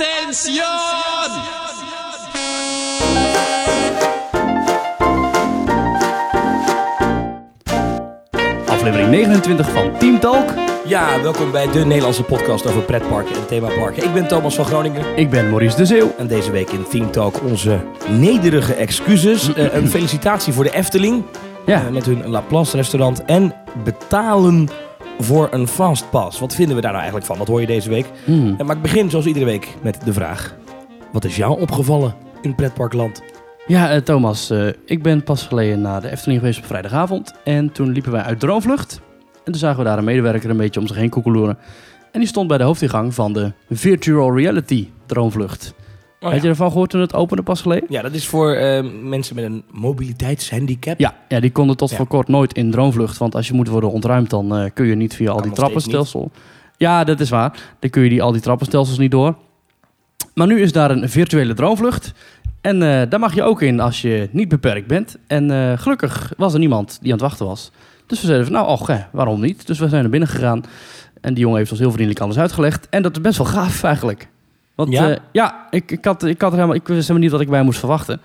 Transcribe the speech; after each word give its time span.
Attention! 0.00 0.64
Aflevering 8.66 9.10
29 9.10 9.70
van 9.70 9.98
Team 9.98 10.20
Talk. 10.20 10.50
Ja, 10.86 11.22
welkom 11.22 11.50
bij 11.50 11.70
de 11.70 11.84
Nederlandse 11.84 12.22
podcast 12.22 12.66
over 12.66 12.82
pretparken 12.82 13.34
en 13.34 13.46
themaparken. 13.46 14.04
Ik 14.04 14.12
ben 14.12 14.28
Thomas 14.28 14.54
van 14.54 14.64
Groningen 14.64 15.16
Ik 15.16 15.30
ben 15.30 15.50
Maurice 15.50 15.76
de 15.76 15.86
Zeeuw. 15.86 16.12
en 16.18 16.26
deze 16.26 16.50
week 16.50 16.70
in 16.70 16.84
Theme 16.88 17.10
Talk 17.10 17.42
onze 17.42 17.80
nederige 18.08 18.74
excuses. 18.74 19.54
Eh, 19.54 19.74
een 19.74 19.88
felicitatie 19.88 20.52
voor 20.52 20.64
de 20.64 20.72
Efteling 20.74 21.24
Ja, 21.66 21.86
eh, 21.86 21.88
met 21.88 22.06
hun 22.06 22.28
Laplace 22.28 22.76
restaurant 22.76 23.24
en 23.24 23.54
betalen 23.84 24.68
voor 25.22 25.48
een 25.50 25.68
fastpass. 25.68 26.38
Wat 26.38 26.54
vinden 26.54 26.74
we 26.74 26.80
daar 26.80 26.90
nou 26.90 27.02
eigenlijk 27.02 27.26
van? 27.32 27.38
Dat 27.38 27.48
hoor 27.48 27.60
je 27.60 27.66
deze 27.66 27.88
week. 27.88 28.06
Eh, 28.26 28.66
Maar 28.66 28.76
ik 28.76 28.82
begin 28.82 29.10
zoals 29.10 29.26
iedere 29.26 29.44
week 29.44 29.74
met 29.82 30.00
de 30.04 30.12
vraag. 30.12 30.56
Wat 31.12 31.24
is 31.24 31.36
jou 31.36 31.60
opgevallen 31.60 32.14
in 32.42 32.54
pretparkland? 32.54 33.22
ja 33.66 33.90
eh, 33.90 34.00
Thomas, 34.00 34.50
eh, 34.50 34.66
ik 34.84 35.02
ben 35.02 35.22
pas 35.24 35.42
geleden 35.46 35.80
naar 35.80 36.00
de 36.00 36.10
Efteling 36.10 36.40
geweest 36.40 36.58
op 36.58 36.64
vrijdagavond. 36.66 37.34
En 37.44 37.72
toen 37.72 37.88
liepen 37.90 38.12
wij 38.12 38.22
uit 38.22 38.40
Droomvlucht. 38.40 39.00
En 39.44 39.52
toen 39.52 39.60
zagen 39.60 39.78
we 39.78 39.84
daar 39.84 39.98
een 39.98 40.04
medewerker 40.04 40.50
een 40.50 40.56
beetje 40.56 40.80
om 40.80 40.86
zich 40.86 40.96
heen 40.96 41.10
koekeloeren. 41.10 41.58
En 42.12 42.20
die 42.20 42.28
stond 42.28 42.48
bij 42.48 42.58
de 42.58 42.64
hoofdingang 42.64 43.14
van 43.14 43.32
de 43.32 43.52
Virtual 43.70 44.36
Reality 44.36 44.88
Droomvlucht. 45.06 45.74
Oh, 46.20 46.30
Had 46.30 46.42
je 46.42 46.48
ervan 46.48 46.70
gehoord 46.70 46.90
toen 46.90 47.00
het 47.00 47.14
opende 47.14 47.42
pas 47.42 47.60
geleden? 47.60 47.86
Ja, 47.88 48.02
dat 48.02 48.12
is 48.12 48.26
voor 48.26 48.52
eh, 48.54 48.84
mensen 49.02 49.34
met 49.34 49.44
een 49.44 49.62
mobiliteitshandicap. 49.70 50.98
Ja, 50.98 51.14
ja, 51.28 51.40
die 51.40 51.50
konden 51.52 51.76
tot 51.76 51.90
Ja. 51.90 51.96
voor 51.96 52.06
kort 52.06 52.28
nooit 52.28 52.52
in 52.54 52.70
Droomvlucht. 52.70 53.18
Want 53.18 53.34
als 53.34 53.48
je 53.48 53.54
moet 53.54 53.68
worden 53.68 53.90
ontruimd, 53.90 54.30
dan 54.30 54.56
eh, 54.56 54.70
kun 54.74 54.86
je 54.86 54.94
niet 54.94 55.14
via 55.14 55.30
al 55.30 55.42
die 55.42 55.52
trappenstelsel. 55.52 56.30
Ja, 56.76 57.04
dat 57.04 57.20
is 57.20 57.30
waar. 57.30 57.58
Dan 57.78 57.90
kun 57.90 58.02
je 58.02 58.08
die, 58.08 58.22
al 58.22 58.32
die 58.32 58.40
trappenstelsels 58.40 58.98
niet 58.98 59.10
door. 59.10 59.34
Maar 60.34 60.46
nu 60.46 60.60
is 60.60 60.72
daar 60.72 60.90
een 60.90 61.08
virtuele 61.08 61.54
droomvlucht. 61.54 62.12
En 62.60 62.82
eh, 62.82 63.10
daar 63.10 63.20
mag 63.20 63.34
je 63.34 63.42
ook 63.42 63.62
in 63.62 63.80
als 63.80 64.02
je 64.02 64.28
niet 64.32 64.48
beperkt 64.48 64.86
bent. 64.86 65.16
En 65.26 65.50
eh, 65.50 65.78
gelukkig 65.78 66.32
was 66.36 66.52
er 66.52 66.58
niemand 66.58 66.98
die 67.02 67.12
aan 67.12 67.18
het 67.18 67.26
wachten 67.28 67.46
was. 67.46 67.70
Dus 68.06 68.20
we 68.20 68.26
zeiden 68.26 68.46
van, 68.46 68.54
nou, 68.56 68.68
och, 68.68 68.86
hè, 68.86 68.98
waarom 69.12 69.40
niet? 69.40 69.66
Dus 69.66 69.78
we 69.78 69.88
zijn 69.88 70.00
naar 70.00 70.10
binnen 70.10 70.28
gegaan. 70.28 70.64
En 71.20 71.34
die 71.34 71.42
jongen 71.42 71.58
heeft 71.58 71.70
ons 71.70 71.80
heel 71.80 71.90
vriendelijk 71.90 72.20
alles 72.20 72.38
uitgelegd. 72.38 72.88
En 72.88 73.02
dat 73.02 73.12
is 73.16 73.20
best 73.20 73.38
wel 73.38 73.46
gaaf 73.46 73.82
eigenlijk. 73.82 74.28
Want 74.80 74.92
Ja? 74.92 75.08
ja, 75.08 75.18
ja 75.32 75.66
ik, 75.70 75.90
ik, 75.90 76.04
had, 76.04 76.24
ik 76.24 76.40
had 76.40 76.50
er 76.50 76.56
helemaal, 76.56 76.76
ik 76.76 76.88
wist 76.88 77.00
helemaal 77.00 77.22
niet 77.22 77.30
wat 77.30 77.40
ik 77.40 77.48
bij 77.48 77.62
moest 77.62 77.78
verwachten. 77.78 78.20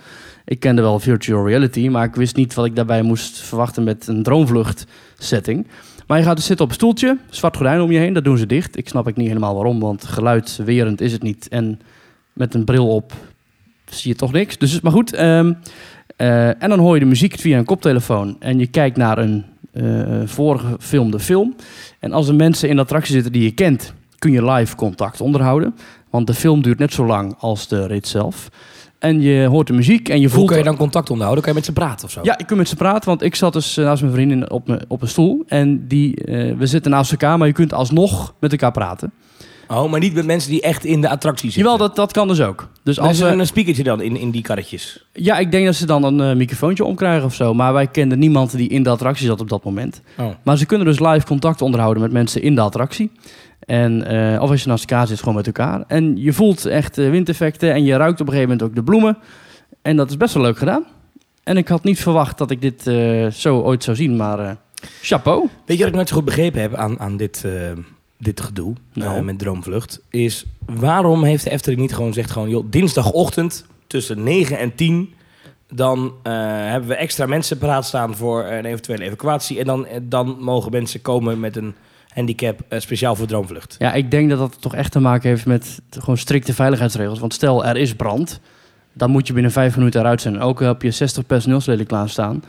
Ik 0.45 0.59
kende 0.59 0.81
wel 0.81 1.00
virtual 1.00 1.47
reality, 1.47 1.88
maar 1.88 2.06
ik 2.06 2.16
wist 2.16 2.36
niet 2.36 2.53
wat 2.53 2.66
ik 2.66 2.75
daarbij 2.75 3.02
moest 3.02 3.38
verwachten 3.38 3.84
met 3.84 4.08
een 4.08 4.23
droomvlucht 4.23 4.86
setting. 5.17 5.67
Maar 6.08 6.17
je 6.17 6.23
gaat 6.23 6.36
dus 6.36 6.45
zitten 6.45 6.66
op 6.66 6.72
een 6.72 6.78
stoeltje, 6.78 7.17
zwart 7.30 7.56
gordijn 7.56 7.81
om 7.81 7.92
je 7.92 8.00
heen, 8.00 8.14
dat 8.14 8.23
doen 8.23 8.38
ze 8.38 8.45
dicht. 8.45 8.78
Ik 8.78 8.89
snap 8.89 9.08
ik 9.08 9.16
niet 9.16 9.28
helemaal 9.28 9.56
waarom, 9.56 9.80
want 9.80 10.06
geluidwerend 10.06 11.02
is 11.02 11.12
het 11.12 11.23
niet. 11.23 11.47
En 11.47 11.80
met 12.34 12.53
een 12.53 12.66
bril 12.66 12.88
op 12.88 13.14
zie 13.86 14.12
je 14.12 14.17
toch 14.17 14.31
niks. 14.31 14.58
Dus, 14.58 14.81
maar 14.81 14.92
goed, 14.92 15.14
ehm, 15.14 15.53
eh, 16.16 16.64
en 16.64 16.69
dan 16.69 16.80
hoor 16.80 16.94
je 16.94 17.00
de 17.00 17.06
muziek 17.06 17.40
via 17.40 17.58
een 17.58 17.66
koptelefoon 17.66 18.36
en 18.40 18.59
je 18.59 18.67
kijkt 18.67 18.97
naar 18.97 19.17
een 19.17 19.45
eh 19.72 20.22
voorgefilmde 20.25 21.19
film. 21.19 21.56
En 22.00 22.14
als 22.14 22.28
er 22.28 22.36
mensen 22.36 22.69
in 22.69 22.75
de 22.75 22.81
attractie 22.81 23.14
zitten 23.14 23.31
die 23.31 23.44
je 23.44 23.52
kent, 23.52 23.94
kun 24.19 24.31
je 24.31 24.52
live 24.52 24.75
contact 24.75 25.22
onderhouden. 25.22 25.75
Want 26.16 26.27
de 26.27 26.33
film 26.33 26.61
duurt 26.61 26.80
net 26.80 26.94
zo 26.94 27.05
lang 27.05 27.35
als 27.39 27.67
de 27.67 27.88
rit 27.88 28.08
zelf. 28.08 28.49
En 28.99 29.21
je 29.21 29.45
hoort 29.45 29.67
de 29.67 29.73
muziek 29.73 30.09
en 30.09 30.19
je 30.19 30.25
Hoe 30.27 30.35
voelt... 30.35 30.47
kan 30.49 30.57
je 30.57 30.63
dan 30.63 30.77
contact 30.77 31.09
onderhouden? 31.09 31.44
Kan 31.44 31.53
je 31.53 31.59
met 31.59 31.67
ze 31.67 31.73
praten 31.73 32.05
of 32.05 32.11
zo? 32.11 32.19
Ja, 32.23 32.38
ik 32.38 32.47
kan 32.47 32.57
met 32.57 32.67
ze 32.69 32.75
praten, 32.75 33.09
want 33.09 33.22
ik 33.22 33.35
zat 33.35 33.53
dus 33.53 33.77
eh, 33.77 33.85
naast 33.85 34.02
mijn 34.02 34.13
vriendin 34.13 34.52
op, 34.52 34.67
me- 34.67 34.85
op 34.88 35.02
een 35.02 35.07
stoel. 35.07 35.44
En 35.47 35.88
die, 35.88 36.16
eh, 36.25 36.55
we 36.57 36.66
zitten 36.66 36.91
naast 36.91 37.11
elkaar, 37.11 37.38
maar 37.38 37.47
je 37.47 37.53
kunt 37.53 37.73
alsnog 37.73 38.33
met 38.39 38.52
elkaar 38.52 38.72
praten. 38.72 39.11
Oh, 39.67 39.91
maar 39.91 39.99
niet 39.99 40.13
met 40.13 40.25
mensen 40.25 40.52
die 40.52 40.61
echt 40.61 40.85
in 40.85 41.02
de 41.02 41.09
attractie 41.09 41.52
zitten. 41.52 41.72
Jawel, 41.72 41.88
dat, 41.88 41.95
dat 41.95 42.11
kan 42.11 42.27
dus 42.27 42.41
ook. 42.41 42.69
Dus 42.83 43.00
Als 43.00 43.07
als 43.07 43.19
er 43.19 43.39
een 43.39 43.45
speakertje 43.47 43.83
dan 43.83 44.02
in, 44.02 44.16
in 44.17 44.31
die 44.31 44.41
karretjes. 44.41 45.05
ja, 45.13 45.38
ik 45.38 45.52
denk 45.52 45.66
dat 45.66 45.75
ze 45.75 45.85
dan 45.85 46.03
een 46.03 46.29
eh, 46.29 46.35
microfoontje 46.35 46.85
omkrijgen 46.85 47.25
of 47.25 47.33
zo. 47.33 47.53
Maar 47.53 47.73
wij 47.73 47.88
kenden 47.88 48.19
niemand 48.19 48.57
die 48.57 48.69
in 48.69 48.83
de 48.83 48.89
attractie 48.89 49.25
zat 49.27 49.41
op 49.41 49.50
dat 49.50 49.63
moment. 49.63 50.01
Oh. 50.17 50.28
Maar 50.44 50.57
ze 50.57 50.66
kunnen 50.66 50.88
dus 50.88 51.00
live 51.00 51.25
contact 51.25 51.61
onderhouden 51.61 52.01
met 52.03 52.11
mensen 52.11 52.41
in 52.41 52.56
de 52.56 52.61
attractie. 52.61 53.11
En, 53.66 54.08
eh, 54.08 54.42
of 54.42 54.50
als 54.50 54.62
je 54.64 54.68
naast 54.70 54.90
elkaar 54.90 55.08
zit, 55.08 55.20
gewoon 55.20 55.36
met 55.36 55.46
elkaar. 55.46 55.84
En 55.88 56.18
je 56.18 56.34
voelt 56.34 56.66
echt 56.66 56.98
eh, 56.98 57.09
windeffecten 57.09 57.74
en 57.74 57.84
je 57.84 57.98
ruikt 57.98 58.22
op 58.22 58.28
een 58.28 58.34
gegeven 58.34 58.52
moment 58.52 58.70
ook 58.70 58.76
de 58.76 58.84
bloemen. 58.84 59.18
En 59.81 59.96
dat 59.96 60.09
is 60.09 60.18
best 60.18 60.34
wel 60.34 60.44
leuk 60.44 60.58
gedaan. 60.58 60.86
En 61.44 61.58
ik 61.58 61.68
had 61.68 61.84
niet 61.84 62.00
verwacht 62.00 62.38
dat 62.38 62.52
ik 62.52 62.62
dit 62.62 62.88
eh, 62.88 63.28
zo 63.28 63.59
ooit 63.59 63.84
zou 63.84 63.98
zien, 63.98 64.16
maar 64.16 64.58
chapeau. 65.02 65.48
Weet 65.66 65.78
je 65.78 65.84
wat 65.84 65.88
ik 65.88 65.96
nooit 65.96 66.09
zo 66.09 66.16
goed 66.16 66.26
begrepen 66.26 66.62
heb 66.62 66.74
aan, 66.74 67.00
aan 67.00 67.18
dit, 67.18 67.46
dit 68.18 68.42
gedoe 68.42 68.76
Nou. 68.94 69.24
met 69.24 69.40
Droomvlucht? 69.40 70.02
Is 70.09 70.46
waarom 70.66 71.24
heeft 71.24 71.44
de 71.44 71.50
Efteling 71.50 71.82
niet 71.82 71.94
gewoon 71.94 72.08
gezegd... 72.14 72.32
Gewoon, 72.32 72.50
joh, 72.50 72.66
dinsdagochtend 72.70 73.66
tussen 73.88 74.24
9 74.24 74.58
en 74.58 74.76
10... 74.76 75.14
dan 75.70 76.14
hebben 76.24 76.90
we 76.90 76.96
extra 76.96 77.26
mensen 77.26 77.58
paraat 77.58 77.86
staan 77.86 78.16
voor 78.16 78.44
een 78.46 78.66
eventuele 78.66 79.03
evacuatie... 79.03 79.59
en 79.59 79.66
dan, 79.66 79.88
dan 80.02 80.38
mogen 80.40 80.72
mensen 80.72 81.02
komen 81.02 81.40
met 81.40 81.56
een 81.56 81.76
handicap 82.16 82.59
eh, 82.68 82.80
speciaal 82.80 83.16
voor 83.16 83.28
Droomvlucht. 83.28 83.76
Ja, 83.80 83.94
ik 83.94 84.12
denk 84.12 84.30
dat 84.30 84.40
dat 84.40 84.58
toch 84.62 84.76
echt 84.76 84.92
te 84.92 85.00
maken 85.00 85.30
heeft 85.30 85.46
met 85.46 85.80
gewoon 85.90 86.18
strikte 86.18 86.53
veiligheidsregels. 86.53 87.20
Want 87.20 87.34
stel, 87.34 87.66
er 87.66 87.78
is 87.78 87.94
brand, 87.96 88.40
dan 88.94 89.09
moet 89.09 89.28
je 89.28 89.34
binnen 89.34 89.52
vijf 89.52 89.78
minuten 89.78 90.00
eruit 90.02 90.22
zijn. 90.22 90.36
En 90.36 90.42
ook 90.42 90.62
al 90.62 90.68
heb 90.68 90.81
je 90.81 90.92
60 90.92 91.26
personeelsleden 91.26 91.86
klaarstaan 91.86 92.44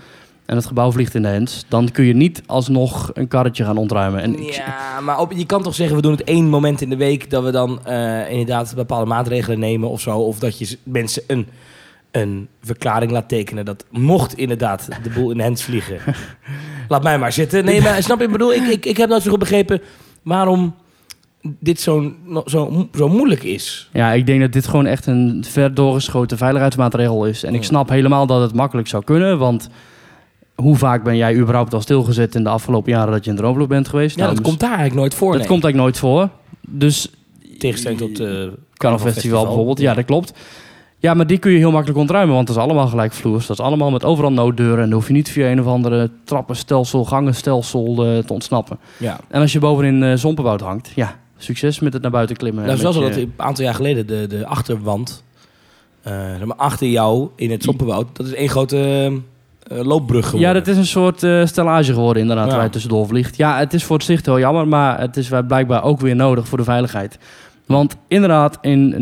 en 0.47 0.57
het 0.57 0.67
gebouw 0.67 0.93
vliegt 0.93 1.15
in 1.15 1.23
de 1.23 1.29
hens... 1.29 1.65
dan 1.69 1.91
kun 1.91 2.05
je 2.05 2.15
niet 2.15 2.43
alsnog 2.47 3.11
een 3.15 3.29
karretje 3.29 3.65
gaan 3.65 3.77
ontruimen. 3.77 4.21
En 4.23 4.39
ik- 4.39 4.55
Ja, 4.55 5.01
maar 5.01 5.19
op, 5.21 5.33
je 5.33 5.47
kan 5.47 5.63
toch 5.63 5.75
zeggen, 5.75 5.97
we 5.97 6.03
doen 6.03 6.13
het 6.13 6.25
één 6.25 6.49
moment 6.49 6.81
in 6.81 6.91
de 6.91 6.97
week... 6.97 7.31
dat 7.31 7.45
we 7.45 7.51
dan 7.51 7.85
eh, 7.87 8.31
inderdaad 8.31 8.73
bepaalde 8.75 9.07
maatregelen 9.07 9.59
nemen 9.59 9.89
of 9.89 10.01
zo. 10.01 10.19
Of 10.19 10.39
dat 10.39 10.59
je 10.59 10.79
mensen 10.83 11.23
een, 11.27 11.47
een 12.21 12.49
verklaring 12.63 13.11
laat 13.13 13.29
tekenen... 13.29 13.65
dat 13.65 13.85
mocht 13.91 14.39
inderdaad 14.39 14.89
de 15.03 15.11
boel 15.11 15.31
in 15.31 15.37
de 15.37 15.43
hens 15.43 15.63
vliegen... 15.63 15.99
laat 16.89 17.03
mij 17.03 17.19
maar 17.19 17.33
zitten. 17.33 17.65
Nee, 17.65 17.81
maar 17.81 18.03
snap 18.03 18.19
je, 18.19 18.25
ik 18.25 18.33
bedoel, 18.33 18.55
ik, 18.55 18.67
ik, 18.67 18.87
ik 18.87 18.97
heb 18.97 19.09
nooit 19.09 19.23
zo 19.23 19.31
goed 19.31 19.39
begrepen... 19.39 19.81
waarom 20.23 20.75
dit 21.61 21.81
zo, 21.81 22.13
zo, 22.45 22.89
zo 22.97 23.09
moeilijk 23.09 23.43
is. 23.43 23.89
Ja, 23.93 24.13
ik 24.13 24.27
denk 24.27 24.41
dat 24.41 24.53
dit 24.53 24.67
gewoon 24.67 24.87
echt 24.87 25.07
een 25.07 25.45
ver 25.49 25.75
doorgeschoten 25.75 26.37
veiligheidsmaatregel 26.39 27.27
is. 27.27 27.43
En 27.43 27.55
ik 27.55 27.65
snap 27.65 27.89
helemaal 27.89 28.27
dat 28.27 28.41
het 28.41 28.55
makkelijk 28.55 28.89
zou 28.89 29.05
kunnen, 29.05 29.39
want 29.39 29.69
hoe 30.55 30.77
vaak 30.77 31.05
ben 31.05 31.17
jij 31.17 31.37
überhaupt 31.37 31.75
al 31.75 31.81
stilgezet 31.81 32.35
in 32.35 32.43
de 32.43 32.49
afgelopen 32.49 32.93
jaren 32.93 33.13
dat 33.13 33.25
je 33.25 33.31
in 33.31 33.37
droomvlucht 33.37 33.69
bent 33.69 33.89
geweest? 33.89 34.17
Ja, 34.17 34.23
Nou, 34.23 34.35
dat 34.35 34.43
mis- 34.43 34.49
komt 34.49 34.61
daar 34.61 34.79
eigenlijk 34.79 35.01
nooit 35.01 35.15
voor. 35.15 35.31
dat 35.31 35.39
nee. 35.39 35.49
komt 35.49 35.65
eigenlijk 35.65 35.83
nooit 35.83 35.99
voor. 35.99 36.29
Dus 36.69 37.11
Tegenstelling 37.59 38.01
tot 38.01 38.21
uh, 38.21 38.49
Carnaval 38.75 39.13
Festival 39.13 39.45
bijvoorbeeld, 39.45 39.81
ja, 39.81 39.95
dat 39.95 40.05
klopt. 40.05 40.33
Ja, 41.07 41.15
maar 41.15 41.27
die 41.27 41.39
kun 41.39 41.51
je 41.53 41.59
heel 41.59 41.71
makkelijk 41.71 41.99
ontruimen, 41.99 42.35
want 42.35 42.47
dat 42.47 42.57
is 42.57 42.63
allemaal 42.63 42.87
gelijkvloers. 42.87 43.47
Dat 43.47 43.59
is 43.59 43.65
allemaal 43.65 43.91
met 43.91 44.05
overal 44.05 44.33
nooddeuren 44.33 44.77
en 44.79 44.85
dan 44.85 44.93
hoef 44.93 45.07
je 45.07 45.13
niet 45.13 45.31
via 45.31 45.51
een 45.51 45.61
of 45.61 45.67
andere 45.67 46.11
trappenstelsel, 46.25 47.05
gangenstelsel 47.05 48.07
eh, 48.07 48.19
te 48.19 48.33
ontsnappen. 48.33 48.79
Ja. 48.97 49.19
En 49.29 49.41
als 49.41 49.53
je 49.53 49.59
bovenin 49.59 50.19
Zompenwoud 50.19 50.61
hangt, 50.61 50.93
ja, 50.95 51.15
succes 51.37 51.81
met 51.81 51.93
het 51.93 52.03
naar 52.03 52.11
buiten 52.11 52.37
klimmen. 52.37 52.65
Nou, 52.65 52.77
en 52.77 52.83
dat 52.83 52.93
is 52.93 52.99
wel 52.99 53.07
met 53.09 53.15
zo 53.15 53.21
je- 53.21 53.27
dat 53.27 53.39
een 53.39 53.45
aantal 53.47 53.65
jaar 53.65 53.75
geleden 53.75 54.07
de, 54.07 54.27
de 54.29 54.47
achterwand, 54.47 55.25
maar 56.45 56.57
achter 56.57 56.89
jou 56.89 57.29
in 57.37 57.51
het 57.51 57.63
Zompenwoud, 57.63 58.07
dat 58.13 58.27
is 58.27 58.35
één 58.35 58.49
grote 58.49 59.13
loopbrug 59.69 60.25
geworden. 60.25 60.49
Ja, 60.49 60.55
dat 60.55 60.67
is 60.67 60.77
een 60.77 60.87
soort 60.87 61.23
eh, 61.23 61.47
stellage 61.47 61.93
geworden 61.93 62.23
inderdaad, 62.23 62.49
Ja. 62.51 62.55
waar 62.55 62.65
je 62.65 62.71
tussendoor 62.71 63.07
vliegt. 63.07 63.37
Ja, 63.37 63.59
het 63.59 63.75
is 63.75 63.85
voor 63.85 63.97
het 63.97 64.05
zicht 64.05 64.27
heel 64.27 64.39
jammer, 64.39 64.69
maar 64.69 65.01
het 65.01 65.17
is 65.17 65.31
blijkbaar 65.49 65.83
ook 65.83 66.01
weer 66.01 66.17
nodig 66.17 66.49
voor 66.49 66.59
de 66.59 66.65
veiligheid. 66.65 67.19
Want 67.67 67.97
inderdaad, 68.09 68.59
in 68.61 68.93
99,999% 68.93 68.97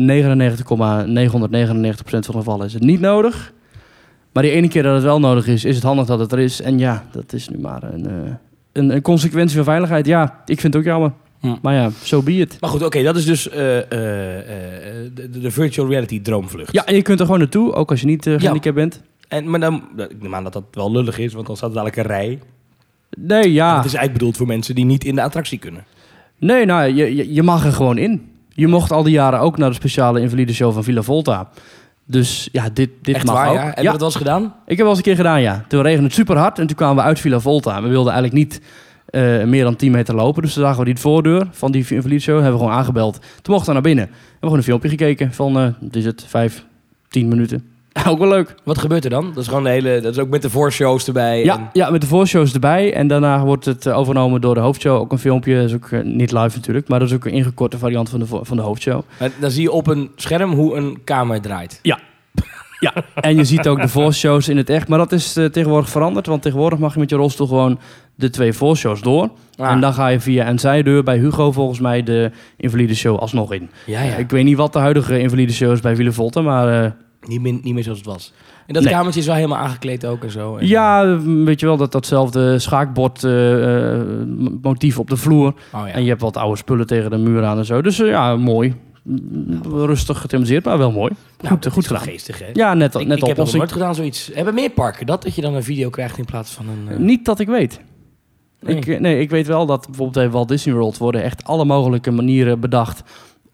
van 1.65 1.81
de 1.81 2.23
gevallen 2.23 2.65
is 2.65 2.73
het 2.73 2.83
niet 2.83 2.99
nodig. 2.99 3.53
Maar 4.31 4.43
die 4.43 4.51
ene 4.51 4.67
keer 4.67 4.83
dat 4.83 4.93
het 4.93 5.03
wel 5.03 5.19
nodig 5.19 5.47
is, 5.47 5.65
is 5.65 5.75
het 5.75 5.83
handig 5.83 6.05
dat 6.05 6.19
het 6.19 6.31
er 6.31 6.39
is. 6.39 6.61
En 6.61 6.79
ja, 6.79 7.05
dat 7.11 7.33
is 7.33 7.49
nu 7.49 7.59
maar 7.59 7.83
een, 7.83 8.07
eh, 8.07 8.31
een, 8.71 8.89
een 8.89 9.01
consequentie 9.01 9.55
van 9.55 9.65
veiligheid. 9.65 10.05
Ja, 10.05 10.41
ik 10.45 10.59
vind 10.59 10.73
het 10.73 10.75
ook 10.75 10.87
jammer. 10.87 11.11
Maar 11.61 11.73
ja, 11.73 11.89
zo 12.03 12.21
be 12.21 12.33
it. 12.33 12.57
Maar 12.59 12.69
goed, 12.69 12.83
oké, 12.83 13.03
dat 13.03 13.15
is 13.15 13.25
dus 13.25 13.49
eh, 13.49 13.77
eh, 13.77 13.87
de, 15.13 15.29
de 15.29 15.51
virtual 15.51 15.89
reality 15.89 16.21
droomvlucht. 16.21 16.73
Ja, 16.73 16.85
en 16.85 16.95
je 16.95 17.01
kunt 17.01 17.19
er 17.19 17.25
gewoon 17.25 17.39
naartoe, 17.39 17.73
ook 17.73 17.89
als 17.89 17.99
je 17.99 18.05
niet 18.05 18.27
eh 18.27 18.33
gehandicapt 18.37 18.75
bent. 18.75 19.01
En, 19.27 19.49
maar 19.49 19.59
dan, 19.59 19.83
ik 19.97 20.21
neem 20.21 20.35
aan 20.35 20.43
dat 20.43 20.53
dat 20.53 20.63
wel 20.71 20.91
lullig 20.91 21.17
is, 21.17 21.33
want 21.33 21.47
dan 21.47 21.55
staat 21.55 21.69
er 21.69 21.75
dadelijk 21.75 21.97
een 21.97 22.15
rij. 22.15 22.39
Nee, 23.17 23.53
ja. 23.53 23.75
Het 23.75 23.85
is 23.85 23.93
eigenlijk 23.93 24.13
bedoeld 24.13 24.37
voor 24.37 24.47
mensen 24.47 24.75
die 24.75 24.85
niet 24.85 25.03
in 25.03 25.15
de 25.15 25.21
attractie 25.21 25.57
kunnen. 25.57 25.85
Nee, 26.37 26.65
nou, 26.65 26.93
je, 26.93 27.15
je, 27.15 27.33
je 27.33 27.43
mag 27.43 27.65
er 27.65 27.71
gewoon 27.71 27.97
in. 27.97 28.29
Je 28.57 28.67
mocht 28.67 28.91
al 28.91 29.03
die 29.03 29.13
jaren 29.13 29.39
ook 29.39 29.57
naar 29.57 29.69
de 29.69 29.75
speciale 29.75 30.21
invalide 30.21 30.53
show 30.53 30.73
van 30.73 30.83
Villa 30.83 31.01
Volta. 31.01 31.49
Dus 32.05 32.49
ja, 32.51 32.69
dit, 32.73 32.89
dit 33.01 33.15
Echt 33.15 33.25
mag 33.25 33.35
waar, 33.35 33.49
ook. 33.49 33.55
ja? 33.55 33.65
Heb 33.65 33.75
je 33.77 33.83
ja, 33.83 33.89
dat 33.91 33.99
wel 33.99 34.09
eens 34.09 34.17
gedaan? 34.17 34.43
ik 34.43 34.51
heb 34.67 34.77
wel 34.77 34.87
eens 34.87 34.97
een 34.97 35.03
keer 35.03 35.15
gedaan, 35.15 35.41
ja. 35.41 35.65
Toen 35.67 35.81
regende 35.81 36.05
het 36.05 36.13
super 36.13 36.37
hard 36.37 36.59
en 36.59 36.67
toen 36.67 36.75
kwamen 36.75 36.95
we 36.95 37.01
uit 37.01 37.19
Villa 37.19 37.39
Volta. 37.39 37.81
We 37.81 37.87
wilden 37.87 38.13
eigenlijk 38.13 38.43
niet 38.43 38.61
eh, 39.05 39.43
meer 39.43 39.63
dan 39.63 39.75
10 39.75 39.91
meter 39.91 40.15
lopen. 40.15 40.41
Dus 40.41 40.53
toen 40.53 40.63
zagen 40.63 40.79
we 40.79 40.85
die 40.85 40.97
voordeur 40.97 41.47
van 41.51 41.71
die 41.71 41.85
invalide 41.89 42.21
show. 42.21 42.35
Hebben 42.35 42.53
we 42.53 42.59
gewoon 42.59 42.77
aangebeld. 42.77 43.19
Toen 43.41 43.53
mochten 43.53 43.67
we 43.67 43.73
naar 43.73 43.81
binnen. 43.81 44.05
Hebben 44.05 44.21
we 44.31 44.37
gewoon 44.39 44.57
een 44.57 44.63
filmpje 44.63 44.89
gekeken 44.89 45.33
van, 45.33 45.59
eh 45.59 45.67
wat 45.79 45.95
is 45.95 46.05
het, 46.05 46.25
5, 46.27 46.65
10 47.09 47.27
minuten. 47.27 47.74
ook 48.09 48.19
wel 48.19 48.27
leuk. 48.27 48.55
Wat 48.63 48.77
gebeurt 48.77 49.03
er 49.03 49.09
dan? 49.09 49.25
Dat 49.33 49.37
is 49.43 49.47
gewoon 49.47 49.63
de 49.63 49.69
hele... 49.69 49.99
Dat 50.01 50.11
is 50.11 50.19
ook 50.19 50.29
met 50.29 50.41
de 50.41 50.49
voorshows 50.49 51.07
erbij. 51.07 51.39
en- 51.39 51.45
Ja, 51.45 51.69
ja, 51.73 51.89
met 51.89 52.01
de 52.01 52.07
voorshows 52.07 52.53
erbij. 52.53 52.93
En 52.93 53.07
daarna 53.07 53.43
wordt 53.43 53.65
het 53.65 53.85
eh, 53.85 53.97
overgenomen 53.97 54.41
door 54.41 54.53
de 54.53 54.59
hoofdshow. 54.59 54.99
Ook 54.99 55.11
een 55.11 55.19
filmpje. 55.19 55.55
Dat 55.55 55.65
is 55.65 55.73
ook 55.73 55.87
eh, 55.91 56.01
niet 56.03 56.31
live 56.31 56.55
natuurlijk. 56.57 56.87
Maar 56.87 56.99
dat 56.99 57.07
is 57.09 57.15
ook 57.15 57.25
een 57.25 57.31
ingekorte 57.31 57.77
variant 57.77 58.09
van 58.09 58.19
de, 58.19 58.25
van 58.41 58.57
de 58.57 58.63
hoofdshow. 58.63 59.01
Maar 59.19 59.29
Dan 59.39 59.51
zie 59.51 59.61
je 59.61 59.71
op 59.71 59.87
een 59.87 60.11
scherm 60.15 60.51
hoe 60.53 60.75
een 60.75 60.97
kamer 61.03 61.41
draait. 61.41 61.79
Ja. 61.81 61.99
En 63.15 63.35
je 63.35 63.43
ziet 63.43 63.67
ook 63.67 63.81
de 63.81 63.87
voorshows 63.87 64.49
in 64.49 64.57
het 64.57 64.69
echt. 64.69 64.87
Maar 64.87 64.97
dat 64.97 65.11
is 65.11 65.37
eh, 65.37 65.45
tegenwoordig 65.45 65.89
veranderd. 65.89 66.25
Want 66.25 66.41
tegenwoordig 66.41 66.79
mag 66.79 66.93
je 66.93 66.99
met 66.99 67.09
je 67.09 67.15
rolstoel 67.15 67.47
gewoon 67.47 67.79
de 68.15 68.29
twee 68.29 68.53
voorshows 68.53 69.01
door. 69.01 69.29
Ah. 69.57 69.71
En 69.71 69.79
dan 69.81 69.93
ga 69.93 70.07
je 70.07 70.19
via 70.19 70.47
een 70.47 70.59
zijdeur 70.59 71.03
bij 71.03 71.17
Hugo 71.17 71.51
volgens 71.51 71.79
mij 71.79 72.03
de 72.03 72.31
invalide 72.57 72.95
show 72.95 73.17
alsnog 73.19 73.53
in. 73.53 73.69
Ja, 73.85 74.01
ja. 74.01 74.15
Ik 74.15 74.29
weet 74.29 74.43
niet 74.43 74.57
wat 74.57 74.73
de 74.73 74.79
huidige 74.79 75.19
invalide 75.19 75.53
show 75.53 75.71
is 75.71 75.79
bij 75.79 75.95
Wielenvolte. 75.95 76.41
Maar 76.41 76.83
eh, 76.83 76.91
Niet, 77.27 77.41
meer, 77.41 77.59
niet 77.61 77.73
meer 77.73 77.83
zoals 77.83 77.97
het 77.97 78.07
was. 78.07 78.33
En 78.67 78.73
dat 78.73 78.83
Nee. 78.83 78.93
kamertje 78.93 79.19
is 79.19 79.25
wel 79.25 79.35
helemaal 79.35 79.57
aangekleed 79.57 80.05
ook 80.05 80.23
en 80.23 80.31
zo. 80.31 80.57
En- 80.57 80.67
ja, 80.67 81.17
weet 81.23 81.59
je 81.59 81.65
wel, 81.65 81.77
dat, 81.77 81.91
datzelfde 81.91 82.59
schaakbord 82.59 83.23
eh, 83.23 83.93
eh, 83.93 84.01
motief 84.61 84.99
op 84.99 85.09
de 85.09 85.17
vloer. 85.17 85.47
Oh, 85.47 85.53
ja. 85.71 85.87
En 85.87 86.03
je 86.03 86.09
hebt 86.09 86.21
wat 86.21 86.37
oude 86.37 86.57
spullen 86.57 86.87
tegen 86.87 87.09
de 87.09 87.17
muur 87.17 87.43
aan 87.43 87.57
en 87.57 87.65
zo. 87.65 87.81
Dus 87.81 87.99
eh, 87.99 88.07
ja, 88.07 88.35
mooi. 88.35 88.73
Rustig 89.63 90.19
gethematiseerd, 90.21 90.65
maar 90.65 90.77
wel 90.77 90.91
mooi. 90.91 91.11
Nou, 91.41 91.53
goed 91.53 91.63
dat 91.63 91.73
goed 91.73 91.87
gedaan. 91.87 92.01
geestig, 92.01 92.39
hè? 92.39 92.45
Ja, 92.53 92.73
net, 92.73 92.95
ik, 92.95 93.07
net 93.07 93.17
ik 93.17 93.25
heb 93.25 93.37
nog 93.37 93.53
nooit 93.53 93.71
gedaan 93.71 93.95
zoiets. 93.95 94.31
Hebben 94.33 94.53
meer 94.53 94.69
parken 94.69 95.05
dat? 95.05 95.23
Dat 95.23 95.35
je 95.35 95.41
dan 95.41 95.53
een 95.53 95.63
video 95.63 95.89
krijgt 95.89 96.17
in 96.17 96.25
plaats 96.25 96.51
van 96.51 96.65
een... 96.69 97.05
Niet 97.05 97.25
dat 97.25 97.39
ik 97.39 97.47
weet. 97.47 97.79
nee. 98.59 98.75
Ik, 98.75 98.99
nee, 98.99 99.19
ik 99.19 99.29
weet 99.29 99.47
wel 99.47 99.65
dat 99.65 99.85
bijvoorbeeld 99.85 100.13
bij 100.25 100.29
Walt 100.29 100.47
Disney 100.47 100.75
World 100.75 100.97
worden 100.97 101.23
echt 101.23 101.43
alle 101.43 101.65
mogelijke 101.65 102.11
manieren 102.11 102.59
bedacht 102.59 103.03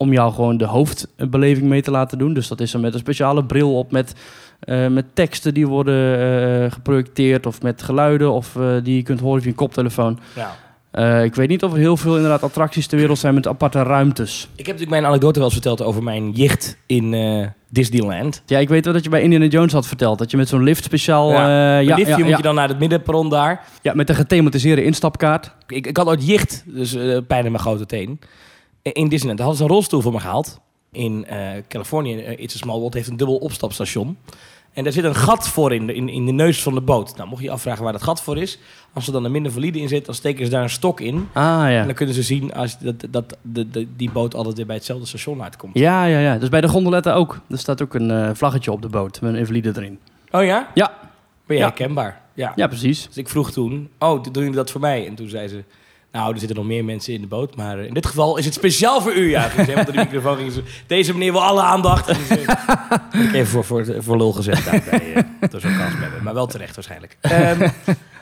om 0.01 0.13
jou 0.13 0.33
gewoon 0.33 0.57
de 0.57 0.65
hoofdbeleving 0.65 1.67
mee 1.67 1.81
te 1.81 1.91
laten 1.91 2.17
doen. 2.17 2.33
Dus 2.33 2.47
dat 2.47 2.61
is 2.61 2.71
dan 2.71 2.81
met 2.81 2.93
een 2.93 2.99
speciale 2.99 3.45
bril 3.45 3.77
op, 3.77 3.91
met, 3.91 4.13
eh, 4.59 4.87
met 4.87 5.05
teksten 5.13 5.53
die 5.53 5.67
worden 5.67 6.19
eh, 6.19 6.71
geprojecteerd 6.71 7.45
of 7.45 7.61
met 7.61 7.81
geluiden 7.81 8.31
of 8.31 8.55
eh, 8.55 8.73
die 8.83 8.95
je 8.95 9.03
kunt 9.03 9.19
horen 9.19 9.41
via 9.41 9.49
een 9.49 9.55
koptelefoon. 9.55 10.19
Ja. 10.35 10.59
Ik 11.23 11.35
weet 11.35 11.47
niet 11.47 11.63
of 11.63 11.71
er 11.71 11.77
heel 11.77 11.97
veel 11.97 12.15
inderdaad 12.15 12.43
attracties 12.43 12.87
ter 12.87 12.97
wereld 12.97 13.17
zijn 13.17 13.33
met 13.33 13.47
aparte 13.47 13.83
ruimtes. 13.83 14.41
Ik 14.41 14.65
heb 14.65 14.65
natuurlijk 14.65 14.89
mijn 14.91 15.05
anekdote 15.05 15.39
wel 15.39 15.43
eens 15.43 15.53
verteld 15.53 15.81
over 15.81 16.03
mijn 16.03 16.31
jicht 16.31 16.77
in 16.85 17.15
Disneyland. 17.69 18.41
Ja, 18.45 18.59
ik 18.59 18.69
weet 18.69 18.85
wel 18.85 18.93
dat 18.93 19.03
je 19.03 19.09
bij 19.09 19.21
Indiana 19.21 19.45
Jones 19.45 19.73
had 19.73 19.87
verteld 19.87 20.17
dat 20.17 20.31
je 20.31 20.37
met 20.37 20.47
zo'n 20.49 20.63
lift 20.63 20.83
speciaal... 20.83 21.31
Ja, 21.31 21.79
ja, 21.79 21.95
liftje 21.95 22.17
ja, 22.17 22.25
moet 22.25 22.37
je 22.37 22.43
dan 22.43 22.55
naar 22.55 22.67
het 22.67 22.79
middenperron 22.79 23.29
daar. 23.29 23.63
ja, 23.81 23.93
met 23.93 24.09
een 24.09 24.15
gethematiseerde 24.15 24.83
instapkaart. 24.83 25.51
Ik, 25.67 25.87
ik 25.87 25.97
had 25.97 26.07
ooit 26.07 26.27
jicht, 26.27 26.63
dus 26.65 26.91
pijn 27.27 27.45
in 27.45 27.51
mijn 27.51 27.63
grote 27.63 27.85
teen. 27.85 28.19
In 28.81 29.07
Disneyland. 29.07 29.37
Daar 29.37 29.47
hadden 29.47 29.55
ze 29.57 29.63
een 29.63 29.69
rolstoel 29.77 30.01
voor 30.01 30.11
me 30.11 30.19
gehaald. 30.19 30.59
In 30.91 31.25
eh, 31.25 31.47
Californië, 31.67 32.21
eh, 32.21 32.39
It's 32.43 32.55
a 32.55 32.57
Small 32.57 32.77
World, 32.77 32.93
heeft 32.93 33.07
een 33.09 33.17
dubbel 33.17 33.37
opstapstation. 33.37 34.17
En 34.73 34.83
daar 34.83 34.93
zit 34.93 35.03
een 35.03 35.15
gat 35.15 35.47
voor 35.47 35.73
in 35.73 35.87
de, 35.87 35.93
in, 35.93 36.09
in 36.09 36.25
de 36.25 36.31
neus 36.31 36.61
van 36.63 36.73
de 36.73 36.81
boot. 36.81 37.15
Nou, 37.17 37.29
mocht 37.29 37.41
je 37.41 37.47
je 37.47 37.53
afvragen 37.53 37.83
waar 37.83 37.93
dat 37.93 38.03
gat 38.03 38.21
voor 38.21 38.37
is. 38.37 38.59
Als 38.93 39.07
er 39.07 39.13
dan 39.13 39.23
een 39.25 39.31
minder 39.31 39.51
valide 39.51 39.79
in 39.79 39.87
zit, 39.87 40.05
dan 40.05 40.15
steken 40.15 40.45
ze 40.45 40.51
daar 40.51 40.63
een 40.63 40.69
stok 40.69 40.99
in. 40.99 41.27
Ah 41.33 41.63
En 41.65 41.71
ja. 41.71 41.85
dan 41.85 41.93
kunnen 41.93 42.15
ze 42.15 42.23
zien 42.23 42.53
als 42.53 42.79
dat, 42.79 42.95
dat 43.09 43.37
de, 43.41 43.69
de, 43.69 43.87
die 43.95 44.11
boot 44.11 44.35
altijd 44.35 44.55
weer 44.57 44.65
bij 44.65 44.75
hetzelfde 44.75 45.05
station 45.07 45.43
uitkomt. 45.43 45.77
Ja, 45.77 46.05
ja, 46.05 46.19
ja. 46.19 46.37
Dus 46.37 46.49
bij 46.49 46.61
de 46.61 46.67
gondoletten 46.67 47.13
ook. 47.15 47.39
Er 47.49 47.57
staat 47.57 47.81
ook 47.81 47.93
een 47.93 48.11
eh, 48.11 48.29
vlaggetje 48.33 48.71
op 48.71 48.81
de 48.81 48.89
boot 48.89 49.21
met 49.21 49.33
een 49.33 49.39
invalide 49.39 49.71
erin. 49.75 49.99
Oh 50.31 50.43
ja? 50.43 50.71
Ja. 50.73 50.87
Ben 51.45 51.57
jij 51.57 51.57
Ja. 51.57 51.63
herkenbaar? 51.65 52.21
Ja. 52.33 52.53
Ja, 52.55 52.67
precies. 52.67 53.05
Dus 53.07 53.17
ik 53.17 53.29
vroeg 53.29 53.51
toen, 53.51 53.89
oh, 53.99 54.23
doen 54.23 54.33
jullie 54.33 54.51
dat 54.51 54.71
voor 54.71 54.81
mij? 54.81 55.07
En 55.07 55.15
toen 55.15 55.29
zei 55.29 55.47
ze, 55.47 55.63
nou, 56.11 56.33
er 56.33 56.39
zitten 56.39 56.57
nog 56.57 56.65
meer 56.65 56.85
mensen 56.85 57.13
in 57.13 57.21
de 57.21 57.27
boot, 57.27 57.55
maar 57.55 57.79
in 57.79 57.93
dit 57.93 58.05
geval 58.05 58.37
is 58.37 58.45
het 58.45 58.53
speciaal 58.53 59.01
voor 59.01 59.13
u. 59.13 59.29
Ja, 59.29 59.47
de 59.65 59.91
microfoon 59.93 60.37
ging 60.37 60.51
ze, 60.51 60.63
deze 60.87 61.13
meneer 61.13 61.31
wil 61.31 61.43
alle 61.43 61.61
aandacht. 61.61 62.05
Dus, 62.17 62.29
eh, 62.29 63.23
ik 63.23 63.33
even 63.33 63.47
voor, 63.47 63.63
voor, 63.85 64.03
voor 64.03 64.17
lul 64.17 64.31
gezegd 64.31 64.65
daarbij. 64.65 65.13
eh, 65.13 65.23
door 65.51 65.61
zo'n 65.61 65.77
kans 65.77 65.93
hebben, 65.97 66.23
maar 66.23 66.33
wel 66.33 66.47
terecht 66.47 66.75
waarschijnlijk. 66.75 67.17
Ehm, 67.21 67.69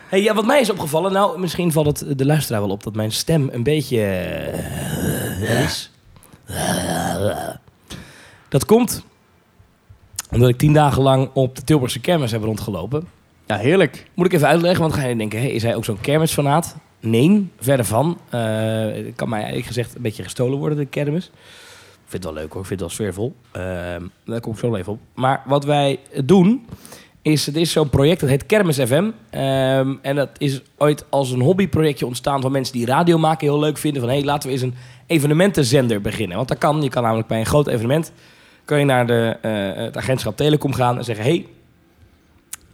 hey, 0.10 0.22
ja, 0.22 0.34
wat 0.34 0.46
mij 0.46 0.60
is 0.60 0.70
opgevallen, 0.70 1.12
nou, 1.12 1.40
misschien 1.40 1.72
valt 1.72 2.00
het 2.00 2.18
de 2.18 2.26
luisteraar 2.26 2.62
wel 2.62 2.70
op 2.70 2.84
dat 2.84 2.96
mijn 2.96 3.12
stem 3.12 3.50
een 3.52 3.64
beetje 3.64 4.02
eh, 4.02 5.64
is. 5.64 5.92
Dat 8.50 8.66
komt 8.66 9.04
omdat 10.32 10.50
ik 10.50 10.58
tien 10.58 10.74
dagen 10.74 11.02
lang 11.02 11.30
op 11.34 11.56
de 11.56 11.64
Tilburgse 11.64 12.00
kermis 12.00 12.32
heb 12.32 12.44
rondgelopen. 12.44 13.08
Ja, 13.46 13.58
heerlijk. 13.58 14.06
Moet 14.14 14.26
ik 14.26 14.34
even 14.34 14.48
uitleggen, 14.48 14.82
want 14.82 14.94
dan 14.94 15.02
ga 15.02 15.08
je 15.08 15.16
denken, 15.16 15.40
hey, 15.40 15.50
is 15.50 15.64
hij 15.64 15.76
ook 15.76 15.86
zo'n 15.86 16.02
kermisfanaat? 16.02 16.76
Nee, 17.00 17.50
verder 17.60 17.86
van. 17.86 18.18
Eh, 18.30 18.40
Het 19.06 19.16
kan 19.16 19.30
mij 19.30 19.38
eigenlijk 19.38 19.68
gezegd 19.68 19.96
een 19.96 20.02
beetje 20.02 20.24
gestolen 20.24 20.58
worden, 20.60 20.78
de 20.78 20.86
kermis. 20.86 21.26
Ik 21.26 22.16
vind 22.16 22.24
het 22.24 22.34
wel 22.34 22.42
leuk 22.42 22.54
hoor, 22.54 22.62
ik 22.62 22.68
vind 22.68 22.80
het 22.80 22.90
wel 22.90 22.98
sfeervol. 22.98 23.36
Ehm, 23.52 24.04
daar 24.26 24.40
kom 24.40 24.54
ik 24.54 24.60
zo 24.60 24.76
even 24.76 24.92
op. 24.94 25.00
Maar 25.14 25.42
wat 25.46 25.66
wij 25.66 26.00
doen, 26.26 26.66
is, 27.22 27.46
het 27.46 27.56
is 27.56 27.72
zo'n 27.72 27.90
project, 27.90 28.20
dat 28.20 28.30
heet 28.30 28.46
Kermis 28.46 28.78
FM. 28.80 29.10
Ehm, 29.30 29.96
en 30.02 30.16
dat 30.16 30.30
is 30.38 30.62
ooit 30.78 31.06
als 31.10 31.32
een 31.32 31.42
hobbyprojectje 31.42 32.06
ontstaan 32.06 32.42
van 32.42 32.52
mensen 32.52 32.74
die 32.74 32.86
radio 32.86 33.18
maken 33.18 33.48
heel 33.48 33.60
leuk 33.60 33.78
vinden. 33.78 34.02
Van, 34.02 34.10
hé, 34.10 34.18
hey, 34.18 34.26
laten 34.26 34.48
we 34.48 34.54
eens 34.54 34.64
een 34.64 34.76
evenementenzender 35.08 36.02
beginnen. 36.02 36.36
Want 36.38 36.48
dat 36.48 36.58
kan, 36.58 36.82
je 36.82 36.90
kan 36.90 37.04
namelijk 37.04 37.28
bij 37.28 37.40
een 37.40 37.46
groot 37.46 37.68
evenement... 37.68 38.12
kan 38.66 38.80
je 38.80 38.86
naar 38.86 39.08
de, 39.08 39.38
eh, 39.42 39.84
het 39.84 39.98
agentschap 39.98 40.38
Telecom 40.38 40.74
gaan 40.74 40.98
en 40.98 41.04
zeggen... 41.04 41.26
hey, 41.26 41.38
er 41.38 41.46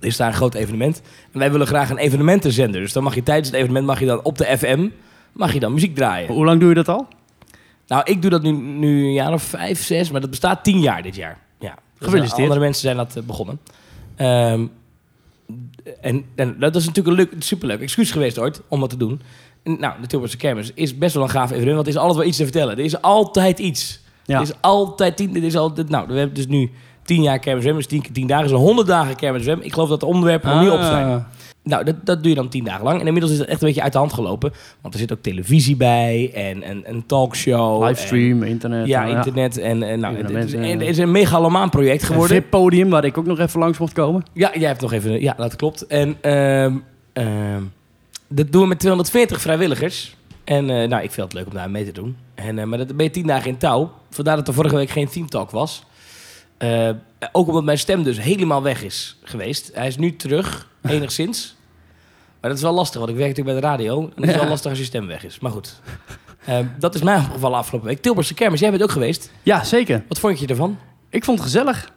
is 0.05 0.17
daar 0.17 0.27
een 0.27 0.33
groot 0.33 0.53
evenement. 0.53 1.01
En 1.31 1.39
wij 1.39 1.51
willen 1.51 1.67
graag 1.67 1.89
een 1.89 1.97
evenementenzender. 1.97 2.81
Dus 2.81 2.93
dan 2.93 3.03
mag 3.03 3.15
je 3.15 3.23
tijdens 3.23 3.47
het 3.47 3.57
evenement 3.57 3.85
mag 3.85 3.99
je 3.99 4.05
dan 4.05 4.23
op 4.23 4.37
de 4.37 4.57
FM 4.57 4.87
mag 5.35 5.53
je 5.53 5.59
dan 5.59 5.73
muziek 5.73 5.95
draaien. 5.95 6.31
Hoe 6.31 6.45
lang 6.45 6.59
doe 6.59 6.69
je 6.69 6.75
dat 6.75 6.87
al? 6.87 7.07
Nou, 7.87 8.01
ik 8.05 8.21
doe 8.21 8.31
dat 8.31 8.41
nu, 8.41 8.51
nu 8.51 9.05
een 9.05 9.13
jaar 9.13 9.33
of 9.33 9.43
vijf, 9.43 9.83
zes, 9.83 10.11
maar 10.11 10.21
dat 10.21 10.29
bestaat 10.29 10.63
tien 10.63 10.79
jaar 10.79 11.01
dit 11.01 11.15
jaar. 11.15 11.39
Ja. 11.59 11.73
Dus 11.73 12.07
Gefeliciteerd. 12.07 12.41
Andere 12.41 12.59
mensen 12.59 12.81
zijn 12.81 12.97
dat 12.97 13.15
eh, 13.15 13.23
begonnen. 13.23 13.59
Ehm, 14.15 14.65
en, 16.01 16.25
en 16.35 16.55
dat 16.59 16.75
is 16.75 16.85
natuurlijk 16.85 17.17
een 17.17 17.25
leuk, 17.25 17.43
superleuk 17.43 17.81
excuus 17.81 18.11
geweest 18.11 18.39
ooit 18.39 18.61
om 18.67 18.79
dat 18.79 18.89
te 18.89 18.97
doen. 18.97 19.21
En, 19.63 19.79
nou, 19.79 20.01
de 20.01 20.07
Tilburgse 20.07 20.37
Kermis 20.37 20.71
is 20.73 20.97
best 20.97 21.13
wel 21.13 21.23
een 21.23 21.29
gaaf 21.29 21.51
evenement, 21.51 21.75
want 21.75 21.87
er 21.87 21.93
is 21.93 21.99
altijd 21.99 22.17
wel 22.17 22.27
iets 22.27 22.37
te 22.37 22.43
vertellen. 22.43 22.77
Er 22.77 22.83
is 22.83 23.01
altijd 23.01 23.59
iets. 23.59 23.99
Ja. 24.23 24.35
Er 24.35 24.41
is 24.41 24.61
altijd 24.61 25.17
tien, 25.17 25.35
er 25.35 25.43
is 25.43 25.55
altijd, 25.55 25.89
nou, 25.89 26.07
we 26.07 26.13
hebben 26.13 26.35
dus 26.35 26.47
nu 26.47 26.71
tien 27.05 27.21
jaar 27.21 27.39
Kermis 27.39 27.65
dus 27.65 27.87
tien 27.87 28.01
keer 28.01 28.11
tien 28.11 28.27
dagen, 28.27 28.45
is 28.45 28.51
een 28.51 28.57
honderd 28.57 28.87
dagen 28.87 29.15
Kermis. 29.15 29.45
Ik 29.45 29.73
geloof 29.73 29.89
dat 29.89 29.99
de 29.99 30.05
onderwerpen 30.05 30.49
er 30.49 30.55
nog 30.55 30.63
niet 30.63 30.73
op 30.73 30.81
zijn. 30.81 31.05
Ah. 31.05 31.23
Nou, 31.65 31.83
dat, 31.83 31.95
dat 32.03 32.19
doe 32.19 32.29
je 32.29 32.35
dan 32.35 32.49
tien 32.49 32.63
dagen 32.63 32.83
lang. 32.83 32.99
En 32.99 33.05
inmiddels 33.05 33.33
is 33.33 33.39
het 33.39 33.47
echt 33.47 33.61
een 33.61 33.67
beetje 33.67 33.81
uit 33.81 33.91
de 33.91 33.97
hand 33.97 34.13
gelopen. 34.13 34.53
Want 34.81 34.93
er 34.93 34.99
zit 34.99 35.11
ook 35.13 35.21
televisie 35.21 35.75
bij 35.75 36.31
en 36.33 36.69
een, 36.69 36.83
een 36.85 37.05
talkshow. 37.05 37.83
Livestream, 37.83 38.43
internet. 38.43 38.81
En, 38.81 38.87
ja, 38.87 39.07
en, 39.07 39.15
internet. 39.15 39.57
En, 39.57 39.83
en, 39.83 39.99
nou, 39.99 40.17
het, 40.17 40.31
het 40.31 40.53
is, 40.53 40.69
het 40.69 40.81
is 40.81 40.97
een 40.97 41.11
megalomaan 41.11 41.69
project 41.69 42.01
Een 42.01 42.07
geworden. 42.07 42.37
VIP-podium 42.37 42.89
waar 42.89 43.05
ik 43.05 43.17
ook 43.17 43.25
nog 43.25 43.39
even 43.39 43.59
langs 43.59 43.77
mocht 43.77 43.93
komen. 43.93 44.23
Ja, 44.33 44.51
jij 44.53 44.67
hebt 44.67 44.81
nog 44.81 44.93
even... 44.93 45.21
Ja, 45.21 45.33
dat 45.37 45.55
klopt. 45.55 45.87
En 45.87 46.17
ehm, 46.21 46.73
ehm, 47.13 47.61
dat 48.27 48.51
doen 48.51 48.61
we 48.61 48.67
met 48.67 48.79
240 48.79 49.41
vrijwilligers. 49.41 50.15
En 50.43 50.69
eh, 50.69 50.87
nou, 50.87 51.03
ik 51.03 51.11
vind 51.11 51.27
het 51.27 51.33
leuk 51.33 51.47
om 51.47 51.53
daar 51.53 51.69
mee 51.69 51.85
te 51.85 51.91
doen. 51.91 52.17
En, 52.35 52.59
eh, 52.59 52.65
maar 52.65 52.77
dat 52.77 52.95
ben 52.95 53.05
je 53.05 53.11
tien 53.11 53.27
dagen 53.27 53.49
in 53.49 53.57
touw. 53.57 53.91
Vandaar 54.09 54.35
dat 54.35 54.47
er 54.47 54.53
vorige 54.53 54.75
week 54.75 54.89
geen 54.89 55.09
Team 55.09 55.29
Talk 55.29 55.51
was. 55.51 55.83
Eh, 56.57 56.89
ook 57.31 57.47
omdat 57.47 57.63
mijn 57.63 57.77
stem 57.79 58.03
dus 58.03 58.19
helemaal 58.21 58.63
weg 58.63 58.83
is 58.83 59.17
geweest. 59.23 59.71
Hij 59.73 59.87
is 59.87 59.97
nu 59.97 60.15
terug, 60.15 60.67
enigszins. 60.83 61.55
Maar 62.41 62.49
dat 62.49 62.59
is 62.59 62.61
wel 62.61 62.73
lastig, 62.73 62.97
want 62.99 63.09
ik 63.11 63.17
werk 63.17 63.29
natuurlijk 63.29 63.59
bij 63.61 63.69
de 63.69 63.75
radio. 63.77 63.99
En 64.01 64.11
het 64.21 64.25
is 64.29 64.33
Ja. 64.33 64.39
wel 64.39 64.49
lastig 64.49 64.69
als 64.69 64.79
je 64.79 64.85
stem 64.85 65.07
weg 65.07 65.23
is. 65.23 65.39
Maar 65.39 65.51
goed. 65.51 65.79
Eh, 66.45 66.59
dat 66.79 66.95
is 66.95 67.01
mij 67.01 67.17
opgevallen 67.17 67.57
afgelopen 67.57 67.87
week. 67.89 68.01
Tilburgse 68.01 68.33
kermis, 68.33 68.59
jij 68.59 68.69
bent 68.71 68.83
ook 68.83 68.91
geweest. 68.91 69.31
Ja, 69.43 69.63
zeker. 69.63 70.03
Wat 70.07 70.19
vond 70.19 70.39
je 70.39 70.47
ervan? 70.47 70.77
Ik 71.09 71.23
vond 71.23 71.37
het 71.39 71.47
gezellig. 71.47 71.91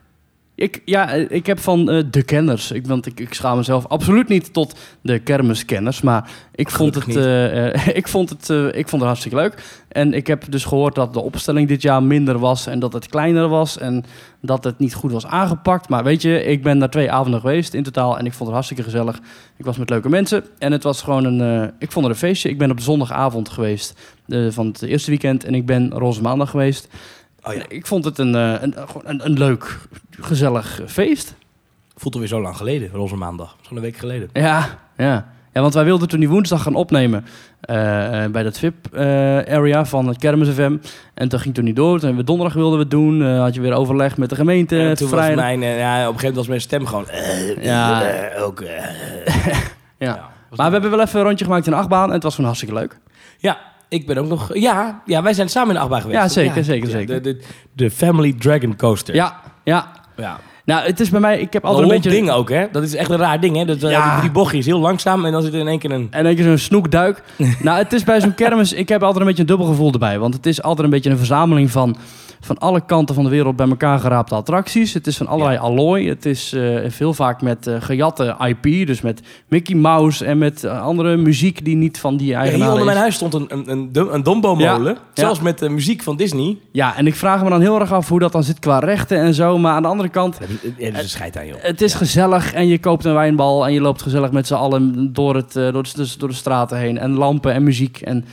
Ik, 0.59 0.83
ja, 0.85 1.11
ik 1.13 1.47
heb 1.47 1.59
van 1.59 1.91
eh, 1.91 2.05
de 2.11 2.23
kenners. 2.23 2.71
Ik, 2.71 2.87
want 2.87 3.07
ik, 3.07 3.21
ik 3.21 3.35
schaam 3.35 3.57
mezelf 3.57 3.87
absoluut 3.87 4.29
niet 4.29 4.53
tot 4.53 4.79
de 5.01 5.19
kermiskenners. 5.19 6.01
Maar 6.01 6.31
ik 6.55 6.71
vond, 6.71 6.95
het, 6.95 7.17
eh, 7.17 7.67
eh, 7.67 7.97
ik, 8.01 8.09
vond 8.09 8.29
het, 8.29 8.49
ik 8.75 8.89
vond 8.89 9.03
het 9.03 9.11
hartstikke 9.11 9.37
leuk. 9.37 9.83
En 9.89 10.15
ik 10.15 10.27
heb 10.27 10.45
dus 10.51 10.65
gehoord 10.65 10.95
dat 10.95 11.13
de 11.13 11.21
opstelling 11.21 11.69
dit 11.69 11.83
jaar 11.83 12.03
minder 12.03 12.39
was. 12.39 12.67
En 12.67 12.79
dat 12.79 12.93
het 12.93 13.09
kleiner 13.09 13.49
was. 13.49 13.79
En 13.79 14.05
dat 14.41 14.65
het 14.65 14.79
niet 14.79 14.95
goed 14.95 15.13
was 15.13 15.27
aangepakt. 15.27 15.89
Maar 15.89 16.05
weet 16.05 16.23
je, 16.23 16.45
ik 16.45 16.63
ben 16.63 16.79
daar 16.79 16.91
twee 16.91 17.11
avonden 17.11 17.41
geweest 17.41 17.75
in 17.75 17.83
totaal. 17.83 18.19
En 18.19 18.27
ik 18.27 18.33
vond 18.33 18.45
het 18.45 18.53
hartstikke 18.53 18.83
gezellig. 18.83 19.21
Ik 19.57 19.65
was 19.65 19.77
met 19.77 19.91
leuke 19.91 20.09
mensen. 20.09 20.45
En 20.59 20.73
het 20.73 20.83
was 20.83 21.03
gewoon 21.03 21.25
een... 21.25 21.73
ik 21.79 21.93
vond 21.93 22.07
het 22.07 22.15
een 22.15 22.21
feestje. 22.21 22.49
Ik 22.49 22.59
ben 22.59 22.71
op 22.71 22.81
zondagavond 22.81 23.49
geweest 23.49 23.95
van 24.49 24.67
het 24.67 24.83
eerste 24.83 25.11
weekend. 25.11 25.45
En 25.45 25.55
ik 25.55 25.67
ben 25.67 25.91
roze 25.91 26.23
maandag 26.23 26.51
geweest. 26.51 26.89
Oh 27.43 27.55
ja. 27.55 27.63
Ik 27.69 27.87
vond 27.87 28.05
het 28.05 28.19
een, 28.19 28.35
eh, 28.35 28.55
een, 28.61 28.75
een, 29.05 29.25
een 29.25 29.39
leuk, 29.39 29.79
gezellig 30.21 30.81
feest. 30.87 31.35
Voelt 31.97 32.15
alweer 32.15 32.29
zo 32.31 32.41
lang 32.41 32.57
geleden, 32.57 32.91
Roze 32.93 33.17
Maandag. 33.17 33.57
Zo'n 33.61 33.77
een 33.77 33.83
week 33.83 33.97
geleden. 33.97 34.29
Ja, 34.33 34.79
ja. 34.97 35.29
Ja, 35.53 35.61
want 35.61 35.75
wij 35.75 35.85
wilden 35.85 36.09
toen 36.09 36.21
die 36.21 36.29
woensdag 36.29 36.63
gaan 36.63 36.75
opnemen 36.75 37.27
eh, 37.61 38.25
eh, 38.25 38.31
bij 38.31 38.43
dat 38.43 38.59
VIP-area 38.59 39.85
van 39.85 40.07
het 40.09 40.19
Kermis 40.19 40.49
FM. 40.49 40.77
En 41.15 41.29
toen 41.29 41.41
ging 41.41 41.55
toen 41.55 41.65
niet 41.65 41.77
door. 41.77 41.91
Toen 41.99 42.01
hebben 42.07 42.19
we 42.19 42.25
donderdag 42.25 42.55
wilden 42.55 42.75
we 42.77 42.83
het 42.83 42.91
doen. 42.91 43.23
Eh, 43.23 43.39
had 43.41 43.55
je 43.55 43.61
weer 43.61 43.73
overleg 43.73 44.17
met 44.17 44.29
de 44.29 44.35
gemeente. 44.35 44.81
En 44.81 44.95
toen 44.97 45.11
was 45.11 45.35
mijn, 45.35 45.63
eh, 45.63 45.79
ja, 45.79 46.09
op 46.09 46.15
een 46.15 46.21
gegeven 46.21 46.21
moment 46.21 46.37
was 46.37 46.47
mijn 46.47 46.61
stem 46.61 46.87
gewoon... 46.87 47.09
eh, 47.09 47.65
Ja. 47.65 48.03
eh, 48.03 48.45
ook... 48.45 48.61
eh, 48.61 48.85
Ja. 49.99 50.29
Maar 50.57 50.67
we 50.67 50.73
hebben 50.73 50.91
wel 50.91 51.01
even 51.01 51.19
een 51.21 51.27
rondje 51.27 51.45
gemaakt 51.45 51.67
in 51.67 51.73
de 51.73 51.79
achtbaan. 51.79 52.07
En 52.09 52.15
het 52.15 52.23
was 52.23 52.33
gewoon 52.35 52.51
hartstikke 52.51 52.79
leuk. 52.81 52.99
Ja, 53.39 53.59
ik 53.89 54.07
ben 54.07 54.19
ook 54.19 54.29
nog... 54.29 54.55
Ja, 54.55 55.03
ja 55.07 55.23
wij 55.23 55.33
zijn 55.33 55.49
samen 55.49 55.69
in 55.69 55.75
de 55.75 55.81
achtbaan 55.81 56.01
geweest. 56.01 56.21
Ja, 56.21 56.29
zeker, 56.29 56.65
zeker, 56.65 56.91
zeker. 56.91 57.23
De, 57.23 57.37
de, 57.37 57.45
de 57.73 57.91
Family 57.91 58.35
Dragon 58.39 58.77
Coaster. 58.77 59.15
Ja, 59.15 59.41
ja. 59.65 59.91
ja. 60.17 60.39
Nou, 60.65 60.87
het 60.87 61.01
is 61.01 61.11
bij 61.11 61.21
mij... 61.21 61.41
Ik 61.41 61.53
heb 61.53 61.63
Een 61.63 61.69
altijd 61.69 61.87
een 61.87 61.93
lomp 61.93 62.05
beetje... 62.05 62.19
ding 62.19 62.31
ook, 62.31 62.51
hè? 62.51 62.67
Dat 62.73 62.83
is 62.83 62.95
echt 62.95 63.11
een 63.11 63.17
raar 63.17 63.41
ding, 63.41 63.57
hè? 63.57 63.65
Dat, 63.65 63.83
eh, 63.83 63.91
Ja. 63.91 64.11
die 64.11 64.19
drie 64.19 64.31
bochtjes 64.31 64.67
heel 64.67 64.79
langzaam 64.79 65.25
en 65.25 65.33
dan 65.33 65.43
zit 65.43 65.53
er 65.55 65.61
in 65.61 65.69
één 65.69 65.79
keer 65.79 65.91
een... 65.91 66.09
En 66.11 66.25
dan 66.25 66.37
zo'n 66.37 66.59
snoekduik. 66.59 67.23
nou, 67.63 67.79
het 67.79 67.93
is 67.93 68.05
bij 68.05 68.21
zo'n 68.21 68.35
kermis... 68.35 68.73
Ik 68.73 68.89
heb 68.89 69.03
altijd 69.03 69.21
een 69.21 69.27
beetje 69.27 69.43
een 69.43 69.49
dubbel 69.49 69.67
gevoel 69.67 69.93
erbij. 69.93 70.19
Want 70.19 70.35
het 70.35 70.47
is 70.47 70.63
altijd 70.63 70.85
een 70.85 70.93
beetje 70.93 71.11
een 71.11 71.17
verzameling 71.17 71.71
van... 71.71 71.97
Van 72.41 72.59
alle 72.59 72.81
kanten 72.87 73.15
van 73.15 73.25
de 73.25 73.31
wereld 73.31 73.57
bij 73.57 73.69
elkaar 73.69 73.99
geraapte 73.99 74.35
attracties. 74.35 74.95
Het 74.95 75.07
is 75.07 75.17
van 75.17 75.27
allerlei 75.27 75.55
Ja. 75.57 75.61
allooi. 75.61 76.09
Het 76.09 76.27
is 76.27 76.53
eh, 76.53 76.77
veel 76.89 77.15
vaak 77.15 77.43
met 77.43 77.67
eh, 77.67 77.75
gejatte 77.81 78.37
IP. 78.47 78.87
Dus 78.87 79.01
met 79.01 79.21
Mickey 79.49 79.77
Mouse 79.77 80.25
en 80.25 80.39
met 80.39 80.65
eh, 80.65 80.83
andere 80.83 81.17
muziek 81.17 81.65
die 81.65 81.77
niet 81.77 81.99
van 82.01 82.17
die 82.17 82.27
Ja, 82.29 82.43
hier 82.43 82.69
onder 82.71 82.85
mijn 82.85 82.97
huis 82.97 83.15
stond 83.15 83.35
een, 83.35 83.47
een, 83.51 83.91
een, 83.93 84.23
Dombo-molen. 84.23 84.93
Ja. 84.95 85.01
Zelfs 85.15 85.41
met 85.41 85.59
de 85.59 85.69
muziek 85.69 86.03
van 86.03 86.17
Disney. 86.17 86.59
Ja, 86.73 86.97
en 86.97 87.07
ik 87.07 87.15
vraag 87.15 87.43
me 87.43 87.51
dan 87.51 87.61
heel 87.61 87.81
erg 87.81 87.93
af 87.93 88.09
hoe 88.09 88.19
dat 88.19 88.33
dan 88.33 88.43
zit 88.45 88.59
qua 88.59 88.79
rechten 88.79 89.19
en 89.19 89.35
zo. 89.35 89.59
Maar 89.59 89.73
aan 89.73 89.83
de 89.83 89.89
andere 89.89 90.09
kant, 90.09 90.39
Ja, 90.79 90.91
dat 90.91 91.05
is 91.05 91.15
een 91.15 91.39
aan, 91.39 91.47
joh. 91.47 91.57
het 91.61 91.81
is 91.83 91.95
gezellig 91.95 92.53
en 92.53 92.67
je 92.67 92.79
koopt 92.79 93.05
een 93.05 93.15
wijnbal 93.15 93.67
en 93.67 93.73
je 93.73 93.81
loopt 93.81 94.03
gezellig 94.03 94.31
met 94.31 94.47
z'n 94.47 94.55
allen 94.55 95.13
door, 95.13 95.35
het, 95.35 95.53
door, 95.53 95.83
de, 95.83 96.15
door 96.19 96.29
de 96.29 96.35
straten 96.35 96.79
heen. 96.79 96.99
En 96.99 97.11
lampen 97.13 97.53
en 97.53 97.63
muziek. 97.63 98.01
En 98.01 98.25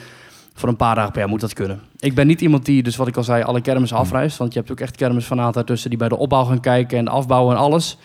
voor 0.56 0.70
een 0.70 0.76
paar 0.76 0.96
dagen 0.96 1.12
per 1.12 1.20
jaar 1.20 1.30
moet 1.30 1.42
dat 1.42 1.54
kunnen. 1.54 1.82
Ik 2.00 2.16
ben 2.16 2.28
niet 2.28 2.42
iemand 2.42 2.66
die, 2.66 2.84
dus 2.84 2.96
wat 2.96 3.08
ik 3.08 3.18
al 3.18 3.24
zei, 3.24 3.44
alle 3.44 3.62
kermissen 3.62 3.98
afreist. 3.98 4.38
Want 4.38 4.54
je 4.54 4.60
hebt 4.60 4.72
ook 4.72 4.80
echt 4.80 4.96
kermisfanaten 4.96 5.54
daartussen 5.54 5.90
die 5.90 6.00
bij 6.00 6.10
de 6.10 6.18
opbouw 6.18 6.44
gaan 6.44 6.60
kijken 6.60 6.98
en 6.98 7.06
de 7.06 7.12
afbouw 7.12 7.52
en 7.52 7.58
alles. 7.58 7.98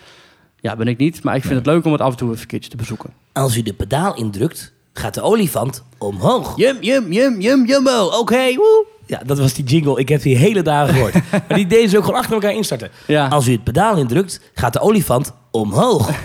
Ja, 0.59 0.75
ben 0.75 0.87
ik 0.87 0.97
niet. 0.97 1.23
Maar 1.23 1.35
ik 1.35 1.41
vind 1.41 1.55
het 1.55 1.65
leuk 1.65 1.85
om 1.85 1.91
het 1.91 2.01
af 2.01 2.11
en 2.11 2.17
toe 2.17 2.29
even 2.29 2.41
een 2.41 2.47
keertje 2.47 2.69
te 2.69 2.77
bezoeken. 2.77 3.09
Als 3.33 3.57
u 3.57 3.61
de 3.61 3.73
pedaal 3.73 4.15
indrukt, 4.15 4.73
gaat 4.93 5.13
de 5.13 5.21
olifant 5.21 5.83
omhoog. 5.97 6.57
Jum, 6.57 6.77
jum, 6.81 7.11
jum, 7.11 7.41
jum, 7.41 7.65
jumbo. 7.65 8.05
Oké, 8.05 8.55
woe. 8.55 8.85
Ja, 9.05 9.21
dat 9.25 9.39
was 9.39 9.53
die 9.53 9.65
jingle. 9.65 9.99
Ik 9.99 10.09
heb 10.09 10.21
die 10.21 10.37
hele 10.37 10.61
dagen 10.61 10.93
gehoord. 10.93 11.13
maar 11.47 11.57
die 11.57 11.67
deden 11.67 11.89
ze 11.89 11.97
ook 11.97 12.03
gewoon 12.03 12.19
achter 12.19 12.33
elkaar 12.33 12.53
instarten. 12.53 12.89
Ja. 13.07 13.27
Als 13.27 13.47
u 13.47 13.51
het 13.51 13.63
pedaal 13.63 13.97
indrukt, 13.97 14.41
gaat 14.53 14.73
de 14.73 14.79
olifant 14.79 15.33
omhoog. 15.51 16.09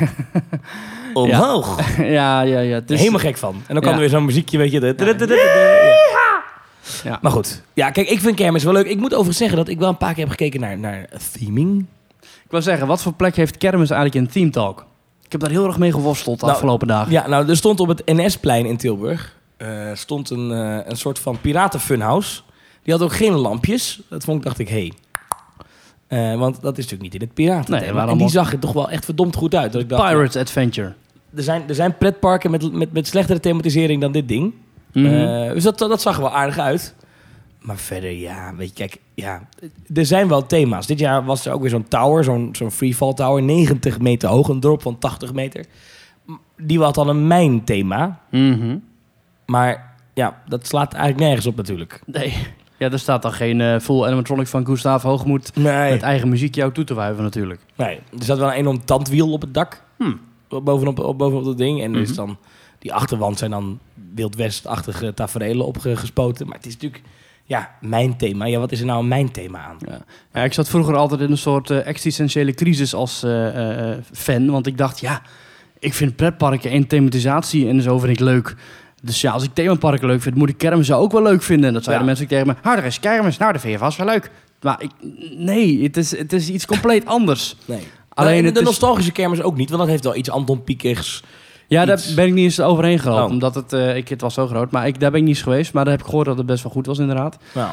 omhoog. 1.16 1.96
ja, 1.98 2.40
ja, 2.40 2.58
ja. 2.60 2.80
Is- 2.86 2.98
Helemaal 2.98 3.20
gek 3.20 3.36
van. 3.36 3.54
En 3.66 3.74
dan 3.74 3.82
kan 3.82 3.92
er 3.92 3.98
weer 3.98 4.08
zo'n 4.08 4.24
muziekje, 4.24 4.58
weet 4.58 4.72
je. 4.72 4.80
de- 4.80 4.94
ja. 6.12 6.44
Ja. 7.10 7.18
Maar 7.22 7.32
goed. 7.32 7.62
Ja, 7.74 7.90
kijk, 7.90 8.08
ik 8.08 8.20
vind 8.20 8.36
kermis 8.36 8.64
wel 8.64 8.72
leuk. 8.72 8.86
Ik 8.86 8.98
moet 8.98 9.10
overigens 9.12 9.36
zeggen 9.38 9.56
dat 9.56 9.68
ik 9.68 9.78
wel 9.78 9.88
een 9.88 9.96
paar 9.96 10.14
keer 10.14 10.22
heb 10.22 10.30
gekeken 10.30 10.60
naar, 10.60 10.78
naar 10.78 11.08
theming. 11.32 11.86
Ik 12.20 12.50
wil 12.50 12.62
zeggen, 12.62 12.86
wat 12.86 13.02
voor 13.02 13.12
plek 13.12 13.36
heeft 13.36 13.56
kermis 13.56 13.90
eigenlijk 13.90 14.26
in 14.26 14.32
Theme 14.32 14.50
Talk? 14.50 14.86
Ik 15.24 15.32
heb 15.32 15.40
daar 15.40 15.50
heel 15.50 15.66
erg 15.66 15.78
mee 15.78 15.92
geworsteld 15.92 16.38
de 16.38 16.44
Nou, 16.44 16.56
afgelopen 16.56 16.86
dagen. 16.88 17.12
Ja, 17.12 17.28
nou, 17.28 17.48
er 17.48 17.56
stond 17.56 17.80
op 17.80 17.88
het 17.88 18.02
NS-plein 18.06 18.66
in 18.66 18.76
Tilburg... 18.76 19.36
eh, 19.56 19.68
stond 19.94 20.30
een, 20.30 20.50
eh, 20.52 20.78
een 20.90 20.96
soort 20.96 21.18
van 21.18 21.40
piratenfunhouse. 21.40 22.40
Die 22.82 22.92
had 22.94 23.02
ook 23.02 23.12
geen 23.12 23.32
lampjes. 23.32 24.00
Dat 24.08 24.24
vond 24.24 24.38
ik, 24.38 24.44
dacht 24.44 24.58
ik, 24.58 24.68
hé. 24.68 24.74
Hey. 24.74 24.92
Eh, 26.32 26.38
want 26.38 26.54
dat 26.62 26.78
is 26.78 26.84
natuurlijk 26.84 27.02
niet 27.12 27.14
in 27.14 27.26
het 27.26 27.34
piraten. 27.34 27.70
Nee, 27.74 28.08
en 28.08 28.18
die 28.18 28.28
zag 28.28 28.52
er 28.52 28.58
toch 28.58 28.72
wel 28.72 28.90
echt 28.90 29.04
verdomd 29.04 29.34
goed 29.36 29.54
uit. 29.54 29.72
Dat 29.72 29.82
ik 29.82 29.88
dacht, 29.88 30.08
Pirates 30.10 30.36
Adventure. 30.36 30.94
Er, 31.34 31.42
zijn, 31.42 31.62
er 31.68 31.74
zijn 31.74 31.96
pretparken 31.96 32.50
met, 32.50 32.72
met, 32.72 32.92
met 32.92 33.06
slechtere 33.06 33.40
thematisering 33.40 34.00
dan 34.00 34.12
dit 34.12 34.28
ding. 34.28 34.54
Mhm. 34.92 35.06
Eh, 35.06 35.52
dus 35.52 35.62
dat, 35.62 35.78
dat 35.78 36.00
zag 36.02 36.16
er 36.16 36.22
wel 36.22 36.34
aardig 36.34 36.58
uit. 36.58 36.94
Maar 37.60 37.76
verder, 37.76 38.10
ja, 38.10 38.54
weet 38.56 38.68
je, 38.68 38.74
kijk, 38.74 39.00
ja, 39.14 39.48
er 39.94 40.06
zijn 40.06 40.28
wel 40.28 40.46
thema's. 40.46 40.86
Dit 40.86 40.98
jaar 40.98 41.24
was 41.24 41.46
er 41.46 41.52
ook 41.52 41.60
weer 41.60 41.70
zo'n 41.70 41.88
tower, 41.88 42.24
zo'n 42.24 42.48
zo'n 42.52 42.70
freefall 42.70 43.14
tower, 43.14 43.42
90 43.42 43.98
meter 44.00 44.28
hoog, 44.28 44.48
een 44.48 44.60
drop 44.60 44.82
van 44.82 44.98
80 44.98 45.32
meter. 45.32 45.64
Die 46.56 46.80
had 46.80 46.94
dan 46.94 47.08
een 47.08 47.26
mijnthema, 47.26 48.20
Mhm. 48.30 48.76
maar 49.46 49.94
ja, 50.14 50.42
dat 50.48 50.66
slaat 50.66 50.92
eigenlijk 50.92 51.24
nergens 51.24 51.46
op 51.46 51.56
natuurlijk. 51.56 52.00
Nee. 52.06 52.34
Ja, 52.78 52.90
er 52.90 52.98
staat 52.98 53.22
dan 53.22 53.32
geen 53.32 53.60
eh, 53.60 53.78
full 53.78 54.04
animatronic 54.04 54.46
van 54.46 54.66
Gustav 54.66 55.02
Hoogmoed 55.02 55.56
Nee, 55.56 55.90
met 55.92 56.02
eigen 56.02 56.28
muziek 56.28 56.54
jou 56.54 56.72
toe 56.72 56.84
te 56.84 56.94
wuiven 56.94 57.22
natuurlijk. 57.22 57.60
nee. 57.76 57.96
Er 58.18 58.24
zat 58.24 58.38
wel 58.38 58.48
een 58.48 58.54
enorm 58.54 58.84
tandwiel 58.84 59.32
op 59.32 59.40
het 59.40 59.54
dak, 59.54 59.82
Hmm. 59.96 60.20
Bovenop, 60.48 60.98
op, 60.98 61.18
bovenop 61.18 61.44
dat 61.44 61.58
ding. 61.58 61.82
En 61.82 61.94
is 61.94 62.08
Mhm. 62.08 62.16
dan, 62.16 62.36
die 62.78 62.94
achterwand 62.94 63.38
zijn 63.38 63.50
dan 63.50 63.78
Wild 64.14 64.34
West-achtige 64.36 65.14
tafereelen 65.14 65.66
opgespoten. 65.66 66.46
Maar 66.46 66.56
het 66.56 66.66
is 66.66 66.72
natuurlijk, 66.72 67.02
ja, 67.44 67.70
mijn 67.80 68.16
thema. 68.16 68.44
Ja, 68.44 68.58
wat 68.58 68.72
is 68.72 68.80
er 68.80 68.86
nou 68.86 69.04
mijn 69.06 69.30
thema 69.30 69.58
aan? 69.64 69.76
Ja. 69.88 69.98
Ja, 70.32 70.44
ik 70.44 70.52
zat 70.52 70.68
vroeger 70.68 70.96
altijd 70.96 71.20
in 71.20 71.30
een 71.30 71.38
soort 71.38 71.70
eh, 71.70 71.86
existentiële 71.86 72.54
crisis 72.54 72.94
als 72.94 73.22
eh, 73.22 73.48
eh, 73.48 73.90
eh, 73.92 73.98
fan. 74.12 74.50
Want 74.50 74.66
ik 74.66 74.78
dacht, 74.78 75.00
ja, 75.00 75.22
ik 75.78 75.94
vind 75.94 76.16
pretparken 76.16 76.70
en 76.70 76.86
thematisatie 76.86 77.68
en 77.68 77.82
zo 77.82 77.98
vind 77.98 78.12
ik 78.12 78.20
leuk. 78.20 78.54
Dus 79.02 79.20
ja, 79.20 79.32
als 79.32 79.42
ik 79.44 79.54
themaparken 79.54 80.06
leuk 80.06 80.22
vind, 80.22 80.34
moet 80.34 80.48
ik 80.48 80.58
kermis 80.58 80.92
ook 80.92 81.12
wel 81.12 81.22
leuk 81.22 81.42
vinden. 81.42 81.66
En 81.68 81.74
dat 81.74 81.84
zeiden 81.84 82.04
Ja. 82.06 82.10
mensen 82.10 82.28
tegen 82.28 82.46
me, 82.46 82.54
nou, 82.62 82.78
er 82.78 82.84
is 82.84 83.00
kermis, 83.00 83.36
nou, 83.36 83.52
dat 83.52 83.60
vind 83.60 83.72
je 83.72 83.78
vast 83.78 83.98
wel 83.98 84.06
leuk. 84.06 84.30
Maar 84.62 84.82
ik, 84.82 84.90
nee, 85.36 85.82
het 85.82 85.96
is, 85.96 86.16
het 86.18 86.32
is 86.32 86.48
iets 86.48 86.66
compleet 86.66 87.06
anders. 87.16 87.56
Nee. 87.64 87.82
Alleen 88.24 88.42
de 88.52 88.60
is- 88.60 88.64
nostalgische 88.66 89.12
kermis 89.12 89.42
ook 89.42 89.56
niet, 89.56 89.68
want 89.68 89.80
dat 89.80 89.90
heeft 89.90 90.04
wel 90.04 90.16
iets 90.16 90.30
Anton 90.30 90.64
Piekigs. 90.64 91.22
Ja, 91.68 91.84
daar 91.84 92.02
ben 92.14 92.26
ik 92.26 92.32
niet 92.32 92.44
eens 92.44 92.60
overheen 92.60 92.98
gelopen, 92.98 93.24
Oh. 93.24 93.30
omdat 93.30 93.54
het, 93.54 93.72
eh, 93.72 93.96
ik, 93.96 94.08
het 94.08 94.20
was 94.20 94.34
zo 94.34 94.46
groot. 94.46 94.70
Maar 94.70 94.86
ik, 94.86 95.00
daar 95.00 95.10
ben 95.10 95.20
ik 95.20 95.26
niet 95.26 95.34
eens 95.34 95.44
geweest, 95.44 95.72
maar 95.72 95.84
daar 95.84 95.92
heb 95.92 96.02
ik 96.02 96.08
gehoord 96.08 96.26
dat 96.26 96.36
het 96.36 96.46
best 96.46 96.62
wel 96.62 96.72
goed 96.72 96.86
was 96.86 96.98
inderdaad. 96.98 97.36
Nou. 97.54 97.70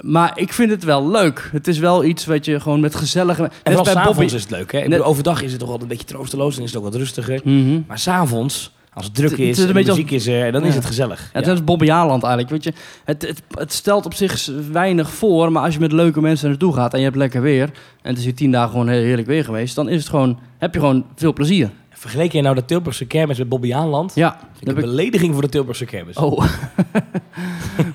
Maar 0.00 0.32
ik 0.38 0.52
vind 0.52 0.70
het 0.70 0.84
wel 0.84 1.08
leuk. 1.10 1.48
Het 1.52 1.68
is 1.68 1.78
wel 1.78 2.04
iets 2.04 2.26
wat 2.26 2.44
je 2.44 2.60
gewoon 2.60 2.80
met 2.80 2.94
gezellige... 2.94 3.42
En 3.42 3.48
Net 3.48 3.58
vooral 3.64 3.84
bij 3.84 3.92
s'avonds 3.92 4.18
Bobby- 4.18 4.34
is 4.34 4.42
het 4.42 4.50
leuk. 4.50 4.72
Hè? 4.72 4.88
Net- 4.88 5.00
overdag 5.00 5.42
is 5.42 5.50
het 5.50 5.60
toch 5.60 5.70
altijd 5.70 5.90
een 5.90 5.96
beetje 5.96 6.14
troosteloos 6.14 6.56
en 6.56 6.62
is 6.62 6.68
het 6.68 6.78
ook 6.78 6.84
wat 6.84 6.94
rustiger. 6.94 7.40
Mhm. 7.44 7.80
Maar 7.86 7.98
s'avonds, 7.98 8.70
als 8.96 9.04
het 9.04 9.14
druk 9.14 9.30
is, 9.30 9.58
het 9.58 9.68
is 9.68 9.86
muziek 9.86 10.10
is 10.10 10.26
er, 10.26 10.52
dan 10.52 10.64
is 10.64 10.74
het 10.74 10.84
gezellig. 10.84 11.30
Het 11.32 11.46
is 11.46 11.64
Bobby 11.64 11.88
eigenlijk. 11.88 12.48
Weet 12.48 12.64
je, 12.64 12.72
het, 13.04 13.22
het, 13.22 13.42
het 13.50 13.72
stelt 13.72 14.06
op 14.06 14.14
zich 14.14 14.50
weinig 14.72 15.10
voor, 15.10 15.52
maar 15.52 15.62
als 15.62 15.74
je 15.74 15.80
met 15.80 15.92
leuke 15.92 16.20
mensen 16.20 16.48
naartoe 16.48 16.74
gaat 16.74 16.92
en 16.92 16.98
je 16.98 17.04
hebt 17.04 17.16
lekker 17.16 17.42
weer, 17.42 17.62
en 18.02 18.10
het 18.10 18.18
is 18.18 18.24
hier 18.24 18.34
tien 18.34 18.50
dagen 18.50 18.70
gewoon 18.70 18.88
heerlijk 18.88 19.26
weer 19.26 19.44
geweest, 19.44 19.74
dan 19.74 19.88
is 19.88 19.98
het 19.98 20.08
gewoon, 20.08 20.38
heb 20.58 20.74
je 20.74 20.80
gewoon 20.80 21.04
veel 21.14 21.32
plezier. 21.32 21.70
Vergeleek 21.90 22.32
je 22.32 22.42
nou 22.42 22.54
de 22.54 22.64
Tilburgse 22.64 23.04
kermis 23.04 23.38
met 23.38 23.48
Bobby 23.48 23.74
Aanland? 23.74 24.14
Ja, 24.14 24.38
een 24.62 24.74
belediging 24.74 25.32
voor 25.32 25.42
de 25.42 25.48
Tilburgse 25.48 25.84
kermis. 25.84 26.16
Oh. 26.16 26.44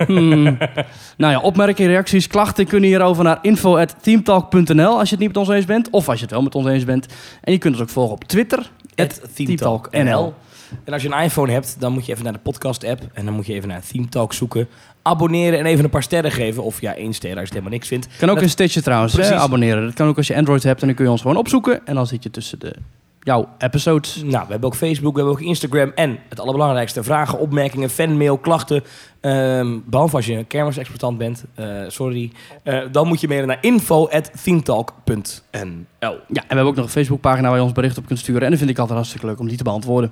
Hmm. 0.05 0.43
Nou 1.17 1.33
ja, 1.33 1.39
opmerkingen, 1.39 1.91
reacties, 1.91 2.27
klachten 2.27 2.65
kunnen 2.65 2.89
hierover 2.89 3.23
naar 3.23 3.39
info.teamtalk.nl 3.41 4.99
als 4.99 5.09
je 5.09 5.15
het 5.15 5.19
niet 5.23 5.27
met 5.27 5.37
ons 5.37 5.49
eens 5.49 5.65
bent. 5.65 5.89
Of 5.89 6.09
als 6.09 6.17
je 6.17 6.23
het 6.23 6.33
wel 6.33 6.41
met 6.41 6.55
ons 6.55 6.67
eens 6.67 6.83
bent. 6.83 7.05
En 7.41 7.51
je 7.51 7.57
kunt 7.57 7.73
ons 7.73 7.83
ook 7.83 7.89
volgen 7.89 8.13
op 8.13 8.23
Twitter. 8.23 8.71
Het 8.95 9.21
Theme 9.35 9.55
Talk 9.55 9.87
ThemeTalk 9.89 10.23
NL. 10.23 10.33
En 10.83 10.93
als 10.93 11.01
je 11.01 11.11
een 11.11 11.23
iPhone 11.23 11.51
hebt, 11.51 11.75
dan 11.79 11.91
moet 11.93 12.05
je 12.05 12.11
even 12.11 12.23
naar 12.23 12.33
de 12.33 12.39
podcast-app. 12.39 13.01
En 13.13 13.25
dan 13.25 13.33
moet 13.33 13.45
je 13.45 13.53
even 13.53 13.69
naar 13.69 13.81
Theme 13.91 14.09
Talk 14.09 14.33
zoeken. 14.33 14.67
Abonneren 15.01 15.59
en 15.59 15.65
even 15.65 15.83
een 15.83 15.89
paar 15.89 16.03
sterren 16.03 16.31
geven. 16.31 16.63
Of 16.63 16.81
ja, 16.81 16.95
één 16.95 17.13
ster 17.13 17.29
als 17.29 17.37
je 17.37 17.41
het 17.43 17.49
helemaal 17.49 17.71
niks 17.73 17.87
vindt. 17.87 18.07
Kan 18.17 18.29
ook 18.29 18.35
Dat- 18.35 18.43
een 18.43 18.49
Stitcher 18.49 18.81
trouwens, 18.83 19.13
hè, 19.13 19.35
abonneren. 19.35 19.85
Dat 19.85 19.93
kan 19.93 20.07
ook 20.07 20.17
als 20.17 20.27
je 20.27 20.35
Android 20.35 20.63
hebt 20.63 20.81
en 20.81 20.87
dan 20.87 20.95
kun 20.95 21.05
je 21.05 21.11
ons 21.11 21.21
gewoon 21.21 21.37
opzoeken. 21.37 21.85
En 21.87 21.95
dan 21.95 22.07
zit 22.07 22.23
je 22.23 22.29
tussen 22.31 22.59
de, 22.59 22.75
jouw 23.23 23.49
episodes. 23.57 24.15
Nou, 24.15 24.45
we 24.45 24.51
hebben 24.51 24.69
ook 24.69 24.75
Facebook, 24.75 25.11
we 25.13 25.19
hebben 25.19 25.39
ook 25.39 25.45
Instagram. 25.45 25.91
En 25.95 26.17
het 26.29 26.39
allerbelangrijkste, 26.39 27.03
vragen, 27.03 27.39
opmerkingen, 27.39 27.89
fanmail, 27.89 28.37
klachten. 28.37 28.83
Ehm, 29.21 29.77
behalve 29.85 30.15
als 30.15 30.25
je 30.25 30.33
een 30.33 30.47
kermisexploitant 30.47 31.17
bent, 31.17 31.43
eh, 31.55 31.65
sorry. 31.87 32.31
Eh, 32.63 32.79
dan 32.91 33.07
moet 33.07 33.21
je 33.21 33.27
mailen 33.27 33.47
naar 33.47 33.57
info.themetalk.nl. 33.61 35.79
Ja, 35.99 36.09
en 36.09 36.17
we 36.27 36.41
hebben 36.47 36.65
ook 36.65 36.75
nog 36.75 36.85
een 36.85 36.91
Facebookpagina 36.91 37.47
waar 37.47 37.57
je 37.57 37.63
ons 37.63 37.71
bericht 37.71 37.97
op 37.97 38.05
kunt 38.05 38.19
sturen. 38.19 38.41
En 38.41 38.49
dat 38.49 38.57
vind 38.57 38.69
ik 38.71 38.77
altijd 38.77 38.97
hartstikke 38.97 39.27
leuk 39.27 39.39
om 39.39 39.47
die 39.47 39.57
te 39.57 39.63
beantwoorden. 39.63 40.11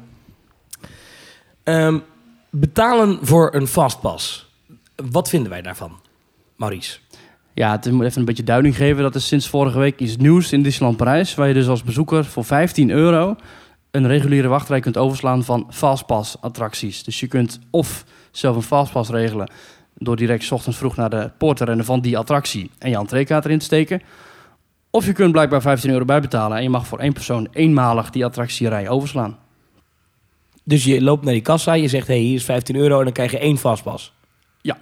Ehm, 1.69 1.97
betalen 2.49 3.19
voor 3.21 3.53
een 3.55 3.67
fastpass. 3.67 4.47
Wat 5.11 5.29
vinden 5.29 5.49
wij 5.49 5.61
daarvan, 5.61 5.91
Maurice? 6.55 6.97
Ja, 7.53 7.71
het 7.71 7.91
moet 7.91 8.05
even 8.05 8.19
een 8.19 8.25
beetje 8.25 8.43
duiding 8.43 8.75
geven. 8.75 9.03
Dat 9.03 9.15
is 9.15 9.27
sinds 9.27 9.49
vorige 9.49 9.79
week 9.79 9.99
iets 9.99 10.17
nieuws 10.17 10.51
in 10.51 10.63
Disneyland 10.63 10.97
Parijs. 10.97 11.35
Waar 11.35 11.47
je 11.47 11.53
dus 11.53 11.67
als 11.67 11.83
bezoeker 11.83 12.25
voor 12.25 12.43
15 12.43 12.89
euro 12.89 13.35
een 13.91 14.07
reguliere 14.07 14.47
wachtrij 14.47 14.79
kunt 14.79 14.97
overslaan 14.97 15.43
van 15.43 15.67
fastpass 15.71 16.41
attracties. 16.41 17.03
Dus 17.03 17.19
je 17.19 17.27
kunt 17.27 17.59
of 17.69 18.05
zelf 18.31 18.55
een 18.55 18.61
fastpass 18.61 19.09
regelen 19.09 19.51
door 19.93 20.15
direct 20.15 20.51
ochtends 20.51 20.77
vroeg 20.77 20.95
naar 20.95 21.09
de 21.09 21.31
poort 21.37 21.57
te 21.57 21.65
rennen 21.65 21.85
van 21.85 22.01
die 22.01 22.17
attractie 22.17 22.71
en 22.79 22.89
je 22.89 22.97
entreekaart 22.97 23.45
erin 23.45 23.59
te 23.59 23.65
steken. 23.65 24.01
Of 24.89 25.05
je 25.05 25.13
kunt 25.13 25.31
blijkbaar 25.31 25.61
15 25.61 25.91
euro 25.91 26.05
bijbetalen 26.05 26.57
en 26.57 26.63
je 26.63 26.69
mag 26.69 26.87
voor 26.87 26.99
één 26.99 27.13
persoon 27.13 27.47
eenmalig 27.51 28.09
die 28.09 28.25
attractierij 28.25 28.89
overslaan. 28.89 29.37
Dus 30.69 30.83
je 30.83 31.01
loopt 31.01 31.23
naar 31.23 31.33
die 31.33 31.41
kassa, 31.41 31.73
je 31.73 31.87
zegt, 31.87 32.07
hé, 32.07 32.13
hey, 32.13 32.23
hier 32.23 32.35
is 32.35 32.43
15 32.43 32.75
euro 32.75 32.97
en 32.97 33.03
dan 33.03 33.13
krijg 33.13 33.31
je 33.31 33.39
één 33.39 33.57
fastpass. 33.57 34.13
Ja. 34.61 34.77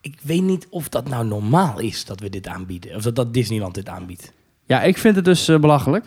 Ik 0.00 0.18
weet 0.22 0.42
niet 0.42 0.66
of 0.70 0.88
dat 0.88 1.08
nou 1.08 1.26
normaal 1.26 1.78
is 1.78 2.04
dat 2.04 2.20
we 2.20 2.28
dit 2.28 2.46
aanbieden. 2.46 2.96
Of 2.96 3.02
dat, 3.02 3.16
dat 3.16 3.34
Disneyland 3.34 3.74
dit 3.74 3.88
aanbiedt. 3.88 4.32
Ja, 4.66 4.82
ik 4.82 4.98
vind 4.98 5.16
het 5.16 5.24
dus 5.24 5.48
eh, 5.48 5.58
belachelijk. 5.58 6.04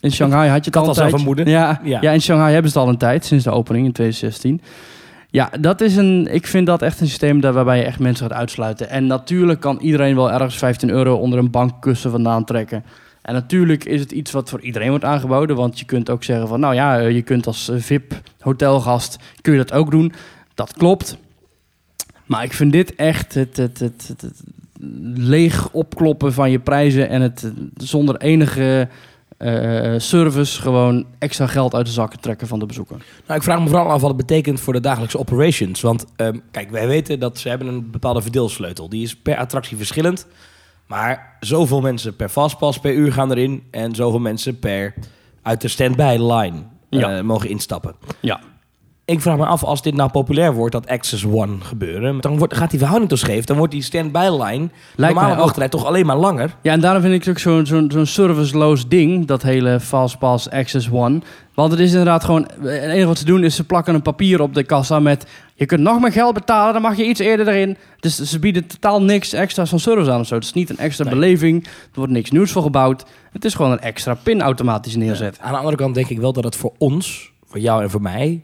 In 0.00 0.12
Shanghai 0.12 0.48
had 0.48 0.64
je 0.64 0.70
het 0.70 0.76
al 0.76 0.94
al 0.94 1.04
een 1.04 1.10
vermoeden. 1.10 1.48
Ja, 1.48 1.80
Ja. 1.84 1.98
ja. 2.00 2.10
in 2.10 2.20
Shanghai 2.20 2.52
hebben 2.52 2.70
ze 2.70 2.78
het 2.78 2.86
al 2.86 2.92
een 2.92 2.98
tijd, 2.98 3.24
sinds 3.24 3.44
de 3.44 3.50
opening 3.50 3.86
in 3.86 3.92
2016. 3.92 4.60
Ja, 5.30 5.50
dat 5.60 5.80
is 5.80 5.96
een, 5.96 6.28
ik 6.30 6.46
vind 6.46 6.66
dat 6.66 6.82
echt 6.82 7.00
een 7.00 7.08
systeem 7.08 7.40
daar 7.40 7.52
waarbij 7.52 7.78
je 7.78 7.84
echt 7.84 7.98
mensen 7.98 8.28
gaat 8.28 8.38
uitsluiten. 8.38 8.88
En 8.88 9.06
natuurlijk 9.06 9.60
kan 9.60 9.78
iedereen 9.80 10.14
wel 10.14 10.32
ergens 10.32 10.58
15 10.58 10.90
euro 10.90 11.14
onder 11.14 11.38
een 11.38 11.50
bankkussen 11.50 12.10
vandaan 12.10 12.44
trekken. 12.44 12.84
En 13.26 13.34
natuurlijk 13.34 13.84
is 13.84 14.00
het 14.00 14.12
iets 14.12 14.30
wat 14.30 14.50
voor 14.50 14.60
iedereen 14.60 14.88
wordt 14.88 15.04
aangeboden. 15.04 15.56
Want 15.56 15.78
je 15.78 15.84
kunt 15.84 16.10
ook 16.10 16.24
zeggen 16.24 16.48
van, 16.48 16.60
nou 16.60 16.74
ja, 16.74 17.00
eh, 17.00 17.10
je 17.10 17.22
kunt 17.22 17.46
als 17.46 17.68
eh, 17.68 17.80
VIP-hotelgast, 17.80 19.18
kun 19.40 19.52
je 19.52 19.58
dat 19.58 19.72
ook 19.72 19.90
doen. 19.90 20.12
Dat 20.54 20.72
klopt. 20.72 21.16
Maar 22.26 22.44
ik 22.44 22.52
vind 22.52 22.72
dit 22.72 22.94
echt 22.94 23.34
het, 23.34 23.56
het, 23.56 23.78
het, 23.78 24.42
leeg 25.14 25.70
opkloppen 25.70 26.32
van 26.32 26.50
je 26.50 26.58
prijzen 26.58 27.08
en 27.08 27.20
het 27.20 27.42
eh, 27.42 27.50
zonder 27.76 28.16
enige 28.16 28.88
service 29.96 30.60
gewoon 30.62 31.06
extra 31.18 31.46
geld 31.46 31.74
uit 31.74 31.86
de 31.86 31.92
zakken 31.92 32.20
trekken 32.20 32.46
van 32.46 32.58
de 32.58 32.66
bezoeker. 32.66 32.96
Nou, 33.26 33.38
ik 33.38 33.44
vraag 33.44 33.60
me 33.60 33.68
vooral 33.68 33.90
af 33.90 34.00
wat 34.00 34.10
het 34.10 34.26
betekent 34.26 34.60
voor 34.60 34.72
de 34.72 34.80
dagelijkse 34.80 35.18
operations. 35.18 35.80
Want 35.80 36.04
ehm, 36.16 36.38
kijk, 36.50 36.70
wij 36.70 36.86
weten 36.86 37.20
dat 37.20 37.38
ze 37.38 37.48
hebben 37.48 37.68
een 37.68 37.90
bepaalde 37.90 38.22
verdeelsleutel. 38.22 38.88
Die 38.88 39.02
is 39.02 39.16
per 39.16 39.36
attractie 39.36 39.76
verschillend. 39.76 40.26
Maar 40.86 41.36
zoveel 41.40 41.80
mensen 41.80 42.16
per 42.16 42.28
fastpass 42.28 42.78
per 42.78 42.92
uur 42.92 43.12
gaan 43.12 43.30
erin. 43.30 43.62
En 43.70 43.94
zoveel 43.94 44.20
mensen 44.20 44.58
per 44.58 44.94
uit 45.42 45.60
de 45.60 45.68
standby 45.68 46.16
line 46.18 46.62
eh, 46.90 47.20
mogen 47.20 47.48
instappen. 47.48 47.94
Ja. 48.20 48.40
Ik 49.04 49.20
vraag 49.20 49.36
me 49.36 49.46
af, 49.46 49.64
als 49.64 49.82
dit 49.82 49.94
nou 49.94 50.10
populair 50.10 50.54
wordt, 50.54 50.72
dat 50.72 50.88
Access 50.88 51.24
One 51.24 51.56
gebeuren... 51.60 52.20
dan 52.20 52.38
wordt, 52.38 52.56
gaat 52.56 52.70
die 52.70 52.78
verhouding 52.78 53.10
toch 53.10 53.18
scheef. 53.18 53.44
Dan 53.44 53.56
wordt 53.56 53.72
die 53.72 53.82
standby 53.82 54.28
line, 54.30 54.68
normale 54.96 55.32
ook. 55.32 55.38
wachtrij, 55.38 55.68
toch 55.68 55.84
alleen 55.84 56.06
maar 56.06 56.16
langer. 56.16 56.54
Ja, 56.62 56.72
en 56.72 56.80
daarom 56.80 57.02
vind 57.02 57.14
ik 57.14 57.20
het 57.20 57.28
ook 57.28 57.38
zo'n 57.38 57.66
zo'n 57.66 57.90
zo'n 57.90 58.06
serviceloos 58.06 58.88
ding, 58.88 59.26
dat 59.26 59.42
hele 59.42 59.80
Fastpass 59.80 60.50
Access 60.50 60.90
One. 60.90 61.20
Want 61.54 61.70
het 61.70 61.80
is 61.80 61.90
inderdaad 61.90 62.24
gewoon, 62.24 62.48
het 62.60 62.70
enige 62.70 63.06
wat 63.06 63.18
ze 63.18 63.24
doen 63.24 63.44
is 63.44 63.56
ze 63.56 63.64
plakken 63.64 63.94
een 63.94 64.02
papier 64.02 64.40
op 64.40 64.54
de 64.54 64.64
kassa 64.64 65.00
met... 65.00 65.26
Je 65.58 65.66
kunt 65.66 65.80
nog 65.80 66.00
meer 66.00 66.12
geld 66.12 66.34
betalen, 66.34 66.72
dan 66.72 66.82
mag 66.82 66.96
je 66.96 67.04
iets 67.04 67.20
eerder 67.20 67.48
erin. 67.48 67.76
Dus 68.00 68.16
ze 68.16 68.38
bieden 68.38 68.66
totaal 68.66 69.02
niks 69.02 69.32
extra's 69.32 69.68
van 69.68 69.78
service 69.80 70.10
aan 70.10 70.20
of 70.20 70.26
zo. 70.26 70.34
Het 70.34 70.44
is 70.44 70.52
niet 70.52 70.70
een 70.70 70.78
extra 70.78 71.04
Nee. 71.04 71.14
beleving, 71.14 71.64
er 71.64 71.70
wordt 71.94 72.12
niks 72.12 72.30
nieuws 72.30 72.52
voor 72.52 72.62
gebouwd. 72.62 73.04
Het 73.32 73.44
is 73.44 73.54
gewoon 73.54 73.72
een 73.72 73.80
extra 73.80 74.14
pin 74.14 74.40
automatisch 74.42 74.96
neerzet. 74.96 75.38
Aan 75.40 75.52
de 75.52 75.58
andere 75.58 75.76
kant 75.76 75.94
denk 75.94 76.08
ik 76.08 76.18
wel 76.18 76.32
dat 76.32 76.44
het 76.44 76.56
voor 76.56 76.72
ons, 76.78 77.32
voor 77.46 77.58
jou 77.58 77.82
en 77.82 77.90
voor 77.90 78.02
mij, 78.02 78.42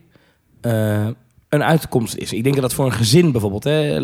eh, 0.60 1.06
een 1.48 1.62
uitkomst 1.62 2.16
is. 2.16 2.32
Ik 2.32 2.42
denk 2.42 2.54
dat 2.54 2.64
dat 2.64 2.74
voor 2.74 2.84
een 2.84 2.92
gezin 2.92 3.32
bijvoorbeeld, 3.32 3.64
hè, 3.64 3.94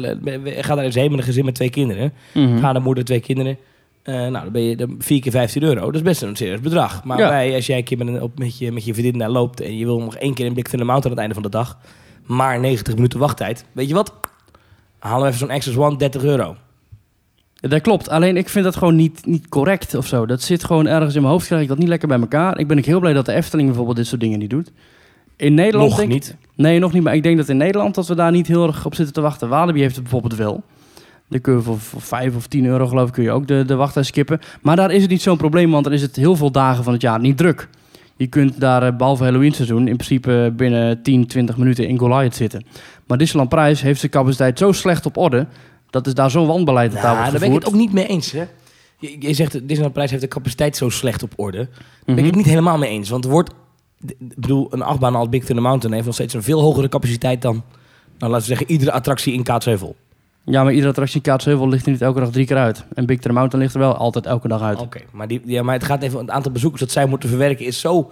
ga 0.63 0.75
daar 0.75 0.85
eens 0.85 0.95
heen 0.95 1.11
met 1.11 1.19
een 1.19 1.25
gezin 1.25 1.45
met 1.45 1.55
twee 1.55 1.71
kinderen. 1.71 2.13
Mhm. 2.35 2.59
Vader, 2.59 2.83
moeder, 2.83 3.05
twee 3.05 3.21
kinderen. 3.21 3.57
Eh, 4.03 4.15
nou, 4.15 4.33
dan 4.33 4.53
ben 4.53 4.63
je 4.63 4.77
dan 4.77 4.95
vier 4.99 5.21
keer 5.21 5.33
15 5.33 5.63
euro. 5.63 5.85
Dat 5.85 5.95
is 5.95 6.03
best 6.03 6.23
een 6.23 6.37
serieus 6.37 6.61
bedrag. 6.61 7.05
Maar 7.05 7.19
Ja. 7.19 7.29
wij, 7.29 7.55
als 7.55 7.67
jij 7.67 7.77
een 7.79 7.85
keer 7.85 7.99
met, 7.99 8.09
een, 8.09 8.23
op, 8.23 8.39
met, 8.39 8.59
je, 8.59 8.73
met 8.73 8.85
je 8.85 8.95
vriendin 8.95 9.19
daar 9.19 9.31
loopt 9.31 9.61
en 9.61 9.77
je 9.77 9.85
wil 9.85 9.99
nog 10.01 10.17
één 10.17 10.35
keer 10.35 10.47
een 10.47 10.55
Big 10.55 10.65
Thunder 10.65 10.87
Mountain 10.87 11.19
aan 11.19 11.25
het 11.25 11.35
einde 11.35 11.35
van 11.35 11.43
de 11.43 11.59
dag, 11.67 11.79
maar 12.29 12.61
90 12.61 12.95
minuten 12.95 13.19
wachttijd, 13.19 13.65
weet 13.73 13.89
je 13.89 13.95
wat? 13.95 14.15
Halen 14.99 15.21
we 15.23 15.27
even 15.27 15.39
zo'n 15.39 15.51
Access 15.51 15.77
One, 15.77 15.97
30 15.97 16.23
euro. 16.23 16.57
Ja, 17.55 17.69
Dat 17.69 17.81
klopt. 17.81 18.09
Alleen 18.09 18.37
ik 18.37 18.49
vind 18.49 18.65
dat 18.65 18.77
gewoon 18.77 18.97
niet, 18.97 19.27
niet 19.27 19.49
correct 19.49 19.95
of 19.95 20.07
zo. 20.07 20.27
Dat 20.27 20.43
zit 20.43 20.65
gewoon 20.65 20.87
ergens 20.87 21.15
in 21.15 21.21
mijn 21.21 21.33
hoofd. 21.33 21.47
Krijg 21.47 21.63
ik 21.63 21.69
dat 21.69 21.79
niet 21.79 21.89
lekker 21.89 22.09
bij 22.09 22.21
elkaar. 22.21 22.59
Ik 22.59 22.67
ben 22.67 22.79
ook 22.79 22.85
heel 22.85 23.01
blij 23.01 23.13
dat 23.13 23.27
de 23.27 23.33
Efteling 23.33 23.69
bijvoorbeeld 23.69 23.97
dit 23.97 24.07
soort 24.07 24.21
dingen 24.21 24.39
niet 24.39 24.51
doet. 24.51 24.71
In 25.37 25.55
Nederland 25.55 25.89
Nog 25.89 25.99
denk 25.99 26.11
niet. 26.11 26.37
Nee, 26.55 26.79
nog 26.79 26.93
niet. 26.93 27.03
Maar 27.03 27.15
ik 27.15 27.23
denk 27.23 27.37
dat 27.37 27.49
in 27.49 27.57
Nederland 27.57 27.95
dat 27.95 28.07
we 28.07 28.15
daar 28.15 28.31
niet 28.31 28.47
heel 28.47 28.67
erg 28.67 28.87
op 28.87 28.95
zitten 28.95 29.15
te 29.15 29.21
wachten. 29.21 29.49
Walibi 29.49 29.81
heeft 29.81 29.95
het 29.95 30.03
bijvoorbeeld 30.03 30.37
wel. 30.37 30.63
Dan 31.29 31.41
kun 31.41 31.55
je 31.55 31.63
voor, 31.63 31.79
voor 31.79 32.01
5 32.01 32.37
of 32.37 32.47
10 32.47 32.65
euro 32.65 32.87
geloof 32.87 33.09
ik 33.09 33.13
kun 33.15 33.23
je 33.23 33.31
ook 33.31 33.47
de, 33.47 33.65
de 33.67 33.75
wachttijd 33.75 34.07
skippen. 34.07 34.41
Maar 34.63 34.77
daar 34.77 34.91
is 34.91 35.03
het 35.03 35.11
niet 35.11 35.23
zo'n 35.23 35.37
probleem, 35.37 35.71
want 35.71 35.85
dan 35.85 35.93
is 35.93 36.03
het 36.03 36.17
heel 36.17 36.37
veel 36.37 36.51
dagen 36.51 36.85
van 36.85 36.93
het 36.93 37.03
jaar 37.03 37.21
niet 37.21 37.37
druk. 37.37 37.69
Je 38.19 38.27
kunt 38.27 38.61
daar, 38.61 38.83
eh, 38.83 38.97
behalve 38.97 39.25
Halloween 39.25 39.53
seizoen, 39.53 39.89
in 39.89 39.97
principe 39.97 40.53
binnen 40.57 41.03
10, 41.03 41.27
20 41.27 41.57
minuten 41.57 41.89
in 41.89 41.99
Goliath 41.99 42.35
zitten. 42.35 42.65
Maar 43.07 43.19
Disneyland 43.19 43.49
Prijs 43.51 43.81
heeft 43.83 44.01
zijn 44.01 44.13
capaciteit 44.13 44.59
zo 44.59 44.73
slecht 44.73 45.07
op 45.07 45.17
orde. 45.17 45.47
Dat 45.91 46.07
is 46.07 46.15
daar 46.15 46.31
zo'n 46.31 46.47
wanbeleid 46.47 46.93
Nou, 46.93 47.17
wordt 47.17 47.31
daar 47.31 47.41
ben 47.41 47.49
ik 47.49 47.55
het 47.55 47.67
ook 47.67 47.75
niet 47.75 47.93
mee 47.93 48.07
eens. 48.07 48.33
Hè? 48.33 48.45
Je, 48.99 49.17
je 49.19 49.35
zegt, 49.35 49.53
Disneyland 49.53 49.93
Prijs 49.93 50.11
heeft 50.11 50.23
de 50.23 50.29
capaciteit 50.29 50.77
zo 50.77 50.89
slecht 50.89 51.23
op 51.23 51.33
orde. 51.37 51.57
Daar 51.59 51.67
ben 52.05 52.15
ik 52.15 52.17
Mhm. 52.17 52.27
het 52.27 52.35
niet 52.37 52.47
helemaal 52.47 52.79
mee 52.79 52.91
eens. 52.91 53.09
Want 53.09 53.25
er 53.25 53.31
wordt, 53.31 53.51
ik 54.07 54.17
bedoel, 54.41 54.67
een 54.71 54.83
achtbaan 54.83 55.15
als 55.15 55.29
Big 55.29 55.45
Thunder 55.45 55.65
Mountain 55.65 55.93
heeft 55.95 56.07
nog 56.07 56.15
steeds 56.15 56.35
een 56.35 56.43
veel 56.43 56.61
hogere 56.61 56.89
capaciteit 56.89 57.43
dan, 57.43 57.55
nou, 58.19 58.33
laten 58.33 58.49
we 58.49 58.55
zeggen, 58.57 58.71
iedere 58.71 58.93
attractie 58.93 59.33
in 59.33 59.43
Kaatsheuvel. 59.43 59.97
Ja, 60.51 60.63
maar 60.63 60.73
iedere 60.73 60.91
attractie 60.91 61.17
in 61.17 61.23
Kaatsheuvel 61.23 61.69
ligt 61.69 61.87
er 61.87 61.93
niet 61.93 62.03
elke 62.03 62.21
dag 62.21 62.31
drie 62.31 62.47
keer 62.47 62.57
uit. 62.57 62.85
En 62.95 63.07
Big 63.07 63.17
Thunder 63.17 63.33
Mountain 63.39 63.65
ligt 63.65 63.75
er 63.75 63.81
wel 63.81 63.97
altijd 63.97 64.27
elke 64.27 64.49
dag 64.49 64.63
uit. 64.63 64.81
Oké, 64.81 65.01
maar, 65.13 65.29
die, 65.29 65.41
ja, 65.45 65.63
maar 65.63 65.75
het 65.75 65.85
gaat 65.85 66.03
even, 66.03 66.19
het 66.19 66.31
aantal 66.31 66.53
bezoekers 66.53 66.81
dat 66.83 66.91
zij 66.91 67.07
moeten 67.07 67.29
verwerken 67.29 67.67
is 67.67 67.81
zo 67.81 68.11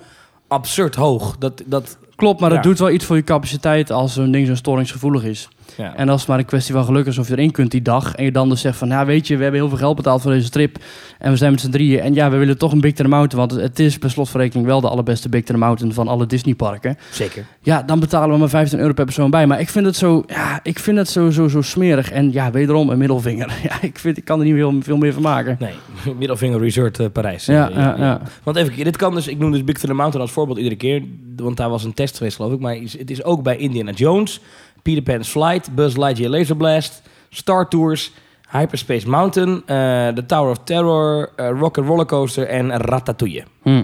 absurd 0.49 0.95
hoog. 0.95 1.37
Dat, 1.38 1.62
dat, 1.66 1.99
Klopt, 2.16 2.40
maar 2.40 2.50
dat 2.50 2.62
doet 2.62 2.78
wel 2.78 2.90
iets 2.90 3.05
voor 3.05 3.16
je 3.16 3.25
capaciteit 3.25 3.90
als 3.90 4.12
zo'n 4.12 4.31
ding 4.31 4.47
zo 4.47 4.55
storingsgevoelig 4.55 5.25
is. 5.25 5.49
Ja. 5.76 5.94
En 5.96 6.08
als 6.08 6.20
het 6.20 6.28
maar 6.28 6.38
een 6.38 6.44
kwestie 6.44 6.75
van 6.75 6.85
geluk 6.85 7.06
is 7.06 7.18
of 7.18 7.28
je 7.28 7.32
erin 7.32 7.50
kunt 7.50 7.70
die 7.70 7.82
dag. 7.82 8.14
En 8.14 8.25
je 8.25 8.32
dan 8.32 8.49
dus 8.49 8.61
zegt 8.61 8.78
van, 8.78 8.88
ja 8.88 9.06
weet 9.06 9.26
je, 9.26 9.37
we 9.37 9.42
hebben 9.42 9.61
heel 9.61 9.68
veel 9.68 9.78
geld 9.78 9.96
betaald 9.96 10.23
voor 10.23 10.30
deze 10.30 10.50
trip. 10.50 10.76
En 11.18 11.30
we 11.30 11.37
zijn 11.37 11.50
met 11.50 11.61
z'n 11.61 11.70
drieën. 11.70 12.00
En 12.00 12.14
ja, 12.14 12.30
we 12.30 12.37
willen 12.37 12.58
toch 12.58 12.73
een 12.73 12.80
Big 12.80 12.92
Thunder 12.92 13.16
Mountain. 13.16 13.49
Want 13.49 13.61
het 13.61 13.78
is 13.78 13.99
per 13.99 14.11
slotverrekening 14.11 14.66
wel 14.66 14.80
de 14.80 14.88
allerbeste 14.88 15.28
Big 15.28 15.42
Thunder 15.42 15.64
Mountain 15.64 15.94
van 15.94 16.09
alle 16.09 16.26
Disneyparken. 16.26 16.98
Zeker. 17.11 17.44
Ja, 17.61 17.83
dan 17.83 18.00
betalen 18.00 18.31
we 18.31 18.38
maar 18.38 18.48
15 18.48 18.79
euro 18.79 18.92
per 18.92 19.05
persoon 19.05 19.31
bij. 19.31 19.46
Maar 19.46 19.61
ik 19.61 19.68
vind 19.68 19.87
het 19.87 19.96
zo, 19.96 20.22
ja, 20.26 20.61
ik 20.62 20.79
vind 20.79 20.96
het 20.96 21.09
zo, 21.09 21.31
zo, 21.31 21.48
zo 21.48 21.62
smerig. 21.62 22.11
En 22.11 22.33
ja, 22.33 22.50
wederom 22.50 22.90
een 22.90 22.98
middelvinger. 22.98 23.55
Ja, 23.66 23.83
ik, 23.83 23.98
vind, 23.98 24.16
ik 24.16 24.24
kan 24.24 24.38
er 24.38 24.44
niet 24.44 24.55
veel, 24.55 24.74
veel 24.81 24.96
meer 24.96 25.12
van 25.12 25.22
maken. 25.22 25.57
Nee, 25.61 25.74
Middelvinger 26.18 26.61
Resort 26.61 26.98
eh, 26.98 27.07
Parijs. 27.12 27.46
Ja, 27.46 27.68
Eh, 27.68 27.76
ja, 27.76 27.94
ja. 27.98 28.20
Want 28.42 28.57
even, 28.57 28.85
dit 28.85 28.96
kan 28.96 29.14
dus, 29.14 29.29
ik 29.29 29.38
noem 29.38 29.52
dus 29.52 29.64
Big 29.64 29.79
Thunder 29.79 29.96
Mountain 29.96 30.24
als 30.24 30.33
voorbeeld 30.35 30.59
iedere 30.59 30.76
keer, 30.76 31.02
want 31.37 31.57
daar 31.57 31.68
was 31.70 31.85
een 31.85 31.94
test 31.94 32.16
geweest 32.16 32.37
geloof 32.37 32.52
ik, 32.52 32.61
maar 32.61 32.74
het 32.74 33.11
is 33.11 33.24
ook 33.24 33.42
bij 33.42 33.57
Indiana 33.57 33.90
Jones, 33.90 34.40
Peter 34.87 35.03
Pan's 35.03 35.29
Flight, 35.29 35.75
Buzz 35.75 35.96
Lightyear 35.96 36.29
Laser 36.29 36.57
Blast, 36.57 37.03
Star 37.31 37.68
Tours, 37.68 38.12
Hyperspace 38.51 39.07
Mountain, 39.07 39.62
eh 39.66 40.12
The 40.14 40.27
Tower 40.27 40.51
of 40.51 40.59
Terror, 40.64 41.33
eh 41.37 41.49
Rock 41.49 41.79
and 41.79 41.87
Roller 41.87 42.07
Coaster 42.07 42.46
en 42.46 42.70
Ratatouille. 42.70 43.44
Hm. 43.62 43.83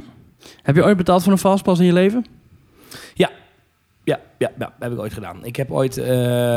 Heb 0.63 0.77
je 0.77 0.85
ooit 0.85 0.97
betaald 0.97 1.23
voor 1.23 1.33
een 1.33 1.39
fastpass 1.39 1.81
in 1.81 1.87
je 1.87 1.93
leven? 1.93 2.27
Ja, 4.05 4.21
ja, 4.39 4.51
ja, 4.59 4.73
heb 4.79 4.93
ik 4.93 4.99
ooit 4.99 5.13
gedaan. 5.13 5.37
Ik 5.45 5.57
heb 5.57 5.71
ooit, 5.71 5.97
eh, 5.99 6.07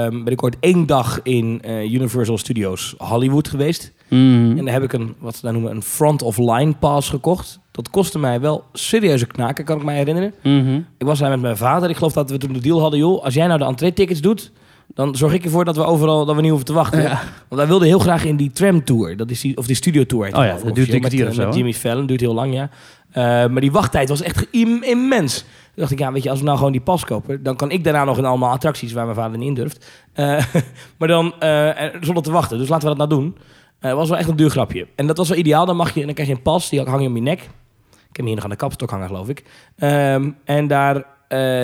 ben 0.09 0.25
ik 0.27 0.43
ooit 0.43 0.57
één 0.59 0.85
dag 0.85 1.19
in 1.23 1.61
eh, 1.61 1.91
Universal 1.93 2.37
Studios 2.37 2.95
Hollywood 2.97 3.47
geweest. 3.47 3.91
Hm. 4.07 4.15
En 4.57 4.65
daar 4.65 4.73
heb 4.73 4.83
ik 4.83 4.93
een, 4.93 5.15
wat 5.19 5.35
ze 5.35 5.41
daar 5.41 5.53
noemen, 5.53 5.71
een 5.71 5.81
front-of-line 5.83 6.73
pass 6.79 7.09
gekocht. 7.09 7.59
Dat 7.71 7.89
kostte 7.89 8.19
mij 8.19 8.39
wel 8.39 8.63
serieuze 8.73 9.25
knaken, 9.27 9.65
kan 9.65 9.77
ik 9.77 9.83
mij 9.83 9.95
herinneren. 9.95 10.33
Mhm. 10.43 10.75
Ik 10.97 11.05
was 11.05 11.19
daar 11.19 11.29
met 11.29 11.41
mijn 11.41 11.57
vader. 11.57 11.89
Ik 11.89 11.95
geloof 11.95 12.13
dat 12.13 12.29
we 12.29 12.37
toen 12.37 12.53
de 12.53 12.59
deal 12.59 12.79
hadden, 12.81 12.99
joh, 12.99 13.23
als 13.23 13.33
jij 13.33 13.47
nou 13.47 13.59
de 13.59 13.65
entree-tickets 13.65 14.21
doet, 14.21 14.51
dan 14.93 15.15
zorg 15.15 15.33
ik 15.33 15.43
ervoor 15.43 15.65
dat 15.65 15.75
we 15.75 15.83
overal, 15.83 16.25
dat 16.25 16.35
we 16.35 16.41
niet 16.41 16.49
hoeven 16.49 16.67
te 16.67 16.73
wachten. 16.73 17.01
Ja. 17.01 17.09
Want 17.47 17.61
wij 17.61 17.67
wilden 17.67 17.87
heel 17.87 17.99
graag 17.99 18.25
in 18.25 18.35
die 18.35 18.51
tram 18.51 18.83
tour, 18.83 19.17
dat 19.17 19.29
is 19.29 19.41
die, 19.41 19.57
of 19.57 19.65
die 19.67 19.75
studio 19.75 20.03
tour. 20.05 20.25
Oh 20.27 20.43
ja, 20.43 20.57
dat 20.63 20.75
duurt 20.75 20.89
kwartier 20.99 21.23
of 21.23 21.29
eh, 21.29 21.35
zo, 21.39 21.45
Met 21.45 21.55
Jimmy 21.55 21.73
Fallon, 21.73 22.05
duurt 22.05 22.19
heel 22.21 22.33
lang, 22.33 22.53
ja. 22.53 22.69
Eh, 23.11 23.23
maar 23.23 23.61
die 23.61 23.71
wachttijd 23.71 24.09
was 24.09 24.21
echt 24.21 24.47
im- 24.51 24.83
immens. 24.83 25.45
Dacht 25.75 25.91
ik, 25.91 25.99
ja, 25.99 26.11
weet 26.11 26.23
je, 26.23 26.29
als 26.29 26.39
we 26.39 26.45
nou 26.45 26.57
gewoon 26.57 26.71
die 26.71 26.81
pas 26.81 27.05
kopen, 27.05 27.43
dan 27.43 27.55
kan 27.55 27.71
ik 27.71 27.83
daarna 27.83 28.03
nog 28.03 28.17
in 28.17 28.25
allemaal 28.25 28.51
attracties 28.51 28.93
waar 28.93 29.03
mijn 29.03 29.15
vader 29.15 29.37
niet 29.37 29.47
in 29.47 29.53
durft. 29.53 29.91
Eh, 30.13 30.45
maar 30.97 31.07
dan, 31.07 31.39
eh, 31.39 31.93
zonder 32.01 32.23
te 32.23 32.31
wachten. 32.31 32.57
Dus 32.57 32.67
laten 32.67 32.89
we 32.89 32.95
dat 32.95 33.09
nou 33.09 33.21
doen. 33.21 33.37
Eh, 33.79 33.93
was 33.93 34.09
wel 34.09 34.17
echt 34.17 34.29
een 34.29 34.35
duur 34.35 34.49
grapje. 34.49 34.87
En 34.95 35.07
dat 35.07 35.17
was 35.17 35.29
wel 35.29 35.37
ideaal. 35.37 35.65
Dan, 35.65 35.75
mag 35.75 35.93
je, 35.93 36.05
dan 36.05 36.13
krijg 36.13 36.29
je 36.29 36.35
een 36.35 36.41
pas, 36.41 36.69
die 36.69 36.81
hang 36.81 37.01
je 37.01 37.07
om 37.07 37.15
je 37.15 37.21
nek. 37.21 37.39
Ik 37.39 37.47
heb 37.91 38.15
hem 38.15 38.25
hier 38.25 38.35
nog 38.35 38.43
aan 38.43 38.49
de 38.49 38.55
kapstok 38.55 38.89
hangen, 38.89 39.07
geloof 39.07 39.29
ik. 39.29 39.43
Ehm, 39.75 40.31
en 40.45 40.67
daar 40.67 41.05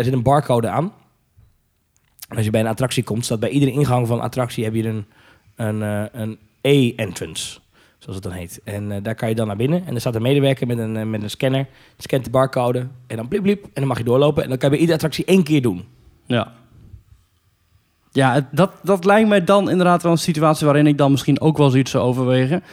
zit 0.04 0.14
een 0.14 0.24
barcode 0.24 0.70
aan. 0.70 0.94
Als 2.36 2.46
je 2.46 2.52
bij 2.52 2.62
een 2.62 2.68
attractie 2.68 3.04
komt, 3.04 3.26
staat 3.26 3.40
bij 3.40 3.50
iedere 3.50 3.72
ingang 3.72 4.08
van 4.08 4.18
een 4.18 4.24
attractie 4.24 4.64
heb 4.64 4.74
je 4.74 4.88
een, 4.88 5.06
een, 5.56 5.82
een 6.22 6.40
E-entrance, 6.62 7.60
zoals 8.02 8.16
het 8.16 8.24
dan 8.24 8.32
heet. 8.32 8.62
En 8.64 8.92
eh, 8.92 8.98
daar 9.04 9.16
kan 9.16 9.30
je 9.30 9.36
dan 9.36 9.48
naar 9.48 9.56
binnen. 9.56 9.86
En 9.86 9.94
er 9.94 10.00
staat 10.00 10.16
een 10.16 10.22
medewerker 10.22 10.68
met 10.68 10.78
een, 10.78 10.98
eh, 10.98 11.06
met 11.06 11.24
een 11.24 11.30
scanner. 11.30 11.68
Scant 11.98 12.24
de 12.24 12.30
barcode 12.30 12.88
en 13.08 13.18
dan 13.18 13.28
bliep 13.28 13.42
bliep. 13.42 13.64
En 13.64 13.72
dan 13.74 13.88
mag 13.88 13.98
je 13.98 14.04
doorlopen. 14.04 14.44
En 14.44 14.50
dan 14.50 14.58
kan 14.58 14.70
je 14.70 14.76
bij 14.76 14.86
iedere 14.86 14.94
attractie 14.94 15.26
één 15.26 15.44
keer 15.44 15.62
doen. 15.62 15.84
Ja. 16.26 16.52
Ja, 18.12 18.48
dat, 18.52 18.72
dat 18.84 19.06
lijkt 19.06 19.30
mij 19.30 19.44
dan 19.44 19.70
inderdaad 19.70 20.04
wel 20.04 20.12
een 20.12 20.18
situatie 20.18 20.66
waarin 20.66 20.88
ik 20.88 20.98
dan 20.98 21.12
misschien 21.12 21.42
ook 21.42 21.58
wel 21.58 21.70
zoiets 21.70 21.92
zou 21.92 22.04
overwegen. 22.04 22.64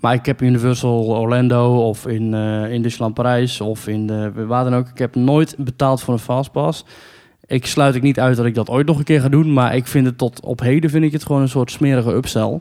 Maar 0.00 0.14
ik 0.14 0.26
heb 0.26 0.42
Universal 0.42 1.04
Orlando 1.04 1.86
of 1.88 2.06
in, 2.06 2.34
eh 2.34 2.72
in 2.72 2.82
Disneyland 2.82 3.14
Parijs 3.14 3.60
of 3.60 3.88
in 3.88 4.06
de, 4.06 4.32
waar 4.46 4.64
dan 4.64 4.74
ook. 4.74 4.88
Ik 4.88 4.98
heb 4.98 5.14
nooit 5.14 5.54
betaald 5.58 6.00
voor 6.00 6.14
een 6.14 6.20
fastpass. 6.20 6.84
Ik 7.46 7.66
sluit 7.66 7.94
ik 7.94 8.02
niet 8.02 8.20
uit 8.20 8.36
dat 8.36 8.46
ik 8.46 8.54
dat 8.54 8.68
ooit 8.68 8.86
nog 8.86 8.98
een 8.98 9.04
keer 9.04 9.20
ga 9.20 9.28
doen. 9.28 9.52
Maar 9.52 9.76
ik 9.76 9.86
vind 9.86 10.06
het 10.06 10.18
tot 10.18 10.40
op 10.40 10.60
heden 10.60 10.90
vind 10.90 11.04
ik 11.04 11.12
het 11.12 11.26
gewoon 11.26 11.42
een 11.42 11.48
soort 11.48 11.70
smerige 11.70 12.12
upsell. 12.12 12.60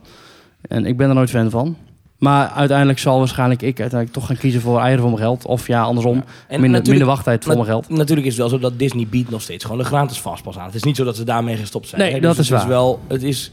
En 0.62 0.86
ik 0.86 0.98
ben 0.98 1.10
er 1.10 1.16
nooit 1.16 1.30
fan 1.30 1.50
van. 1.50 1.78
Maar 2.18 2.48
uiteindelijk 2.50 3.00
zal 3.00 3.18
waarschijnlijk 3.18 3.62
ik 3.62 3.80
uiteindelijk 3.80 4.12
toch 4.12 4.26
gaan 4.26 4.38
kiezen 4.38 4.62
voor 4.62 4.80
eieren 4.80 5.00
voor 5.00 5.10
mijn 5.10 5.22
geld. 5.22 5.46
Of 5.46 5.68
ja, 5.68 5.82
andersom, 5.82 6.24
En 6.48 6.62
minder, 6.62 6.82
minder 6.88 7.08
wachttijd 7.08 7.44
voor 7.44 7.54
mijn 7.54 7.66
geld. 7.66 7.90
Natuurlijk 7.90 8.28
is 8.28 8.38
het 8.38 8.42
wel 8.42 8.50
zo 8.50 8.60
dat 8.60 8.80
Disney 8.80 9.08
biedt 9.08 9.30
nog 9.30 9.42
steeds 9.42 9.64
gewoon 9.64 9.80
de 9.80 9.86
gratis 9.86 10.18
fastpass 10.18 10.58
aan. 10.58 10.66
Het 10.66 10.76
is 10.76 10.84
niet 10.84 10.96
zo 10.96 11.04
dat 11.04 11.16
ze 11.16 11.24
daarmee 11.24 11.58
gestopt 11.58 11.88
zijn. 11.88 12.02
Nee, 12.02 12.14
hè. 12.14 12.20
dat 12.20 12.36
Dus 12.36 12.46
is 12.46 12.50
het 12.50 12.60
waar. 12.60 12.68
wel, 12.68 13.00
het 13.08 13.24
is 13.24 13.52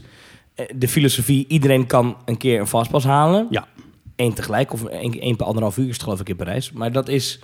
eh, 0.55 0.65
de 0.75 0.87
filosofie, 0.87 1.45
iedereen 1.47 1.87
kan 1.87 2.17
een 2.25 2.37
keer 2.37 2.59
een 2.59 2.67
fastpass 2.67 3.05
halen. 3.05 3.47
Ja. 3.49 3.67
Eén 4.15 4.33
tegelijk, 4.33 4.73
of 4.73 4.85
één, 4.85 5.19
één 5.19 5.35
per 5.35 5.45
anderhalf 5.45 5.77
uur 5.77 5.87
is 5.87 5.93
het 5.93 6.03
geloof 6.03 6.19
ik 6.19 6.29
in 6.29 6.35
Parijs. 6.35 6.71
Maar 6.71 6.91
dat 6.91 7.07
is, 7.07 7.39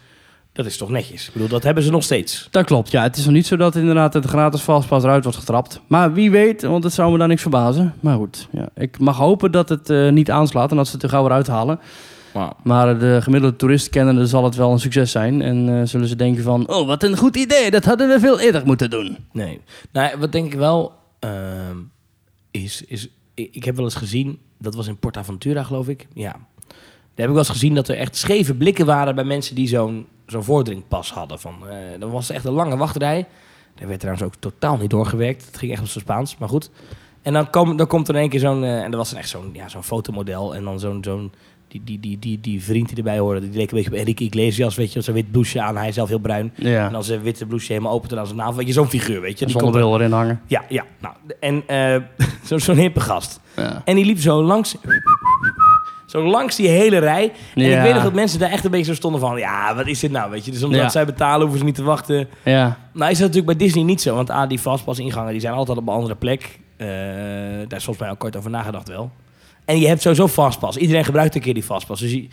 dat 0.53 0.65
is 0.65 0.77
toch 0.77 0.89
netjes. 0.89 1.27
Ik 1.27 1.33
bedoel, 1.33 1.47
dat 1.47 1.63
hebben 1.63 1.83
ze 1.83 1.91
nog 1.91 2.03
steeds. 2.03 2.47
Dat 2.51 2.65
klopt, 2.65 2.91
ja. 2.91 3.03
Het 3.03 3.17
is 3.17 3.25
nog 3.25 3.33
niet 3.33 3.47
zo 3.47 3.55
dat 3.55 3.75
inderdaad 3.75 4.13
het 4.13 4.25
gratis 4.25 4.61
fastpass 4.61 5.05
eruit 5.05 5.23
wordt 5.23 5.39
getrapt. 5.39 5.81
Maar 5.87 6.13
wie 6.13 6.31
weet, 6.31 6.61
want 6.61 6.83
het 6.83 6.93
zou 6.93 7.11
me 7.11 7.17
daar 7.17 7.27
niks 7.27 7.41
verbazen. 7.41 7.93
Maar 7.99 8.17
goed, 8.17 8.47
ja. 8.51 8.69
ik 8.75 8.99
mag 8.99 9.17
hopen 9.17 9.51
dat 9.51 9.69
het 9.69 9.89
eh, 9.89 10.09
niet 10.09 10.31
aanslaat 10.31 10.71
en 10.71 10.77
dat 10.77 10.87
ze 10.87 10.93
het 10.93 11.03
er 11.03 11.09
gauw 11.09 11.23
weer 11.23 11.31
uithalen. 11.31 11.79
Maar 12.63 12.99
de 12.99 13.19
gemiddelde 13.21 13.55
toerist 13.55 13.89
kennende 13.89 14.25
zal 14.25 14.43
het 14.43 14.55
wel 14.55 14.71
een 14.71 14.79
succes 14.79 15.11
zijn. 15.11 15.41
En 15.41 15.79
eh, 15.79 15.87
zullen 15.87 16.07
ze 16.07 16.15
denken 16.15 16.43
van, 16.43 16.69
oh 16.69 16.87
wat 16.87 17.03
een 17.03 17.17
goed 17.17 17.35
idee, 17.37 17.71
dat 17.71 17.85
hadden 17.85 18.07
we 18.07 18.19
veel 18.19 18.39
eerder 18.39 18.65
moeten 18.65 18.89
doen. 18.89 19.17
Nee. 19.31 19.61
Nou, 19.91 20.17
wat 20.19 20.31
denk 20.31 20.53
ik 20.53 20.59
wel 20.59 20.93
ehm, 21.19 21.77
is, 22.51 22.83
is... 22.87 23.07
Ik 23.33 23.63
heb 23.63 23.75
wel 23.75 23.85
eens 23.85 23.95
gezien, 23.95 24.39
dat 24.57 24.75
was 24.75 24.87
in 24.87 24.97
PortAventura 24.97 25.63
geloof 25.63 25.87
ik. 25.87 26.07
Ja. 26.13 26.35
heb 27.15 27.25
ik 27.25 27.27
wel 27.27 27.37
eens 27.37 27.49
gezien 27.49 27.75
dat 27.75 27.87
er 27.87 27.97
echt 27.97 28.15
scheve 28.15 28.53
blikken 28.53 28.85
waren 28.85 29.15
bij 29.15 29.23
mensen 29.23 29.55
die 29.55 29.67
zo'n 29.67 30.05
zo'n 30.31 30.43
voordringpas 30.43 31.11
hadden. 31.11 31.39
Van, 31.39 31.53
eh 31.69 31.75
dan 31.99 32.11
was 32.11 32.29
echt 32.29 32.45
een 32.45 32.51
lange 32.53 32.77
wachtrij. 32.77 33.25
Daar 33.75 33.87
werd 33.87 33.99
trouwens 33.99 34.25
ook 34.27 34.33
totaal 34.39 34.77
niet 34.77 34.89
doorgewerkt. 34.89 35.45
Het 35.45 35.57
ging 35.57 35.71
echt 35.71 35.81
op 35.81 35.87
zijn 35.87 36.03
Spaans, 36.03 36.37
maar 36.37 36.49
goed. 36.49 36.69
En 37.21 37.33
dan, 37.33 37.49
kom, 37.49 37.77
dan 37.77 37.87
komt 37.87 38.07
er 38.07 38.13
in 38.15 38.19
één 38.21 38.29
keer 38.29 38.39
zo'n... 38.39 38.63
eh, 38.63 38.83
en 38.83 38.91
dat 38.91 38.99
was 38.99 39.09
dan 39.09 39.19
echt 39.19 39.29
zo'n 39.29 39.49
ja, 39.53 39.69
zo'n 39.69 39.83
fotomodel. 39.83 40.55
En 40.55 40.63
dan 40.63 40.79
zo'n... 40.79 41.03
zo'n 41.03 41.31
die, 41.67 41.81
die, 41.83 41.99
die, 41.99 42.19
die, 42.19 42.39
die 42.41 42.63
vriend 42.63 42.87
die 42.87 42.97
erbij 42.97 43.19
hoorde, 43.19 43.39
die 43.49 43.57
leek 43.59 43.71
een 43.71 43.77
beetje 43.77 43.91
op 43.91 43.97
Enrique 43.97 44.25
Iglesias, 44.25 44.75
weet 44.75 44.87
je, 44.89 44.95
met 44.95 45.05
zo'n 45.05 45.13
wit 45.13 45.31
blouseje 45.31 45.63
aan, 45.63 45.77
hij 45.77 45.91
zelf 45.91 46.09
heel 46.09 46.19
bruin. 46.19 46.51
Ja. 46.55 46.85
En 46.85 46.91
dan 46.91 47.03
zijn 47.03 47.21
witte 47.21 47.45
blouseje 47.45 47.73
helemaal 47.73 47.93
open 47.93 48.09
en 48.09 48.15
dan 48.15 48.25
zijn 48.25 48.37
navel, 48.37 48.55
weet 48.55 48.67
je, 48.67 48.73
zo'n 48.73 48.87
figuur, 48.89 49.21
weet 49.21 49.39
je. 49.39 49.45
Die 49.45 49.55
bril 49.71 49.93
erin 49.95 50.11
hangen. 50.11 50.41
ja, 50.47 50.63
ja. 50.69 50.85
Nou, 50.99 51.15
en 51.39 51.63
eh, 51.67 52.01
zo- 52.47 52.57
zo'n 52.57 52.75
hippe 52.77 52.99
gast. 52.99 53.39
Ja. 53.55 53.81
En 53.85 53.95
die 53.95 54.05
liep 54.05 54.19
zo 54.19 54.43
langs... 54.43 54.75
Zo 56.09 56.23
langs 56.23 56.55
die 56.55 56.67
hele 56.67 56.97
rij. 56.97 57.31
En 57.55 57.63
Ja. 57.63 57.77
ik 57.77 57.81
weet 57.83 57.93
nog 57.93 58.03
dat 58.03 58.13
mensen 58.13 58.39
daar 58.39 58.49
echt 58.49 58.65
een 58.65 58.71
beetje 58.71 58.85
zo 58.85 58.93
stonden 58.93 59.21
van... 59.21 59.37
Ja, 59.37 59.75
wat 59.75 59.87
is 59.87 59.99
dit 59.99 60.11
nou, 60.11 60.31
weet 60.31 60.45
je? 60.45 60.51
Dus 60.51 60.63
omdat 60.63 60.79
Ja. 60.79 60.89
zij 60.89 61.05
betalen, 61.05 61.41
hoeven 61.41 61.59
ze 61.59 61.65
niet 61.65 61.75
te 61.75 61.83
wachten. 61.83 62.27
Ja. 62.43 62.77
Nou 62.93 63.11
is 63.11 63.17
dat 63.17 63.27
natuurlijk 63.27 63.57
bij 63.57 63.67
Disney 63.67 63.83
niet 63.83 64.01
zo. 64.01 64.15
Want 64.15 64.31
A, 64.31 64.47
die 64.47 64.59
fastpass-ingangen, 64.59 65.31
die 65.31 65.41
zijn 65.41 65.53
altijd 65.53 65.77
op 65.77 65.87
een 65.87 65.93
andere 65.93 66.15
plek. 66.15 66.59
Eh, 66.77 66.87
daar 66.87 67.77
is 67.77 67.83
volgens 67.83 67.97
mij 67.99 68.09
ook 68.09 68.19
kort 68.19 68.35
over 68.37 68.49
nagedacht 68.49 68.87
wel. 68.87 69.11
En 69.65 69.79
je 69.79 69.87
hebt 69.87 70.01
sowieso 70.01 70.27
fastpass. 70.27 70.77
Iedereen 70.77 71.05
gebruikt 71.05 71.35
een 71.35 71.41
keer 71.41 71.53
die 71.53 71.63
fastpass. 71.63 72.01
Dus 72.01 72.11
je, 72.11 72.27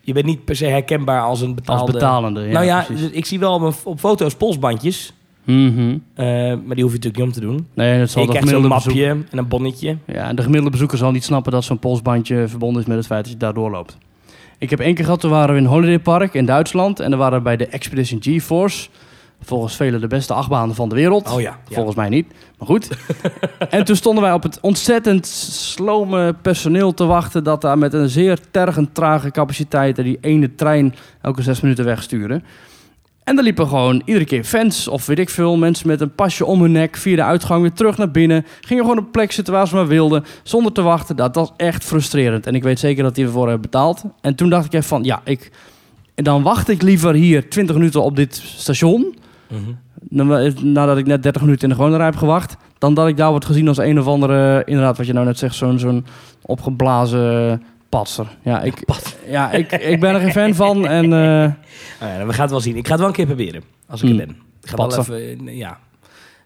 je 0.00 0.12
bent 0.12 0.26
niet 0.26 0.44
per 0.44 0.56
se 0.56 0.66
herkenbaar 0.66 1.22
als 1.22 1.40
een 1.40 1.54
betaalde... 1.54 1.82
Als 1.82 1.90
betalende. 1.92 2.40
Ja, 2.40 2.52
nou 2.52 2.64
ja, 2.64 2.82
precies. 2.82 3.10
ik 3.10 3.26
zie 3.26 3.38
wel 3.38 3.54
op, 3.54 3.74
op 3.84 3.98
foto's 3.98 4.34
polsbandjes. 4.34 5.12
Mhm. 5.46 5.98
eh, 6.14 6.26
maar 6.64 6.74
die 6.74 6.84
hoef 6.84 6.92
je 6.92 6.98
natuurlijk 6.98 7.16
niet 7.16 7.26
om 7.26 7.32
te 7.32 7.40
doen. 7.40 7.66
Nee, 7.74 7.98
dat 7.98 8.10
zal 8.10 8.22
Je 8.22 8.28
krijgt 8.28 8.48
zo'n 8.48 8.58
gemiddelde 8.58 8.86
mapje 8.86 9.06
en 9.06 9.38
een 9.38 9.48
bonnetje. 9.48 9.96
Ja, 10.06 10.32
de 10.32 10.42
gemiddelde 10.42 10.70
bezoeker 10.70 10.98
zal 10.98 11.10
niet 11.10 11.24
snappen 11.24 11.52
dat 11.52 11.64
zo'n 11.64 11.78
polsbandje 11.78 12.48
verbonden 12.48 12.82
is 12.82 12.88
met 12.88 12.96
het 12.96 13.06
feit 13.06 13.22
dat 13.22 13.32
je 13.32 13.38
daar 13.38 13.54
doorloopt. 13.54 13.96
Ik 14.58 14.70
heb 14.70 14.80
één 14.80 14.94
keer 14.94 15.04
gehad, 15.04 15.20
toen 15.20 15.30
waren 15.30 15.54
we 15.54 15.60
in 15.60 15.66
Holiday 15.66 15.98
Park 15.98 16.34
in 16.34 16.46
Duitsland. 16.46 17.00
En 17.00 17.10
dan 17.10 17.18
waren 17.18 17.38
we 17.38 17.44
bij 17.44 17.56
de 17.56 17.66
Expedition 17.66 18.22
GeForce. 18.22 18.88
Volgens 19.40 19.76
velen 19.76 20.00
de 20.00 20.06
beste 20.06 20.34
achtbanen 20.34 20.74
van 20.74 20.88
de 20.88 20.94
wereld. 20.94 21.32
Oh 21.32 21.40
ja. 21.40 21.58
ja. 21.68 21.74
Volgens 21.74 21.96
mij 21.96 22.08
niet, 22.08 22.26
maar 22.58 22.68
goed. 22.68 22.88
en 23.70 23.84
toen 23.84 23.96
stonden 23.96 24.22
wij 24.22 24.32
op 24.32 24.42
het 24.42 24.58
ontzettend 24.60 25.26
slome 25.26 26.34
personeel 26.42 26.94
te 26.94 27.04
wachten... 27.04 27.44
dat 27.44 27.60
daar 27.60 27.78
met 27.78 27.92
een 27.92 28.08
zeer 28.08 28.38
tergend 28.50 28.94
trage 28.94 29.30
capaciteit... 29.30 29.96
die 29.96 30.18
ene 30.20 30.54
trein 30.54 30.94
elke 31.20 31.42
zes 31.42 31.60
minuten 31.60 31.84
wegsturen. 31.84 32.44
En 33.26 33.36
er 33.36 33.42
liepen 33.42 33.68
gewoon 33.68 34.02
iedere 34.04 34.24
keer 34.24 34.44
fans 34.44 34.88
of 34.88 35.06
weet 35.06 35.18
ik 35.18 35.30
veel... 35.30 35.56
mensen 35.56 35.86
met 35.86 36.00
een 36.00 36.14
pasje 36.14 36.44
om 36.44 36.60
hun 36.62 36.72
nek 36.72 36.96
via 36.96 37.16
de 37.16 37.22
uitgang 37.22 37.60
weer 37.60 37.72
terug 37.72 37.96
naar 37.96 38.10
binnen. 38.10 38.46
Gingen 38.60 38.82
gewoon 38.82 38.98
op 38.98 39.04
een 39.04 39.10
plek 39.10 39.32
zitten 39.32 39.54
waar 39.54 39.68
ze 39.68 39.74
maar 39.74 39.86
wilden... 39.86 40.24
zonder 40.42 40.72
te 40.72 40.82
wachten. 40.82 41.16
Dat 41.16 41.34
was 41.34 41.52
echt 41.56 41.84
frustrerend. 41.84 42.46
En 42.46 42.54
ik 42.54 42.62
weet 42.62 42.78
zeker 42.78 43.02
dat 43.02 43.14
die 43.14 43.24
ervoor 43.24 43.42
hebben 43.42 43.70
betaald. 43.70 44.02
En 44.20 44.34
toen 44.34 44.48
dacht 44.48 44.64
ik 44.64 44.72
even 44.72 44.88
van, 44.88 45.04
ja, 45.04 45.20
ik... 45.24 45.50
En 46.14 46.24
dan 46.24 46.42
wacht 46.42 46.68
ik 46.68 46.82
liever 46.82 47.14
hier 47.14 47.50
20 47.50 47.76
minuten 47.76 48.02
op 48.02 48.16
dit 48.16 48.42
station... 48.56 49.14
Na- 50.08 50.50
nadat 50.62 50.98
ik 50.98 51.06
net 51.06 51.22
30 51.22 51.42
minuten 51.42 51.62
in 51.62 51.68
de 51.68 51.74
gewone 51.74 51.96
rij 51.96 52.06
heb 52.06 52.16
gewacht, 52.16 52.56
dan 52.78 52.94
dat 52.94 53.08
ik 53.08 53.16
daar 53.16 53.30
word 53.30 53.44
gezien 53.44 53.68
als 53.68 53.78
een 53.78 53.98
of 53.98 54.06
andere, 54.06 54.62
inderdaad 54.64 54.96
wat 54.96 55.06
je 55.06 55.12
nou 55.12 55.26
net 55.26 55.38
zegt, 55.38 55.54
zo'n 55.54 55.78
zo'n 55.78 56.06
opgeblazen 56.42 57.62
patser. 57.98 58.26
Ja, 58.42 58.62
ik, 58.62 58.82
ja 59.28 59.50
ik, 59.52 59.72
ik 59.72 60.00
ben 60.00 60.14
er 60.14 60.20
geen 60.20 60.32
fan 60.32 60.54
van 60.54 60.86
en 60.86 61.04
eh, 61.04 61.10
Nou 61.10 61.52
ja, 62.18 62.26
we 62.26 62.32
gaan 62.32 62.42
het 62.42 62.50
wel 62.50 62.60
zien. 62.60 62.76
Ik 62.76 62.84
ga 62.84 62.90
het 62.90 63.00
wel 63.00 63.08
een 63.08 63.14
keer 63.14 63.26
proberen. 63.26 63.62
Als 63.88 64.02
ik 64.02 64.08
Hmm. 64.08 64.18
er 64.20 64.26
ben. 64.26 64.36
Ik 64.62 64.68
ga 64.68 64.76
wel 64.76 64.86
Patser. 64.86 65.14
even... 65.14 65.48
eh, 65.48 65.56
ja. 65.56 65.78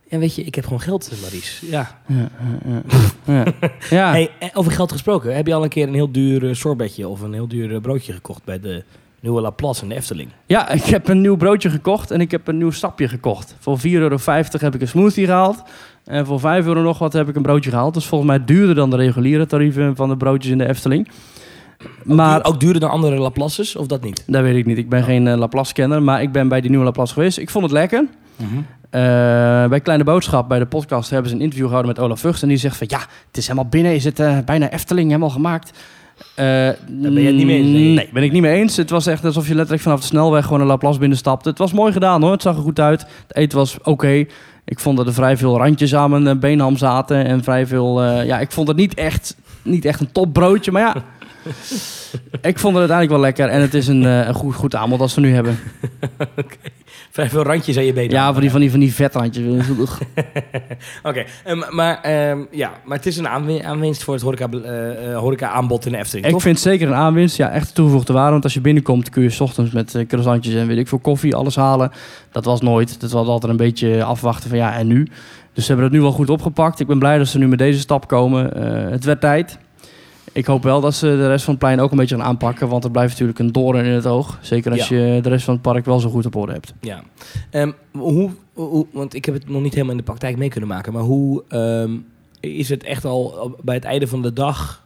Ja, 0.09 0.19
weet 0.19 0.35
je, 0.35 0.43
ik 0.43 0.55
heb 0.55 0.65
gewoon 0.65 0.81
geld, 0.81 1.13
Maries. 1.23 1.63
Ja. 1.71 2.01
ja, 2.07 2.29
ja, 2.67 2.83
ja. 3.25 3.45
ja. 3.91 4.11
Hey, 4.11 4.31
eh, 4.39 4.49
over 4.53 4.73
geld 4.73 4.93
gesproken. 4.93 5.37
Heb 5.37 5.47
je 5.47 5.55
al 5.55 5.63
een 5.63 5.69
keer 5.69 5.89
een 5.89 5.95
heel 5.95 6.13
duur 6.13 6.57
sorbetje 6.57 7.09
of 7.09 7.21
een 7.21 7.33
heel 7.33 7.49
duur 7.49 7.81
broodje 7.81 8.13
gekocht 8.13 8.45
bij 8.45 8.61
de 8.61 8.85
nieuwe 9.21 9.41
Laplace 9.41 9.83
in 9.83 9.89
de 9.89 9.95
Efteling? 9.95 10.29
ja, 10.47 10.69
ik 10.69 10.85
heb 10.85 11.09
een 11.09 11.21
nieuw 11.21 11.37
broodje 11.37 11.71
gekocht 11.71 12.11
en 12.11 12.21
ik 12.21 12.31
heb 12.31 12.49
een 12.49 12.59
nieuw 12.59 12.71
stapje 12.71 13.09
gekocht. 13.09 13.57
Voor 13.59 13.79
4,50 13.79 13.83
euro 13.91 14.17
heb 14.51 14.75
ik 14.75 14.81
een 14.81 14.89
smoothie 14.89 15.25
gehaald 15.27 15.63
en 16.05 16.27
voor 16.27 16.41
5 16.41 16.67
euro 16.67 16.83
nog 16.83 16.99
wat 16.99 17.13
heb 17.13 17.29
ik 17.29 17.37
een 17.37 17.43
broodje 17.43 17.71
gehaald. 17.71 17.95
Dus 17.95 18.07
volgens 18.07 18.31
mij 18.31 18.45
duurder 18.45 18.75
dan 18.75 18.91
de 18.91 18.97
reguliere 18.97 19.47
tarieven 19.47 19.97
van 19.97 20.09
de 20.09 20.17
broodjes 20.17 20.53
in 20.53 20.59
de 20.59 20.69
Efteling. 20.69 21.09
Maar 22.05 22.45
ook 22.45 22.61
duurder 22.61 22.81
dan 22.81 22.91
andere 22.91 23.17
Laplaces 23.17 23.77
of 23.77 23.87
dat 23.87 24.03
niet? 24.03 24.25
dat 24.27 24.43
weet 24.43 24.57
ik 24.57 24.67
niet. 24.67 24.79
Ik 24.79 24.89
ben 24.89 25.03
geen 25.03 25.27
eh, 25.27 25.39
Laplace-kenner, 25.39 26.03
maar 26.03 26.23
ik 26.23 26.33
ben 26.33 26.49
bij 26.49 26.61
die 26.61 26.71
nieuwe 26.71 26.85
Laplace 26.85 27.13
geweest. 27.13 27.39
Ik 27.39 27.51
vond 27.51 27.65
het 27.65 27.73
lekker. 27.73 28.05
Eh, 28.91 29.01
bij 29.69 29.81
Kleine 29.81 30.05
Boodschap, 30.05 30.49
bij 30.49 30.59
de 30.59 30.67
podcast, 30.67 31.11
hebben 31.11 31.31
ze 31.31 31.37
een 31.37 31.43
interview 31.43 31.67
gehouden 31.67 31.95
met 31.95 32.05
Olaf 32.05 32.21
Vught. 32.21 32.43
En 32.43 32.49
die 32.49 32.57
zegt 32.57 32.77
van, 32.77 32.87
ja, 32.91 32.99
het 32.99 33.37
is 33.37 33.47
helemaal 33.47 33.71
binnen. 33.71 33.95
Is 33.95 34.05
het 34.05 34.21
eh, 34.21 34.39
bijna 34.45 34.71
Efteling, 34.71 35.09
helemaal 35.09 35.31
gemaakt. 35.31 35.79
Daar 36.35 36.77
ben 36.87 37.13
je 37.13 37.27
het 37.27 37.35
niet 37.35 37.47
mee 37.47 37.59
eens, 37.59 37.69
nee. 37.71 37.95
Nee, 37.95 38.09
ben 38.13 38.23
ik 38.23 38.33
niet 38.33 38.43
mee 38.43 38.57
eens. 38.57 38.77
Het 38.77 38.91
was 38.91 39.07
echt 39.07 39.25
alsof 39.25 39.49
je 39.49 39.55
letterlijk 39.55 39.83
vanaf 39.83 40.01
de 40.01 40.07
snelweg 40.07 40.45
gewoon 40.45 40.61
een 40.61 40.67
Laplace 40.67 40.99
binnenstapte. 40.99 41.49
Het 41.49 41.59
was 41.59 41.73
mooi 41.73 41.93
gedaan 41.93 42.23
hoor, 42.23 42.33
het 42.33 42.43
zag 42.43 42.57
er 42.57 42.63
goed 42.63 42.81
uit. 42.81 43.01
Het 43.01 43.37
eten 43.37 43.59
was 43.59 43.79
oké. 43.83 44.25
Ik 44.65 44.79
vond 44.79 44.97
dat 44.97 45.07
er 45.07 45.15
vrij 45.15 45.37
veel 45.37 45.57
randjes 45.57 45.95
aan 45.95 46.23
mijn 46.23 46.41
beenham 46.41 46.77
zaten. 46.77 47.25
En 47.25 47.43
vrij 47.43 47.67
veel, 47.67 48.03
ja, 48.05 48.41
ik 48.41 48.53
vond 48.53 48.69
het 48.69 48.77
niet 48.77 48.95
echt, 48.95 49.37
niet 49.63 49.85
echt 49.85 50.01
een 50.01 50.13
topbroodje. 50.13 50.73
Maar 50.73 50.83
ja, 50.83 50.95
ik 52.41 52.59
vond 52.59 52.77
het 52.77 52.91
uiteindelijk 52.91 53.11
wel 53.11 53.21
lekker. 53.21 53.49
En 53.49 53.61
het 53.61 53.75
is 53.75 53.87
een, 53.89 54.05
eh, 54.05 54.27
een 54.27 54.35
goed, 54.35 54.55
goed 54.55 54.75
aanbod 54.75 55.01
als 55.01 55.15
we 55.15 55.21
nu 55.21 55.35
hebben. 55.35 55.59
Vrij 57.11 57.29
veel 57.29 57.43
randjes 57.43 57.77
aan 57.77 57.85
je 57.85 57.93
benen. 57.93 58.11
Ja, 58.11 58.33
van 58.33 58.41
die, 58.41 58.51
van 58.51 58.61
die, 58.61 58.71
van 58.71 58.81
die 58.81 58.95
vetrandjes. 58.95 59.45
Oké, 61.03 61.25
ehm, 61.45 61.63
maar, 61.75 62.01
ehm, 62.01 62.39
ja, 62.51 62.73
maar 62.85 62.97
het 62.97 63.07
is 63.07 63.17
een 63.17 63.29
aanwin- 63.29 63.65
aanwinst 63.65 64.03
voor 64.05 64.15
het 64.15 64.23
horeca, 64.23 64.49
eh, 64.51 65.11
eh, 65.13 65.19
horeca-aanbod 65.19 65.87
in 65.87 65.93
de 65.93 65.99
Efteling, 65.99 66.27
Ik 66.27 66.33
toch? 66.33 66.43
vind 66.43 66.55
het 66.55 66.65
zeker 66.65 66.89
een 66.89 66.95
aanwinst. 66.95 67.37
Ja, 67.37 67.51
echt 67.51 67.75
toegevoegde 67.75 68.13
waarde. 68.13 68.31
Want 68.31 68.45
als 68.45 68.55
je 68.55 68.61
binnenkomt 68.61 69.09
kun 69.09 69.23
je 69.23 69.31
's 69.31 69.41
ochtends 69.41 69.71
met 69.73 70.05
croissantjes 70.09 70.55
en 70.55 70.67
weet 70.67 70.79
ik 70.79 70.89
veel 70.89 70.99
koffie 70.99 71.35
alles 71.35 71.57
halen. 71.57 71.91
Dat 72.33 72.45
was 72.45 72.61
nooit. 72.61 73.01
Dat 73.01 73.11
was 73.11 73.27
altijd 73.27 73.53
een 73.53 73.59
beetje 73.59 74.05
afwachten 74.05 74.49
van 74.49 74.59
ja, 74.59 74.75
en 74.77 74.87
nu? 74.87 75.09
Dus 75.53 75.65
ze 75.65 75.73
hebben 75.73 75.85
het 75.85 75.95
nu 75.95 76.01
wel 76.03 76.13
goed 76.13 76.31
opgepakt. 76.31 76.81
Ik 76.81 76.87
ben 76.87 76.99
blij 76.99 77.19
dat 77.19 77.27
ze 77.29 77.39
nu 77.39 77.49
met 77.49 77.59
deze 77.59 77.79
stap 77.79 78.09
komen. 78.09 78.45
Het 78.93 79.05
werd 79.05 79.21
tijd. 79.21 79.59
Ik 80.33 80.47
hoop 80.47 80.63
wel 80.63 80.81
dat 80.81 80.95
ze 80.95 81.07
de 81.07 81.27
rest 81.29 81.45
van 81.45 81.55
het 81.55 81.63
plein 81.63 81.81
ook 81.81 81.91
een 81.91 81.97
beetje 81.97 82.17
gaan 82.17 82.25
aanpakken. 82.25 82.69
Want 82.69 82.85
er 82.85 82.91
blijft 82.91 83.11
natuurlijk 83.13 83.39
een 83.39 83.53
doorn 83.53 83.85
in 83.85 83.93
het 83.93 84.07
oog. 84.07 84.39
Zeker 84.41 84.71
als 84.73 84.89
Ja. 84.89 84.97
je 84.97 85.21
de 85.21 85.29
rest 85.29 85.45
van 85.45 85.55
het 85.55 85.63
park 85.63 85.85
wel 85.85 86.01
zo 86.01 86.11
goed 86.11 86.27
op 86.27 86.37
orde 86.37 86.53
hebt. 86.53 86.75
Ja. 86.81 87.03
Ehm, 87.51 87.73
hoe, 87.93 88.31
hoe, 88.55 88.87
want 88.93 89.15
ik 89.15 89.25
heb 89.25 89.35
het 89.35 89.49
nog 89.49 89.63
niet 89.63 89.73
helemaal 89.73 89.93
in 89.93 89.99
de 89.99 90.05
praktijk 90.05 90.37
mee 90.37 90.49
kunnen 90.49 90.69
maken, 90.69 90.93
maar 90.93 91.03
hoe 91.03 91.43
ehm, 91.49 91.91
is 92.41 92.69
het 92.69 92.85
echt 92.85 93.05
al 93.05 93.55
bij 93.63 93.75
het 93.75 93.85
einde 93.85 94.07
van 94.07 94.23
de 94.23 94.33
dag, 94.33 94.83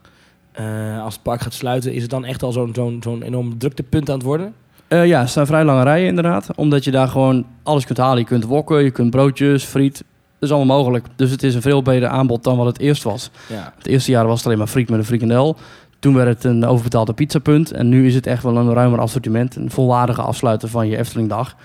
eh, 0.52 1.02
als 1.02 1.14
het 1.14 1.22
park 1.22 1.40
gaat 1.40 1.54
sluiten, 1.54 1.92
is 1.92 2.02
het 2.02 2.10
dan 2.10 2.24
echt 2.24 2.42
al 2.42 2.52
zo'n 2.52 2.70
zo'n 2.74 2.96
zo'n 3.02 3.22
enorm 3.22 3.58
druktepunt 3.58 4.08
aan 4.10 4.16
het 4.16 4.24
worden? 4.24 4.54
Eh, 4.88 5.06
ja, 5.06 5.20
er 5.20 5.28
staan 5.28 5.46
vrij 5.46 5.64
lange 5.64 5.82
rijen 5.82 6.06
inderdaad. 6.08 6.48
Omdat 6.56 6.84
je 6.84 6.90
daar 6.90 7.08
gewoon 7.08 7.46
alles 7.62 7.84
kunt 7.86 7.98
halen. 7.98 8.18
Je 8.18 8.24
kunt 8.24 8.44
wokken, 8.44 8.82
je 8.84 8.90
kunt 8.90 9.10
broodjes, 9.10 9.64
friet. 9.64 10.04
Is 10.40 10.50
allemaal 10.52 10.76
mogelijk. 10.76 11.06
Dus 11.16 11.30
het 11.30 11.42
is 11.42 11.54
een 11.54 11.62
veel 11.62 11.82
beter 11.82 12.08
aanbod 12.08 12.44
dan 12.44 12.56
wat 12.56 12.66
het 12.66 12.78
eerst 12.78 13.02
was. 13.02 13.30
Ja. 13.48 13.72
Het 13.76 13.86
eerste 13.86 14.10
jaar 14.10 14.26
was 14.26 14.36
het 14.36 14.46
alleen 14.46 14.58
maar 14.58 14.66
friet 14.66 14.88
met 14.90 14.98
een 14.98 15.04
frikandel. 15.04 15.56
Toen 15.98 16.14
werd 16.14 16.28
het 16.28 16.44
een 16.44 16.64
overbetaalde 16.66 17.12
pizzapunt. 17.12 17.72
En 17.72 17.88
nu 17.88 18.06
is 18.06 18.14
het 18.14 18.26
echt 18.26 18.42
wel 18.42 18.56
een 18.56 18.72
ruimer 18.72 19.00
assortiment. 19.00 19.56
Een 19.56 19.70
volwaardige 19.70 20.22
afsluiten 20.22 20.68
van 20.68 20.88
je 20.88 20.96
Eftelingdag. 20.96 21.56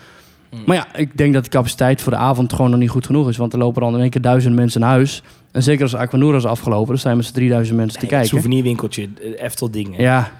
Mm. 0.51 0.59
Maar 0.65 0.75
ja, 0.75 0.87
ik 0.95 1.17
denk 1.17 1.33
dat 1.33 1.43
de 1.43 1.49
capaciteit 1.49 2.01
voor 2.01 2.11
de 2.11 2.17
avond 2.17 2.53
gewoon 2.53 2.71
nog 2.71 2.79
niet 2.79 2.89
goed 2.89 3.05
genoeg 3.05 3.29
is. 3.29 3.37
Want 3.37 3.53
er 3.53 3.59
lopen 3.59 3.81
dan 3.81 3.93
in 3.95 3.99
één 4.01 4.09
keer 4.09 4.21
duizend 4.21 4.55
mensen 4.55 4.81
naar 4.81 4.89
huis. 4.89 5.23
En 5.51 5.63
zeker 5.63 5.83
als 5.83 5.95
Aquanura 5.95 6.37
is 6.37 6.45
afgelopen, 6.45 6.87
dan 6.87 6.97
zijn 6.97 7.17
met 7.17 7.25
z'n 7.25 7.33
3000 7.33 7.77
mensen 7.77 7.99
te 7.99 8.05
Nee, 8.05 8.13
kijken. 8.13 8.29
souvenirwinkeltje, 8.29 9.09
eh, 9.21 9.43
Eftel 9.43 9.71
dingen. 9.71 10.01
Ja. 10.01 10.31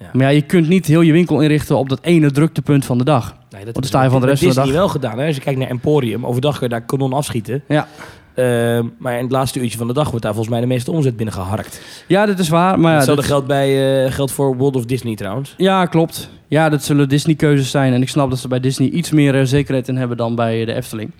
Ja. 0.00 0.06
Maar 0.12 0.22
ja, 0.22 0.28
je 0.28 0.42
kunt 0.42 0.68
niet 0.68 0.86
heel 0.86 1.00
je 1.00 1.12
winkel 1.12 1.40
inrichten 1.40 1.76
op 1.76 1.88
dat 1.88 1.98
ene 2.02 2.30
druktepunt 2.30 2.84
van 2.84 2.98
de 2.98 3.04
dag. 3.04 3.36
Nee, 3.50 3.64
dat 3.64 3.74
dan 3.74 3.82
is 3.82 3.88
sta 3.88 4.02
je 4.02 4.10
van 4.10 4.20
de 4.20 4.26
rest 4.26 4.42
van 4.42 4.48
de 4.48 4.54
dag- 4.54 4.70
wel 4.70 4.88
gedaan. 4.88 5.18
Hè? 5.18 5.26
Als 5.26 5.34
je 5.36 5.42
kijkt 5.42 5.58
naar 5.58 5.68
Emporium, 5.68 6.26
overdag 6.26 6.52
kun 6.58 6.62
je 6.68 6.72
daar 6.72 6.82
kanon 6.84 7.12
afschieten. 7.12 7.62
Ja. 7.68 7.88
Ehm, 8.34 8.86
maar 8.98 9.16
in 9.16 9.22
het 9.22 9.32
laatste 9.32 9.60
uurtje 9.60 9.78
van 9.78 9.86
de 9.86 9.92
dag 9.92 10.08
wordt 10.08 10.22
daar 10.24 10.32
volgens 10.34 10.52
mij 10.54 10.60
de 10.62 10.66
meeste 10.72 10.90
omzet 10.90 11.16
binnen 11.16 11.34
geharkt. 11.34 11.80
Ja, 12.06 12.26
dat 12.26 12.38
is 12.38 12.48
waar. 12.48 12.78
Maar 12.78 12.90
ja, 12.90 12.96
Hetzelfde 12.96 13.22
dat- 13.22 13.30
geldt, 13.30 13.46
bij, 13.46 14.04
eh, 14.04 14.12
geldt 14.12 14.32
voor 14.32 14.56
World 14.56 14.76
of 14.76 14.84
Disney 14.84 15.14
trouwens. 15.14 15.54
Ja, 15.56 15.86
klopt. 15.86 16.30
Ja, 16.48 16.68
dat 16.68 16.82
zullen 16.84 17.08
Disney-keuzes 17.08 17.70
zijn. 17.70 17.92
En 17.92 18.02
ik 18.02 18.08
snap 18.08 18.30
dat 18.30 18.38
ze 18.38 18.48
bij 18.48 18.60
Disney 18.60 18.88
iets 18.88 19.10
meer 19.10 19.38
eh, 19.38 19.44
zekerheid 19.44 19.88
in 19.88 19.96
hebben 19.96 20.16
dan 20.16 20.34
bij 20.34 20.60
eh, 20.60 20.66
de 20.66 20.74
Efteling. 20.74 21.10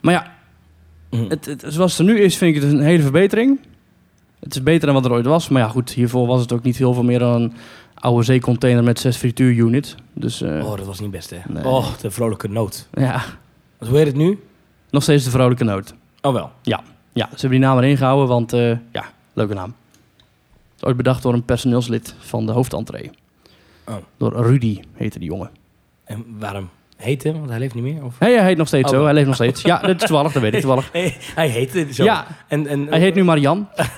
Maar 0.00 0.12
ja, 0.12 0.32
Mhm. 1.10 1.28
het, 1.28 1.46
het- 1.46 1.64
zoals 1.66 1.98
het 1.98 2.08
er 2.08 2.14
nu 2.14 2.20
is, 2.20 2.36
vind 2.36 2.56
ik 2.56 2.62
het 2.62 2.72
een 2.72 2.80
hele 2.80 3.02
verbetering. 3.02 3.58
Het 4.40 4.54
is 4.54 4.62
beter 4.62 4.86
dan 4.86 4.94
wat 4.94 5.04
er 5.04 5.12
ooit 5.12 5.26
was. 5.26 5.48
Maar 5.48 5.62
ja, 5.62 5.68
goed, 5.68 5.90
hiervoor 5.90 6.26
was 6.26 6.40
het 6.40 6.52
ook 6.52 6.62
niet 6.62 6.76
heel 6.76 6.94
veel 6.94 7.02
meer 7.04 7.18
dan 7.18 7.42
een 7.42 7.52
oude 7.98 8.22
zeecontainer 8.24 8.84
met 8.84 8.98
zes 9.00 9.16
frituurunits. 9.16 9.94
Dus 10.12 10.42
eh, 10.42 10.64
Oh, 10.64 10.76
dat 10.76 10.86
was 10.86 11.00
niet 11.00 11.10
best, 11.10 11.30
hè? 11.30 11.38
Nee. 11.48 11.64
Oh, 11.64 11.86
de 12.00 12.10
vrolijke 12.10 12.48
noot. 12.48 12.88
ja, 12.92 13.22
Wat, 13.78 13.88
hoe 13.88 13.98
heet 13.98 14.06
het 14.06 14.16
nu? 14.16 14.38
nog 14.90 15.02
steeds 15.02 15.24
de 15.24 15.30
vrolijke 15.30 15.64
noot. 15.64 15.94
Oh, 16.22 16.32
wel. 16.32 16.50
Ja, 16.62 16.80
ze 17.12 17.22
hebben 17.40 17.50
die 17.50 17.58
naam 17.68 17.78
erin 17.78 17.96
gehouden, 17.96 18.28
want 18.28 18.52
eh, 18.52 18.70
ja, 18.92 19.04
leuke 19.32 19.54
naam. 19.54 19.74
Het 20.16 20.76
is 20.76 20.84
ooit 20.84 20.96
bedacht 20.96 21.22
door 21.22 21.32
een 21.32 21.44
personeelslid 21.44 22.14
van 22.18 22.46
de 22.46 22.52
hoofdentree. 22.52 23.10
Oh. 23.88 23.94
Door 24.16 24.32
Rudy 24.46 24.80
heette 24.92 25.18
die 25.18 25.28
jongen. 25.28 25.50
En 26.04 26.24
waarom? 26.38 26.68
Heette, 26.96 27.32
want 27.32 27.48
hij 27.50 27.58
leeft 27.58 27.74
niet 27.74 27.82
meer. 27.82 28.04
Of? 28.04 28.14
Hij 28.18 28.44
heet 28.44 28.56
nog 28.56 28.66
steeds 28.66 28.92
Oh. 28.92 28.98
zo. 28.98 29.04
Hij 29.04 29.14
leeft 29.14 29.26
nog 29.26 29.34
steeds. 29.34 29.62
Ja, 29.62 29.78
dat 29.78 30.02
is 30.02 30.08
toevallig. 30.08 30.32
Dat 30.32 30.42
weet 30.42 30.54
ik 30.54 30.60
toevallig. 30.60 30.90
Nee, 30.92 31.16
hij 31.34 31.48
heette 31.48 31.86
zo. 31.92 32.04
Ja, 32.04 32.26
En, 32.48 32.66
en, 32.66 32.86
hij 32.90 32.98
heet 32.98 33.14
nu 33.14 33.24
Marian. 33.24 33.68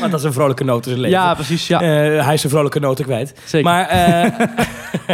Want 0.00 0.10
dat 0.10 0.20
is 0.20 0.26
een 0.26 0.32
vrolijke 0.32 0.64
noot 0.64 0.84
in 0.86 0.90
zijn 0.90 1.00
leven. 1.00 1.18
Ja, 1.18 1.34
precies. 1.34 1.66
Ja, 1.66 1.80
Eh, 1.80 2.24
hij 2.24 2.34
is 2.34 2.44
een 2.44 2.50
vrolijke 2.50 2.80
noten 2.80 3.04
kwijt. 3.04 3.34
zeker. 3.44 3.70
Maar, 3.70 3.86
eh, 3.88 4.46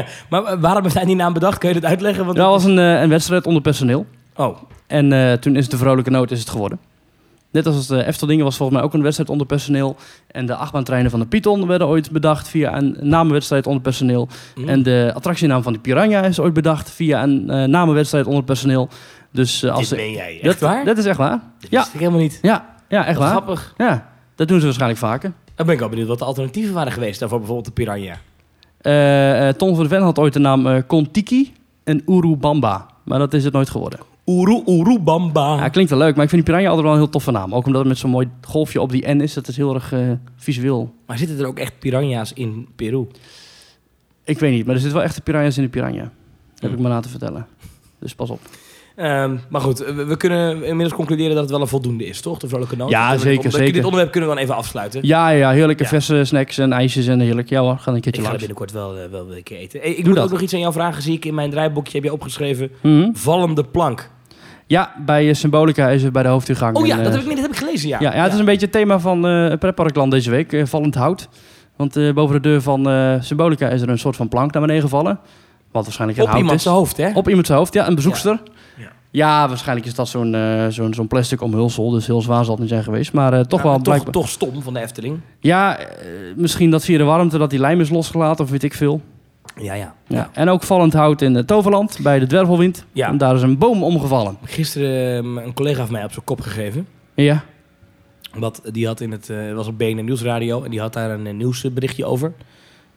maar 0.31 0.61
waarom 0.61 0.83
heeft 0.83 0.95
hij 0.95 1.05
die 1.05 1.17
naam 1.17 1.33
bedacht? 1.33 1.59
Kun 1.59 1.69
je 1.69 1.75
dat 1.81 1.91
uitleggen? 1.91 2.25
Want 2.25 2.37
dat 2.37 2.49
was 2.49 2.65
een, 2.65 2.79
eh, 2.79 3.01
een 3.01 3.09
wedstrijd 3.09 3.47
onder 3.47 3.62
personeel. 3.62 4.07
Oh, 4.37 4.59
En 4.87 5.38
toen 5.41 5.57
is 5.57 5.62
het 5.62 5.71
de 5.71 5.77
vrolijke 5.77 6.11
noot 6.11 6.31
is 6.31 6.38
het 6.41 6.51
geworden. 6.51 6.79
Net 7.53 7.67
als 7.67 7.87
de 7.87 8.05
Efteldingen 8.05 8.45
was 8.45 8.57
volgens 8.57 8.79
mij 8.79 8.87
ook 8.87 8.95
een 8.95 9.03
wedstrijd 9.03 9.31
onder 9.31 9.47
personeel. 9.47 9.97
En 10.27 10.47
de 10.47 10.55
achtbaantreinen 10.55 11.11
van 11.11 11.21
de 11.21 11.27
Python 11.27 11.67
werden 11.67 11.87
ooit 11.87 12.11
bedacht 12.11 12.49
via 12.49 12.77
een 12.77 12.97
namenwedstrijd 13.01 13.67
onder 13.67 13.83
personeel. 13.83 14.29
hm. 14.55 14.69
En 14.69 14.83
de 14.83 15.11
attractienaam 15.15 15.62
van 15.62 15.73
de 15.73 15.79
Piranha 15.79 16.23
is 16.23 16.41
ooit 16.41 16.53
bedacht 16.53 16.91
via 16.91 17.23
een 17.23 17.51
eh, 17.51 17.65
namenwedstrijd 17.65 18.27
onder 18.27 18.45
personeel. 18.45 18.88
Dus 19.33 19.62
eh, 19.62 19.73
als 19.73 19.88
Dit 19.88 19.99
meen 19.99 20.12
jij 20.12 20.35
echt 20.35 20.61
dat, 20.61 20.71
waar? 20.71 20.85
dat 20.85 20.99
is 20.99 21.05
echt 21.05 21.19
waar. 21.19 21.41
Dat 21.61 21.71
Ja. 21.71 21.79
wist 21.81 21.95
ik 21.95 22.01
helemaal 22.01 22.21
niet. 22.21 22.38
Ja, 22.43 22.75
ja 22.88 23.07
echt 23.07 23.19
waar. 23.19 23.29
Grappig. 23.31 23.75
Ja, 23.77 24.09
dat 24.35 24.49
doen 24.49 24.59
ze 24.59 24.65
waarschijnlijk 24.65 25.01
vaker. 25.01 25.33
Dan 25.55 25.67
ben 25.67 25.75
ik 25.75 25.81
wel 25.81 25.88
benieuwd 25.91 26.09
wat 26.09 26.19
de 26.19 26.25
alternatieven 26.25 26.75
waren 26.75 26.93
geweest 26.93 27.21
daarvoor 27.21 27.38
bijvoorbeeld 27.38 27.67
de 27.67 27.73
Piranha. 27.83 28.17
Eh, 28.81 29.49
eh, 29.49 29.55
Ton 29.55 29.75
van 29.75 29.83
de 29.85 29.91
Ven 29.91 30.03
had 30.03 30.19
ooit 30.19 30.33
de 30.33 30.38
naam 30.38 30.67
eh 30.67 30.83
Kontiki 30.87 31.53
en 31.85 32.03
Urubamba. 32.07 32.87
Maar 33.05 33.19
dat 33.19 33.35
is 33.35 33.45
het 33.45 33.53
nooit 33.53 33.71
geworden. 33.71 33.99
Oeroe, 34.33 34.62
oeroe, 34.66 34.99
bamba. 35.01 35.57
Ja, 35.57 35.68
klinkt 35.68 35.90
wel 35.90 35.99
leuk, 36.01 36.14
maar 36.14 36.25
ik 36.25 36.31
vind 36.31 36.45
die 36.45 36.51
Piranha 36.55 36.68
altijd 36.68 36.87
wel 36.87 36.95
een 36.97 37.03
heel 37.03 37.11
toffe 37.12 37.31
naam. 37.31 37.55
Ook 37.55 37.66
omdat 37.66 37.81
het 37.81 37.88
met 37.88 37.99
zo'n 37.99 38.11
mooi 38.11 38.29
golfje 38.40 38.81
op 38.81 38.90
die 38.90 39.09
N 39.14 39.21
is. 39.21 39.35
Dat 39.35 39.49
is 39.49 39.57
heel 39.57 39.75
erg 39.75 39.92
eh, 39.92 39.99
visueel. 40.37 40.95
Maar 41.07 41.18
zitten 41.18 41.38
er 41.38 41.47
ook 41.47 41.59
echt 41.59 41.79
piranha's 41.79 42.33
in 42.33 42.68
Peru? 42.77 43.07
Ik 44.25 44.38
weet 44.38 44.53
niet, 44.53 44.64
maar 44.66 44.75
er 44.75 44.81
zitten 44.81 44.99
wel 44.99 45.09
echte 45.09 45.21
piranha's 45.21 45.57
in 45.57 45.62
de 45.62 45.68
Piranha. 45.68 46.12
Heb 46.59 46.73
ik 46.73 46.79
me 46.79 46.88
laten 46.88 47.11
vertellen. 47.11 47.47
Dus 47.99 48.14
pas 48.14 48.31
op. 48.31 48.40
Ehm, 48.97 49.37
maar 49.49 49.61
goed, 49.61 49.79
we, 49.79 50.05
we 50.05 50.16
kunnen 50.16 50.57
inmiddels 50.64 50.92
concluderen 50.92 51.33
dat 51.33 51.42
het 51.42 51.51
wel 51.51 51.61
een 51.61 51.66
voldoende 51.66 52.05
is, 52.07 52.21
toch? 52.21 52.38
De 52.38 52.49
vrolijke 52.49 52.77
noot. 52.77 52.90
Ja, 52.90 53.16
zeker, 53.16 53.51
zeker. 53.51 53.73
Dit 53.73 53.85
onderwerp 53.85 54.11
kunnen 54.11 54.29
we 54.31 54.35
dan 54.35 54.45
even 54.45 54.57
afsluiten. 54.57 55.01
Ja, 55.07 55.29
ja, 55.29 55.51
heerlijke 55.51 55.83
Ja. 55.83 55.88
verse 55.88 56.25
snacks 56.25 56.59
en 56.59 56.73
ijsjes 56.73 57.07
en 57.07 57.21
heerlijk. 57.21 57.49
Ja 57.49 57.61
hoor, 57.61 57.79
ga 57.79 57.90
een 57.90 57.97
Ik 57.97 58.03
keertje 58.03 58.23
ga 58.23 58.27
er 58.33 58.38
langs. 58.38 58.47
binnenkort 58.47 58.73
wel, 58.73 58.97
eh, 59.05 59.11
wel 59.11 59.37
een 59.37 59.42
keer 59.42 59.59
eten. 59.59 59.81
Hey, 59.81 59.88
ik 59.90 59.97
Doe 59.97 60.05
moet 60.07 60.14
dat. 60.14 60.25
ook 60.25 60.31
nog 60.31 60.40
iets 60.40 60.55
aan 60.55 60.61
jou 60.61 60.73
vragen, 60.73 61.03
zie 61.03 61.14
ik 61.14 61.25
in 61.25 61.35
mijn 61.35 61.51
draaiboekje. 61.51 61.92
Heb 61.95 62.05
je 62.05 62.12
opgeschreven? 62.12 62.71
Mhm. 62.83 63.09
Vallende 63.12 63.64
plank. 63.64 64.11
Ja, 64.73 64.93
bij 65.05 65.29
eh, 65.29 65.35
Symbolica 65.35 65.89
is 65.89 66.03
het 66.03 66.13
bij 66.13 66.23
de 66.23 66.29
hoofdingang. 66.29 66.77
Oh 66.77 66.87
ja, 66.87 66.93
een, 66.93 66.99
eh, 66.99 67.05
dat 67.05 67.15
heb 67.15 67.23
ik, 67.23 67.29
dat 67.29 67.39
heb 67.39 67.51
ik 67.51 67.57
gelezen, 67.57 67.89
ja. 67.89 68.01
Ja, 68.01 68.15
ja, 68.15 68.23
het 68.23 68.33
is 68.33 68.39
een 68.39 68.45
beetje 68.45 68.67
het 68.67 68.73
thema 68.75 68.99
van 68.99 69.27
eh 69.27 69.59
Pretparkland 69.59 70.11
deze 70.11 70.31
week. 70.31 70.63
vallend 70.65 70.95
hout. 70.95 71.29
Want 71.77 72.15
boven 72.15 72.35
de 72.35 72.49
deur 72.49 72.63
van 72.63 72.89
Symbolica 73.23 73.69
is 73.69 73.81
er 73.81 73.89
een 73.89 73.99
soort 73.99 74.17
van 74.17 74.29
plank 74.29 74.53
naar 74.53 74.63
beneden 74.63 74.83
gevallen. 74.83 75.19
Wat 75.73 75.83
waarschijnlijk 75.85 76.19
een 76.19 76.25
Op 76.25 76.31
hout 76.31 76.41
iemand 76.41 76.59
is. 76.59 76.63
zijn 76.63 76.75
hoofd, 76.75 76.97
hè? 76.97 77.11
Op 77.15 77.29
iemand 77.29 77.47
zijn 77.47 77.59
hoofd, 77.59 77.73
ja. 77.75 77.89
Een 77.89 77.95
bezoekster. 77.95 78.41
Ja. 78.79 78.89
Ja, 79.11 79.49
waarschijnlijk 79.49 79.87
is 79.87 79.95
dat 79.95 80.09
zo'n 80.09 80.37
zo'n 80.69 80.95
zo'n 80.95 81.07
plastic 81.09 81.41
omhulsel. 81.43 81.91
Dus 81.91 82.07
heel 82.07 82.21
zwaar 82.23 82.43
zal 82.45 82.53
het 82.53 82.61
niet 82.61 82.71
zijn 82.71 82.83
geweest. 82.83 83.13
Maar 83.13 83.33
eh, 83.33 83.41
toch 83.41 83.59
Ja, 83.59 83.65
wel 83.65 83.75
toch, 83.75 83.83
blijkbaar... 83.83 84.13
toch 84.13 84.29
stom 84.29 84.63
van 84.63 84.73
de 84.75 84.81
Efteling. 84.81 85.21
Ja, 85.41 85.79
misschien 86.37 86.71
dat 86.71 86.85
via 86.85 86.99
de 86.99 87.05
warmte 87.05 87.39
dat 87.39 87.51
die 87.51 87.59
lijm 87.59 87.81
is 87.81 87.91
losgelaten 87.91 88.45
of 88.45 88.51
weet 88.51 88.63
ik 88.63 88.75
veel. 88.75 89.01
Ja, 89.61 89.75
ja. 89.75 89.95
Ja. 90.07 90.31
En 90.33 90.49
ook 90.49 90.62
vallend 90.62 90.93
hout 90.93 91.23
in 91.23 91.35
het 91.35 91.47
Toverland 91.47 91.99
bij 92.03 92.19
de 92.19 92.27
Dwervelwind. 92.27 92.85
Ja. 92.93 93.09
En 93.09 93.19
daar 93.19 93.35
is 93.35 93.43
een 93.43 93.59
boom 93.59 93.83
omgevallen. 93.83 94.37
Gisteren 94.45 95.17
ehm, 95.17 95.37
een 95.38 95.55
collega 95.55 95.83
van 95.85 95.93
mij 95.93 96.05
op 96.05 96.12
zijn 96.12 96.25
kop 96.25 96.41
gegeven. 96.41 96.87
Ja. 97.15 97.45
Want 98.35 98.75
die 98.75 98.87
had 98.87 99.01
in 99.01 99.11
het, 99.11 99.31
eh, 99.31 99.53
was 99.55 99.67
op 99.67 99.79
BNN 99.79 100.05
Nieuwsradio 100.05 100.62
en 100.62 100.71
die 100.71 100.81
had 100.81 100.93
daar 100.93 101.11
een 101.11 101.27
eh, 101.27 101.35
nieuwsberichtje 101.35 102.05
over. 102.05 102.33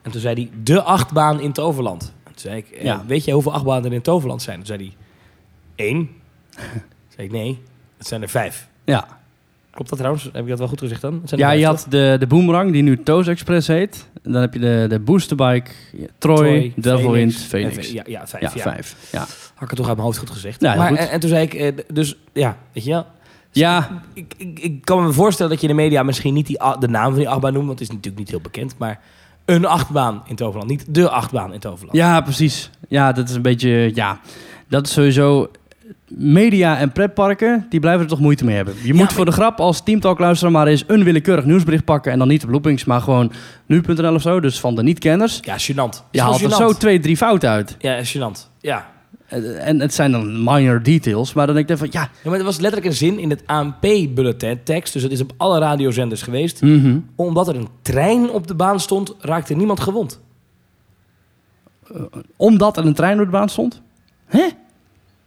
En 0.02 0.12
toen 0.12 0.22
zei 0.22 0.36
hij, 0.36 0.50
de 0.64 0.82
achtbaan 0.82 1.40
in 1.40 1.52
Toverland. 1.52 2.14
En 2.24 2.32
toen 2.32 2.40
zei 2.42 2.58
ik, 2.58 2.70
eh, 2.70 2.84
Ja. 2.84 3.04
weet 3.08 3.26
je 3.26 3.32
hoeveel 3.32 3.54
achtbanen 3.54 3.86
er 3.86 3.94
in 3.94 4.02
Toverland 4.02 4.42
zijn? 4.42 4.58
Toen 4.58 4.66
zei 4.66 4.80
hij, 4.80 4.96
één. 5.86 5.98
Toen 6.56 6.62
zei 7.16 7.28
ik, 7.28 7.34
nee, 7.34 7.62
het 7.98 8.08
zijn 8.08 8.22
er 8.22 8.30
vijf. 8.30 8.68
Ja. 8.84 9.08
Klopt 9.76 9.90
dat 9.90 10.00
trouwens? 10.00 10.24
Heb 10.24 10.44
ik 10.44 10.48
dat 10.48 10.60
wel 10.60 10.68
goed 10.68 10.80
gezegd 10.80 11.02
dan? 11.02 11.22
Zijn 11.26 11.40
Ja, 11.40 11.52
je 11.52 11.66
had 11.66 11.86
de, 11.90 12.16
de 12.20 12.28
Boomerang, 12.28 12.72
die 12.72 12.82
nu 12.82 13.04
Toes 13.04 13.28
Express 13.28 13.68
heet. 13.68 14.10
En 14.24 14.32
dan 14.32 14.42
heb 14.42 14.54
je 14.54 14.60
de, 14.60 14.86
de 14.90 15.00
Boosterbike, 15.00 15.72
ja, 15.92 16.06
Troy, 16.18 16.38
Troy, 16.38 16.74
Dwervelwind, 16.80 17.36
Phoenix. 17.36 17.92
Ja, 17.92 18.04
ja, 18.08 18.28
vijf. 18.28 18.42
Ja, 18.44 18.52
ja. 18.56 18.62
vijf. 18.62 18.96
Ja, 19.12 19.20
Had 19.20 19.30
ik 19.62 19.70
het 19.70 19.76
toch 19.76 19.88
uit 19.88 19.96
mijn 19.96 20.08
hoofd 20.08 20.18
goed 20.18 20.30
gezegd. 20.30 20.62
Ja, 20.62 20.76
maar, 20.76 20.88
goed. 20.88 20.98
En, 20.98 21.10
en 21.10 21.20
toen 21.20 21.30
zei 21.30 21.44
ik, 21.44 21.54
eh, 21.54 21.72
dus 21.94 22.18
ja, 22.34 22.58
weet 22.74 22.84
je 22.84 22.90
wel. 22.90 23.06
ja 23.52 24.02
Ik, 24.14 24.34
ik, 24.38 24.60
ik 24.60 24.86
kan 24.86 25.04
me 25.04 25.12
voorstellen 25.12 25.52
dat 25.52 25.62
je 25.62 25.68
in 25.68 25.76
de 25.76 25.82
media 25.82 26.04
misschien 26.04 26.34
niet 26.34 26.48
die, 26.48 26.60
de 26.80 26.88
naam 26.88 27.10
van 27.10 27.20
die 27.20 27.30
achtbaan 27.30 27.54
noemt, 27.54 27.68
want 27.68 27.80
het 27.80 27.90
is 27.90 27.96
natuurlijk 27.96 28.20
niet 28.20 28.30
heel 28.30 28.42
bekend. 28.42 28.76
Maar 28.78 29.00
een 29.46 29.66
achtbaan 29.66 30.24
in 30.28 30.36
Toverland, 30.36 30.70
niet 30.70 30.86
de 30.90 31.10
achtbaan 31.10 31.54
in 31.54 31.60
Toverland. 31.60 31.98
ja, 31.98 32.22
precies. 32.22 32.70
Ja, 32.88 33.12
dat 33.12 33.30
is 33.30 33.36
een 33.36 33.42
beetje... 33.42 33.92
Ja, 33.94 34.20
dat 34.68 34.86
is 34.86 34.94
sowieso... 34.94 35.52
Media 36.18 36.78
en 36.78 36.92
pretparken, 36.92 37.66
die 37.70 37.80
blijven 37.80 38.02
er 38.04 38.08
toch 38.10 38.20
moeite 38.20 38.46
mee 38.46 38.56
hebben. 38.56 38.74
Je 38.84 38.94
moet 38.94 39.02
maar- 39.04 39.12
voor 39.14 39.26
de 39.26 39.32
grap 39.32 39.60
als 39.60 39.84
teamtalk-luisteraar 39.84 40.52
maar 40.54 40.68
eens 40.68 40.84
een 40.88 41.04
willekeurig 41.04 41.46
nieuwsbericht 41.46 41.86
pakken. 41.86 42.12
En 42.12 42.20
dan 42.20 42.28
niet 42.28 42.44
op 42.44 42.50
loopings, 42.50 42.86
maar 42.86 43.02
gewoon 43.02 43.32
nu.nl 43.66 44.14
of 44.14 44.22
zo. 44.22 44.40
Dus 44.40 44.60
van 44.60 44.76
de 44.76 44.84
niet-kenners. 44.84 45.40
Ja, 45.42 45.58
gênant. 45.58 46.04
Je 46.12 46.22
haalt 46.22 46.42
er 46.42 46.52
zo 46.52 46.74
twee, 46.74 47.00
drie 47.00 47.18
fouten 47.18 47.50
uit. 47.50 47.76
Ja, 47.80 48.02
gênant. 48.04 48.50
Ja. 48.60 48.94
En 49.60 49.80
het 49.80 49.94
zijn 49.94 50.12
dan 50.12 50.44
minor 50.44 50.84
details. 50.84 51.34
Maar 51.34 51.46
dan 51.46 51.56
denk 51.56 51.70
ik 51.70 51.78
van, 51.78 51.88
ja... 51.92 52.02
ja. 52.24 52.30
Maar 52.30 52.40
er 52.40 52.46
was 52.46 52.60
letterlijk 52.60 52.92
een 52.92 52.98
zin 52.98 53.20
in 53.20 53.30
het 53.30 53.44
ANP-bulletin 53.46 54.60
tekst, 54.64 54.94
dus 54.94 55.04
het 55.04 55.12
is 55.12 55.22
op 55.22 55.32
alle 55.38 55.60
radiozenders 55.60 56.22
geweest. 56.22 56.62
mhm. 56.62 56.98
Omdat 57.16 57.48
er 57.48 57.56
een 57.56 57.68
trein 57.82 58.30
op 58.30 58.48
de 58.48 58.56
baan 58.56 58.80
stond, 58.80 59.16
raakte 59.20 59.54
niemand 59.54 59.80
gewond. 59.80 60.20
Omdat 62.36 62.78
er 62.78 62.86
een 62.86 62.94
trein 62.94 63.20
op 63.20 63.26
de 63.26 63.32
baan 63.32 63.50
stond? 63.50 63.82
Hè? 64.26 64.48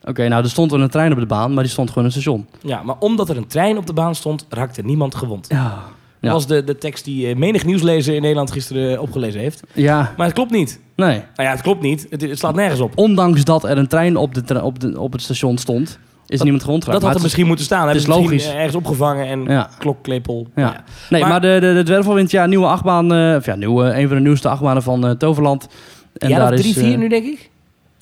Oké, 0.08 0.28
nou, 0.28 0.42
er 0.42 0.50
stond 0.50 0.70
wel 0.70 0.80
een 0.80 0.88
trein 0.88 1.12
op 1.12 1.18
de 1.18 1.26
baan, 1.26 1.54
maar 1.54 1.62
die 1.62 1.72
stond 1.72 1.88
gewoon 1.88 2.04
in 2.04 2.10
het 2.10 2.20
station. 2.20 2.46
Ja, 2.62 2.82
maar 2.82 2.96
omdat 2.98 3.28
er 3.28 3.36
een 3.36 3.46
trein 3.46 3.76
op 3.78 3.86
de 3.86 3.92
baan 3.92 4.14
stond, 4.14 4.46
raakte 4.48 4.82
niemand 4.82 5.14
gewond. 5.14 5.46
Ja. 5.48 5.78
Dat 6.20 6.32
was 6.32 6.46
de, 6.46 6.64
de 6.64 6.78
tekst 6.78 7.04
die 7.04 7.28
eh, 7.28 7.36
menig 7.36 7.64
nieuwslezer 7.64 8.14
in 8.14 8.20
Nederland 8.20 8.50
gisteren 8.50 8.94
eh, 8.94 9.00
opgelezen 9.02 9.40
heeft. 9.40 9.62
Ja, 9.72 10.14
Maar 10.16 10.26
het 10.26 10.34
klopt 10.34 10.50
niet. 10.50 10.80
nee. 10.96 11.08
Nou 11.16 11.48
ja, 11.48 11.50
het 11.50 11.60
klopt 11.62 11.82
niet. 11.82 12.06
Het, 12.10 12.20
het 12.20 12.38
slaat 12.38 12.54
nergens 12.54 12.80
op. 12.80 12.92
Ondanks 12.94 13.44
dat 13.44 13.64
er 13.64 13.78
een 13.78 13.86
trein 13.86 14.16
op, 14.16 14.34
de 14.46 14.62
op, 14.62 14.80
de, 14.80 15.00
op 15.00 15.12
het 15.12 15.22
station 15.22 15.58
stond, 15.58 15.98
is 16.26 16.42
niemand 16.42 16.62
gewond 16.64 16.80
Dat 16.84 16.88
geraakt. 16.88 17.06
had 17.06 17.16
er 17.16 17.22
misschien 17.22 17.46
moeten 17.46 17.64
staan. 17.64 17.88
het 17.88 17.96
is 17.96 18.06
logisch. 18.06 18.46
eh, 18.46 18.54
ergens 18.56 18.74
opgevangen 18.74 19.26
en 19.26 19.44
Ja. 19.44 19.70
klokklepel. 19.78 20.46
Ja. 20.54 20.84
Nee, 21.10 21.20
maar, 21.20 21.30
Maar- 21.30 21.40
de, 21.40 21.56
de, 21.60 21.72
de 21.74 21.82
Dwervelwind, 21.82 22.30
ja, 22.30 22.46
nieuwe 22.46 22.66
achtbaan. 22.66 23.36
of 23.36 23.46
ja, 23.46 23.54
nieuwe, 23.54 23.84
een 23.94 24.06
van 24.08 24.16
de 24.16 24.22
nieuwste 24.22 24.48
achtbanen 24.48 24.82
van 24.82 25.16
Toverland. 25.16 25.68
En 26.16 26.28
ja, 26.28 26.38
daar 26.38 26.50
dat 26.50 26.58
is... 26.58 26.72
drie, 26.72 26.84
vier 26.84 26.98
nu, 26.98 27.08
denk 27.08 27.24
ik? 27.24 27.50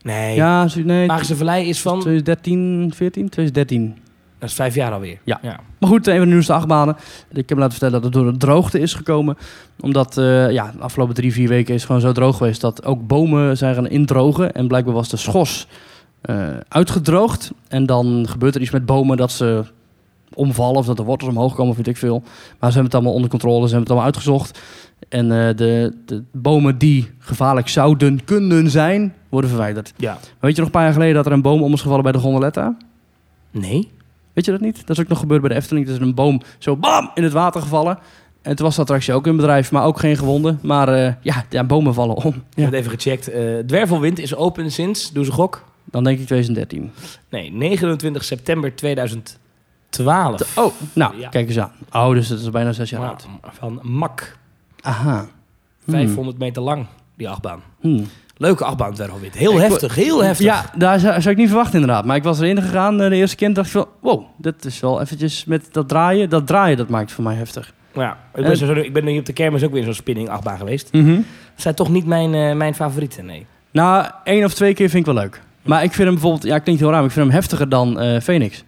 Nee. 0.06 0.34
Ja, 0.34 0.68
zo- 0.68 0.80
nee. 0.80 1.06
Magische 1.06 1.36
Vallei 1.36 1.68
is 1.68 1.80
van... 1.80 2.00
2013, 2.00 2.92
14? 2.94 3.28
2013. 3.28 3.96
Dat 4.38 4.48
is 4.48 4.54
vijf 4.54 4.74
jaar 4.74 4.92
alweer. 4.92 5.18
Ja. 5.24 5.38
Maar 5.78 5.88
goed, 5.90 6.06
een 6.06 6.16
van 6.16 6.24
de 6.24 6.30
nieuwste 6.32 6.52
achtbanen. 6.52 6.96
Ik 7.30 7.36
heb 7.48 7.48
me 7.48 7.54
laten 7.56 7.70
vertellen 7.70 7.94
dat 7.94 8.04
het 8.04 8.12
door 8.12 8.32
de 8.32 8.38
droogte 8.38 8.78
is 8.80 8.94
gekomen. 8.94 9.36
Omdat 9.80 10.18
eh, 10.18 10.50
ja, 10.50 10.70
de 10.72 10.78
afgelopen 10.78 11.14
drie, 11.14 11.32
vier 11.32 11.48
weken 11.48 11.74
is 11.74 11.80
het 11.80 11.86
gewoon 11.86 12.00
zo 12.06 12.12
droog 12.12 12.36
geweest... 12.36 12.60
dat 12.60 12.84
ook 12.84 13.06
bomen 13.06 13.56
zijn 13.56 13.74
gaan 13.74 13.88
indrogen. 13.88 14.52
En 14.52 14.68
blijkbaar 14.68 14.94
was 14.94 15.08
de 15.08 15.16
schors 15.16 15.66
eh, 16.20 16.48
uitgedroogd. 16.68 17.52
En 17.68 17.86
dan 17.86 18.26
gebeurt 18.28 18.54
er 18.54 18.60
iets 18.60 18.70
met 18.70 18.86
bomen 18.86 19.16
dat 19.16 19.32
ze 19.32 19.64
omvallen... 20.36 20.76
of 20.78 20.86
dat 20.86 20.96
de 20.96 21.02
wortels 21.02 21.30
omhoog 21.30 21.54
komen, 21.54 21.76
weet 21.76 21.86
ik 21.86 21.96
veel. 21.96 22.18
Maar 22.20 22.70
ze 22.72 22.78
hebben 22.78 22.84
het 22.84 22.94
allemaal 22.94 23.12
onder 23.12 23.30
controle, 23.30 23.68
ze 23.68 23.74
hebben 23.74 23.80
het 23.80 23.88
allemaal 23.90 24.06
uitgezocht. 24.06 24.58
En 25.08 25.24
eh, 25.48 25.56
de, 25.56 25.96
de 26.06 26.22
bomen 26.32 26.78
die 26.78 27.10
gevaarlijk 27.18 27.68
zouden 27.68 28.24
kunnen 28.24 28.70
zijn, 28.70 29.14
worden 29.28 29.50
verwijderd. 29.50 29.92
Ja. 29.96 30.18
Weet 30.40 30.50
je 30.52 30.56
nog 30.56 30.66
een 30.66 30.70
paar 30.72 30.82
jaar 30.84 30.92
geleden 30.92 31.14
dat 31.14 31.26
er 31.26 31.32
een 31.32 31.42
boom 31.42 31.62
om 31.62 31.72
is 31.72 31.80
gevallen 31.80 32.02
bij 32.02 32.12
de 32.12 32.18
Gondoletta? 32.18 32.76
Nee? 33.50 33.90
Weet 34.32 34.44
je 34.44 34.50
dat 34.50 34.60
niet? 34.60 34.86
Dat 34.86 34.96
is 34.96 35.02
ook 35.02 35.08
nog 35.08 35.18
gebeurd 35.18 35.40
bij 35.40 35.50
de 35.50 35.56
Efteling. 35.56 35.86
Er 35.86 35.92
is 35.94 35.98
een 36.00 36.14
boom 36.14 36.40
zo 36.58 36.76
bam 36.76 37.10
in 37.14 37.22
het 37.22 37.32
water 37.32 37.60
gevallen. 37.62 37.98
En 38.42 38.56
toen 38.56 38.66
was 38.66 38.74
de 38.74 38.80
attractie 38.80 39.14
ook 39.14 39.26
in 39.26 39.36
bedrijf, 39.36 39.72
maar 39.72 39.84
ook 39.84 39.98
geen 39.98 40.16
gewonden. 40.16 40.58
Maar 40.62 40.88
eh, 40.88 41.12
ja, 41.20 41.44
ja, 41.50 41.64
bomen 41.64 41.94
vallen 41.94 42.16
om. 42.16 42.26
Ik 42.26 42.34
Ja. 42.54 42.62
heb 42.62 42.64
het 42.70 42.74
even 42.80 42.90
gecheckt. 42.90 43.28
Eh, 43.30 43.42
Dwervelwind 43.66 44.18
is 44.18 44.34
open 44.34 44.70
sinds, 44.70 45.12
doe 45.12 45.24
ze 45.24 45.32
gok. 45.32 45.64
Dan 45.84 46.04
denk 46.04 46.18
ik 46.18 46.24
2013. 46.26 46.90
Nee, 47.30 47.52
29 47.52 48.24
september 48.24 48.74
2012. 50.04 50.56
Oh, 50.66 50.72
nou, 50.92 51.18
Ja. 51.18 51.28
kijk 51.28 51.48
eens 51.48 51.58
aan. 51.58 51.72
Oh, 51.92 52.10
dus 52.10 52.28
dat 52.28 52.38
is 52.40 52.50
bijna 52.50 52.72
zes 52.72 52.90
jaar 52.90 53.00
Nou, 53.00 53.12
oud. 53.12 53.26
van 53.58 53.78
MAK. 53.82 54.36
Aha. 54.80 55.26
Hmm. 55.84 55.94
500 55.94 56.38
meter 56.38 56.62
lang, 56.62 56.86
die 57.16 57.28
achtbaan. 57.28 57.60
Hmm. 57.80 58.06
Leuke 58.36 58.64
achtbaan, 58.64 58.94
Dwervelwind. 58.94 59.34
Heel 59.34 59.52
Ik- 59.52 59.58
heftig, 59.58 59.94
heel 59.94 60.24
heftig. 60.24 60.46
Ja, 60.46 60.64
daar 60.76 60.98
zou, 60.98 61.20
zou 61.20 61.34
ik 61.34 61.40
niet 61.40 61.48
verwachten 61.48 61.80
inderdaad. 61.80 62.04
Maar 62.04 62.16
ik 62.16 62.22
was 62.22 62.40
erin 62.40 62.62
gegaan 62.62 63.00
eh, 63.00 63.08
de 63.08 63.16
eerste 63.16 63.36
keer 63.36 63.46
en 63.46 63.52
dacht 63.52 63.66
ik 63.66 63.72
van... 63.72 63.86
Wow, 64.00 64.22
dit 64.36 64.64
is 64.64 64.80
wel 64.80 65.00
eventjes 65.00 65.44
met 65.44 65.68
dat 65.72 65.88
draaien. 65.88 66.28
Dat 66.30 66.46
draaien, 66.46 66.76
dat 66.76 66.88
maakt 66.88 67.12
voor 67.12 67.24
mij 67.24 67.34
heftig. 67.34 67.72
Ja, 67.94 68.10
ik, 68.34 68.42
En- 68.42 68.42
ben 68.48 68.56
zo, 68.56 68.72
ik 68.72 68.92
ben 68.92 69.04
nu 69.04 69.18
op 69.18 69.26
de 69.26 69.32
kermis 69.32 69.62
ook 69.64 69.70
weer 69.70 69.78
in 69.78 69.84
zo'n 69.84 69.94
spinning 69.94 70.28
achtbaan 70.28 70.58
geweest. 70.58 70.92
Mhm. 70.92 71.14
Dat 71.14 71.24
zijn 71.54 71.74
toch 71.74 71.88
niet 71.88 72.06
mijn, 72.06 72.34
eh, 72.34 72.54
mijn 72.56 72.74
favorieten, 72.74 73.26
nee. 73.26 73.46
Nou, 73.70 74.06
één 74.24 74.44
of 74.44 74.54
twee 74.54 74.74
keer 74.74 74.88
vind 74.88 75.06
ik 75.06 75.14
wel 75.14 75.22
leuk. 75.22 75.42
Maar 75.62 75.82
ik 75.82 75.92
vind 75.92 76.02
hem 76.04 76.12
bijvoorbeeld... 76.12 76.44
Ja, 76.44 76.58
klinkt 76.58 76.80
heel 76.80 76.90
raar, 76.90 76.98
maar 77.00 77.08
ik 77.08 77.14
vind 77.14 77.26
hem 77.26 77.34
heftiger 77.34 77.68
dan 77.68 78.00
eh 78.00 78.20
Phoenix. 78.20 78.64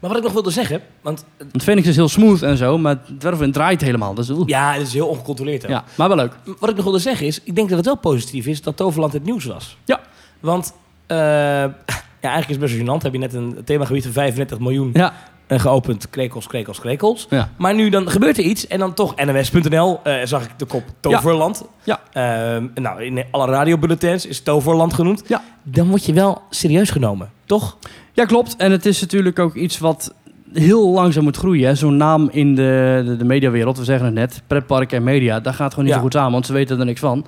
Maar 0.00 0.10
wat 0.10 0.18
ik 0.18 0.24
nog 0.24 0.32
wilde 0.32 0.50
zeggen, 0.50 0.80
want 1.00 1.24
Want 1.38 1.62
Phoenix 1.62 1.88
is 1.88 1.96
heel 1.96 2.08
smooth 2.08 2.42
en 2.42 2.56
zo, 2.56 2.78
maar 2.78 2.98
het 3.06 3.22
Werven 3.22 3.52
draait 3.52 3.80
helemaal. 3.80 4.14
Dus, 4.14 4.30
oeh. 4.30 4.48
ja, 4.48 4.72
het 4.72 4.86
is 4.86 4.92
heel 4.92 5.06
ongecontroleerd. 5.06 5.64
ook. 5.64 5.70
ja, 5.70 5.84
maar 5.96 6.08
wel 6.08 6.16
leuk. 6.16 6.32
Wat 6.58 6.70
ik 6.70 6.74
nog 6.76 6.84
wilde 6.84 6.98
zeggen 6.98 7.26
is, 7.26 7.40
ik 7.44 7.54
denk 7.54 7.68
dat 7.68 7.76
het 7.76 7.86
wel 7.86 7.96
positief 7.96 8.46
is 8.46 8.62
dat 8.62 8.76
Toverland 8.76 9.12
het 9.12 9.24
nieuws 9.24 9.44
was. 9.44 9.76
Ja. 9.84 10.00
Want, 10.40 10.74
eh, 11.06 11.16
ja, 12.22 12.28
eigenlijk 12.28 12.48
is 12.48 12.56
het 12.56 12.60
best 12.60 12.74
wel 12.74 12.98
gênant. 12.98 13.02
Heb 13.02 13.12
je 13.12 13.18
net 13.18 13.34
een 13.34 13.58
themagebied 13.64 14.02
van 14.02 14.12
35 14.12 14.58
miljoen 14.58 14.90
Ja, 14.92 15.14
eh, 15.50 15.60
geopend. 15.60 16.10
Krekels, 16.10 16.46
krekels, 16.46 16.80
krekels. 16.80 17.26
ja. 17.30 17.50
Maar 17.58 17.74
nu 17.74 17.88
dan 17.88 18.10
gebeurt 18.10 18.38
er 18.38 18.44
iets 18.44 18.66
en 18.66 18.78
dan 18.78 18.94
toch 18.94 19.14
NOS.nl 19.24 20.00
eh, 20.04 20.14
zag 20.24 20.44
ik 20.44 20.50
de 20.58 20.64
kop 20.64 20.82
Toverland. 21.00 21.64
Ja. 21.84 22.00
Ehm, 22.12 22.66
nou, 22.74 23.04
in 23.04 23.24
alle 23.30 23.46
radiobulletins 23.46 24.26
is 24.26 24.40
Toverland 24.40 24.94
genoemd. 24.94 25.22
Ja. 25.26 25.42
Dan 25.62 25.88
word 25.88 26.04
je 26.06 26.12
wel 26.12 26.42
serieus 26.50 26.90
genomen, 26.90 27.30
toch? 27.44 27.76
ja, 28.12 28.24
klopt. 28.24 28.56
En 28.56 28.70
het 28.72 28.86
is 28.86 29.00
natuurlijk 29.00 29.38
ook 29.38 29.54
iets 29.54 29.78
wat 29.78 30.14
heel 30.52 30.88
langzaam 30.90 31.24
moet 31.24 31.36
groeien. 31.36 31.76
Zo'n 31.76 31.96
naam 31.96 32.28
in 32.32 32.54
de, 32.54 33.02
de, 33.06 33.16
de 33.16 33.24
mediawereld, 33.24 33.78
we 33.78 33.84
zeggen 33.84 34.06
het 34.06 34.14
net, 34.14 34.42
pretpark 34.46 34.92
en 34.92 35.02
media, 35.04 35.40
daar 35.40 35.54
gaat 35.54 35.70
gewoon 35.70 35.84
niet 35.84 35.92
Ja. 35.94 35.98
zo 36.00 36.04
goed 36.04 36.12
samen, 36.14 36.32
want 36.32 36.46
ze 36.46 36.52
weten 36.52 36.78
er 36.78 36.84
niks 36.84 37.00
van. 37.00 37.26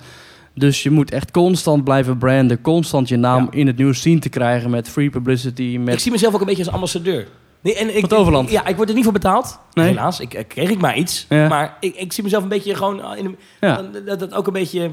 Dus 0.54 0.82
je 0.82 0.90
moet 0.90 1.10
echt 1.10 1.30
constant 1.30 1.84
blijven 1.84 2.18
branden, 2.18 2.60
constant 2.60 3.08
je 3.08 3.16
naam 3.16 3.42
Ja. 3.44 3.58
in 3.58 3.66
het 3.66 3.76
nieuws 3.76 4.02
zien 4.02 4.20
te 4.20 4.28
krijgen 4.28 4.70
met 4.70 4.88
free 4.88 5.10
publicity, 5.10 5.62
Ik 5.62 5.78
met... 5.78 6.02
zie 6.02 6.12
mezelf 6.12 6.34
ook 6.34 6.40
een 6.40 6.46
beetje 6.46 6.64
als 6.64 6.72
ambassadeur. 6.74 7.26
Nee, 7.62 7.74
en 7.74 7.94
ik, 7.94 8.00
Van 8.00 8.08
Toverland? 8.08 8.50
Ja, 8.50 8.66
ik 8.66 8.76
word 8.76 8.88
er 8.88 8.94
niet 8.94 9.04
voor 9.04 9.12
betaald. 9.12 9.58
Nee. 9.72 9.86
Helaas, 9.86 10.20
ik, 10.20 10.34
ik 10.34 10.48
kreeg 10.48 10.70
ik 10.70 10.80
maar 10.80 10.96
iets. 10.96 11.26
Ja. 11.28 11.48
Maar 11.48 11.76
ik, 11.80 11.94
ik 11.96 12.12
zie 12.12 12.24
mezelf 12.24 12.42
een 12.42 12.48
beetje 12.48 12.74
gewoon... 12.74 13.16
In 13.16 13.24
een, 13.24 13.36
Ja, 13.60 13.82
dat, 14.06 14.18
dat 14.18 14.34
ook 14.34 14.46
een 14.46 14.52
beetje... 14.52 14.90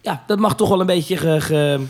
Ja, 0.00 0.22
dat 0.26 0.38
mag 0.38 0.54
toch 0.56 0.68
wel 0.68 0.80
een 0.80 0.86
beetje 0.86 1.16
ge, 1.16 1.40
ge, 1.40 1.80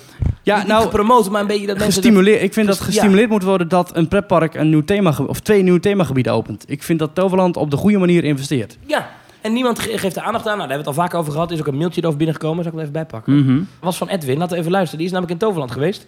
ja 0.42 0.59
niet 0.59 0.66
nou, 0.66 0.83
gepromoot, 0.83 1.30
maar 1.30 1.40
een 1.40 1.46
beetje 1.46 1.66
dat 1.66 1.78
mensen... 1.78 2.02
gestimuleerd. 2.02 2.42
Ik 2.42 2.52
vind 2.52 2.66
dat 2.66 2.76
Ges- 2.76 2.87
gestimuleerd 2.87 3.30
moet 3.30 3.42
worden 3.42 3.68
dat 3.68 3.96
een 3.96 4.09
pretpark 4.09 4.54
een 4.54 4.68
nieuw 4.70 4.85
thema 4.85 5.14
of 5.26 5.40
twee 5.40 5.62
nieuwe 5.62 5.80
themagebieden 5.80 6.33
opent. 6.33 6.64
Ik 6.66 6.83
vind 6.83 6.98
dat 6.98 7.14
Toverland 7.14 7.56
op 7.56 7.70
de 7.70 7.76
goede 7.76 7.98
manier 7.98 8.24
investeert. 8.24 8.78
Ja, 8.87 9.11
en 9.40 9.52
niemand 9.52 9.78
ge- 9.78 9.98
geeft 9.98 10.16
er 10.16 10.22
aandacht 10.22 10.46
aan. 10.46 10.56
Nou, 10.56 10.68
daar 10.68 10.76
hebben 10.76 10.85
we 10.87 10.90
het 10.90 10.98
al 11.00 11.04
vaak 11.09 11.14
over 11.20 11.33
gehad. 11.33 11.48
Er 11.48 11.54
is 11.54 11.61
ook 11.61 11.66
een 11.66 11.76
mailtje 11.78 12.00
erover 12.00 12.18
binnengekomen. 12.18 12.64
Zal 12.64 12.72
ik 12.72 12.78
het 12.78 12.88
even 12.88 13.00
bijpakken? 13.02 13.44
Mhm. 13.44 13.61
was 13.80 13.96
van 13.96 14.09
Edwin. 14.09 14.38
Laten 14.38 14.52
we 14.54 14.59
even 14.61 14.70
luisteren. 14.72 14.98
Die 14.98 15.06
is 15.06 15.12
namelijk 15.12 15.40
in 15.40 15.46
Toverland 15.46 15.70
geweest. 15.72 16.06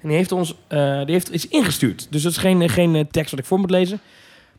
En 0.00 0.08
die 0.08 0.16
heeft 0.16 0.32
ons 0.32 0.54
eh, 0.66 1.04
die 1.04 1.14
heeft 1.14 1.28
iets 1.28 1.48
ingestuurd. 1.48 2.06
Dus 2.10 2.22
dat 2.22 2.32
is 2.32 2.38
geen, 2.38 2.68
geen 2.68 2.94
eh, 2.94 3.04
tekst 3.10 3.30
wat 3.30 3.40
ik 3.40 3.46
voor 3.46 3.58
moet 3.58 3.70
lezen. 3.70 4.00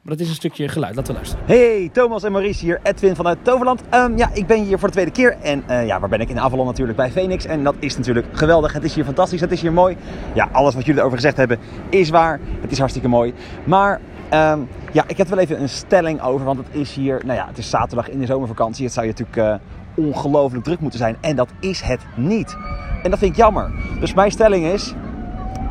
Maar 0.01 0.13
dat 0.17 0.19
is 0.19 0.29
een 0.29 0.35
stukje 0.35 0.67
geluid. 0.67 0.95
Laten 0.95 1.13
we 1.13 1.19
luisteren. 1.19 1.45
Hey, 1.45 1.89
Thomas 1.93 2.23
en 2.23 2.31
Maurice 2.31 2.65
hier, 2.65 2.79
Edwin 2.83 3.15
vanuit 3.15 3.37
Toverland. 3.41 3.81
Ehm, 3.89 4.17
ja, 4.17 4.29
ik 4.33 4.47
ben 4.47 4.63
hier 4.63 4.79
voor 4.79 4.87
de 4.87 4.93
tweede 4.93 5.11
keer 5.11 5.37
en 5.41 5.63
eh, 5.67 5.85
ja, 5.85 5.99
waar 5.99 6.09
ben 6.09 6.19
ik? 6.19 6.29
In 6.29 6.39
Avalon 6.39 6.65
natuurlijk, 6.65 6.97
bij 6.97 7.11
Phoenix. 7.11 7.45
En 7.45 7.63
dat 7.63 7.75
is 7.79 7.97
natuurlijk 7.97 8.27
geweldig. 8.31 8.73
Het 8.73 8.83
is 8.83 8.95
hier 8.95 9.03
fantastisch, 9.03 9.41
het 9.41 9.51
is 9.51 9.61
hier 9.61 9.73
mooi. 9.73 9.97
Ja, 10.33 10.49
alles 10.51 10.73
wat 10.73 10.85
jullie 10.85 10.99
erover 10.99 11.17
gezegd 11.17 11.37
hebben 11.37 11.59
is 11.89 12.09
waar. 12.09 12.39
Het 12.61 12.71
is 12.71 12.77
hartstikke 12.77 13.07
mooi. 13.07 13.33
Maar 13.63 14.01
ehm, 14.29 14.59
ja, 14.91 15.03
ik 15.07 15.17
heb 15.17 15.27
wel 15.27 15.39
even 15.39 15.61
een 15.61 15.69
stelling 15.69 16.21
over, 16.21 16.45
want 16.45 16.57
het 16.57 16.67
is 16.71 16.93
hier, 16.93 17.21
nou 17.25 17.37
ja, 17.37 17.47
het 17.47 17.57
is 17.57 17.69
zaterdag 17.69 18.09
in 18.09 18.19
de 18.19 18.25
zomervakantie. 18.25 18.85
Het 18.85 18.93
zou 18.93 19.05
je 19.05 19.11
natuurlijk 19.11 19.37
eh, 19.37 20.05
ongelooflijk 20.05 20.63
druk 20.63 20.79
moeten 20.79 20.99
zijn 20.99 21.17
en 21.21 21.35
dat 21.35 21.49
is 21.59 21.81
het 21.81 22.01
niet. 22.15 22.57
En 23.03 23.09
dat 23.09 23.19
vind 23.19 23.31
ik 23.31 23.37
jammer. 23.37 23.71
Dus 23.99 24.13
mijn 24.13 24.31
stelling 24.31 24.65
is, 24.65 24.93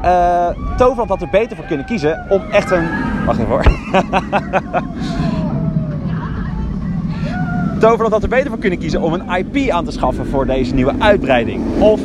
eh, 0.03 0.49
Toverland 0.77 1.09
had 1.09 1.23
er 1.23 1.29
beter 1.31 1.57
voor 1.57 1.65
kunnen 1.65 1.87
kiezen 1.87 2.27
om 2.29 2.43
echt 2.51 2.71
een... 2.71 2.89
Wacht 3.27 3.39
even 3.39 3.51
hoor. 3.51 3.63
Toverland 7.81 8.13
had 8.13 8.23
er 8.23 8.29
beter 8.29 8.49
voor 8.49 8.59
kunnen 8.59 8.79
kiezen 8.79 9.03
om 9.03 9.13
een 9.13 9.31
IP 9.31 9.71
aan 9.71 9.85
te 9.85 9.91
schaffen 9.91 10.27
voor 10.27 10.47
deze 10.47 10.75
nieuwe 10.75 10.95
uitbreiding. 10.99 11.81
Of 11.81 12.01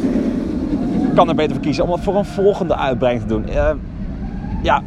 kan 1.15 1.29
er 1.29 1.35
beter 1.35 1.53
voor 1.53 1.63
kiezen 1.63 1.83
om 1.83 1.91
het 1.91 2.03
voor 2.03 2.15
een 2.15 2.25
volgende 2.25 2.75
uitbreiding 2.75 3.27
te 3.27 3.33
doen. 3.33 3.47
Eh, 3.47 3.69
ja, 4.61 4.81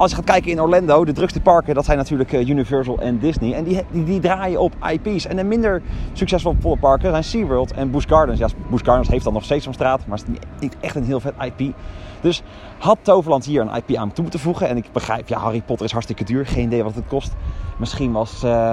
als 0.00 0.10
je 0.10 0.16
gaat 0.16 0.24
kijken 0.24 0.50
in 0.50 0.60
Orlando, 0.60 1.04
de 1.04 1.12
drukste 1.12 1.40
parken, 1.40 1.74
dat 1.74 1.84
zijn 1.84 1.96
natuurlijk 1.96 2.32
eh, 2.32 2.48
Universal 2.48 2.98
en 2.98 3.18
Disney. 3.18 3.52
En 3.52 3.64
die, 3.64 3.84
die, 3.90 4.20
draaien 4.20 4.60
op 4.60 4.72
IP's. 4.92 5.26
En 5.26 5.36
de 5.36 5.44
minder 5.44 5.82
succesvolle 6.12 6.76
parken 6.76 7.10
zijn 7.10 7.24
SeaWorld 7.24 7.72
en 7.72 7.90
Busch 7.90 8.08
Gardens. 8.08 8.38
Ja, 8.38 8.48
Busch 8.70 8.84
Gardens 8.84 9.08
heeft 9.08 9.24
dan 9.24 9.32
nog 9.32 9.44
Sesamstraat, 9.44 10.06
maar 10.06 10.18
het 10.18 10.26
is 10.28 10.42
niet- 10.60 10.76
echt 10.80 10.94
een 10.94 11.04
heel 11.04 11.20
vet 11.20 11.34
IP. 11.40 11.74
Dus 12.20 12.42
had 12.78 12.98
Toverland 13.02 13.44
hier 13.44 13.60
een 13.60 13.74
IP 13.74 13.96
aan 13.96 14.12
toe 14.12 14.22
moeten 14.22 14.40
voegen. 14.40 14.68
En 14.68 14.76
ik 14.76 14.92
begrijp, 14.92 15.28
ja, 15.28 15.38
Harry 15.38 15.62
Potter 15.66 15.86
is 15.86 15.92
hartstikke 15.92 16.24
duur. 16.24 16.46
Geen 16.46 16.64
idee 16.64 16.82
wat 16.82 16.94
het 16.94 17.06
kost. 17.06 17.32
Misschien 17.78 18.12
was, 18.12 18.42
eh, 18.42 18.72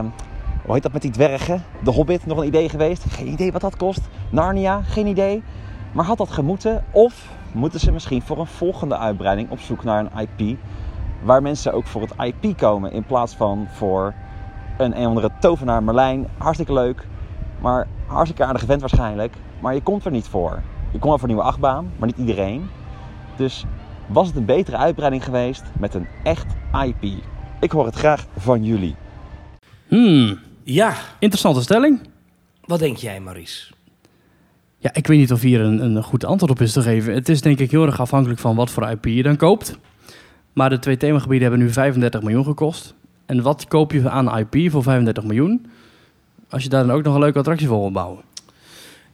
hoe 0.66 0.74
heet 0.74 0.84
dat 0.84 0.94
met 0.94 1.02
die 1.02 1.12
dwergen? 1.12 1.64
De 1.84 1.92
Hobbit 1.92 2.26
nog 2.26 2.38
een 2.38 2.48
idee 2.48 2.70
geweest? 2.70 3.04
Geen 3.10 3.28
idee 3.28 3.52
wat 3.52 3.62
dat 3.62 3.78
kost. 3.78 4.02
Narnia? 4.30 4.82
Geen 4.82 5.08
idee. 5.08 5.44
Maar 5.92 6.06
had 6.06 6.18
dat 6.18 6.32
gemoeten? 6.32 6.84
Of 6.92 7.30
moeten 7.52 7.80
ze 7.80 7.92
misschien 7.92 8.22
voor 8.22 8.40
een 8.40 8.48
volgende 8.48 8.98
uitbreiding 8.98 9.50
op 9.50 9.60
zoek 9.60 9.84
naar 9.84 10.00
een 10.00 10.28
IP... 10.38 10.58
waar 11.28 11.42
mensen 11.42 11.74
ook 11.74 11.88
voor 11.88 12.02
het 12.02 12.14
IP 12.18 12.58
komen 12.58 12.92
in 12.92 13.04
plaats 13.04 13.36
van 13.36 13.68
voor 13.74 14.14
een 14.78 15.00
een 15.00 15.06
andere 15.08 15.32
tovenaar 15.40 15.84
Merlijn. 15.84 16.28
Hartstikke 16.38 16.74
leuk, 16.74 17.08
maar 17.62 17.88
hartstikke 18.06 18.44
aardige 18.46 18.66
vent 18.66 18.80
waarschijnlijk. 18.82 19.34
Maar 19.62 19.74
je 19.74 19.82
komt 19.82 20.06
er 20.06 20.12
niet 20.12 20.28
voor. 20.28 20.62
Je 20.92 21.00
komt 21.00 21.04
wel 21.04 21.18
voor 21.18 21.28
een 21.30 21.34
nieuwe 21.36 21.50
achtbaan, 21.50 21.92
maar 21.98 22.08
niet 22.08 22.18
iedereen. 22.18 22.70
Dus 23.36 23.66
was 24.08 24.28
het 24.28 24.36
een 24.36 24.46
betere 24.46 24.78
uitbreiding 24.78 25.24
geweest 25.24 25.64
met 25.80 25.94
een 25.94 26.08
echt 26.24 26.46
IP? 26.86 27.04
Ik 27.60 27.72
hoor 27.72 27.86
het 27.86 27.96
graag 27.96 28.26
van 28.38 28.64
jullie. 28.64 28.96
Hmm, 29.88 30.40
Ja, 30.64 30.94
interessante 31.20 31.62
stelling. 31.62 32.00
wat 32.66 32.80
denk 32.80 32.98
jij, 32.98 33.20
Maurice? 33.20 33.72
Ja, 34.78 34.90
ik 34.94 35.08
weet 35.08 35.18
niet 35.18 35.32
of 35.32 35.42
hier 35.42 35.62
een, 35.62 35.80
een 35.96 36.04
goed 36.04 36.26
antwoord 36.26 36.52
op 36.52 36.62
is 36.62 36.74
te 36.74 36.82
geven. 36.82 37.14
Het 37.14 37.30
is 37.30 37.42
denk 37.42 37.60
ik 37.60 37.72
heel 37.72 37.86
erg 37.86 38.00
afhankelijk 38.00 38.40
van 38.40 38.56
wat 38.56 38.70
voor 38.70 38.90
IP 38.90 39.06
je 39.06 39.24
dan 39.24 39.36
koopt. 39.38 39.78
Maar 40.58 40.70
de 40.70 40.80
twee 40.80 40.98
themagebieden 40.98 41.48
hebben 41.48 41.66
nu 41.68 41.74
35 41.74 42.22
miljoen 42.22 42.44
gekost. 42.44 42.94
En 43.26 43.42
wat 43.42 43.68
koop 43.68 43.92
je 43.92 44.10
aan 44.10 44.38
IP 44.38 44.72
voor 44.72 44.84
35 44.84 45.24
miljoen? 45.24 45.66
Als 46.50 46.64
je 46.64 46.70
daar 46.70 46.86
dan 46.88 46.96
ook 46.96 47.04
nog 47.04 47.14
een 47.14 47.20
leuke 47.20 47.38
attractie 47.40 47.68
voor 47.68 47.80
wil 47.80 47.92
bouwen. 47.92 48.22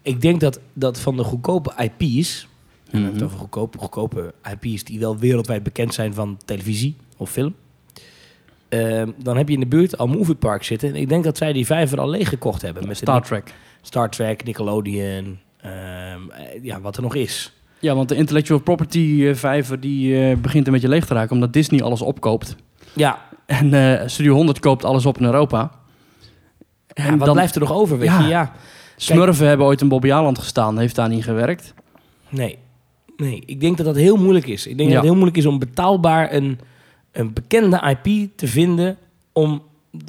Ik 0.02 0.22
denk 0.22 0.40
dat, 0.40 0.60
dat 0.74 1.00
van 1.00 1.18
de 1.18 1.24
goedkope 1.24 1.72
IP's... 1.78 2.42
En 2.42 2.92
we 2.92 2.98
hebben 2.98 3.10
Mhm. 3.10 3.14
het 3.14 3.24
over 3.24 3.38
goedkope, 3.38 3.78
goedkope 3.78 4.34
IP's 4.60 4.84
die 4.84 5.00
wel 5.00 5.18
wereldwijd 5.18 5.64
bekend 5.64 5.94
zijn 5.94 6.14
van 6.14 6.38
televisie 6.46 6.96
of 7.18 7.30
film. 7.32 7.56
Ehm, 8.70 9.10
dan 9.24 9.38
heb 9.38 9.48
je 9.48 9.54
in 9.54 9.60
de 9.60 9.66
buurt 9.66 9.98
al 9.98 10.08
Movie 10.08 10.36
Park 10.36 10.64
zitten. 10.64 10.90
En 10.90 10.96
ik 10.96 11.10
denk 11.10 11.24
dat 11.24 11.38
zij 11.38 11.54
die 11.54 11.66
vijver 11.66 12.00
al 12.00 12.10
leeg 12.10 12.30
gekocht 12.30 12.62
hebben. 12.62 12.88
Met 12.88 12.98
Star 12.98 13.22
Trek. 13.22 13.54
Star 13.82 14.10
Trek, 14.10 14.44
Nickelodeon, 14.44 15.40
ehm, 15.62 15.72
eh, 16.30 16.64
ja, 16.64 16.82
wat 16.82 16.96
er 16.96 17.02
nog 17.02 17.16
is. 17.16 17.54
Ja, 17.84 17.96
want 17.96 18.10
de 18.10 18.16
intellectual 18.16 18.60
property 18.60 19.24
eh, 19.28 19.36
vijver 19.36 19.80
die 19.80 20.30
eh, 20.30 20.38
begint 20.38 20.68
een 20.68 20.74
beetje 20.74 20.88
leeg 20.88 21.06
te 21.06 21.14
raken 21.14 21.32
omdat 21.36 21.54
Disney 21.54 21.82
alles 21.82 22.02
opkoopt. 22.02 22.56
Ja, 22.94 23.20
En 23.46 23.74
eh, 23.74 24.08
Studio 24.08 24.34
100 24.36 24.60
koopt 24.60 24.86
alles 24.86 25.06
op 25.06 25.18
in 25.18 25.26
Europa. 25.26 25.72
en 26.94 27.18
wat 27.18 27.26
dan- 27.26 27.34
blijft 27.36 27.56
er 27.56 27.62
nog 27.62 27.72
over, 27.74 27.98
weet 27.98 28.10
Ja. 28.10 28.22
je? 28.22 28.28
Ja, 28.28 28.52
Smurfen 28.96 29.48
hebben 29.48 29.66
ooit 29.66 29.82
in 29.82 29.88
Bobby 29.88 30.12
Aland 30.12 30.40
gestaan, 30.40 30.78
heeft 30.80 30.96
daar 30.96 31.10
niet 31.10 31.24
gewerkt. 31.24 31.74
nee. 32.30 32.58
Nee, 33.18 33.44
ik 33.46 33.60
denk 33.62 33.78
dat 33.78 33.86
dat 33.86 33.96
heel 33.96 34.16
moeilijk 34.18 34.48
is. 34.48 34.68
Ik 34.68 34.78
denk 34.78 34.90
Ja. 34.90 34.96
dat 34.96 34.96
het 34.96 35.04
heel 35.04 35.14
moeilijk 35.14 35.38
is 35.38 35.46
om 35.46 35.60
betaalbaar 35.60 36.34
een, 36.34 36.60
een 37.12 37.34
bekende 37.34 37.96
IP 38.04 38.30
te 38.38 38.48
vinden 38.48 38.98
om, 39.32 39.62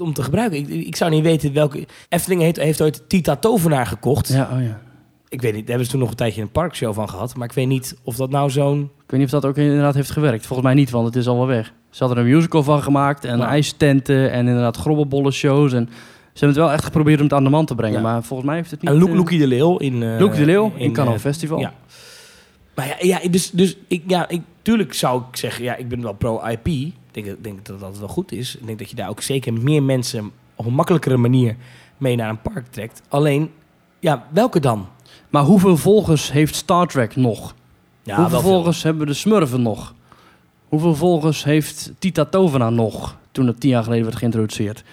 om 0.03 0.13
te 0.13 0.23
gebruiken. 0.23 0.59
Ik, 0.59 0.69
ik 0.87 0.97
zou 0.97 1.11
niet 1.11 1.23
weten 1.23 1.53
welke... 1.53 1.87
Efteling 2.09 2.41
heeft, 2.43 2.57
heeft 2.57 2.83
ooit 2.83 3.03
Tita 3.09 3.37
Tovenaar 3.37 3.87
gekocht. 3.87 4.29
Ja, 4.29 4.49
oh 4.53 4.63
ja. 4.63 4.81
Ik 5.35 5.41
weet 5.43 5.53
niet, 5.53 5.61
daar 5.61 5.69
hebben 5.69 5.85
ze 5.85 5.91
toen 5.91 6.01
nog 6.01 6.11
een 6.11 6.17
tijdje 6.17 6.43
een 6.43 6.51
parkshow 6.51 6.95
van 6.95 7.09
gehad. 7.09 7.37
Maar 7.37 7.49
ik 7.49 7.55
weet 7.55 7.67
niet 7.67 7.97
of 8.03 8.17
dat 8.17 8.31
nou 8.31 8.51
zo'n... 8.51 8.81
Ik 8.83 9.11
weet 9.11 9.21
niet 9.21 9.33
of 9.35 9.41
dat 9.41 9.51
ook 9.51 9.57
inderdaad 9.57 9.95
heeft 9.95 10.11
gewerkt. 10.11 10.47
Volgens 10.47 10.69
mij 10.69 10.77
niet, 10.77 10.91
want 10.91 11.07
het 11.07 11.17
is 11.17 11.27
al 11.27 11.37
wel 11.37 11.47
weg. 11.47 11.73
Ze 11.91 12.05
hadden 12.05 12.19
er 12.25 12.31
een 12.31 12.37
musical 12.37 12.63
van 12.63 12.83
gemaakt 12.83 13.25
en 13.25 13.39
Ja. 13.39 13.47
ijstenten 13.47 14.31
en 14.31 14.47
inderdaad 14.47 14.77
grobbelbollen 14.77 15.33
shows. 15.33 15.73
En 15.73 15.89
ze 15.89 15.95
hebben 16.45 16.49
het 16.49 16.57
wel 16.59 16.73
echt 16.73 16.85
geprobeerd 16.85 17.19
om 17.19 17.25
het 17.25 17.33
aan 17.35 17.45
de 17.45 17.51
man 17.51 17.65
te 17.67 17.75
brengen. 17.75 17.97
Ja. 17.97 18.03
Maar 18.03 18.23
volgens 18.23 18.49
mij 18.49 18.57
heeft 18.59 18.71
het 18.71 18.81
niet... 18.83 18.91
En 18.91 18.97
Loek, 18.99 19.09
eh, 19.09 19.15
Loekie 19.15 19.39
de 19.39 19.47
Leeuw 19.47 19.77
in... 19.77 20.03
eh, 20.03 20.19
Loekie 20.21 20.39
de 20.39 20.45
Leeuw 20.47 20.73
in, 20.77 20.87
eh, 20.89 20.93
Cano 20.93 21.19
Festival. 21.19 21.59
ja. 21.59 21.73
Maar 22.75 22.87
ja, 22.87 22.97
ja 23.21 23.29
dus, 23.29 23.51
dus 23.51 23.77
ik, 23.89 24.03
ja, 24.07 24.29
ik, 24.29 24.43
tuurlijk 24.63 24.95
zou 24.95 25.23
ik 25.31 25.37
zeggen, 25.37 25.65
ja, 25.65 25.77
ik 25.77 25.89
ben 25.89 26.03
wel 26.03 26.13
pro-IP. 26.13 26.67
Ik 26.67 26.93
denk, 27.11 27.27
denk 27.45 27.65
dat 27.67 27.81
dat 27.81 27.99
wel 27.99 28.09
goed 28.09 28.33
is. 28.33 28.57
Ik 28.57 28.67
denk 28.67 28.79
dat 28.79 28.91
je 28.91 28.97
daar 28.97 29.09
ook 29.09 29.21
zeker 29.23 29.53
meer 29.53 29.83
mensen 29.83 30.31
op 30.55 30.67
een 30.67 30.75
makkelijkere 30.75 31.17
manier 31.17 31.57
mee 31.99 32.17
naar 32.17 32.29
een 32.29 32.41
park 32.43 32.67
trekt. 32.71 33.03
Alleen, 33.09 33.51
ja, 34.01 34.27
welke 34.33 34.61
dan? 34.61 34.87
Maar 35.35 35.45
hoeveel 35.45 35.77
volgers 35.77 36.33
heeft 36.33 36.55
Star 36.55 36.87
Trek 36.87 37.17
nog? 37.17 37.55
Ja, 38.03 38.17
hoeveel 38.17 38.41
veel. 38.41 38.51
volgers 38.51 38.83
hebben 38.83 39.07
de 39.07 39.15
Smurfen 39.15 39.63
nog? 39.63 39.95
Hoeveel 40.69 40.95
volgers 40.95 41.45
heeft 41.45 41.93
Tita 41.99 42.25
Tovenaar 42.25 42.73
nog 42.73 43.17
toen 43.33 43.47
het 43.47 43.61
tien 43.61 43.71
jaar 43.71 43.83
geleden 43.83 44.05
werd 44.05 44.17
geïntroduceerd? 44.17 44.85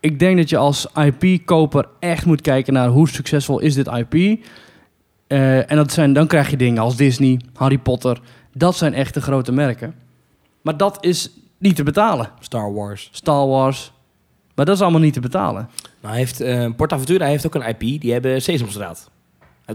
Ik 0.00 0.18
denk 0.18 0.36
dat 0.36 0.48
je 0.48 0.56
als 0.56 0.86
IP-koper 0.94 1.88
echt 1.98 2.26
moet 2.26 2.40
kijken 2.40 2.72
naar 2.72 2.88
hoe 2.88 3.08
succesvol 3.08 3.58
is 3.58 3.74
dit 3.74 3.86
IP. 3.86 4.14
Eh, 5.26 5.70
en 5.70 5.76
dat 5.76 5.92
zijn, 5.92 6.12
dan 6.12 6.26
krijg 6.26 6.50
je 6.50 6.56
dingen 6.56 6.82
als 6.82 6.96
Disney, 6.96 7.40
Harry 7.54 7.78
Potter. 7.78 8.20
Dat 8.54 8.76
zijn 8.76 8.94
echt 8.94 9.14
de 9.14 9.20
grote 9.20 9.52
merken. 9.52 9.94
Maar 10.62 10.76
dat 10.76 11.04
is 11.04 11.30
niet 11.58 11.76
te 11.76 11.82
betalen. 11.82 12.30
Star 12.40 12.74
Wars. 12.74 13.08
Star 13.12 13.46
Wars. 13.46 13.92
Maar 14.54 14.64
dat 14.64 14.74
is 14.74 14.82
allemaal 14.82 15.00
niet 15.00 15.14
te 15.14 15.20
betalen. 15.20 15.68
Nou, 16.00 16.16
heeft, 16.16 16.40
eh 16.40 16.70
PortAventura 16.76 17.26
heeft 17.26 17.46
ook 17.46 17.54
een 17.54 17.68
IP. 17.68 18.00
Die 18.00 18.12
hebben 18.12 18.42
Sesamstraat. 18.42 19.10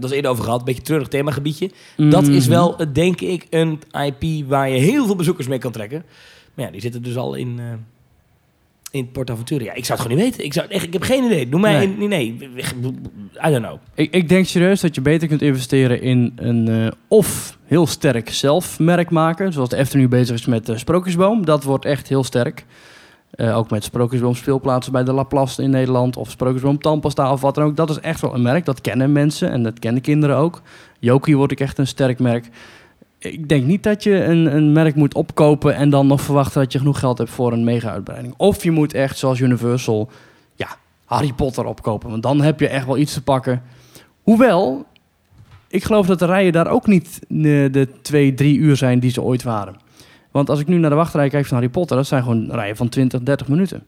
Het 0.00 0.08
was 0.08 0.16
eerder 0.16 0.30
over 0.30 0.44
gehad, 0.44 0.58
een 0.58 0.64
beetje 0.64 0.82
treurig 0.82 1.08
themagebiedje. 1.08 1.70
Dat 1.96 2.26
is 2.28 2.46
wel, 2.46 2.78
eh, 2.78 2.86
denk 2.92 3.20
ik, 3.20 3.46
een 3.50 3.80
IP 4.04 4.46
waar 4.48 4.68
je 4.70 4.78
heel 4.78 5.06
veel 5.06 5.16
bezoekers 5.16 5.46
mee 5.48 5.58
kan 5.58 5.72
trekken. 5.72 6.04
Maar 6.54 6.64
ja, 6.66 6.72
die 6.72 6.80
zitten 6.80 7.02
dus 7.02 7.16
al 7.16 7.34
in, 7.34 7.54
eh 7.58 7.64
in. 8.90 9.08
Ja, 9.46 9.74
ik 9.74 9.84
zou 9.84 9.98
het 9.98 10.00
gewoon 10.00 10.16
niet 10.16 10.18
weten. 10.18 10.44
Ik, 10.44 10.52
zou, 10.52 10.66
echt, 10.68 10.84
ik 10.84 10.92
heb 10.92 11.02
geen 11.02 11.24
idee. 11.24 11.48
Doe 11.48 11.60
mij 11.60 11.72
Nee. 11.76 11.86
een- 11.86 12.08
nee, 12.08 12.08
nee. 12.08 12.48
I 13.46 13.50
don't 13.50 13.64
know. 13.64 13.78
Ik, 13.94 14.14
ik 14.14 14.28
denk 14.28 14.46
serieus 14.46 14.80
dat 14.80 14.94
je 14.94 15.00
beter 15.00 15.28
kunt 15.28 15.42
investeren 15.42 16.00
in 16.02 16.32
een 16.36 16.68
eh, 16.68 16.86
of 17.08 17.58
heel 17.64 17.86
sterk 17.86 18.30
zelfmerk 18.30 19.10
maken. 19.10 19.52
Zoals 19.52 19.68
de 19.68 19.76
Efteling 19.76 20.10
nu 20.10 20.18
bezig 20.18 20.34
is 20.36 20.46
met 20.46 20.66
de 20.66 20.78
Sprookjesboom. 20.78 21.44
Dat 21.44 21.64
wordt 21.64 21.84
echt 21.84 22.08
heel 22.08 22.24
sterk. 22.24 22.64
Eh, 23.30 23.56
ook 23.56 23.70
met 23.70 23.84
Sprookjesboom 23.84 24.34
speelplaatsen 24.34 24.92
bij 24.92 25.04
de 25.04 25.12
Laplace 25.12 25.62
in 25.62 25.70
Nederland. 25.70 26.16
Of 26.16 26.30
Sprookjesboom 26.30 26.78
tandpasta 26.78 27.32
of 27.32 27.40
wat 27.40 27.54
dan 27.54 27.64
ook. 27.64 27.76
Dat 27.76 27.90
is 27.90 28.00
echt 28.00 28.20
wel 28.20 28.34
een 28.34 28.42
merk. 28.42 28.64
Dat 28.64 28.80
kennen 28.80 29.12
mensen 29.12 29.50
en 29.50 29.62
dat 29.62 29.78
kennen 29.78 30.02
kinderen 30.02 30.36
ook. 30.36 30.62
Jokie 30.98 31.36
wordt 31.36 31.52
ook 31.52 31.58
echt 31.58 31.78
een 31.78 31.86
sterk 31.86 32.18
merk. 32.18 32.48
Ik 33.18 33.48
denk 33.48 33.64
niet 33.64 33.82
dat 33.82 34.02
je 34.02 34.24
een, 34.24 34.56
een 34.56 34.72
merk 34.72 34.94
moet 34.94 35.14
opkopen 35.14 35.74
en 35.74 35.90
dan 35.90 36.06
nog 36.06 36.20
verwachten 36.20 36.60
dat 36.62 36.72
je 36.72 36.78
genoeg 36.78 36.98
geld 36.98 37.18
hebt 37.18 37.30
voor 37.30 37.52
een 37.52 37.64
mega-uitbreiding. 37.64 38.34
Of 38.36 38.62
je 38.62 38.70
moet 38.70 38.94
echt, 38.94 39.18
zoals 39.18 39.40
Universal, 39.40 40.10
ja, 40.54 40.68
Harry 41.04 41.32
Potter 41.32 41.64
opkopen. 41.64 42.10
Want 42.10 42.22
dan 42.22 42.40
heb 42.40 42.60
je 42.60 42.68
echt 42.68 42.86
wel 42.86 42.98
iets 42.98 43.12
te 43.12 43.22
pakken. 43.22 43.62
Hoewel, 44.22 44.86
ik 45.68 45.84
geloof 45.84 46.06
dat 46.06 46.18
de 46.18 46.26
rijen 46.26 46.52
daar 46.52 46.70
ook 46.70 46.86
niet 46.86 47.20
de, 47.28 47.68
de 47.72 47.88
twee, 48.02 48.34
drie 48.34 48.58
uur 48.58 48.76
zijn 48.76 48.98
die 48.98 49.10
ze 49.10 49.22
ooit 49.22 49.42
waren. 49.42 49.76
Want 50.38 50.50
als 50.50 50.60
ik 50.60 50.66
nu 50.66 50.78
naar 50.78 50.90
de 50.90 50.96
wachtrij 50.96 51.28
kijk 51.28 51.46
van 51.46 51.56
Harry 51.56 51.70
Potter, 51.72 51.96
dat 51.96 52.06
zijn 52.06 52.22
gewoon 52.22 52.50
rijen 52.50 52.76
van 52.76 52.88
20, 52.88 53.20
30 53.22 53.48
minuten. 53.48 53.82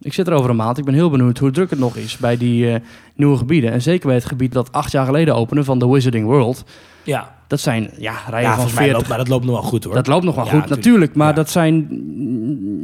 Ik 0.00 0.12
zit 0.12 0.26
er 0.26 0.32
over 0.32 0.50
een 0.50 0.56
maand. 0.56 0.78
Ik 0.78 0.84
ben 0.84 0.94
heel 0.94 1.10
benieuwd 1.10 1.38
hoe 1.38 1.50
druk 1.50 1.70
het 1.70 1.78
nog 1.78 1.96
is 1.96 2.16
bij 2.16 2.36
die 2.36 2.72
eh, 2.72 2.80
nieuwe 3.14 3.36
gebieden. 3.36 3.72
En 3.72 3.82
zeker 3.82 4.06
bij 4.06 4.16
het 4.16 4.24
gebied 4.24 4.52
dat 4.52 4.72
acht 4.72 4.92
jaar 4.92 5.04
geleden 5.06 5.34
opende 5.34 5.64
van 5.64 5.78
The 5.78 5.90
Wizarding 5.92 6.26
World. 6.26 6.64
Ja, 7.02 7.34
Dat 7.46 7.60
zijn 7.60 7.90
ja, 7.98 8.14
rijen 8.28 8.42
ja 8.42 8.46
van 8.46 8.54
volgens 8.54 8.74
mij 8.74 8.82
40. 8.84 8.92
loopt, 8.96 9.08
maar 9.08 9.18
dat 9.18 9.28
loopt 9.28 9.44
nog 9.44 9.54
wel 9.54 9.62
goed 9.62 9.84
hoor. 9.84 9.94
Dat 9.94 10.06
loopt 10.06 10.24
nog 10.24 10.34
wel 10.34 10.44
Ja, 10.44 10.50
goed, 10.50 10.58
natuurlijk. 10.60 10.84
natuurlijk. 10.86 11.14
Maar 11.14 11.28
Ja. 11.28 11.34
dat 11.34 11.50
zijn... 11.50 11.88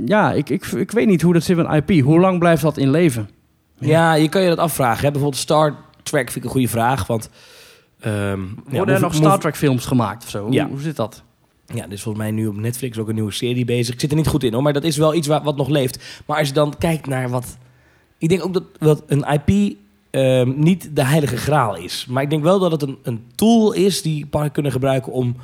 Ja, 0.06 0.32
ik, 0.32 0.48
ik, 0.50 0.64
ik 0.66 0.90
weet 0.90 1.06
niet 1.06 1.22
hoe 1.22 1.32
dat 1.32 1.42
zit 1.42 1.56
met 1.56 1.84
IP. 1.88 2.04
Hoe 2.04 2.20
lang 2.20 2.38
blijft 2.38 2.62
dat 2.62 2.76
in 2.76 2.90
leven? 2.90 3.28
Ja, 3.78 4.14
je 4.14 4.28
kan 4.28 4.42
je 4.42 4.48
dat 4.48 4.58
afvragen. 4.58 5.04
Hè? 5.04 5.10
Bijvoorbeeld 5.10 5.40
Star 5.42 5.74
Trek 6.02 6.24
vind 6.24 6.36
ik 6.36 6.44
een 6.44 6.50
goede 6.50 6.68
vraag. 6.68 7.06
Want, 7.06 7.30
ehm, 8.00 8.40
Worden 8.68 8.94
er 8.94 9.00
nog 9.00 9.14
Star 9.14 9.38
Trek 9.38 9.56
films 9.56 9.86
gemaakt 9.86 10.22
of 10.24 10.30
zo? 10.30 10.44
Hoe 10.46 10.80
zit 10.80 10.96
dat? 10.96 11.22
Ja, 11.74 11.84
er 11.84 11.92
is 11.92 12.02
volgens 12.02 12.24
mij 12.24 12.32
nu 12.32 12.46
op 12.46 12.56
Netflix 12.56 12.98
ook 12.98 13.08
een 13.08 13.14
nieuwe 13.14 13.32
serie 13.32 13.64
bezig. 13.64 13.94
Ik 13.94 14.00
zit 14.00 14.10
er 14.10 14.16
niet 14.16 14.26
goed 14.26 14.42
in 14.42 14.52
hoor, 14.52 14.62
maar 14.62 14.72
dat 14.72 14.84
is 14.84 14.96
wel 14.96 15.14
iets 15.14 15.26
wat 15.26 15.56
nog 15.56 15.68
leeft. 15.68 16.22
Maar 16.26 16.38
als 16.38 16.48
je 16.48 16.54
dan 16.54 16.74
kijkt 16.78 17.06
naar 17.06 17.28
wat... 17.28 17.58
Ik 18.18 18.28
denk 18.28 18.44
ook 18.44 18.62
dat, 18.78 19.02
een 19.06 19.40
IP 19.44 19.76
ehm, 20.10 20.52
niet 20.56 20.96
de 20.96 21.04
heilige 21.04 21.36
graal 21.36 21.76
is. 21.76 22.06
Maar 22.08 22.22
ik 22.22 22.30
denk 22.30 22.42
wel 22.42 22.58
dat 22.58 22.70
het 22.70 22.82
een, 22.82 22.98
een 23.02 23.24
tool 23.34 23.72
is 23.72 24.02
die 24.02 24.26
parken 24.26 24.52
kunnen 24.52 24.72
gebruiken 24.72 25.12
om 25.12 25.36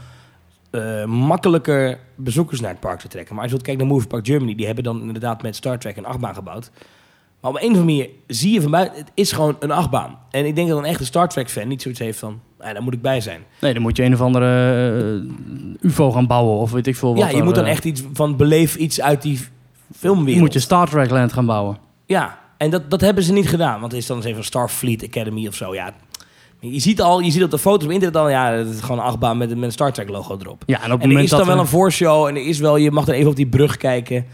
eh, 0.71 1.05
makkelijker 1.05 1.99
bezoekers 2.15 2.61
naar 2.61 2.71
het 2.71 2.81
park 2.81 3.01
te 3.01 3.09
trekken. 3.09 3.35
Maar 3.35 3.45
als 3.45 3.53
je 3.53 3.61
kijken 3.61 3.85
naar 3.85 3.95
Movie 3.95 4.09
Park 4.09 4.27
Germany, 4.27 4.55
die 4.55 4.67
hebben 4.67 4.85
dan 4.85 5.01
inderdaad 5.01 5.43
met 5.43 5.57
Star 5.57 5.79
Trek 5.79 5.97
een 5.97 6.07
achtbaan 6.07 6.35
gebouwd. 6.35 6.71
Maar 7.45 7.53
op 7.53 7.59
een 7.59 7.71
of 7.71 7.77
andere 7.77 7.85
manier 7.95 8.09
zie 8.27 8.53
je 8.53 8.61
van 8.61 8.71
buiten, 8.71 8.99
het 8.99 9.11
is 9.15 9.33
gewoon 9.33 9.57
een 9.61 9.71
achtbaan. 9.71 10.19
En 10.31 10.47
ik 10.47 10.55
denk 10.57 10.69
dat 10.69 10.79
een 10.79 10.85
echte 10.85 11.05
Star 11.05 11.29
Trek 11.29 11.51
fan 11.51 11.69
niet 11.69 11.83
zoiets 11.83 12.01
heeft 12.01 12.19
van, 12.19 12.41
ah, 12.61 12.73
daar 12.73 12.83
moet 12.83 12.95
ik 12.95 13.03
bij 13.03 13.21
zijn. 13.21 13.41
Nee, 13.61 13.73
dan 13.73 13.83
moet 13.83 13.97
je 13.97 14.03
een 14.03 14.13
of 14.15 14.21
andere 14.21 14.47
eh, 15.81 15.89
UFO 15.91 16.11
gaan 16.13 16.27
bouwen 16.27 16.57
of 16.59 16.71
weet 16.73 16.87
ik 16.87 16.97
veel 16.97 17.15
wat. 17.15 17.19
Ja, 17.19 17.29
je 17.29 17.37
er, 17.37 17.45
moet 17.45 17.55
dan 17.55 17.65
eh, 17.65 17.71
echt 17.71 17.85
iets 17.85 18.03
van 18.13 18.37
beleef 18.37 18.77
iets 18.77 19.01
uit 19.01 19.23
die 19.23 19.41
filmwereld. 19.97 20.43
Moet 20.43 20.53
je 20.53 20.59
Star 20.59 20.89
Trek 20.89 21.11
Land 21.11 21.33
gaan 21.33 21.47
bouwen. 21.47 21.79
Ja, 22.07 22.39
en 22.57 22.71
dat, 22.71 22.91
dat 22.91 23.01
hebben 23.01 23.25
ze 23.25 23.33
niet 23.33 23.49
gedaan. 23.49 23.81
Want 23.81 23.93
het 23.93 24.01
is 24.01 24.07
dan 24.07 24.17
eens 24.17 24.27
even 24.27 24.45
Starfleet 24.45 25.05
Academy 25.05 25.47
of 25.47 25.55
zo. 25.55 25.75
Ja, 25.75 25.95
je 26.61 26.79
ziet 26.81 27.01
al, 27.01 27.21
je 27.21 27.31
ziet 27.31 27.43
op 27.45 27.51
de 27.51 27.59
foto's 27.59 27.85
op 27.87 27.91
internet 27.93 28.17
al, 28.17 28.29
ja, 28.29 28.53
het 28.53 28.69
is 28.69 28.81
gewoon 28.81 28.99
een 28.99 29.05
achtbaan 29.05 29.37
met, 29.39 29.49
met 29.49 29.63
een 29.63 29.73
Star 29.73 29.93
Trek 29.93 30.09
logo 30.09 30.37
erop. 30.41 30.63
Ja, 30.67 30.77
en 30.83 30.85
op 30.85 30.91
het 30.91 30.93
En 30.93 31.01
er 31.01 31.07
moment 31.07 31.25
is 31.25 31.31
dat 31.31 31.39
dan 31.39 31.49
wel 31.49 31.57
we- 31.57 31.63
een 31.63 31.69
voorshow 31.69 32.27
en 32.27 32.35
er 32.37 32.47
is 32.47 32.59
wel, 32.59 32.77
je 32.77 32.91
mag 32.91 33.05
dan 33.05 33.15
even 33.15 33.31
op 33.31 33.37
die 33.37 33.47
brug 33.47 33.77
kijken. 33.77 34.27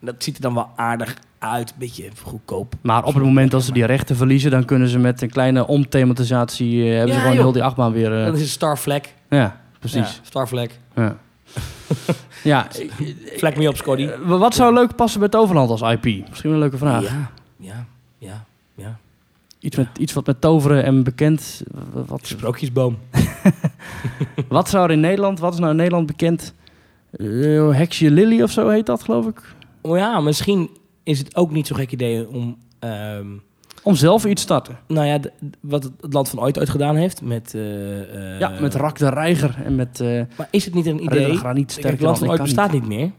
Dat 0.00 0.14
ziet 0.18 0.36
er 0.36 0.42
dan 0.42 0.54
wel 0.54 0.68
aardig 0.76 1.16
uit, 1.38 1.74
beetje 1.78 2.08
goedkoop. 2.22 2.74
Maar 2.80 3.04
op 3.04 3.14
het 3.14 3.22
moment 3.22 3.50
dat 3.50 3.62
ze 3.62 3.72
die 3.72 3.84
rechten 3.84 4.16
verliezen, 4.16 4.50
dan 4.50 4.64
kunnen 4.64 4.88
ze 4.88 4.98
met 4.98 5.22
een 5.22 5.30
kleine 5.30 5.66
omthematisatie... 5.66 6.82
eh, 6.84 6.88
hebben 6.90 7.06
Ja, 7.08 7.12
ze 7.14 7.18
gewoon 7.18 7.34
joh. 7.34 7.42
heel 7.42 7.52
die 7.52 7.62
achtbaan 7.62 7.92
weer... 7.92 8.18
eh, 8.18 8.24
Dan 8.24 8.34
is 8.34 8.40
het 8.40 8.48
Starflag. 8.50 9.00
ja, 9.30 9.60
precies. 9.78 10.20
Ja. 10.32 10.50
Ja. 10.94 11.16
ja. 12.42 12.66
Vlek 13.36 13.56
me 13.56 13.68
op, 13.68 13.76
Scotty. 13.76 14.02
eh, 14.06 14.18
wat 14.38 14.54
zou 14.54 14.74
leuk 14.74 14.94
passen 14.96 15.20
bij 15.20 15.28
Toverland 15.28 15.70
als 15.70 15.80
IP? 15.82 16.28
Misschien 16.28 16.50
een 16.50 16.58
leuke 16.58 16.78
vraag. 16.78 17.02
Ja, 17.02 17.30
ja, 17.56 17.84
ja, 18.18 18.44
ja. 18.74 18.98
Iets, 19.60 19.76
met, 19.76 19.88
iets 19.98 20.12
wat 20.12 20.26
met 20.26 20.40
toveren 20.40 20.84
en 20.84 21.02
bekend... 21.02 21.62
Wat, 21.92 22.26
Sprookjesboom. 22.26 22.98
wat 24.48 24.68
zou 24.68 24.84
er 24.84 24.90
in 24.90 25.00
Nederland... 25.00 25.38
Wat 25.38 25.52
is 25.52 25.58
nou 25.58 25.70
in 25.70 25.76
Nederland 25.76 26.06
bekend? 26.06 26.54
Eh 27.10 27.70
Heksje 27.70 28.10
Lily 28.10 28.42
of 28.42 28.50
zo 28.50 28.68
heet 28.68 28.86
dat, 28.86 29.02
geloof 29.02 29.26
ik. 29.26 29.42
Oh 29.88 29.96
ja, 29.96 30.20
misschien 30.20 30.70
is 31.02 31.18
het 31.18 31.36
ook 31.36 31.50
niet 31.50 31.66
zo'n 31.66 31.76
gek 31.76 31.92
idee 31.92 32.28
om... 32.28 32.56
ehm, 32.78 33.26
Om 33.82 33.94
zelf 33.94 34.24
iets 34.24 34.34
te 34.34 34.42
starten. 34.42 34.78
nou 34.86 35.06
ja, 35.06 35.20
wat 35.60 35.82
het, 35.82 35.92
het 36.00 36.12
land 36.12 36.28
van 36.28 36.40
ooit 36.40 36.58
ooit 36.58 36.68
gedaan 36.70 36.96
heeft 36.96 37.22
met... 37.22 37.54
eh, 37.54 38.32
eh, 38.34 38.40
ja, 38.40 38.56
met 38.60 38.74
Rak 38.74 38.98
de 38.98 39.08
Reiger 39.08 39.62
en 39.64 39.74
met... 39.74 40.00
eh 40.00 40.22
Maar 40.36 40.48
is 40.50 40.64
het 40.64 40.74
niet 40.74 40.86
een 40.86 41.02
idee... 41.04 41.38
Het 41.38 42.00
land 42.00 42.18
van 42.18 42.30
ooit 42.30 42.42
bestaat 42.42 42.72
niet, 42.72 42.86
meer. 42.86 43.10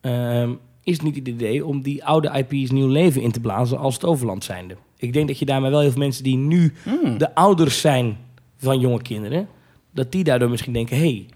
Ehm, 0.00 0.52
is 0.82 0.92
het 0.94 1.02
niet 1.02 1.16
het 1.16 1.28
idee 1.28 1.66
om 1.66 1.82
die 1.82 2.04
oude 2.04 2.44
IP's 2.48 2.70
nieuw 2.70 2.88
leven 2.88 3.22
in 3.22 3.30
te 3.32 3.40
blazen 3.40 3.78
als 3.78 3.98
Toverland 3.98 4.44
zijnde? 4.44 4.76
Ik 4.96 5.12
denk 5.12 5.28
dat 5.28 5.38
je 5.38 5.44
daarmee 5.44 5.70
wel 5.70 5.80
heel 5.80 5.90
veel 5.90 6.00
mensen 6.00 6.24
die 6.24 6.36
nu 6.36 6.74
Hmm. 6.82 7.18
de 7.18 7.34
ouders 7.34 7.80
zijn 7.80 8.16
van 8.56 8.80
jonge 8.80 9.02
kinderen... 9.02 9.48
dat 9.90 10.12
die 10.12 10.24
daardoor 10.24 10.50
misschien 10.50 10.72
denken... 10.72 10.96
hé, 10.96 11.02
hey, 11.02 11.26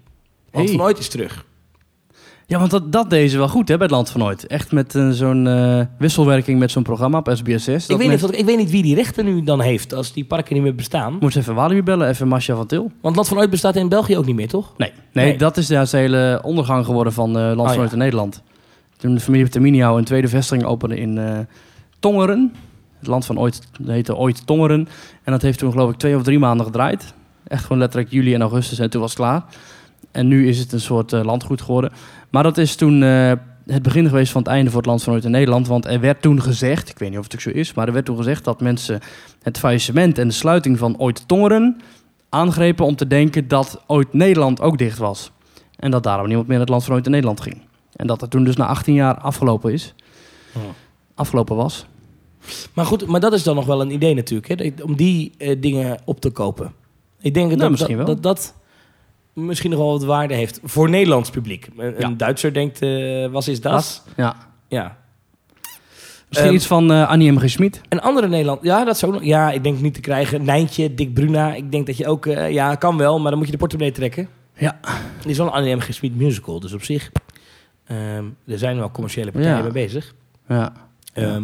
land 0.51 0.67
Hey. 0.67 0.77
van 0.77 0.85
ooit 0.85 0.97
is 0.97 1.07
terug. 1.09 1.45
Ja, 2.47 2.59
want 2.59 2.71
dat, 2.71 2.91
dat 2.91 3.09
deden 3.09 3.29
ze 3.29 3.37
wel 3.37 3.47
goed 3.47 3.67
hè, 3.67 3.77
bij 3.77 3.85
het 3.85 3.95
Land 3.95 4.09
van 4.09 4.23
Ooit. 4.23 4.47
Echt 4.47 4.71
met 4.71 4.95
eh, 4.95 5.09
zo'n 5.09 5.47
eh, 5.47 5.79
wisselwerking 5.97 6.59
met 6.59 6.71
zo'n 6.71 6.83
programma 6.83 7.17
op 7.17 7.29
SBS6. 7.29 7.85
Ik 7.87 7.97
weet, 7.97 8.09
niet, 8.09 8.37
ik 8.37 8.45
weet 8.45 8.57
niet 8.57 8.71
wie 8.71 8.83
die 8.83 8.95
rechten 8.95 9.25
nu 9.25 9.43
dan 9.43 9.61
heeft 9.61 9.93
als 9.93 10.13
die 10.13 10.25
parken 10.25 10.53
niet 10.53 10.63
meer 10.63 10.75
bestaan. 10.75 11.17
Moet 11.19 11.35
even 11.35 11.55
Walibi 11.55 11.83
bellen, 11.83 12.07
even 12.07 12.27
Masha 12.27 12.55
van 12.55 12.67
Til. 12.67 12.91
Want 13.01 13.15
land 13.15 13.27
van 13.27 13.37
ooit 13.37 13.49
bestaat 13.49 13.75
in 13.75 13.89
België 13.89 14.17
ook 14.17 14.25
niet 14.25 14.35
meer, 14.35 14.47
toch? 14.47 14.73
Nee, 14.77 14.91
nee, 15.11 15.25
Nee. 15.25 15.37
dat 15.37 15.57
is 15.57 15.67
de 15.67 15.87
hele 15.91 16.39
ondergang 16.43 16.85
geworden 16.85 17.13
van 17.13 17.37
eh 17.37 17.43
Land 17.43 17.55
van 17.55 17.71
Oh. 17.71 17.79
Ooit 17.79 17.91
in 17.91 17.97
Nederland. 17.97 18.41
Toen 18.97 19.13
de 19.13 19.19
familie 19.19 19.49
Terminiau 19.49 19.97
een 19.97 20.05
tweede 20.05 20.27
vestiging 20.27 20.65
opende 20.67 20.97
in 20.97 21.47
Tongeren. 21.99 22.53
Het 22.99 23.07
land 23.07 23.25
van 23.25 23.39
ooit 23.39 23.61
heette 23.85 24.15
ooit 24.15 24.45
Tongeren. 24.45 24.87
En 25.23 25.31
dat 25.31 25.41
heeft 25.41 25.59
toen 25.59 25.71
geloof 25.71 25.91
ik 25.91 25.97
twee 25.97 26.15
of 26.15 26.23
drie 26.23 26.39
maanden 26.39 26.65
gedraaid. 26.65 27.13
Echt 27.47 27.61
gewoon 27.63 27.77
letterlijk 27.77 28.11
juli 28.11 28.33
en 28.33 28.41
augustus 28.41 28.79
en 28.79 28.89
toen 28.89 29.01
was 29.01 29.09
het 29.09 29.19
klaar. 29.19 29.43
En 30.13 30.27
nu 30.27 30.47
is 30.47 30.59
het 30.59 30.71
een 30.71 30.81
soort 30.81 31.13
eh, 31.13 31.23
landgoed 31.23 31.61
geworden. 31.61 31.91
Maar 32.29 32.43
dat 32.43 32.57
is 32.57 32.75
toen 32.75 33.03
eh, 33.03 33.31
het 33.65 33.81
begin 33.81 34.07
geweest 34.07 34.31
van 34.31 34.41
het 34.41 34.51
einde 34.51 34.69
voor 34.69 34.79
het 34.79 34.89
land 34.89 35.03
van 35.03 35.13
ooit 35.13 35.23
in 35.23 35.31
Nederland. 35.31 35.67
Want 35.67 35.85
er 35.85 35.99
werd 35.99 36.21
toen 36.21 36.41
gezegd, 36.41 36.89
ik 36.89 36.97
weet 36.97 37.09
niet 37.09 37.17
of 37.17 37.23
het 37.23 37.33
ook 37.33 37.41
zo 37.41 37.49
is, 37.49 37.73
maar 37.73 37.87
er 37.87 37.93
werd 37.93 38.05
toen 38.05 38.17
gezegd 38.17 38.43
dat 38.43 38.61
mensen 38.61 38.99
het 39.41 39.57
faillissement 39.59 40.17
en 40.17 40.27
de 40.27 40.33
sluiting 40.33 40.77
van 40.77 40.97
ooit 40.97 41.27
Tongeren 41.27 41.81
aangrepen 42.29 42.85
om 42.85 42.95
te 42.95 43.07
denken 43.07 43.47
dat 43.47 43.81
ooit 43.87 44.13
Nederland 44.13 44.61
ook 44.61 44.77
dicht 44.77 44.97
was. 44.97 45.31
En 45.75 45.91
dat 45.91 46.03
daarom 46.03 46.27
niemand 46.27 46.47
meer 46.47 46.57
naar 46.57 46.65
het 46.65 46.73
land 46.75 46.83
van 46.83 46.95
ooit 46.95 47.05
in 47.05 47.11
Nederland 47.11 47.41
ging. 47.41 47.61
En 47.95 48.07
dat 48.07 48.21
het 48.21 48.29
toen 48.29 48.43
dus 48.43 48.55
na 48.55 48.65
18 48.65 48.93
jaar 48.93 49.17
afgelopen 49.17 49.73
is. 49.73 49.93
Afgelopen 51.15 51.55
was. 51.55 51.85
Maar 52.73 52.85
goed, 52.85 53.07
maar 53.07 53.19
dat 53.19 53.33
is 53.33 53.43
dan 53.43 53.55
nog 53.55 53.65
wel 53.65 53.81
een 53.81 53.91
idee 53.91 54.13
natuurlijk, 54.13 54.47
hè? 54.47 54.83
om 54.83 54.95
die 54.95 55.31
eh, 55.37 55.61
dingen 55.61 55.97
op 56.05 56.21
te 56.21 56.29
kopen. 56.29 56.73
Ik 57.21 57.33
denk 57.33 57.49
dat, 57.49 57.57
Nou, 57.57 57.71
misschien 57.71 57.97
dat, 57.97 58.05
wel. 58.05 58.15
dat 58.15 58.23
dat 58.23 58.53
misschien 59.33 59.69
nog 59.69 59.79
wel 59.79 59.91
wat 59.91 60.03
waarde 60.03 60.33
heeft 60.33 60.59
voor 60.63 60.89
Nederlands 60.89 61.29
publiek. 61.29 61.67
Een, 61.77 61.95
Ja. 61.97 62.05
een 62.05 62.17
Duitser 62.17 62.53
denkt, 62.53 62.81
eh 62.81 63.27
was 63.27 63.47
is 63.47 63.61
dat? 63.61 64.03
Ja. 64.17 64.35
Ja. 64.67 64.97
Misschien 66.27 66.47
Ehm, 66.51 66.57
iets 66.59 66.67
van 66.67 66.91
eh, 66.91 67.09
Annie 67.09 67.31
M. 67.31 67.37
G. 67.39 67.49
Schmid. 67.49 67.81
Een 67.89 68.01
andere 68.01 68.27
Nederland, 68.27 68.63
ja, 68.63 68.83
dat 68.83 68.97
zou 68.97 69.25
Ja, 69.25 69.51
ik 69.51 69.63
denk 69.63 69.79
niet 69.79 69.93
te 69.93 69.99
krijgen. 69.99 70.43
Nijntje, 70.45 70.93
Dick 70.93 71.13
Bruna. 71.13 71.53
Ik 71.53 71.71
denk 71.71 71.85
dat 71.85 71.97
je 71.97 72.07
ook, 72.07 72.25
eh, 72.25 72.51
ja, 72.51 72.75
kan 72.75 72.97
wel, 72.97 73.19
maar 73.19 73.29
dan 73.29 73.37
moet 73.37 73.45
je 73.47 73.51
de 73.53 73.59
portemonnee 73.59 73.93
trekken. 73.93 74.27
Ja. 74.57 74.79
Er 75.23 75.29
is 75.29 75.37
wel 75.37 75.47
een 75.47 75.53
Annie 75.53 75.75
M. 75.75 75.79
G. 75.79 75.93
Schmid 75.93 76.15
musical, 76.15 76.59
dus 76.59 76.73
op 76.73 76.83
zich. 76.83 77.11
ehm, 77.87 78.25
er 78.47 78.57
zijn 78.57 78.77
wel 78.77 78.91
commerciële 78.91 79.31
partijen 79.31 79.55
Ja. 79.57 79.63
mee 79.63 79.71
bezig. 79.71 80.13
Ja. 80.47 80.73
Ehm, 81.13 81.43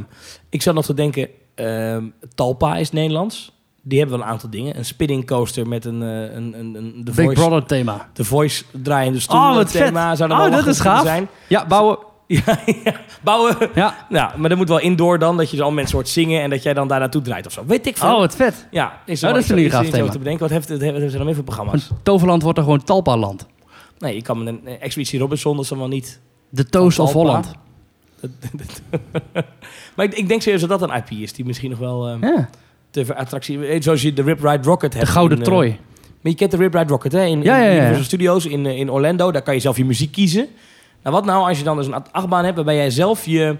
ik 0.49 0.61
zou 0.61 0.75
nog 0.75 0.85
te 0.85 0.93
denken, 0.93 1.27
Talpa 2.35 2.77
is 2.77 2.91
Nederlands. 2.91 3.57
Die 3.89 3.99
hebben 3.99 4.17
wel 4.17 4.25
een 4.27 4.31
aantal 4.33 4.49
dingen. 4.49 4.77
Een 4.77 4.85
spinning 4.85 5.25
coaster 5.27 5.67
met 5.67 5.85
een, 5.85 6.01
eh, 6.01 6.09
een, 6.35 6.59
een, 6.59 6.75
een 6.75 7.01
The, 7.05 7.11
Big 7.11 7.15
Voice, 7.25 7.41
Brother 7.41 7.65
thema. 7.65 8.09
The 8.13 8.23
Voice 8.25 8.63
draaiende 8.83 9.19
stoel. 9.19 9.39
Oh, 9.39 9.55
wat 9.55 9.71
thema 9.71 10.07
vet. 10.09 10.17
Zou 10.17 10.29
er 10.31 10.35
Oh, 10.37 10.41
wel 10.43 10.51
dat 10.51 10.67
is 10.67 10.79
gaaf. 10.79 11.01
zijn. 11.03 11.27
Ja, 11.47 11.65
bouwen. 11.67 11.97
Ja, 12.27 12.59
ja, 12.83 12.93
bouwen. 13.23 13.55
Ja. 13.75 13.95
Nou, 14.09 14.37
maar 14.39 14.49
dat 14.49 14.57
moet 14.57 14.67
wel 14.69 14.79
indoor 14.79 15.19
dan, 15.19 15.37
dat 15.37 15.51
je 15.51 15.63
al 15.63 15.71
mensen 15.71 15.95
hoort 15.95 16.09
zingen 16.09 16.41
en 16.41 16.49
dat 16.49 16.63
jij 16.63 16.73
dan 16.73 16.87
daar 16.87 16.99
naartoe 16.99 17.21
draait 17.21 17.45
of 17.45 17.51
zo. 17.51 17.63
Weet 17.65 17.87
ik 17.87 17.97
veel. 17.97 18.09
Oh, 18.13 18.17
wat 18.19 18.35
vet. 18.35 18.67
ja, 18.71 19.01
is 19.05 19.23
Oh, 19.23 19.29
dat 19.33 19.43
is 19.43 19.49
een 19.49 19.69
gaaf 19.69 19.85
thema. 19.89 20.09
te 20.09 20.17
bedenken. 20.17 20.41
Wat 20.41 20.49
heeft, 20.49 20.69
het- 20.69 20.81
hebben 20.81 21.09
ze 21.11 21.17
dan 21.17 21.25
meer 21.25 21.35
voor 21.35 21.43
programma's? 21.43 21.87
Want 21.87 22.03
Toverland 22.05 22.41
wordt 22.41 22.57
er 22.57 22.63
gewoon 22.63 22.83
Talpa-land. 22.83 23.45
Nee, 23.99 24.15
je 24.15 24.21
kan 24.21 24.43
met 24.43 24.47
een 24.47 24.61
eh, 24.67 24.73
Expeditie 24.81 25.19
Robinson, 25.19 25.53
dat 25.55 25.63
is 25.63 25.69
dan 25.69 25.77
wel 25.77 25.87
niet... 25.87 26.19
De 26.49 26.65
Toast 26.65 26.99
of. 26.99 27.13
Holland. 27.13 27.51
maar 29.95 30.05
ik, 30.05 30.13
ik 30.13 30.27
denk 30.27 30.41
serieus 30.41 30.61
dat 30.61 30.79
dat 30.79 30.81
een 30.89 30.95
IP 30.95 31.09
is 31.11 31.33
die 31.33 31.45
misschien 31.45 31.69
nog 31.69 31.79
wel 31.79 32.07
eh, 32.07 32.15
Ja. 32.21 32.49
Te 32.91 33.15
attractie... 33.15 33.81
Zoals 33.81 34.01
je 34.01 34.13
de 34.13 34.21
Rip 34.21 34.43
Ride 34.43 34.63
Rocket 34.63 34.93
hebt. 34.93 35.05
De 35.05 35.11
Gouden 35.11 35.37
in, 35.37 35.43
eh, 35.43 35.49
Trooi. 35.49 35.69
Maar 36.21 36.31
je 36.31 36.35
kent 36.35 36.51
de 36.51 36.57
Rip 36.57 36.73
Ride 36.73 36.89
Rocket, 36.91 37.11
hè? 37.11 37.23
In, 37.23 37.41
Ja. 37.41 37.71
Universal 37.71 38.03
Studios 38.03 38.45
in, 38.45 38.65
eh, 38.65 38.77
in 38.77 38.91
Orlando. 38.91 39.31
Daar 39.31 39.41
kan 39.41 39.53
je 39.53 39.59
zelf 39.59 39.77
je 39.77 39.85
muziek 39.85 40.11
kiezen. 40.11 40.47
Nou, 41.03 41.15
wat 41.15 41.25
nou 41.25 41.47
als 41.47 41.57
je 41.57 41.63
dan 41.63 41.77
dus 41.77 41.87
een 41.87 42.11
achtbaan 42.11 42.43
hebt 42.43 42.55
waarbij 42.55 42.75
jij 42.75 42.89
zelf 42.89 43.25
je... 43.25 43.55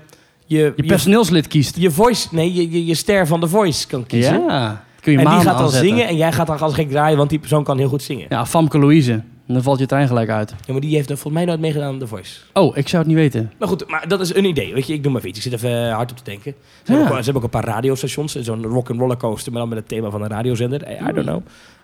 Je, 0.46 0.74
Je 0.76 0.86
personeelslid 0.86 1.48
kiest. 1.48 1.78
je 1.78 1.92
voice, 1.92 2.28
nee, 2.32 2.54
je, 2.54 2.72
je, 2.72 2.86
je 2.86 2.96
ster 2.96 3.28
van 3.28 3.40
de 3.40 3.48
voice 3.48 3.88
kan 3.88 4.06
kiezen. 4.06 4.42
Ja. 4.48 4.84
Kun 5.02 5.12
je 5.12 5.18
en 5.18 5.24
die 5.26 5.34
gaat 5.34 5.44
dan 5.44 5.56
aanzetten. 5.56 5.88
zingen 5.90 6.08
en 6.08 6.16
jij 6.16 6.32
gaat 6.32 6.48
dan 6.48 6.60
als 6.60 6.74
gek 6.74 6.90
draaien, 6.90 7.18
want 7.18 7.30
die 7.30 7.40
persoon 7.40 7.64
kan 7.64 7.78
heel 7.78 7.88
goed 7.90 8.02
zingen. 8.04 8.26
Ja, 8.30 8.46
Famke 8.46 8.80
Louise. 8.80 9.22
Dan 9.54 9.64
valt 9.64 9.80
je 9.80 9.86
trein 9.86 10.08
gelijk 10.08 10.30
uit. 10.30 10.56
maar 10.68 10.80
die 10.80 10.96
heeft 10.96 11.10
er 11.10 11.16
volgens 11.18 11.34
mij 11.34 11.46
nooit 11.46 11.60
meegedaan 11.60 11.88
aan 11.94 12.00
de 12.00 12.08
voice. 12.08 12.40
Oh, 12.54 12.78
ik 12.78 12.88
zou 12.88 13.04
het 13.04 13.12
niet 13.12 13.22
weten. 13.22 13.52
Maar 13.60 13.68
goed, 13.68 13.88
maar 13.90 14.08
dat 14.08 14.20
is 14.20 14.36
een 14.36 14.46
idee. 14.46 14.74
Weet 14.74 14.88
je, 14.88 14.94
ik 14.94 15.04
doe 15.04 15.12
maar 15.12 15.26
iets. 15.26 15.38
Ik 15.38 15.44
zit 15.44 15.54
even 15.54 15.88
eh, 15.88 15.94
hard 15.96 16.12
op 16.12 16.18
te 16.18 16.24
denken. 16.24 16.54
Ze, 16.84 16.92
Ja. 16.92 16.98
hebben, 16.98 17.08
ook, 17.12 17.18
ze 17.18 17.24
hebben 17.32 17.36
ook 17.36 17.54
een 17.54 17.62
paar 17.62 17.74
radiostations. 17.76 18.36
Zo'n 18.36 18.64
rock 18.66 18.90
and 18.90 19.00
roller 19.00 19.18
coaster, 19.18 19.52
maar 19.52 19.62
dan 19.62 19.70
met 19.70 19.78
het 19.78 19.88
thema 19.88 20.10
van 20.10 20.22
een 20.22 20.30
radiozender. 20.30 20.92
I, 20.92 20.94
I 21.10 21.14
don't 21.14 21.26
know. 21.28 21.42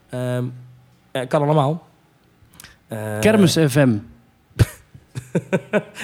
Ehm, 0.10 0.44
eh, 1.12 1.28
kan 1.28 1.42
allemaal. 1.42 1.88
Eh, 2.88 3.20
Kermis 3.20 3.54
FM. 3.70 3.78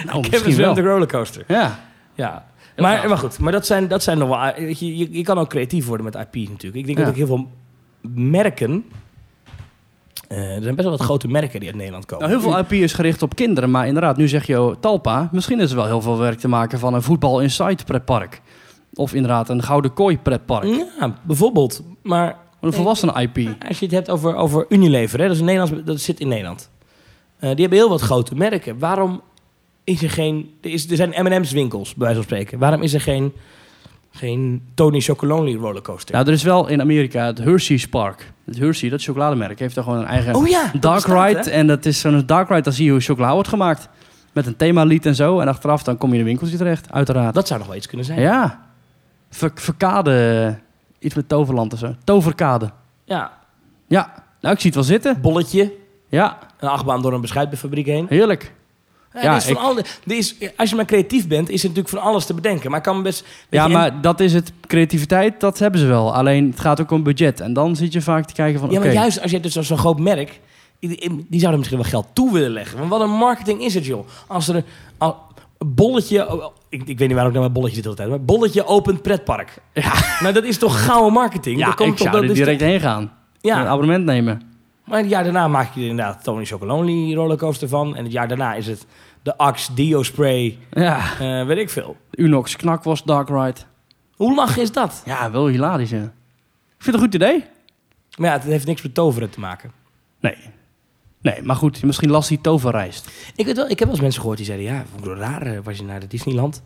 nou, 0.05 0.19
misschien 0.19 0.21
Kermis 0.29 0.55
wel. 0.55 0.73
de 0.73 0.81
rollercoaster. 0.81 1.43
Ja. 1.47 1.79
Ja. 2.15 2.45
Maar, 2.77 3.07
maar 3.07 3.17
goed, 3.17 3.39
maar 3.39 3.51
dat 3.51 3.65
zijn, 3.65 3.87
dat 3.87 4.03
zijn 4.03 4.17
nog 4.17 4.27
wel... 4.29 4.37
eh, 4.37 4.57
weet 4.65 4.79
Je, 4.79 4.97
je, 4.97 5.07
je 5.11 5.23
kan 5.23 5.37
ook 5.37 5.49
creatief 5.49 5.85
worden 5.87 6.05
met 6.05 6.15
IP 6.15 6.49
natuurlijk. 6.49 6.75
Ik 6.75 6.85
denk 6.85 6.97
Ja. 6.97 7.03
dat 7.03 7.07
ook 7.07 7.15
heel 7.17 7.27
veel 7.27 7.47
merken... 8.13 8.85
eh, 10.31 10.55
er 10.55 10.61
zijn 10.61 10.75
best 10.75 10.87
wel 10.87 10.97
wat 10.97 11.05
grote 11.05 11.27
merken 11.27 11.59
die 11.59 11.69
uit 11.69 11.77
Nederland 11.77 12.05
komen. 12.05 12.29
Nou, 12.29 12.39
heel 12.39 12.51
veel 12.51 12.59
IP 12.59 12.71
is 12.71 12.93
gericht 12.93 13.21
op 13.21 13.35
kinderen, 13.35 13.71
maar 13.71 13.87
inderdaad, 13.87 14.17
nu 14.17 14.27
zeg 14.27 14.47
je 14.47 14.61
oh, 14.61 14.75
Talpa. 14.79 15.29
Misschien 15.31 15.59
is 15.59 15.69
er 15.69 15.75
wel 15.75 15.85
heel 15.85 16.01
veel 16.01 16.17
werk 16.17 16.39
te 16.39 16.47
maken 16.47 16.79
van 16.79 16.93
een 16.93 17.01
voetbal 17.01 17.41
inside 17.41 17.83
pretpark. 17.83 18.41
Of 18.93 19.13
inderdaad 19.13 19.49
een 19.49 19.63
gouden 19.63 19.93
kooi 19.93 20.17
pretpark. 20.19 20.65
Ja, 20.99 21.15
bijvoorbeeld. 21.23 21.83
Maar 22.01 22.37
Een 22.61 22.73
volwassenen 22.73 23.15
IP. 23.15 23.37
Als 23.67 23.79
je 23.79 23.85
het 23.85 23.93
hebt 23.93 24.09
over, 24.09 24.35
over 24.35 24.65
Unilever, 24.69 25.19
hè, 25.19 25.25
dat, 25.25 25.33
is 25.33 25.39
een 25.39 25.45
Nederlands, 25.45 25.85
dat 25.85 25.99
zit 25.99 26.19
in 26.19 26.27
Nederland. 26.27 26.69
Eh, 27.39 27.49
die 27.49 27.59
hebben 27.59 27.77
heel 27.77 27.89
wat 27.89 28.01
grote 28.01 28.35
merken. 28.35 28.79
Waarom 28.79 29.21
is 29.83 30.03
er 30.03 30.09
geen... 30.09 30.53
Er, 30.61 30.69
is, 30.69 30.89
er 30.89 30.95
zijn 30.95 31.13
M&M's 31.23 31.51
winkels, 31.51 31.95
bij 31.95 32.07
wijze 32.07 32.15
van 32.15 32.23
spreken. 32.23 32.59
Waarom 32.59 32.81
is 32.81 32.93
er 32.93 33.01
geen, 33.01 33.33
geen 34.11 34.67
Tony 34.73 34.99
Chocolonely 34.99 35.55
rollercoaster? 35.55 36.15
Nou, 36.15 36.27
er 36.27 36.33
is 36.33 36.43
wel 36.43 36.67
in 36.67 36.81
Amerika 36.81 37.25
het 37.25 37.37
Hershey's 37.37 37.87
Park. 37.87 38.31
Het 38.45 38.57
Hershey, 38.57 38.89
dat 38.89 39.03
chocolademerk, 39.03 39.59
heeft 39.59 39.75
daar 39.75 39.83
gewoon 39.83 39.99
een 39.99 40.05
eigen 40.05 40.35
oh 40.35 40.47
ja, 40.47 40.69
dat 40.73 40.81
dark 40.81 40.95
bestaat, 40.95 41.27
ride. 41.27 41.39
hè? 41.49 41.49
En 41.49 41.67
dat 41.67 41.85
is 41.85 41.99
zo'n 41.99 42.23
dark 42.25 42.49
ride, 42.49 42.61
dan 42.61 42.73
zie 42.73 42.85
je 42.85 42.91
hoe 42.91 42.99
chocola 42.99 43.33
wordt 43.33 43.49
gemaakt. 43.49 43.89
Met 44.33 44.45
een 44.45 44.55
themalied 44.55 45.05
en 45.05 45.15
zo. 45.15 45.39
En 45.39 45.47
achteraf 45.47 45.83
dan 45.83 45.97
kom 45.97 46.07
je 46.09 46.13
in 46.13 46.19
een 46.21 46.25
winkeltje 46.27 46.57
terecht, 46.57 46.91
uiteraard. 46.91 47.33
Dat 47.33 47.47
zou 47.47 47.59
nog 47.59 47.67
wel 47.67 47.77
iets 47.77 47.87
kunnen 47.87 48.05
zijn. 48.05 48.19
Ja. 48.19 48.61
Ver, 49.29 49.51
verkade, 49.55 50.55
iets 50.99 51.15
met 51.15 51.29
toverland 51.29 51.71
en 51.71 51.77
zo. 51.77 51.95
Toverkade. 52.03 52.71
Ja, 53.05 53.31
Ja, 53.87 54.13
nou, 54.41 54.53
ik 54.53 54.59
zie 54.61 54.69
het 54.69 54.75
wel 54.79 54.83
zitten. 54.89 55.21
bolletje. 55.21 55.73
Ja, 56.09 56.37
Een 56.59 56.69
achtbaan 56.69 57.01
door 57.01 57.13
een 57.13 57.21
beschuitfabriek 57.21 57.85
heen. 57.85 58.05
heerlijk. 58.09 58.53
Ja, 59.13 59.21
Ja, 59.21 59.35
is 59.35 59.43
van 59.43 59.51
ik- 59.53 59.59
alle, 59.59 59.83
is, 60.05 60.35
als 60.57 60.69
je 60.69 60.75
maar 60.75 60.85
creatief 60.85 61.27
bent, 61.27 61.49
is 61.49 61.61
er 61.63 61.67
natuurlijk 61.69 61.95
van 61.95 62.03
alles 62.11 62.25
te 62.25 62.33
bedenken. 62.33 62.71
Maar 62.71 62.81
kan 62.81 63.03
best... 63.03 63.25
Ja, 63.49 63.67
maar 63.67 64.01
dat 64.01 64.19
is 64.19 64.33
het. 64.33 64.51
Creativiteit, 64.67 65.39
dat 65.39 65.59
hebben 65.59 65.79
ze 65.79 65.85
wel. 65.85 66.15
Alleen, 66.15 66.49
het 66.49 66.59
gaat 66.59 66.81
ook 66.81 66.91
om 66.91 67.03
budget. 67.03 67.39
En 67.39 67.53
dan 67.53 67.75
zit 67.75 67.93
je 67.93 68.01
vaak 68.01 68.25
te 68.25 68.33
kijken 68.33 68.59
van, 68.59 68.69
Ja, 68.71 68.79
maar 68.79 68.93
juist 68.93 69.21
als 69.21 69.31
je 69.31 69.39
dus 69.39 69.53
zo'n 69.53 69.77
groot 69.77 69.99
merk, 69.99 70.39
die, 70.79 71.25
die 71.29 71.39
zouden 71.39 71.59
misschien 71.59 71.79
wel 71.81 71.89
geld 71.89 72.07
toe 72.13 72.33
willen 72.33 72.51
leggen. 72.51 72.77
Want 72.77 72.89
wat 72.89 73.01
een 73.01 73.09
marketing 73.09 73.61
is 73.63 73.73
het, 73.73 73.85
joh. 73.85 74.07
Als 74.27 74.47
er 74.47 74.55
een, 74.55 74.63
al- 74.97 75.17
een 75.57 75.73
bolletje, 75.75 76.51
ik, 76.69 76.81
ik 76.87 76.97
weet 76.97 77.07
niet 77.07 77.17
waarom 77.17 77.35
ik 77.35 77.41
met 77.41 77.53
bolletje 77.53 77.75
zit 77.75 77.83
de 77.83 77.89
hele 77.89 78.01
tijd, 78.01 78.09
maar 78.09 78.25
bolletje 78.25 78.65
opent 78.65 79.01
pretpark. 79.01 79.57
Ja, 79.73 79.93
Nou, 80.19 80.33
dat 80.33 80.43
is 80.43 80.57
toch 80.57 80.81
gouden 80.85 81.13
marketing? 81.13 81.59
ja 81.59 81.65
Dat 81.65 81.75
komt 81.75 81.89
ik 81.89 81.95
toch- 81.97 82.07
zou 82.07 82.15
dat 82.21 82.23
er 82.25 82.29
is 82.31 82.37
direct 82.43 82.61
heen 82.61 82.79
gaan. 82.79 83.01
Een 83.01 83.09
Ja, 83.41 83.65
abonnement 83.65 84.05
nemen. 84.05 84.41
Maar 84.91 84.99
het 84.99 85.09
jaar 85.09 85.23
daarna 85.23 85.47
maak 85.47 85.73
je 85.73 85.81
er 85.81 85.87
inderdaad 85.87 86.23
Tony 86.23 86.45
Chocolonely 86.45 87.13
rollercoaster 87.13 87.67
van. 87.67 87.95
En 87.95 88.03
het 88.03 88.11
jaar 88.11 88.27
daarna 88.27 88.53
is 88.53 88.67
het 88.67 88.85
de 89.21 89.37
Axe 89.37 89.73
Dio 89.73 90.03
Spray, 90.03 90.57
Ja, 90.71 91.19
eh, 91.19 91.45
weet 91.45 91.57
ik 91.57 91.69
veel. 91.69 91.97
Unox 92.11 92.55
Knakworst 92.55 93.07
Dark 93.07 93.29
Ride. 93.29 93.59
Hoe 94.15 94.35
lach 94.35 94.57
is 94.57 94.71
dat? 94.71 95.01
Ja, 95.05 95.31
wel 95.31 95.47
hilarisch, 95.47 95.89
ja. 95.89 96.03
Ik 96.03 96.83
vind 96.83 96.85
het 96.85 96.95
een 96.95 97.01
goed 97.01 97.13
idee. 97.13 97.43
Maar 98.17 98.29
ja, 98.29 98.35
het 98.35 98.43
heeft 98.43 98.65
niks 98.65 98.81
met 98.81 98.93
toveren 98.93 99.29
te 99.29 99.39
maken. 99.39 99.71
Nee. 100.19 100.37
Nee, 101.21 101.41
maar 101.41 101.55
goed, 101.55 101.83
misschien 101.83 102.09
last 102.09 102.29
die 102.29 102.41
toverreist. 102.41 103.11
Ik, 103.35 103.45
weet 103.45 103.55
wel, 103.55 103.69
ik 103.69 103.79
heb 103.79 103.79
wel 103.79 103.89
eens 103.89 104.01
mensen 104.01 104.19
gehoord 104.19 104.37
die 104.37 104.47
zeiden... 104.47 104.67
ja, 104.67 104.85
wel 105.03 105.15
raar, 105.15 105.41
eh, 105.41 105.59
was 105.63 105.77
je 105.77 105.83
naar 105.83 105.99
de 105.99 106.07
Disneyland... 106.07 106.61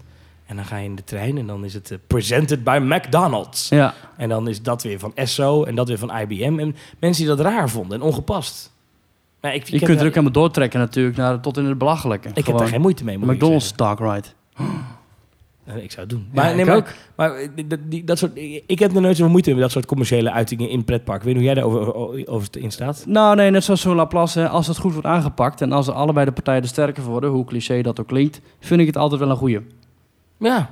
en 0.46 0.56
dan 0.56 0.66
ga 0.66 0.78
je 0.78 0.86
in 0.86 0.96
de 0.96 1.04
trein 1.04 1.38
en 1.38 1.48
dan 1.48 1.66
is 1.66 1.74
het 1.74 1.92
eh, 1.92 1.98
presented 2.08 2.64
by 2.64 2.80
McDonald's. 2.82 3.70
Ja. 3.70 3.94
En 4.18 4.30
dan 4.30 4.48
is 4.48 4.62
dat 4.62 4.84
weer 4.84 5.00
van 5.00 5.12
Esso 5.16 5.64
en 5.64 5.76
dat 5.76 5.88
weer 5.88 5.98
van 5.98 6.18
IBM. 6.18 6.60
En 6.60 6.76
mensen 7.00 7.26
die 7.26 7.36
dat 7.36 7.46
raar 7.46 7.70
vonden 7.70 8.00
en 8.00 8.04
ongepast. 8.06 8.74
Maar 9.42 9.56
ik, 9.56 9.62
ik 9.62 9.68
Je 9.68 9.80
kunt 9.80 10.00
er 10.00 10.06
ook 10.06 10.14
helemaal 10.14 10.32
doortrekken 10.32 10.80
natuurlijk, 10.80 11.18
naar, 11.18 11.40
tot 11.40 11.58
in 11.58 11.66
het 11.66 11.78
belachelijke. 11.78 12.30
Ik 12.34 12.46
heb 12.46 12.58
daar 12.58 12.68
geen 12.68 12.82
moeite 12.82 13.04
mee, 13.04 13.18
McDonald's. 13.18 13.76
Dark 13.76 14.00
Ride. 14.00 14.28
Nee, 15.66 15.84
ik 15.84 15.92
zou 15.92 16.02
het 16.02 16.10
doen. 16.10 16.28
Ja, 16.32 16.42
Maar, 16.42 16.56
nee, 16.56 16.66
maar, 16.66 16.76
ook. 16.76 16.88
maar 17.16 17.36
eh, 17.36 17.50
dat, 17.68 17.80
die, 17.84 18.04
dat 18.04 18.18
soort, 18.18 18.32
ik 18.66 18.80
heb 18.80 18.96
er 18.96 19.02
nooit 19.02 19.16
zoveel 19.16 19.32
moeite 19.32 19.50
mee 19.50 19.60
met 19.60 19.68
dat 19.68 19.74
soort 19.74 19.86
commerciële 19.86 20.32
uitingen 20.32 20.70
in 20.70 20.84
pretpark. 20.84 21.24
Weet 21.24 21.34
hoe 21.36 21.44
jij 21.44 21.54
daarover 21.54 21.96
over, 21.96 22.28
over 22.28 22.48
in 22.52 22.72
staat. 22.72 23.04
Nou, 23.08 23.36
nee, 23.36 23.50
net 23.50 23.64
zoals 23.64 23.82
zo'n 23.82 23.96
Laplace, 23.96 24.48
als 24.48 24.68
het 24.68 24.78
goed 24.78 24.92
wordt 24.92 25.08
aangepakt 25.08 25.62
en 25.62 25.72
als 25.72 25.90
allebei 25.90 26.26
de 26.26 26.32
partijen 26.32 26.62
er 26.62 26.68
sterker 26.68 27.04
voor 27.04 27.12
worden, 27.12 27.30
hoe 27.30 27.46
cliché 27.46 27.82
dat 27.82 28.00
ook 28.00 28.08
klinkt, 28.08 28.42
vind 28.60 28.82
ik 28.82 28.88
het 28.88 28.98
altijd 28.98 29.20
wel 29.20 29.30
een 29.30 29.36
goeie. 29.36 29.60
Ja. 30.38 30.70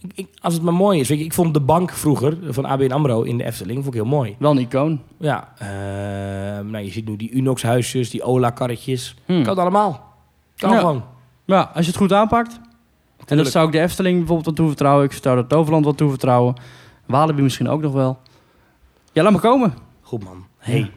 Ik, 0.00 0.12
ik- 0.14 0.38
als 0.40 0.54
het 0.54 0.62
maar 0.62 0.74
mooi 0.74 1.00
is. 1.00 1.08
Weet 1.08 1.18
je, 1.18 1.24
ik 1.24 1.32
vond 1.32 1.54
de 1.54 1.60
bank 1.60 1.90
vroeger 1.92 2.36
van 2.48 2.64
ABN 2.64 2.90
AMRO 2.92 3.22
in 3.22 3.38
de 3.38 3.44
Efteling 3.44 3.82
vond 3.82 3.94
ik 3.94 4.00
heel 4.00 4.10
mooi. 4.10 4.36
Wel 4.38 4.50
een 4.50 4.58
icoon. 4.58 5.00
Ja. 5.18 5.52
ehm, 5.58 6.70
nou, 6.70 6.84
je 6.84 6.90
ziet 6.90 7.08
nu 7.08 7.16
die 7.16 7.30
Unox-huisjes, 7.34 8.10
die 8.10 8.22
Ola-karretjes. 8.22 9.14
Hm. 9.26 9.32
Kan 9.32 9.48
het 9.48 9.58
allemaal. 9.58 10.12
Kan 10.56 10.70
Ja. 10.70 10.78
gewoon. 10.78 11.04
Ja, 11.44 11.70
als 11.74 11.84
je 11.84 11.90
het 11.90 12.00
goed 12.00 12.12
aanpakt. 12.12 12.60
En 13.26 13.36
dat 13.36 13.46
zou 13.46 13.66
ik 13.66 13.72
de 13.72 13.80
Efteling 13.80 14.16
bijvoorbeeld 14.16 14.46
wat 14.46 14.56
toevertrouwen. 14.56 15.04
Ik 15.04 15.12
zou 15.12 15.36
het 15.36 15.48
Toverland 15.48 15.84
wat 15.84 15.96
toevertrouwen. 15.96 16.54
Walibi 17.06 17.42
misschien 17.42 17.68
ook 17.68 17.80
nog 17.82 17.92
wel. 17.92 18.18
Ja, 19.12 19.22
laat 19.22 19.32
maar 19.32 19.40
komen. 19.40 19.74
Goed 20.00 20.24
man. 20.24 20.44
Hey. 20.58 20.78
Ja. 20.78 20.88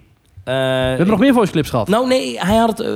Eh, 0.47 0.53
We 0.53 0.59
hebben 0.87 1.07
nog 1.07 1.19
meer 1.19 1.33
voice 1.33 1.51
clips 1.51 1.69
gehad. 1.69 1.87
Nou 1.87 2.07
nee, 2.07 2.39
hij 2.39 2.55
had 2.55 2.77
het. 2.77 2.79
eh, 2.79 2.87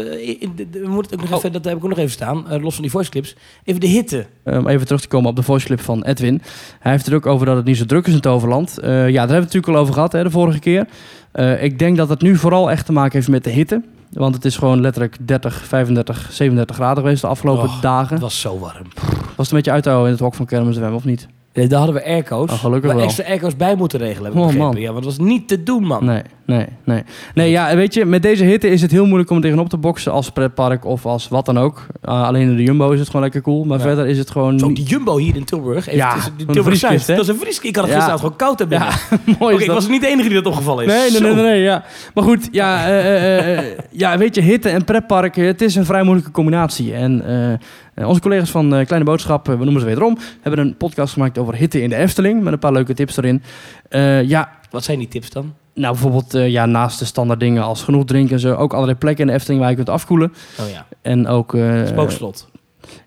we 0.71 0.87
moeten 0.87 1.11
het 1.11 1.13
ook 1.13 1.19
nog 1.21 1.29
Oh. 1.31 1.37
even, 1.37 1.51
dat 1.51 1.63
heb 1.65 1.77
ik 1.77 1.83
ook 1.83 1.89
nog 1.89 1.97
even 1.97 2.11
staan. 2.11 2.49
eh, 2.49 2.61
los 2.63 2.73
van 2.73 2.81
die 2.81 2.91
voice 2.91 3.09
clips. 3.09 3.35
Even 3.63 3.81
de 3.81 3.87
hitte. 3.87 4.25
Om 4.45 4.67
even 4.67 4.85
terug 4.85 5.01
te 5.01 5.07
komen 5.07 5.29
op 5.29 5.35
de 5.35 5.43
voice 5.43 5.65
clip 5.65 5.79
van 5.81 6.03
Edwin. 6.03 6.41
Hij 6.79 6.91
heeft 6.91 7.05
het 7.05 7.13
ook 7.15 7.25
over 7.25 7.45
dat 7.45 7.55
het 7.55 7.65
niet 7.65 7.77
zo 7.77 7.85
druk 7.85 8.07
is 8.07 8.13
in 8.13 8.19
Toverland. 8.19 8.77
Eh, 8.79 8.89
ja, 8.89 8.95
daar 8.97 9.11
hebben 9.11 9.27
we 9.27 9.33
het 9.33 9.43
natuurlijk 9.43 9.73
al 9.73 9.79
over 9.79 9.93
gehad 9.93 10.11
hè, 10.11 10.23
de 10.23 10.29
vorige 10.29 10.59
keer. 10.59 10.87
Eh, 11.31 11.63
ik 11.63 11.79
denk 11.79 11.97
dat 11.97 12.09
het 12.09 12.21
nu 12.21 12.35
vooral 12.35 12.71
echt 12.71 12.85
te 12.85 12.91
maken 12.91 13.11
heeft 13.13 13.27
met 13.29 13.43
de 13.43 13.49
hitte. 13.49 13.81
Want 14.11 14.35
het 14.35 14.45
is 14.45 14.57
gewoon 14.57 14.81
letterlijk 14.81 15.17
30, 15.27 15.65
35, 15.65 16.27
37 16.31 16.75
graden 16.75 17.03
geweest 17.03 17.21
de 17.21 17.27
afgelopen 17.27 17.63
Och, 17.63 17.79
dagen. 17.79 18.13
Het 18.13 18.21
was 18.21 18.39
zo 18.41 18.59
warm. 18.59 18.85
Was 18.95 19.09
het 19.35 19.49
een 19.51 19.55
beetje 19.55 19.71
uit 19.71 19.83
te 19.83 19.89
houden 19.89 20.09
in 20.11 20.15
het 20.17 20.23
hok 20.25 20.35
van 20.35 20.45
Kermis 20.45 20.77
FM 20.77 20.93
of 20.93 21.05
niet? 21.05 21.27
Eh, 21.53 21.69
Daar 21.69 21.77
hadden 21.77 21.95
we 21.95 22.05
airco's. 22.05 22.51
Oh, 22.51 22.59
gelukkig 22.59 22.85
waar 22.89 22.95
wel. 22.95 23.05
extra 23.05 23.23
airco's 23.25 23.55
bij 23.55 23.75
moeten 23.75 23.99
regelen. 23.99 24.33
Oh, 24.33 24.53
man. 24.53 24.75
Ja, 24.75 24.91
want 24.91 25.05
het 25.05 25.17
was 25.17 25.27
niet 25.27 25.47
te 25.47 25.63
doen, 25.63 25.83
man. 25.83 26.05
Nee, 26.05 26.21
nee, 26.45 26.65
nee. 26.83 27.03
Nee, 27.33 27.49
ja, 27.49 27.75
weet 27.75 27.93
je, 27.93 28.05
met 28.05 28.21
deze 28.21 28.43
hitte 28.43 28.67
is 28.69 28.81
het 28.81 28.91
heel 28.91 29.05
moeilijk 29.05 29.29
om 29.29 29.41
tegenop 29.41 29.69
te 29.69 29.77
boksen 29.77 30.11
als 30.11 30.29
pretpark 30.29 30.85
of 30.85 31.05
als 31.05 31.27
wat 31.27 31.45
dan 31.45 31.59
ook. 31.59 31.85
Uh, 32.05 32.23
alleen 32.27 32.49
in 32.49 32.55
de 32.55 32.63
Jumbo 32.63 32.91
is 32.91 32.97
het 32.99 33.07
gewoon 33.07 33.21
lekker 33.21 33.41
cool. 33.41 33.63
Maar 33.63 33.77
Ja. 33.77 33.83
verder 33.83 34.07
is 34.07 34.17
het 34.17 34.31
gewoon 34.31 34.59
Zo, 34.59 34.73
die 34.73 34.83
Jumbo 34.83 35.17
hier 35.17 35.35
in 35.35 35.43
Tilburg. 35.43 35.85
Even 35.87 35.95
Ja, 35.99 36.13
tussen- 36.13 36.33
die 36.37 36.45
Tilburg 36.45 36.77
Zuid. 36.77 37.07
Dat 37.07 37.19
is 37.19 37.27
een 37.27 37.35
vrieskist. 37.39 37.63
Ik 37.63 37.75
had 37.75 37.83
het 37.85 37.93
Ja. 37.93 37.99
gisteravond 37.99 38.33
gewoon 38.39 38.55
koud 38.57 38.59
hebben. 38.59 38.77
Ja, 38.77 38.89
mooi 39.39 39.53
Oké, 39.53 39.53
is 39.55 39.59
ik 39.61 39.65
dat. 39.65 39.75
was 39.75 39.87
niet 39.87 40.01
de 40.01 40.07
enige 40.07 40.27
die 40.29 40.37
dat 40.41 40.45
opgevallen 40.53 40.85
is. 40.85 40.91
Nee, 40.91 41.11
nee, 41.11 41.21
nee, 41.21 41.33
nee, 41.43 41.43
nee, 41.51 41.61
ja. 41.61 41.83
Maar 42.13 42.23
goed, 42.23 42.47
ja, 42.51 42.85
eh, 42.87 42.99
eh, 43.15 43.57
eh, 43.57 43.65
ja, 43.91 44.17
weet 44.17 44.35
je, 44.35 44.41
hitte 44.41 44.69
en 44.69 44.83
pretpark, 44.83 45.37
eh, 45.37 45.45
het 45.45 45.61
is 45.61 45.75
een 45.75 45.85
vrij 45.85 46.03
moeilijke 46.03 46.31
combinatie. 46.31 46.93
En 46.93 47.25
eh, 47.25 47.51
eh, 47.53 47.59
onze 47.95 48.21
collega's 48.21 48.49
van 48.51 48.75
eh, 48.75 48.85
Kleine 48.85 49.05
Boodschap, 49.05 49.49
eh, 49.49 49.55
we 49.57 49.63
noemen 49.63 49.81
ze 49.81 49.87
wederom, 49.87 50.17
hebben 50.41 50.65
een 50.65 50.77
podcast 50.77 51.13
gemaakt 51.13 51.37
over 51.37 51.55
hitte 51.55 51.81
in 51.81 51.89
de 51.89 51.95
Efteling, 51.95 52.43
met 52.43 52.53
een 52.53 52.59
paar 52.59 52.71
leuke 52.73 52.93
tips 52.93 53.17
erin. 53.17 53.43
Eh, 53.89 54.23
ja, 54.23 54.51
Wat 54.69 54.83
zijn 54.83 54.99
die 54.99 55.07
tips 55.07 55.29
dan? 55.29 55.53
nou 55.73 55.93
bijvoorbeeld 55.93 56.33
eh, 56.33 56.49
ja, 56.49 56.65
naast 56.65 56.99
de 56.99 57.05
standaard 57.05 57.39
dingen 57.39 57.63
als 57.63 57.83
genoeg 57.83 58.05
drinken 58.05 58.33
en 58.33 58.39
zo, 58.39 58.53
ook 58.53 58.73
allerlei 58.73 58.97
plekken 58.97 59.21
in 59.23 59.27
de 59.29 59.33
Efteling 59.37 59.59
waar 59.61 59.69
je 59.69 59.75
kunt 59.75 59.89
afkoelen. 59.89 60.33
Oh 60.59 60.69
ja, 60.69 60.85
En 61.01 61.27
ook... 61.27 61.55
eh, 61.55 61.85
spookslot. 61.85 62.49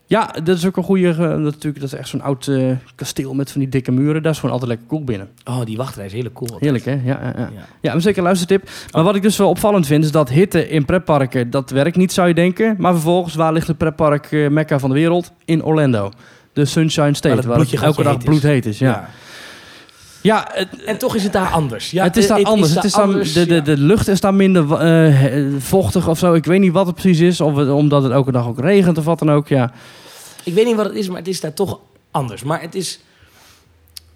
Ja, 0.07 0.35
dat 0.45 0.57
is 0.57 0.67
ook 0.67 0.77
een 0.77 0.83
goede. 0.83 1.09
eh, 1.09 1.17
natuurlijk, 1.17 1.81
dat 1.81 1.93
is 1.93 1.99
echt 1.99 2.09
zo'n 2.09 2.21
oud 2.23 2.47
eh, 2.47 2.71
kasteel 2.95 3.35
met 3.35 3.51
van 3.51 3.61
die 3.61 3.69
dikke 3.71 3.93
muren. 3.93 4.23
Dat 4.23 4.33
is 4.33 4.39
gewoon 4.39 4.53
altijd 4.55 4.71
lekker 4.71 4.89
cool 4.89 5.05
binnen. 5.05 5.29
Oh, 5.45 5.65
die 5.65 5.77
wachtrij 5.77 6.07
is 6.07 6.13
heel 6.13 6.33
cool. 6.33 6.57
Heerlijk, 6.59 6.85
hè? 6.85 6.93
Ja, 6.93 7.01
ja, 7.05 7.33
ja. 7.37 7.51
Ja. 7.81 7.93
maar 7.93 8.01
zeker 8.01 8.19
een 8.19 8.25
luistertip. 8.25 8.69
Maar 8.93 9.03
wat 9.03 9.15
ik 9.15 9.23
dus 9.23 9.37
wel 9.37 9.49
opvallend 9.49 9.87
vind, 9.87 10.05
is 10.05 10.11
dat 10.11 10.29
hitte 10.29 10.69
in 10.69 10.85
pretparken, 10.85 11.51
dat 11.51 11.71
werkt 11.71 11.97
niet, 11.97 12.13
zou 12.13 12.29
je 12.29 12.35
denken. 12.35 12.75
Maar 12.79 12.93
vervolgens, 12.93 13.35
waar 13.35 13.53
ligt 13.53 13.67
het 13.67 13.79
pretpark 13.79 14.33
eh, 14.33 14.49
Mekka 14.49 14.79
van 14.79 14.89
de 14.91 14.95
wereld? 14.97 15.33
In 15.45 15.63
Orlando. 15.65 16.11
De 16.53 16.65
Sunshine 16.65 17.15
State, 17.15 17.29
Waar 17.29 17.37
het 17.37 17.47
waar 17.47 17.59
het 17.59 17.69
bloedje 17.69 17.87
elke 17.87 18.03
dag 18.03 18.13
gaatje 18.13 18.31
heet 18.31 18.37
is. 18.37 18.41
bloedheet 18.41 18.67
is. 18.67 18.79
Ja, 18.79 19.09
ja. 20.25 20.49
het, 20.53 20.85
En 20.85 20.99
toch 20.99 21.15
is 21.15 21.23
het 21.23 21.33
daar 21.33 21.51
anders. 21.51 21.91
Ja, 21.91 22.05
het 22.05 22.17
is 22.17 22.27
daar 22.27 22.43
anders. 22.43 22.75
Het 22.75 22.85
is 22.85 22.93
daar, 22.93 23.03
anders, 23.03 23.33
de, 23.33 23.47
de, 23.47 23.63
de 23.63 23.77
lucht 23.77 24.09
is 24.09 24.21
daar 24.21 24.35
minder 24.35 24.73
eh, 24.73 25.47
vochtig 25.59 26.09
of 26.09 26.19
zo. 26.19 26.35
Ik 26.35 26.45
weet 26.45 26.61
niet 26.61 26.73
wat 26.73 26.87
het 26.87 26.95
precies 26.95 27.21
is. 27.21 27.41
Of 27.41 27.57
het, 27.57 27.71
omdat 27.71 28.03
het 28.03 28.13
elke 28.13 28.33
dag 28.33 28.47
ook 28.47 28.61
regent 28.61 28.99
of 28.99 29.05
wat 29.05 29.19
dan 29.19 29.31
ook. 29.31 29.49
Ja. 29.49 29.73
Ik 30.45 30.55
weet 30.55 30.65
niet 30.67 30.77
wat 30.77 30.87
het 30.87 30.95
is, 30.95 31.09
maar 31.09 31.19
het 31.19 31.29
is 31.29 31.41
daar 31.41 31.55
toch 31.55 31.81
anders. 32.11 32.43
Maar 32.43 32.61
het 32.61 32.75
is 32.75 33.01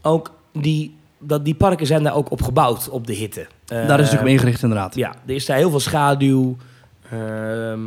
ook 0.02 0.32
die, 0.52 0.96
dat 1.18 1.44
die 1.44 1.54
parken 1.54 1.86
zijn 1.86 2.02
daar 2.02 2.14
ook 2.14 2.30
op 2.30 2.42
gebouwd, 2.42 2.88
op 2.88 3.06
de 3.06 3.14
hitte. 3.14 3.46
daar 3.64 3.80
is 3.80 3.86
het 3.86 3.96
natuurlijk 3.98 4.22
op 4.22 4.26
ingericht 4.26 4.62
inderdaad. 4.62 4.94
Ja, 4.94 5.14
er 5.26 5.34
is 5.34 5.46
daar 5.46 5.56
heel 5.56 5.70
veel 5.70 5.80
schaduw. 5.80 6.56
Ehm, 7.10 7.80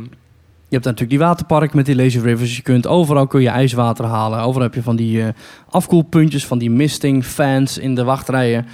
hebt 0.72 0.84
natuurlijk 0.84 1.10
die 1.10 1.18
waterpark 1.18 1.74
met 1.74 1.86
die 1.86 1.96
lazy 1.96 2.18
rivers. 2.18 2.56
Je 2.56 2.62
kunt 2.62 2.86
overal 2.86 3.26
kun 3.26 3.40
je 3.40 3.48
ijswater 3.48 4.04
halen. 4.04 4.40
Overal 4.40 4.62
heb 4.62 4.74
je 4.74 4.82
van 4.82 4.96
die 4.96 5.22
eh, 5.22 5.28
afkoelpuntjes, 5.68 6.46
van 6.46 6.58
die 6.58 6.70
misting 6.70 7.24
fans 7.24 7.78
in 7.78 7.94
de 7.94 8.04
wachtrijen. 8.04 8.66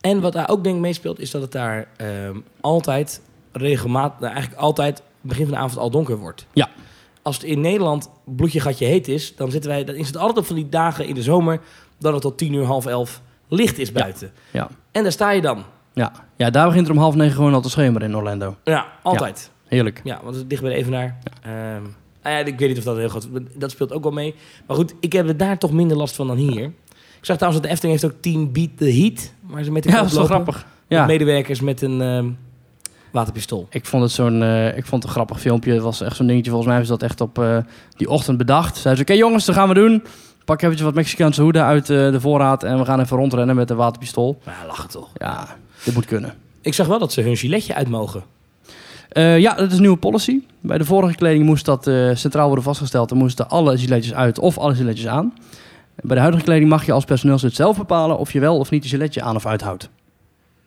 En 0.00 0.20
wat 0.20 0.32
daar 0.32 0.48
ook 0.48 0.64
denk 0.64 0.76
ik 0.76 0.82
meespeelt, 0.82 1.20
is 1.20 1.30
dat 1.30 1.42
het 1.42 1.52
daar 1.52 1.86
ehm, 1.96 2.36
altijd 2.60 3.20
regelmatig, 3.52 4.20
nou, 4.20 4.32
eigenlijk 4.32 4.62
altijd 4.62 5.02
begin 5.20 5.44
van 5.44 5.54
de 5.54 5.60
avond 5.60 5.78
al 5.78 5.90
donker 5.90 6.18
wordt. 6.18 6.46
Ja. 6.52 6.68
Als 7.22 7.36
het 7.36 7.44
in 7.44 7.60
Nederland 7.60 8.10
bloedje 8.24 8.60
gatje 8.60 8.86
heet 8.86 9.08
is, 9.08 9.36
dan 9.36 9.50
zitten 9.50 9.70
wij, 9.70 9.84
dan 9.84 9.94
is 9.94 10.06
het 10.06 10.16
altijd 10.16 10.38
op 10.38 10.46
van 10.46 10.56
die 10.56 10.68
dagen 10.68 11.06
in 11.06 11.14
de 11.14 11.22
zomer 11.22 11.60
dat 11.98 12.12
het 12.12 12.22
tot 12.22 12.38
tien 12.38 12.52
uur, 12.52 12.64
half 12.64 12.86
elf 12.86 13.20
licht 13.48 13.78
is 13.78 13.92
buiten. 13.92 14.32
Ja. 14.50 14.68
En 14.92 15.02
daar 15.02 15.12
sta 15.12 15.30
je 15.30 15.40
dan. 15.40 15.64
Ja. 15.92 16.12
ja, 16.36 16.50
daar 16.50 16.66
begint 16.66 16.86
er 16.86 16.92
om 16.92 16.98
half 16.98 17.14
negen 17.14 17.34
gewoon 17.34 17.54
al 17.54 17.60
te 17.60 17.70
schemeren 17.70 18.08
in 18.08 18.16
Orlando. 18.16 18.56
Ja, 18.64 18.86
altijd. 19.02 19.50
Heerlijk. 19.70 20.00
Ja, 20.04 20.14
want 20.22 20.34
het 20.34 20.42
is 20.42 20.48
dicht 20.48 20.62
bij 20.62 20.70
de 20.70 20.76
Evenaar. 20.76 21.18
Ehm, 21.42 21.82
nou 22.22 22.36
ja, 22.36 22.38
ik 22.38 22.58
weet 22.58 22.68
niet 22.68 22.78
of 22.78 22.84
dat 22.84 22.96
heel 22.96 23.08
groot... 23.08 23.28
Dat 23.54 23.70
speelt 23.70 23.92
ook 23.92 24.02
wel 24.02 24.12
mee. 24.12 24.34
Maar 24.66 24.76
goed, 24.76 24.94
ik 25.00 25.12
heb 25.12 25.28
er 25.28 25.36
daar 25.36 25.58
toch 25.58 25.72
minder 25.72 25.96
last 25.96 26.16
van 26.16 26.26
dan 26.26 26.36
hier. 26.36 26.62
Ik 27.18 27.26
zag 27.26 27.36
trouwens 27.36 27.62
dat 27.62 27.62
de 27.62 27.68
Efteling 27.68 28.00
heeft 28.00 28.14
ook 28.14 28.22
Team 28.22 28.52
Beat 28.52 28.70
the 28.76 28.92
Heat. 28.92 29.32
Waar 29.40 29.64
ze 29.64 29.72
met 29.72 29.82
de 29.82 29.88
Ja, 29.88 29.96
dat 29.96 30.06
is 30.06 30.12
wel 30.12 30.24
grappig. 30.24 30.66
Ja. 30.88 31.06
Medewerkers 31.06 31.60
met 31.60 31.82
een 31.82 32.00
ehm, 32.00 32.28
waterpistool. 33.10 33.66
Ik 33.70 33.86
vond 33.86 34.02
het 34.02 34.12
zo'n 34.12 34.42
eh, 34.42 34.76
ik 34.76 34.86
vond 34.86 35.02
het 35.02 35.04
een 35.04 35.10
grappig 35.10 35.40
filmpje. 35.40 35.72
Het 35.72 35.82
was 35.82 36.00
echt 36.00 36.16
zo'n 36.16 36.26
dingetje. 36.26 36.50
Volgens 36.50 36.70
mij 36.70 36.78
hebben 36.78 36.96
ze 36.96 37.00
dat 37.00 37.10
echt 37.10 37.20
op 37.20 37.38
eh, 37.38 37.58
die 37.96 38.10
ochtend 38.10 38.38
bedacht. 38.38 38.76
Zeiden 38.76 39.06
ze: 39.06 39.12
Oké, 39.12 39.22
jongens, 39.22 39.44
dat 39.44 39.54
gaan 39.54 39.68
we 39.68 39.74
doen. 39.74 40.02
Pak 40.44 40.62
eventjes 40.62 40.86
wat 40.86 40.94
Mexicaanse 40.94 41.42
hoeden 41.42 41.64
uit 41.64 41.90
eh, 41.90 41.96
de 42.10 42.20
voorraad. 42.20 42.62
En 42.62 42.78
we 42.78 42.84
gaan 42.84 43.00
even 43.00 43.16
rondrennen 43.16 43.56
met 43.56 43.70
een 43.70 43.76
waterpistool. 43.76 44.40
Maar 44.44 44.56
ja, 44.60 44.66
lachen 44.66 44.88
toch. 44.88 45.08
Ja, 45.14 45.56
dit 45.84 45.94
moet 45.94 46.06
kunnen. 46.06 46.34
Ik 46.60 46.74
zag 46.74 46.86
wel 46.86 46.98
dat 46.98 47.12
ze 47.12 47.20
hun 47.20 47.36
giletje 47.36 47.74
uit 47.74 47.88
mogen. 47.88 48.22
Eh, 49.10 49.38
ja, 49.38 49.54
dat 49.54 49.68
is 49.70 49.74
een 49.74 49.80
nieuwe 49.80 49.96
policy. 49.96 50.40
Bij 50.60 50.78
de 50.78 50.84
vorige 50.84 51.14
kleding 51.14 51.44
moest 51.44 51.64
dat 51.64 51.86
eh, 51.86 52.10
centraal 52.14 52.46
worden 52.46 52.64
vastgesteld. 52.64 53.10
Er 53.10 53.16
moesten 53.16 53.48
alle 53.48 53.78
giletjes 53.78 54.14
uit 54.14 54.38
of 54.38 54.58
alle 54.58 54.74
giletjes 54.74 55.06
aan. 55.06 55.32
Bij 56.02 56.14
de 56.14 56.20
huidige 56.20 56.44
kleding 56.44 56.68
mag 56.70 56.86
je 56.86 56.92
als 56.92 57.04
personeelslid 57.04 57.54
zelf 57.54 57.76
bepalen 57.76 58.18
of 58.18 58.32
je 58.32 58.40
wel 58.40 58.58
of 58.58 58.70
niet 58.70 58.82
een 58.84 58.90
giletje 58.90 59.22
aan 59.22 59.36
of 59.36 59.46
uithoudt. 59.46 59.88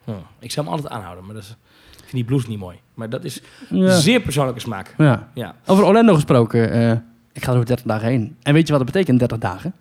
Hm. 0.03 0.11
Ik 0.39 0.51
zou 0.51 0.65
hem 0.65 0.75
altijd 0.75 0.93
aanhouden, 0.93 1.25
maar 1.25 1.33
dat 1.33 1.43
is, 1.43 1.49
ik 1.91 1.97
vind 1.99 2.11
die 2.11 2.23
blouse 2.23 2.49
niet 2.49 2.59
mooi. 2.59 2.77
Maar 2.93 3.09
dat 3.09 3.23
is 3.23 3.41
Ja. 3.69 3.99
zeer 3.99 4.19
persoonlijke 4.19 4.59
smaak. 4.59 4.93
ja. 4.97 5.27
Ja, 5.33 5.55
Over 5.65 5.83
Orlando 5.85 6.13
gesproken. 6.13 6.71
eh, 6.71 6.91
ik 7.33 7.43
ga 7.43 7.47
er 7.47 7.53
over 7.53 7.65
30 7.65 7.85
dagen 7.85 8.07
heen. 8.07 8.35
En 8.41 8.53
weet 8.53 8.67
je 8.67 8.73
wat 8.73 8.81
dat 8.83 8.91
betekent, 8.91 9.19
30 9.19 9.37
dagen? 9.37 9.73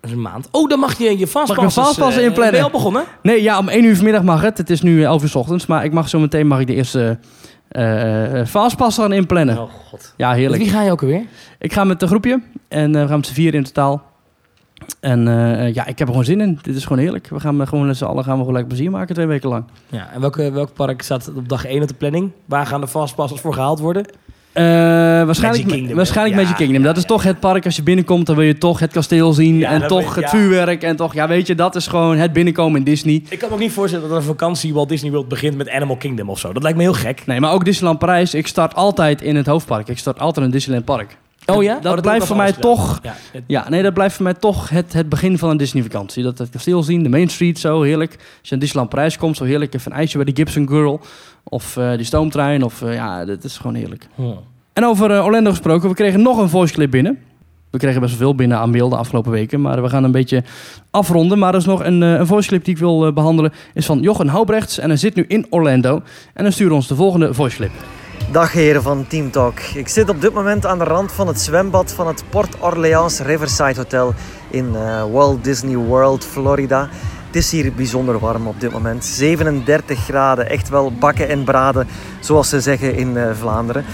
dat 0.00 0.10
is 0.10 0.16
een 0.16 0.22
maand. 0.22 0.48
Oh, 0.50 0.68
dan 0.68 0.78
mag 0.78 0.98
je 0.98 1.04
je 1.04 1.16
mijn 1.16 1.26
fastpassen 1.70 2.22
inplannen? 2.22 2.50
Ben 2.50 2.58
je 2.60 2.62
al 2.64 2.70
begonnen? 2.70 3.04
Nee, 3.22 3.42
ja, 3.42 3.58
om 3.58 3.68
1 3.68 3.84
uur 3.84 3.94
vanmiddag 3.94 4.22
mag 4.22 4.42
het. 4.42 4.58
Het 4.58 4.70
is 4.70 4.82
nu 4.82 5.02
11 5.04 5.22
uur 5.22 5.28
's 5.28 5.34
ochtends. 5.34 5.66
Maar 5.66 5.84
ik 5.84 5.92
mag 5.92 6.08
zo 6.08 6.18
meteen 6.18 6.46
mag 6.46 6.60
ik 6.60 6.66
de 6.66 6.74
eerste 6.74 7.18
eh 7.76 8.40
eh, 8.40 8.46
fastpass 8.46 9.00
aan 9.00 9.12
inplannen. 9.12 9.58
Oh 9.58 9.70
god. 9.88 10.14
Ja, 10.16 10.28
Met 10.28 10.38
heerlijk. 10.38 10.62
wie 10.62 10.70
ga 10.70 10.82
je 10.82 10.90
ook 10.90 11.02
alweer? 11.02 11.22
Ik 11.58 11.72
ga 11.72 11.84
met 11.84 12.02
een 12.02 12.08
groepje. 12.08 12.40
En 12.68 12.94
eh, 12.94 13.02
we 13.02 13.08
gaan 13.08 13.16
met 13.16 13.26
z'n 13.26 13.34
vier 13.34 13.54
in 13.54 13.64
totaal. 13.64 14.02
En 15.00 15.28
eh, 15.28 15.74
ja, 15.74 15.86
ik 15.86 15.98
heb 15.98 16.00
er 16.00 16.06
gewoon 16.06 16.24
zin 16.24 16.40
in. 16.40 16.58
Dit 16.62 16.76
is 16.76 16.82
gewoon 16.82 16.98
heerlijk. 16.98 17.28
We 17.28 17.40
gaan 17.40 17.68
gewoon 17.68 17.86
met 17.86 17.96
z'n 17.96 18.04
allen 18.04 18.24
gaan 18.24 18.32
we 18.32 18.38
gewoon 18.38 18.52
lekker 18.54 18.72
plezier 18.74 18.90
maken 18.90 19.14
twee 19.14 19.26
weken 19.26 19.48
lang. 19.48 19.64
Ja, 19.88 20.10
en 20.12 20.20
welke, 20.20 20.50
welk 20.50 20.72
park 20.72 21.02
staat 21.02 21.32
op 21.36 21.48
dag 21.48 21.64
1 21.64 21.82
op 21.82 21.88
de 21.88 21.94
planning? 21.94 22.30
Waar 22.44 22.66
gaan 22.66 22.80
de 22.80 22.88
fastpassers 22.88 23.40
voor 23.40 23.54
gehaald 23.54 23.78
worden? 23.78 24.06
Eh, 24.56 24.64
waarschijnlijk 24.64 25.64
Magic 25.64 25.78
Kingdom, 25.78 25.96
waarschijnlijk 25.96 26.36
hè? 26.36 26.42
Magic 26.42 26.58
Ja, 26.58 26.64
Kingdom. 26.64 26.80
ja, 26.82 26.86
Dat 26.88 26.96
is 26.96 27.02
ja. 27.02 27.08
toch 27.08 27.22
het 27.22 27.40
park. 27.40 27.64
Als 27.64 27.76
je 27.76 27.82
binnenkomt, 27.82 28.26
dan 28.26 28.36
wil 28.36 28.44
je 28.44 28.58
toch 28.58 28.78
het 28.78 28.92
kasteel 28.92 29.32
zien. 29.32 29.56
Ja, 29.58 29.70
en 29.70 29.86
toch 29.86 30.14
het 30.14 30.24
ja. 30.24 30.30
vuurwerk. 30.30 30.82
En 30.82 30.96
toch, 30.96 31.14
ja, 31.14 31.28
weet 31.28 31.46
je, 31.46 31.54
dat 31.54 31.74
is 31.76 31.86
gewoon 31.86 32.16
het 32.16 32.32
binnenkomen 32.32 32.78
in 32.78 32.84
Disney. 32.84 33.22
Ik 33.28 33.38
kan 33.38 33.48
me 33.48 33.54
ook 33.54 33.60
niet 33.60 33.72
voorstellen 33.72 34.08
dat 34.08 34.16
een 34.18 34.24
vakantie 34.24 34.74
Walt 34.74 34.88
Disney 34.88 35.10
World 35.10 35.28
begint 35.28 35.56
met 35.56 35.70
Animal 35.70 35.96
Kingdom 35.96 36.30
of 36.30 36.38
zo. 36.38 36.52
Dat 36.52 36.62
lijkt 36.62 36.78
me 36.78 36.84
heel 36.84 36.92
gek. 36.94 37.22
Nee, 37.26 37.40
maar 37.40 37.52
ook 37.52 37.64
Disneyland 37.64 37.98
Parijs. 37.98 38.34
Ik 38.34 38.46
start 38.46 38.74
altijd 38.74 39.22
in 39.22 39.36
het 39.36 39.46
hoofdpark. 39.46 39.88
Ik 39.88 39.98
start 39.98 40.18
altijd 40.18 40.46
in 40.46 40.52
Disneyland 40.52 40.84
Park. 40.86 41.16
Oh 41.46 41.62
ja? 41.62 41.78
Dat 41.80 41.96
Oh, 41.96 42.00
blijft 42.02 42.26
voor 42.26 42.36
mij 42.36 42.52
toch- 42.52 42.98
Ja, 43.02 43.14
het- 43.32 43.42
Ja, 43.46 43.68
nee, 43.68 43.82
dat 43.82 43.94
blijft 43.94 44.14
voor 44.14 44.24
mij 44.24 44.34
toch 44.34 44.68
het, 44.68 44.92
het 44.92 45.08
begin 45.08 45.38
van 45.38 45.50
een 45.50 45.56
Disney-vakantie. 45.56 46.22
Dat 46.22 46.38
het 46.38 46.50
kasteel 46.50 46.82
zien, 46.82 47.02
de 47.02 47.08
Main 47.08 47.28
Street, 47.28 47.58
zo 47.58 47.82
heerlijk. 47.82 48.12
Als 48.12 48.48
je 48.48 48.54
in 48.54 48.58
Disneyland 48.60 48.90
Parijs 48.90 49.16
komt, 49.18 49.36
zo 49.36 49.44
heerlijk. 49.44 49.74
Even 49.74 49.92
een 49.92 49.98
ijsje 49.98 50.16
bij 50.16 50.32
de 50.32 50.32
Gibson 50.34 50.68
Girl. 50.68 51.00
Of 51.44 51.76
eh, 51.76 51.90
die 51.96 52.04
stoomtrein. 52.04 52.62
Of 52.62 52.82
eh, 52.82 52.94
ja, 52.94 53.24
dat 53.24 53.44
is 53.44 53.56
gewoon 53.56 53.74
heerlijk. 53.74 54.06
En 54.72 54.84
over 54.84 55.10
eh, 55.10 55.24
Orlando 55.24 55.50
gesproken, 55.50 55.88
we 55.88 55.94
kregen 55.94 56.22
nog 56.22 56.38
een 56.38 56.48
voice 56.48 56.74
clip 56.74 56.90
binnen. 56.90 57.18
We 57.70 57.78
kregen 57.78 58.00
best 58.00 58.12
wel 58.12 58.20
veel 58.28 58.34
binnen 58.36 58.58
aan 58.58 58.70
beelden 58.70 58.90
de 58.90 58.96
afgelopen 58.96 59.30
weken. 59.32 59.60
Maar 59.60 59.82
we 59.82 59.88
gaan 59.88 60.04
een 60.04 60.10
beetje 60.12 60.42
afronden. 60.90 61.38
Maar 61.38 61.52
er 61.52 61.58
is 61.60 61.64
nog 61.64 61.84
een, 61.84 62.00
een 62.00 62.26
voice 62.26 62.48
clip 62.48 62.64
die 62.64 62.74
ik 62.74 62.80
wil 62.80 63.06
eh, 63.06 63.12
behandelen. 63.12 63.52
Is 63.74 63.86
van 63.86 64.00
Jochen 64.00 64.28
Houbrechts. 64.28 64.78
En 64.78 64.88
hij 64.88 64.96
zit 64.98 65.14
nu 65.14 65.24
in 65.28 65.46
Orlando. 65.50 66.02
En 66.34 66.42
hij 66.44 66.52
stuurt 66.52 66.72
ons 66.72 66.86
de 66.86 66.94
volgende 66.94 67.34
voice 67.34 67.56
clip. 67.56 67.70
Dag 68.30 68.52
heren 68.52 68.82
van 68.82 69.06
Team 69.06 69.30
Talk. 69.30 69.58
Ik 69.60 69.88
zit 69.88 70.08
op 70.08 70.20
dit 70.20 70.32
moment 70.32 70.66
aan 70.66 70.78
de 70.78 70.84
rand 70.84 71.12
van 71.12 71.26
het 71.26 71.40
zwembad 71.40 71.92
van 71.92 72.06
het 72.06 72.24
Port 72.28 72.56
Orleans 72.60 73.20
Riverside 73.20 73.74
Hotel 73.76 74.14
in 74.50 74.76
eh, 74.76 75.04
Walt 75.12 75.44
Disney 75.44 75.76
World, 75.76 76.24
Florida. 76.24 76.88
Het 77.26 77.36
is 77.36 77.50
hier 77.50 77.72
bijzonder 77.72 78.18
warm 78.18 78.46
op 78.46 78.60
dit 78.60 78.72
moment. 78.72 79.04
37 79.04 80.04
graden, 80.04 80.48
echt 80.48 80.68
wel 80.68 80.92
bakken 80.92 81.28
en 81.28 81.44
braden, 81.44 81.86
zoals 82.20 82.48
ze 82.48 82.60
zeggen 82.60 82.94
in 82.94 83.16
eh, 83.16 83.30
Vlaanderen. 83.34 83.84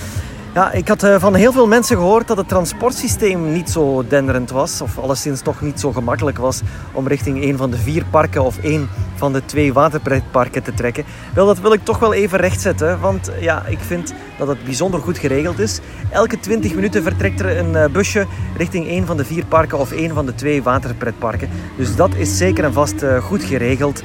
Ja, 0.54 0.72
ik 0.72 0.88
had 0.88 1.02
eh, 1.02 1.16
van 1.18 1.34
heel 1.34 1.52
veel 1.52 1.66
mensen 1.66 1.96
gehoord 1.96 2.28
dat 2.28 2.36
het 2.36 2.48
transportsysteem 2.48 3.52
niet 3.52 3.70
zo 3.70 4.04
denderend 4.08 4.50
was, 4.50 4.80
of 4.80 4.98
alleszins 4.98 5.40
toch 5.40 5.60
niet 5.60 5.80
zo 5.80 5.92
gemakkelijk 5.92 6.38
was 6.38 6.60
om 6.92 7.08
richting 7.08 7.42
een 7.42 7.56
van 7.56 7.70
de 7.70 7.76
vier 7.76 8.04
parken 8.10 8.42
of 8.42 8.58
één 8.58 8.88
van 9.14 9.32
de 9.32 9.44
twee 9.44 9.72
waterpretparken 9.72 10.62
te 10.62 10.74
trekken. 10.74 11.04
Wel, 11.34 11.46
dat 11.46 11.60
wil 11.60 11.72
ik 11.72 11.84
toch 11.84 11.98
wel 11.98 12.12
even 12.14 12.38
rechtzetten, 12.38 13.00
want 13.00 13.28
eh, 13.28 13.42
ja, 13.42 13.66
ik 13.66 13.78
vind 13.78 14.14
dat 14.38 14.48
het 14.48 14.64
bijzonder 14.64 15.00
goed 15.00 15.18
geregeld 15.18 15.58
is. 15.58 15.80
Elke 16.10 16.40
20 16.40 16.74
minuten 16.74 17.02
vertrekt 17.02 17.40
er 17.40 17.58
een 17.58 17.76
eh, 17.76 17.90
busje 17.90 18.26
richting 18.56 18.88
een 18.88 19.06
van 19.06 19.16
de 19.16 19.24
vier 19.24 19.44
parken 19.46 19.78
of 19.78 19.92
één 19.92 20.14
van 20.14 20.26
de 20.26 20.34
twee 20.34 20.62
waterpretparken. 20.62 21.48
Dus 21.76 21.96
dat 21.96 22.14
is 22.14 22.36
zeker 22.36 22.64
en 22.64 22.72
vast 22.72 23.04
goed 23.22 23.44
geregeld. 23.44 24.02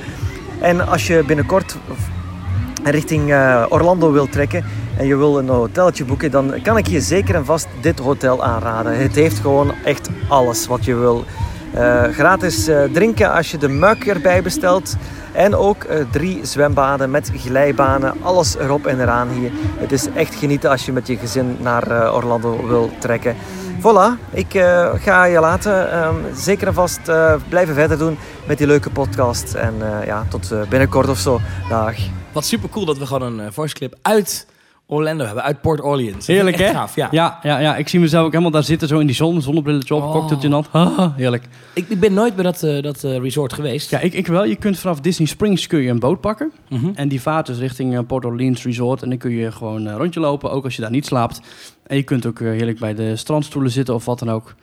En 0.60 0.88
als 0.88 1.08
je 1.08 1.24
binnenkort 1.28 1.78
richting 2.84 3.34
Orlando 3.70 4.12
wil 4.12 4.30
trekken 4.30 4.66
en 4.98 5.08
je 5.08 5.16
wil 5.16 5.38
een 5.38 5.50
hotelletje 5.50 6.06
boeken, 6.06 6.32
dan 6.32 6.62
kan 6.64 6.78
ik 6.78 6.88
je 6.88 7.02
zeker 7.02 7.36
en 7.36 7.46
vast 7.46 7.68
dit 7.82 8.00
hotel 8.00 8.44
aanraden. 8.44 8.98
Het 8.98 9.16
heeft 9.16 9.40
gewoon 9.40 9.74
echt 9.84 10.10
alles 10.28 10.68
wat 10.68 10.86
je 10.86 10.96
wil. 10.96 11.26
Eh, 11.74 12.04
gratis 12.04 12.68
eh, 12.68 12.84
drinken 12.84 13.32
als 13.34 13.52
je 13.52 13.58
de 13.58 13.68
muik 13.68 14.08
erbij 14.08 14.42
bestelt. 14.42 14.96
En 15.32 15.56
ook 15.56 15.84
eh, 15.84 16.06
drie 16.12 16.40
zwembaden 16.46 17.12
met 17.12 17.32
glijbanen. 17.36 18.14
Alles 18.22 18.58
erop 18.58 18.86
en 18.86 19.02
eraan 19.02 19.30
hier. 19.30 19.52
Het 19.78 19.92
is 19.92 20.08
echt 20.16 20.36
genieten 20.36 20.70
als 20.70 20.86
je 20.86 20.92
met 20.92 21.08
je 21.08 21.18
gezin 21.18 21.58
naar 21.60 22.14
Orlando 22.14 22.68
wil 22.68 22.92
trekken. 23.00 23.36
Voilà, 23.80 24.32
ik 24.32 24.48
ga 24.96 25.26
je 25.26 25.40
laten. 25.40 25.92
Ehm, 25.92 26.16
zeker 26.36 26.68
en 26.68 26.74
vast 26.74 27.02
blijven 27.50 27.76
verder 27.76 27.98
doen 27.98 28.18
met 28.48 28.58
die 28.58 28.68
leuke 28.68 28.90
podcast. 28.90 29.54
En 29.54 29.74
ja, 30.06 30.26
tot 30.30 30.70
binnenkort 30.70 31.10
of 31.10 31.18
zo. 31.18 31.40
Dag. 31.70 31.96
Wat 32.32 32.46
super 32.46 32.70
cool 32.70 32.86
dat 32.86 32.98
we 32.98 33.06
gewoon 33.06 33.40
een 33.40 33.54
voice 33.54 33.74
clip 33.74 33.96
uit 34.02 34.46
Orlando 34.90 35.26
hebben, 35.26 35.44
uit 35.44 35.62
Port 35.62 35.82
Orleans. 35.82 36.16
Dat 36.16 36.26
Heerlijk, 36.26 36.58
hè? 36.58 36.70
Gaaf, 36.70 36.96
ja. 36.96 37.08
Ja, 37.12 37.40
ja, 37.44 37.60
ja, 37.60 37.76
ik 37.76 37.88
zie 37.88 38.00
mezelf 38.00 38.26
ook 38.26 38.32
helemaal 38.32 38.52
daar 38.52 38.64
zitten, 38.64 38.88
zo 38.88 39.00
in 39.00 39.06
die 39.06 39.16
zon. 39.16 39.42
Zonnebrilletje 39.42 39.96
op, 39.96 40.02
Oh. 40.04 40.12
cocktailtje 40.12 40.48
in 40.50 40.54
de 40.54 40.62
hand. 40.62 40.68
Haha, 40.96 41.14
heerlijk. 41.16 41.44
Ik, 41.74 41.90
ik 41.90 42.00
ben 42.00 42.14
nooit 42.14 42.36
bij 42.36 42.44
dat, 42.44 42.64
eh, 42.64 42.82
dat 42.82 43.04
eh, 43.04 43.18
resort 43.18 43.54
geweest. 43.54 43.90
Ja, 43.90 44.00
ik, 44.00 44.14
ik 44.14 44.28
wel. 44.28 44.46
Je 44.46 44.56
kunt 44.56 44.80
vanaf 44.80 45.00
Disney 45.00 45.28
Springs 45.28 45.68
kun 45.68 45.80
je 45.80 45.90
een 45.90 46.00
boot 46.00 46.22
pakken. 46.22 46.52
Mhm. 46.70 46.90
En 46.96 47.08
die 47.08 47.22
vaart 47.22 47.46
dus 47.46 47.58
richting 47.58 47.96
eh, 47.98 48.00
Port 48.08 48.26
Orleans 48.26 48.64
Resort. 48.64 49.02
En 49.02 49.10
dan 49.10 49.18
kun 49.18 49.32
je 49.32 49.52
gewoon 49.52 49.86
een 49.86 49.98
rondje 49.98 50.20
lopen, 50.20 50.52
ook 50.52 50.64
als 50.64 50.76
je 50.76 50.82
daar 50.82 50.92
niet 50.92 51.06
slaapt. 51.06 51.42
En 51.88 51.96
je 51.96 52.04
kunt 52.04 52.26
ook 52.26 52.40
heerlijk 52.40 52.80
bij 52.80 52.94
de 52.94 53.16
strandstoelen 53.16 53.72
zitten 53.72 53.94
of 53.96 54.06
wat 54.06 54.20
dan 54.20 54.32
ook. 54.32 54.56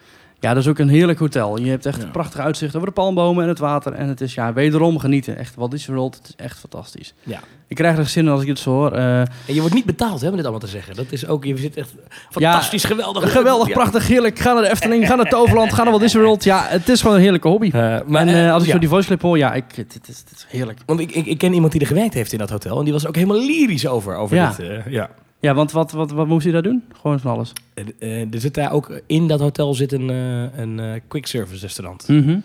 Ja, 0.45 0.55
dat 0.55 0.62
is 0.62 0.68
ook 0.68 0.78
een 0.78 0.88
heerlijk 0.88 1.18
hotel. 1.18 1.59
Je 1.59 1.70
hebt 1.70 1.86
echt 1.86 1.99
Ja. 1.99 2.05
een 2.05 2.11
prachtig 2.11 2.40
uitzicht 2.40 2.74
over 2.76 2.88
de 2.88 2.95
palmbomen 2.95 3.42
en 3.42 3.49
het 3.49 3.59
water. 3.59 3.92
En 3.92 4.09
het 4.09 4.20
is 4.20 4.34
ja, 4.34 4.53
wederom 4.53 4.99
genieten. 4.99 5.36
Echt, 5.36 5.55
wat 5.55 5.72
is 5.72 5.86
World? 5.86 6.14
Het 6.16 6.28
is 6.28 6.45
echt 6.45 6.59
fantastisch. 6.59 7.14
Ja. 7.22 7.40
Ik 7.68 7.76
krijg 7.76 7.99
er 7.99 8.07
zin 8.07 8.24
in 8.24 8.30
als 8.30 8.42
ik 8.42 8.49
het 8.49 8.59
zo 8.59 8.70
hoor. 8.70 8.92
Eh, 8.92 9.18
En 9.20 9.28
je 9.47 9.61
wordt 9.61 9.74
niet 9.74 9.84
betaald 9.84 10.20
hè, 10.20 10.26
om 10.28 10.32
dit 10.34 10.42
allemaal 10.42 10.61
te 10.61 10.66
zeggen. 10.66 10.95
Dat 10.95 11.05
is 11.11 11.26
ook, 11.26 11.45
je 11.45 11.57
zit 11.57 11.76
echt 11.76 11.95
fantastisch, 12.30 12.84
geweldig. 12.84 13.32
geweldig, 13.32 13.68
Ja. 13.68 13.74
prachtig, 13.74 14.07
heerlijk. 14.09 14.38
Ga 14.38 14.53
naar 14.53 14.62
de 14.62 14.70
Efteling, 14.70 15.07
ga 15.07 15.14
naar 15.14 15.28
Toverland, 15.28 15.72
ga 15.72 15.76
naar 15.82 15.90
Walt 15.90 16.01
Disney 16.03 16.22
World. 16.22 16.45
Ja, 16.45 16.64
het 16.68 16.88
is 16.88 17.01
gewoon 17.01 17.16
een 17.16 17.22
heerlijke 17.22 17.49
hobby. 17.49 17.70
Eh, 17.72 17.97
maar 18.07 18.26
en 18.26 18.45
eh, 18.47 18.53
als 18.53 18.64
ik 18.64 18.70
zo 18.70 18.78
die 18.78 18.88
voice 18.88 19.07
clip 19.07 19.22
hoor, 19.22 19.38
ja, 19.38 19.53
ik, 19.55 19.64
het, 19.74 19.99
is, 20.09 20.18
het 20.18 20.30
is 20.36 20.47
heerlijk. 20.49 20.78
Want 20.86 21.01
ik, 21.01 21.11
ik, 21.12 21.26
ik 21.26 21.38
ken 21.38 21.53
iemand 21.53 21.72
die 21.72 21.80
er 21.80 21.86
gewerkt 21.86 22.14
heeft 22.14 22.32
in 22.32 22.38
dat 22.38 22.51
hotel. 22.51 22.78
En 22.78 22.84
die 22.84 22.92
was 22.92 23.07
ook 23.07 23.14
helemaal 23.14 23.40
lyrisch 23.47 23.86
over, 23.86 24.16
over 24.16 24.36
Ja. 24.36 24.55
dit. 24.57 24.66
ja. 24.88 25.11
Ja, 25.45 25.55
want 25.55 25.72
wat, 25.72 25.92
wat, 25.92 26.11
wat 26.11 26.26
moest 26.26 26.45
hij 26.45 26.53
daar 26.53 26.62
doen? 26.62 26.84
Gewoon 27.01 27.20
van 27.20 27.30
alles. 27.32 27.53
En, 27.74 27.86
eh, 27.99 28.20
er 28.34 28.40
zit 28.40 28.55
daar 28.55 28.72
ook 28.72 29.01
in 29.07 29.28
dat 29.28 29.40
hotel 29.40 29.74
zit 29.74 29.92
een, 29.92 30.11
eh, 30.11 30.59
een 30.59 30.80
eh, 30.80 31.01
quick 31.09 31.26
service 31.26 31.61
restaurant. 31.61 32.09
Mhm. 32.09 32.38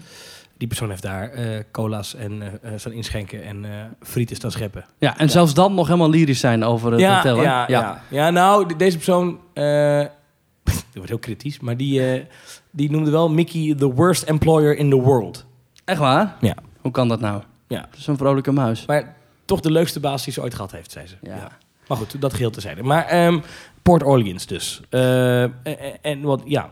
Die 0.57 0.67
persoon 0.67 0.89
heeft 0.89 1.01
daar 1.01 1.29
eh, 1.31 1.63
cola's 1.71 2.15
en 2.15 2.41
eh 2.41 2.47
eh, 2.73 2.79
staan 2.79 2.91
inschenken 2.91 3.43
en 3.43 3.65
eh 3.65 3.71
frieten 4.01 4.35
staan 4.35 4.51
scheppen. 4.51 4.85
Ja, 4.97 5.17
en 5.17 5.29
zelfs 5.29 5.53
dan 5.53 5.73
nog 5.73 5.87
helemaal 5.87 6.09
lyrisch 6.09 6.39
zijn 6.39 6.63
over 6.63 6.91
het 6.91 7.01
hotel. 7.15 7.37
hè? 7.37 7.43
ja, 7.43 7.65
ja. 7.67 8.01
ja, 8.09 8.29
nou, 8.29 8.67
de- 8.67 8.75
deze 8.75 8.95
persoon, 8.95 9.39
eh 9.53 9.63
dat 10.63 10.93
wordt 10.93 11.09
heel 11.09 11.19
kritisch, 11.19 11.59
maar 11.59 11.77
die, 11.77 12.11
eh, 12.13 12.23
die 12.71 12.91
noemde 12.91 13.11
wel 13.11 13.29
Mickey 13.29 13.75
the 13.75 13.93
worst 13.93 14.23
employer 14.23 14.77
in 14.77 14.89
the 14.89 14.95
world. 15.01 15.45
Echt 15.85 15.99
waar? 15.99 16.35
Ja. 16.41 16.55
Hoe 16.81 16.91
kan 16.91 17.07
dat 17.07 17.19
nou? 17.19 17.41
Ja. 17.67 17.87
Zo'n 17.97 18.17
vrolijke 18.17 18.51
muis. 18.51 18.85
Maar 18.85 19.15
toch 19.45 19.59
de 19.59 19.71
leukste 19.71 19.99
baas 19.99 20.23
die 20.23 20.33
ze 20.33 20.41
ooit 20.41 20.53
gehad 20.53 20.71
heeft, 20.71 20.91
zei 20.91 21.07
ze. 21.07 21.15
Ja. 21.21 21.57
Maar 21.89 21.97
goed, 21.97 22.21
dat 22.21 22.33
geheel 22.33 22.49
terzijde. 22.49 22.83
Maar 22.83 23.05
ehm, 23.05 23.39
Port 23.81 24.03
Orleans 24.03 24.45
dus. 24.45 24.81
Eh, 24.89 25.41
en, 25.41 25.53
en 26.01 26.21
wat, 26.21 26.41
ja, 26.45 26.71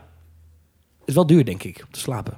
is 1.04 1.14
wel 1.14 1.26
duur 1.26 1.44
denk 1.44 1.62
ik, 1.62 1.82
om 1.86 1.92
te 1.92 2.00
slapen. 2.00 2.36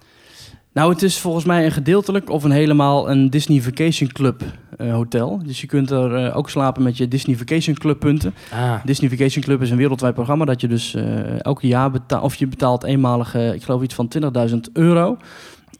Nou, 0.72 0.93
het 0.93 1.03
is 1.03 1.18
volgens 1.18 1.45
mij 1.45 1.64
een 1.64 1.72
gedeeltelijk 1.72 2.31
of 2.31 2.45
een 2.45 2.51
helemaal 2.51 3.11
een 3.11 3.31
Disney 3.31 3.61
Vacation 3.61 4.12
Club 4.12 4.43
eh, 4.76 4.93
hotel. 4.93 5.41
Dus 5.45 5.61
je 5.61 5.66
kunt 5.66 5.91
er 5.91 6.14
eh, 6.14 6.37
ook 6.37 6.51
slapen 6.51 6.83
met 6.83 6.97
je 6.97 7.09
Disney 7.09 7.37
Vacation 7.37 7.74
Club 7.74 7.99
punten. 7.99 8.35
Ah, 8.53 8.85
Disney 8.85 9.11
Vacation 9.11 9.45
Club 9.45 9.62
is 9.62 9.70
een 9.70 9.76
wereldwijd 9.76 10.14
programma 10.14 10.45
dat 10.45 10.61
je 10.61 10.68
dus 10.68 10.95
eh 10.95 11.45
elke 11.45 11.66
jaar 11.66 11.91
betaalt, 11.91 12.22
of 12.22 12.35
je 12.35 12.47
betaalt 12.47 12.85
eenmalig, 12.85 13.35
ik 13.35 13.62
geloof 13.62 13.83
iets 13.83 13.95
van 13.95 14.12
20.000 14.49 14.57
euro. 14.72 15.16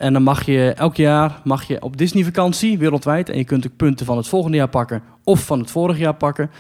En 0.01 0.13
dan 0.13 0.23
mag 0.23 0.47
je 0.47 0.73
elk 0.73 0.97
jaar 0.97 1.41
mag 1.45 1.65
je 1.65 1.83
op 1.83 1.97
Disney 1.97 2.25
vakantie 2.25 2.79
wereldwijd. 2.79 3.29
En 3.29 3.39
je 3.39 3.45
kunt 3.45 3.67
ook 3.67 3.77
punten 3.77 4.07
van 4.07 4.17
het 4.17 4.29
volgende 4.29 4.57
jaar 4.57 4.69
pakken 4.69 5.03
of 5.25 5.45
van 5.45 5.59
het 5.59 5.71
vorige 5.71 6.01
jaar 6.01 6.15
pakken. 6.15 6.51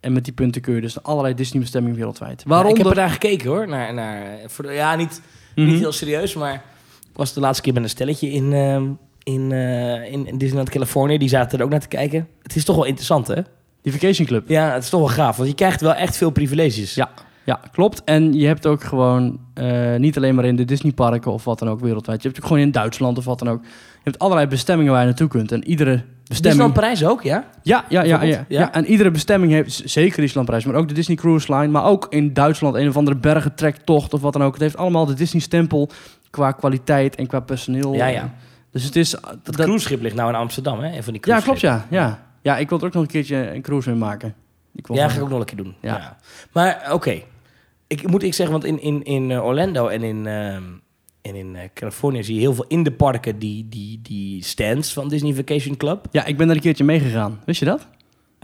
En 0.00 0.12
met 0.12 0.24
die 0.24 0.32
punten 0.32 0.60
kun 0.62 0.74
je 0.74 0.80
dus 0.80 1.02
allerlei 1.02 1.34
Disney 1.34 1.60
bestemmingen 1.60 1.96
wereldwijd. 1.96 2.44
ik 2.70 2.76
heb 2.76 2.86
er 2.86 2.94
naar 2.94 3.10
gekeken 3.10 3.48
hoor. 3.48 3.68
Naar, 3.68 3.94
naar, 3.94 4.38
voor 4.46 4.64
de- 4.64 4.72
ja, 4.72 4.96
niet, 4.96 5.22
Mhm. 5.54 5.66
niet 5.68 5.78
heel 5.78 5.92
serieus, 5.92 6.34
maar 6.34 6.54
ik 7.00 7.16
was 7.16 7.32
de 7.32 7.40
laatste 7.40 7.62
keer 7.62 7.72
met 7.72 7.82
een 7.82 7.88
stelletje 7.88 8.30
in, 8.30 8.52
ehm, 8.52 8.84
in, 9.22 9.52
eh, 9.52 10.12
in, 10.12 10.26
in 10.26 10.38
Disneyland 10.38 10.70
Californië. 10.70 11.18
Die 11.18 11.28
zaten 11.28 11.58
er 11.58 11.64
ook 11.64 11.70
naar 11.70 11.80
te 11.80 11.88
kijken. 11.88 12.28
Het 12.42 12.56
is 12.56 12.64
toch 12.64 12.76
wel 12.76 12.84
interessant 12.84 13.26
hè? 13.26 13.40
Die 13.82 13.92
Vacation 13.92 14.26
Club. 14.26 14.48
Ja, 14.48 14.72
het 14.72 14.82
is 14.82 14.88
toch 14.90 15.00
wel 15.00 15.08
gaaf, 15.08 15.36
want 15.36 15.48
je 15.48 15.54
krijgt 15.54 15.80
wel 15.80 15.94
echt 15.94 16.16
veel 16.16 16.30
privileges. 16.30 16.94
Ja. 16.94 17.10
Ja, 17.44 17.60
klopt. 17.72 18.04
En 18.04 18.32
je 18.32 18.46
hebt 18.46 18.66
ook 18.66 18.84
gewoon 18.84 19.40
eh, 19.54 19.96
niet 19.96 20.16
alleen 20.16 20.34
maar 20.34 20.44
in 20.44 20.56
de 20.56 20.64
Disneyparken 20.64 21.32
of 21.32 21.44
wat 21.44 21.58
dan 21.58 21.68
ook 21.68 21.80
wereldwijd. 21.80 22.22
Je 22.22 22.28
hebt 22.28 22.40
ook 22.40 22.46
gewoon 22.46 22.62
in 22.62 22.70
Duitsland 22.70 23.18
of 23.18 23.24
wat 23.24 23.38
dan 23.38 23.48
ook. 23.48 23.62
Je 23.62 24.00
hebt 24.04 24.18
allerlei 24.18 24.46
bestemmingen 24.46 24.92
waar 24.92 25.00
je 25.00 25.06
naartoe 25.06 25.28
kunt. 25.28 25.52
En 25.52 25.64
iedere 25.68 26.04
bestemming... 26.28 26.70
Disneyland 26.70 26.72
Parijs 26.74 27.04
ook, 27.04 27.22
ja? 27.22 27.44
Ja, 27.62 27.84
ja, 27.88 28.02
ja, 28.02 28.22
ja, 28.22 28.44
ja. 28.48 28.72
En 28.72 28.86
iedere 28.86 29.10
bestemming 29.10 29.52
heeft, 29.52 29.82
zeker 29.84 30.16
Disneyland 30.16 30.46
Parijs, 30.46 30.64
maar 30.64 30.74
ook 30.74 30.88
de 30.88 30.94
Disney 30.94 31.16
Cruise 31.16 31.54
Line. 31.54 31.68
Maar 31.68 31.84
ook 31.84 32.06
in 32.10 32.32
Duitsland 32.32 32.74
een 32.74 32.88
of 32.88 32.96
andere 32.96 33.16
bergentrektocht 33.16 34.14
of 34.14 34.20
wat 34.20 34.32
dan 34.32 34.42
ook. 34.42 34.52
Het 34.52 34.62
heeft 34.62 34.76
allemaal 34.76 35.06
de 35.06 35.14
Disney 35.14 35.42
stempel 35.42 35.90
qua 36.30 36.52
kwaliteit 36.52 37.14
en 37.16 37.26
qua 37.26 37.40
personeel. 37.40 37.94
Ja, 37.94 38.06
ja. 38.06 38.34
Dus 38.70 38.84
het 38.84 38.96
is... 38.96 39.10
Dat, 39.10 39.38
dat- 39.42 39.54
cruiseschip 39.56 40.02
ligt 40.02 40.14
nou 40.14 40.28
in 40.28 40.34
Amsterdam, 40.34 40.80
hè? 40.80 40.96
Een 40.96 41.02
van 41.02 41.12
die 41.12 41.22
ja, 41.26 41.40
klopt 41.40 41.60
ja. 41.60 41.86
ja. 41.90 42.26
Ja, 42.42 42.58
ik 42.58 42.68
wil 42.68 42.78
er 42.78 42.86
ook 42.86 42.92
nog 42.92 43.02
een 43.02 43.08
keertje 43.08 43.54
een 43.54 43.62
cruise 43.62 43.90
mee 43.90 43.98
maken. 43.98 44.34
Ik 44.74 44.86
wil 44.86 44.96
Ja, 44.96 45.08
ga 45.08 45.16
ik 45.16 45.22
ook 45.22 45.28
nog 45.28 45.38
een 45.38 45.44
keer 45.44 45.56
doen. 45.56 45.74
Ja. 45.80 45.96
Ja. 45.96 46.16
Maar 46.52 46.88
oké, 46.92 47.22
ik 47.86 48.06
moet 48.06 48.22
ik 48.22 48.34
zeggen, 48.34 48.60
want 48.60 48.64
in, 48.64 48.82
in, 48.82 49.04
in 49.04 49.30
eh, 49.30 49.44
Orlando 49.44 49.86
en 49.88 50.02
in, 50.02 50.26
ehm, 50.26 50.62
en 51.28 51.34
in 51.34 51.56
eh, 51.56 51.68
Californië 51.74 52.24
zie 52.24 52.34
je 52.34 52.40
heel 52.40 52.54
veel 52.54 52.64
in 52.68 52.82
de 52.82 52.92
parken 52.92 53.38
die, 53.38 53.66
die, 53.68 54.00
die 54.02 54.44
stands 54.44 54.92
van 54.92 55.08
Disney 55.08 55.34
Vacation 55.34 55.76
Club. 55.76 56.06
Ja, 56.10 56.24
ik 56.24 56.36
ben 56.36 56.46
daar 56.46 56.56
een 56.56 56.62
keertje 56.62 56.84
meegegaan. 56.84 57.40
Wist 57.46 57.60
je 57.60 57.66
dat? 57.66 57.86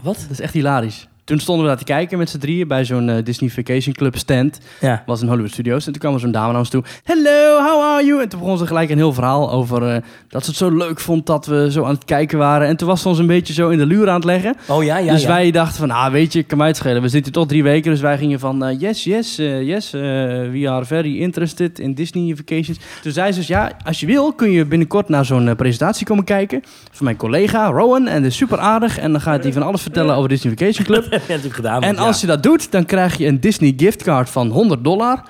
Wat? 0.03 0.17
Dat 0.21 0.29
is 0.29 0.39
echt 0.39 0.53
hilarisch. 0.53 1.07
Toen 1.25 1.39
stonden 1.39 1.63
we 1.63 1.69
daar 1.69 1.79
te 1.79 1.85
kijken 1.85 2.17
met 2.17 2.29
z'n 2.29 2.37
drieën 2.37 2.67
bij 2.67 2.85
zo'n 2.85 3.09
eh, 3.09 3.23
Disney 3.23 3.49
Vacation 3.49 3.93
Club 3.93 4.17
stand. 4.17 4.59
Ja. 4.79 5.03
was 5.05 5.21
in 5.21 5.27
Hollywood 5.27 5.51
Studios. 5.51 5.85
En 5.85 5.91
toen 5.91 6.01
kwam 6.01 6.13
er 6.13 6.19
zo'n 6.19 6.31
dame 6.31 6.47
naar 6.47 6.59
ons 6.59 6.69
toe. 6.69 6.83
Hello, 7.03 7.59
how 7.59 7.81
are 7.83 8.05
you? 8.05 8.21
En 8.21 8.29
toen 8.29 8.39
begon 8.39 8.57
ze 8.57 8.67
gelijk 8.67 8.89
een 8.89 8.97
heel 8.97 9.13
verhaal 9.13 9.51
over 9.51 9.89
eh, 9.89 10.01
dat 10.27 10.43
ze 10.43 10.49
het 10.49 10.59
zo 10.59 10.69
leuk 10.69 10.99
vond 10.99 11.25
dat 11.25 11.45
we 11.45 11.71
zo 11.71 11.83
aan 11.83 11.93
het 11.93 12.05
kijken 12.05 12.37
waren. 12.37 12.67
En 12.67 12.77
toen 12.77 12.87
was 12.87 13.01
ze 13.01 13.07
ons 13.07 13.19
een 13.19 13.27
beetje 13.27 13.53
zo 13.53 13.69
in 13.69 13.77
de 13.77 13.85
luur 13.85 14.09
aan 14.09 14.15
het 14.15 14.23
leggen. 14.23 14.55
Oh 14.67 14.83
ja, 14.83 14.97
ja, 14.97 15.13
dus 15.13 15.21
ja. 15.21 15.27
wij 15.27 15.51
dachten 15.51 15.77
van, 15.77 15.91
ah 15.91 16.11
weet 16.11 16.33
je, 16.33 16.43
kan 16.43 16.57
mij 16.57 16.67
het 16.67 16.77
schelen. 16.77 17.01
We 17.01 17.07
zitten 17.07 17.31
tot 17.31 17.49
drie 17.49 17.63
weken. 17.63 17.91
Dus 17.91 18.01
wij 18.01 18.17
gingen 18.17 18.39
van, 18.39 18.65
eh, 18.65 18.79
yes, 18.79 19.03
yes, 19.03 19.35
yes. 19.35 19.91
we 19.91 20.65
are 20.69 20.85
very 20.85 21.19
interested 21.19 21.79
in 21.79 21.93
Disney 21.93 22.35
Vacations. 22.35 22.79
Toen 23.01 23.11
zei 23.11 23.31
ze 23.31 23.37
dus, 23.37 23.47
ja, 23.47 23.77
als 23.85 23.99
je 23.99 24.05
wil 24.05 24.33
kun 24.33 24.51
je 24.51 24.65
binnenkort 24.65 25.09
naar 25.09 25.25
zo'n 25.25 25.55
presentatie 25.55 26.05
komen 26.05 26.23
kijken. 26.23 26.63
Van 26.91 27.05
mijn 27.05 27.17
collega 27.17 27.65
Rowan. 27.65 28.07
En 28.07 28.21
dat 28.21 28.31
is 28.31 28.37
super 28.37 28.57
aardig. 28.57 28.97
En 28.97 29.11
dan 29.11 29.21
gaat 29.21 29.43
hij 29.43 29.53
van 29.53 29.63
alles 29.63 29.81
vertellen 29.81 30.15
over 30.15 30.29
Disney 30.29 30.53
Vacation 30.57 30.85
Club. 30.85 31.13
Dat 31.15 31.27
heb 31.27 31.29
je 31.29 31.43
natuurlijk 31.43 31.67
gedaan. 31.67 31.83
En 31.83 31.97
als 31.97 32.15
ja. 32.15 32.21
je 32.21 32.27
dat 32.27 32.43
doet, 32.43 32.71
dan 32.71 32.85
krijg 32.85 33.17
je 33.17 33.25
een 33.25 33.39
Disney 33.39 33.73
giftcard 33.77 34.29
van 34.29 34.47
100 34.47 34.83
dollar. 34.83 35.23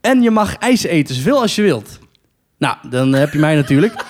En 0.00 0.22
je 0.22 0.30
mag 0.30 0.56
ijs 0.56 0.82
eten 0.82 1.14
zoveel 1.14 1.40
als 1.40 1.54
je 1.54 1.62
wilt. 1.62 1.98
Nou, 2.58 2.76
dan 2.90 3.12
heb 3.12 3.32
je 3.32 3.38
mij 3.38 3.54
natuurlijk. 3.54 4.04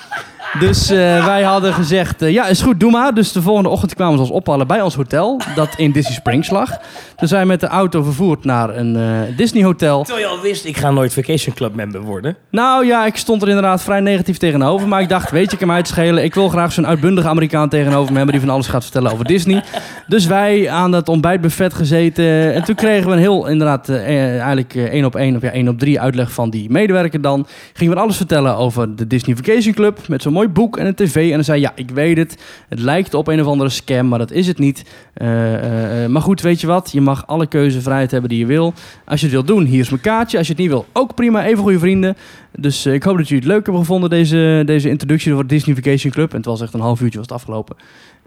Dus 0.60 0.90
eh, 0.90 1.24
wij 1.26 1.42
hadden 1.42 1.72
gezegd, 1.72 2.22
eh, 2.22 2.32
ja, 2.32 2.46
is 2.46 2.62
goed, 2.62 2.80
doe 2.80 2.90
maar. 2.90 3.14
Dus 3.14 3.32
de 3.32 3.42
volgende 3.42 3.68
ochtend 3.68 3.94
kwamen 3.94 4.14
ze 4.14 4.20
ons 4.20 4.30
ophalen 4.30 4.66
bij 4.66 4.82
ons 4.82 4.94
hotel, 4.94 5.40
dat 5.54 5.68
in 5.76 5.92
Disney 5.92 6.14
Springs 6.14 6.50
lag. 6.50 6.70
Toen 7.16 7.28
zijn 7.28 7.42
we 7.42 7.46
met 7.46 7.60
de 7.60 7.66
auto 7.66 8.02
vervoerd 8.02 8.44
naar 8.44 8.76
een 8.76 8.96
eh, 8.96 9.36
Disney 9.36 9.62
hotel. 9.64 10.02
Terwijl 10.02 10.26
je 10.26 10.32
al 10.32 10.40
wist, 10.42 10.64
ik 10.64 10.76
ga 10.76 10.90
nooit 10.90 11.12
Vacation 11.12 11.54
Club 11.54 11.74
member 11.74 12.00
worden. 12.00 12.36
Nou 12.50 12.86
ja, 12.86 13.06
ik 13.06 13.16
stond 13.16 13.42
er 13.42 13.48
inderdaad 13.48 13.82
vrij 13.82 14.00
negatief 14.00 14.36
tegenover. 14.36 14.88
Maar 14.88 15.00
ik 15.00 15.08
dacht, 15.08 15.30
weet 15.30 15.44
je, 15.44 15.52
ik 15.52 15.58
kan 15.58 15.66
mij 15.66 15.76
het 15.76 15.88
schelen. 15.88 16.24
Ik 16.24 16.34
wil 16.34 16.48
graag 16.48 16.72
zo'n 16.72 16.86
uitbundige 16.86 17.28
Amerikaan 17.28 17.68
tegenover 17.68 18.10
me 18.10 18.16
hebben... 18.16 18.34
die 18.34 18.44
van 18.44 18.54
alles 18.54 18.66
gaat 18.66 18.82
vertellen 18.82 19.12
over 19.12 19.24
Disney. 19.24 19.62
Dus 20.06 20.26
wij 20.26 20.70
aan 20.70 20.90
dat 20.90 21.08
ontbijtbuffet 21.08 21.74
gezeten. 21.74 22.54
En 22.54 22.64
toen 22.64 22.74
kregen 22.74 23.06
we 23.06 23.12
een 23.12 23.18
heel, 23.18 23.46
inderdaad, 23.46 23.88
eigenlijk 23.88 24.74
één 24.74 25.04
op 25.04 25.16
één... 25.16 25.36
of 25.36 25.42
ja, 25.42 25.50
één 25.50 25.68
op 25.68 25.78
drie 25.78 26.00
uitleg 26.00 26.32
van 26.32 26.50
die 26.50 26.70
medewerker 26.70 27.20
dan. 27.20 27.46
Gingen 27.72 27.94
we 27.94 28.00
alles 28.00 28.16
vertellen 28.16 28.56
over 28.56 28.96
de 28.96 29.06
Disney 29.06 29.36
Vacation 29.36 29.74
Club... 29.74 30.08
met 30.08 30.22
zo'n 30.22 30.32
mooi 30.32 30.45
boek 30.48 30.76
en 30.76 30.86
een 30.86 30.94
tv. 30.94 31.16
En 31.16 31.34
dan 31.34 31.44
zei 31.44 31.60
ja, 31.60 31.72
ik 31.74 31.90
weet 31.90 32.16
het. 32.16 32.38
Het 32.68 32.80
lijkt 32.80 33.14
op 33.14 33.28
een 33.28 33.40
of 33.40 33.46
andere 33.46 33.70
scam, 33.70 34.08
maar 34.08 34.18
dat 34.18 34.30
is 34.30 34.46
het 34.46 34.58
niet. 34.58 34.84
Eh, 35.14 35.54
eh, 35.54 36.04
eh, 36.04 36.10
maar 36.10 36.22
goed, 36.22 36.40
weet 36.40 36.60
je 36.60 36.66
wat? 36.66 36.92
Je 36.92 37.00
mag 37.00 37.26
alle 37.26 37.46
keuzevrijheid 37.46 38.10
hebben 38.10 38.30
die 38.30 38.38
je 38.38 38.46
wil. 38.46 38.74
Als 39.04 39.20
je 39.20 39.26
het 39.26 39.34
wil 39.34 39.44
doen, 39.44 39.64
hier 39.64 39.80
is 39.80 39.90
mijn 39.90 40.02
kaartje. 40.02 40.38
Als 40.38 40.46
je 40.46 40.52
het 40.52 40.62
niet 40.62 40.70
wil, 40.70 40.86
ook 40.92 41.14
prima. 41.14 41.44
Even 41.44 41.62
goede 41.62 41.78
vrienden. 41.78 42.16
Dus 42.58 42.86
ik 42.86 43.02
hoop 43.02 43.16
dat 43.16 43.28
jullie 43.28 43.44
het 43.44 43.52
leuk 43.52 43.64
hebben 43.64 43.82
gevonden, 43.82 44.10
deze, 44.10 44.62
deze 44.66 44.88
introductie 44.88 45.32
voor 45.32 45.46
Disney 45.46 45.74
Vacation 45.74 46.12
Club. 46.12 46.30
En 46.30 46.36
het 46.36 46.46
was 46.46 46.60
echt 46.60 46.74
een 46.74 46.80
half 46.80 47.00
uurtje 47.00 47.18
was 47.18 47.26
het 47.28 47.36
afgelopen. 47.36 47.76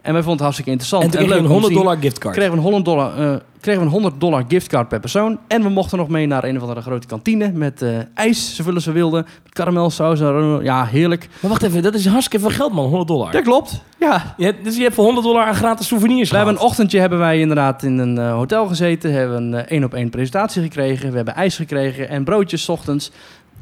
En 0.02 0.14
wij 0.14 0.24
vonden 0.24 0.32
het 0.32 0.40
hartstikke 0.42 0.72
interessant. 0.72 1.04
En 1.04 1.10
toen 1.12 1.22
je 1.22 1.28
leuk 1.28 1.38
een 1.38 1.44
om 1.44 1.48
te 1.48 1.54
100 1.54 1.74
zien. 1.74 1.82
dollar 1.84 1.98
giftcard. 2.02 2.36
Kregen 2.36 2.52
we, 2.52 2.58
een 2.58 2.64
100 2.64 2.86
dollar, 2.86 3.18
eh, 3.18 3.36
kregen 3.62 3.80
we 3.82 3.86
een 3.88 3.92
100 3.94 4.20
dollar 4.20 4.44
giftcard 4.48 4.88
per 4.88 5.00
persoon. 5.00 5.40
En 5.48 5.62
we 5.64 5.70
mochten 5.70 5.98
nog 5.98 6.08
mee 6.08 6.28
naar 6.28 6.44
een 6.44 6.56
of 6.56 6.62
andere 6.62 6.82
grote 6.82 7.08
kantine 7.08 7.52
met 7.52 7.82
eh, 7.82 7.90
ijs, 8.14 8.56
zoveel 8.56 8.74
als 8.74 8.86
we 8.86 8.92
wilden. 8.92 9.26
Met 9.44 9.54
karamelsaus. 9.54 10.20
Ja, 10.64 10.86
heerlijk. 10.86 11.28
Maar 11.42 11.50
wacht 11.52 11.64
even, 11.64 11.84
dat 11.84 11.94
is 11.94 12.06
hartstikke 12.08 12.46
veel 12.48 12.56
geld 12.56 12.74
man, 12.74 12.86
100 12.86 13.08
dollar. 13.08 13.32
Dat 13.32 13.44
klopt. 13.44 13.82
Ja, 14.00 14.34
Je 14.38 14.46
hebt- 14.46 14.64
dus 14.64 14.76
je 14.76 14.82
hebt 14.84 14.96
voor 14.96 15.04
100 15.06 15.26
dollar 15.26 15.46
aan 15.46 15.56
gratis 15.56 15.88
souvenirs 15.88 16.30
We 16.30 16.36
hebben 16.38 16.56
een 16.56 16.62
ochtendje 16.62 17.00
hebben 17.00 17.20
wij 17.20 17.40
inderdaad 17.40 17.84
in 17.84 17.98
een 17.98 18.18
eh, 18.18 18.32
hotel 18.34 18.68
gezeten. 18.68 19.14
Hebben 19.14 19.54
een 19.54 19.66
één 19.68 19.84
op 19.84 19.94
één 19.94 20.10
presentatie 20.10 20.62
gekregen. 20.62 21.10
We 21.10 21.16
hebben 21.16 21.36
ijs 21.36 21.56
gekregen 21.56 22.10
en 22.10 22.24
broodjes 22.24 22.64
's 22.64 22.70
ochtends. 22.70 23.12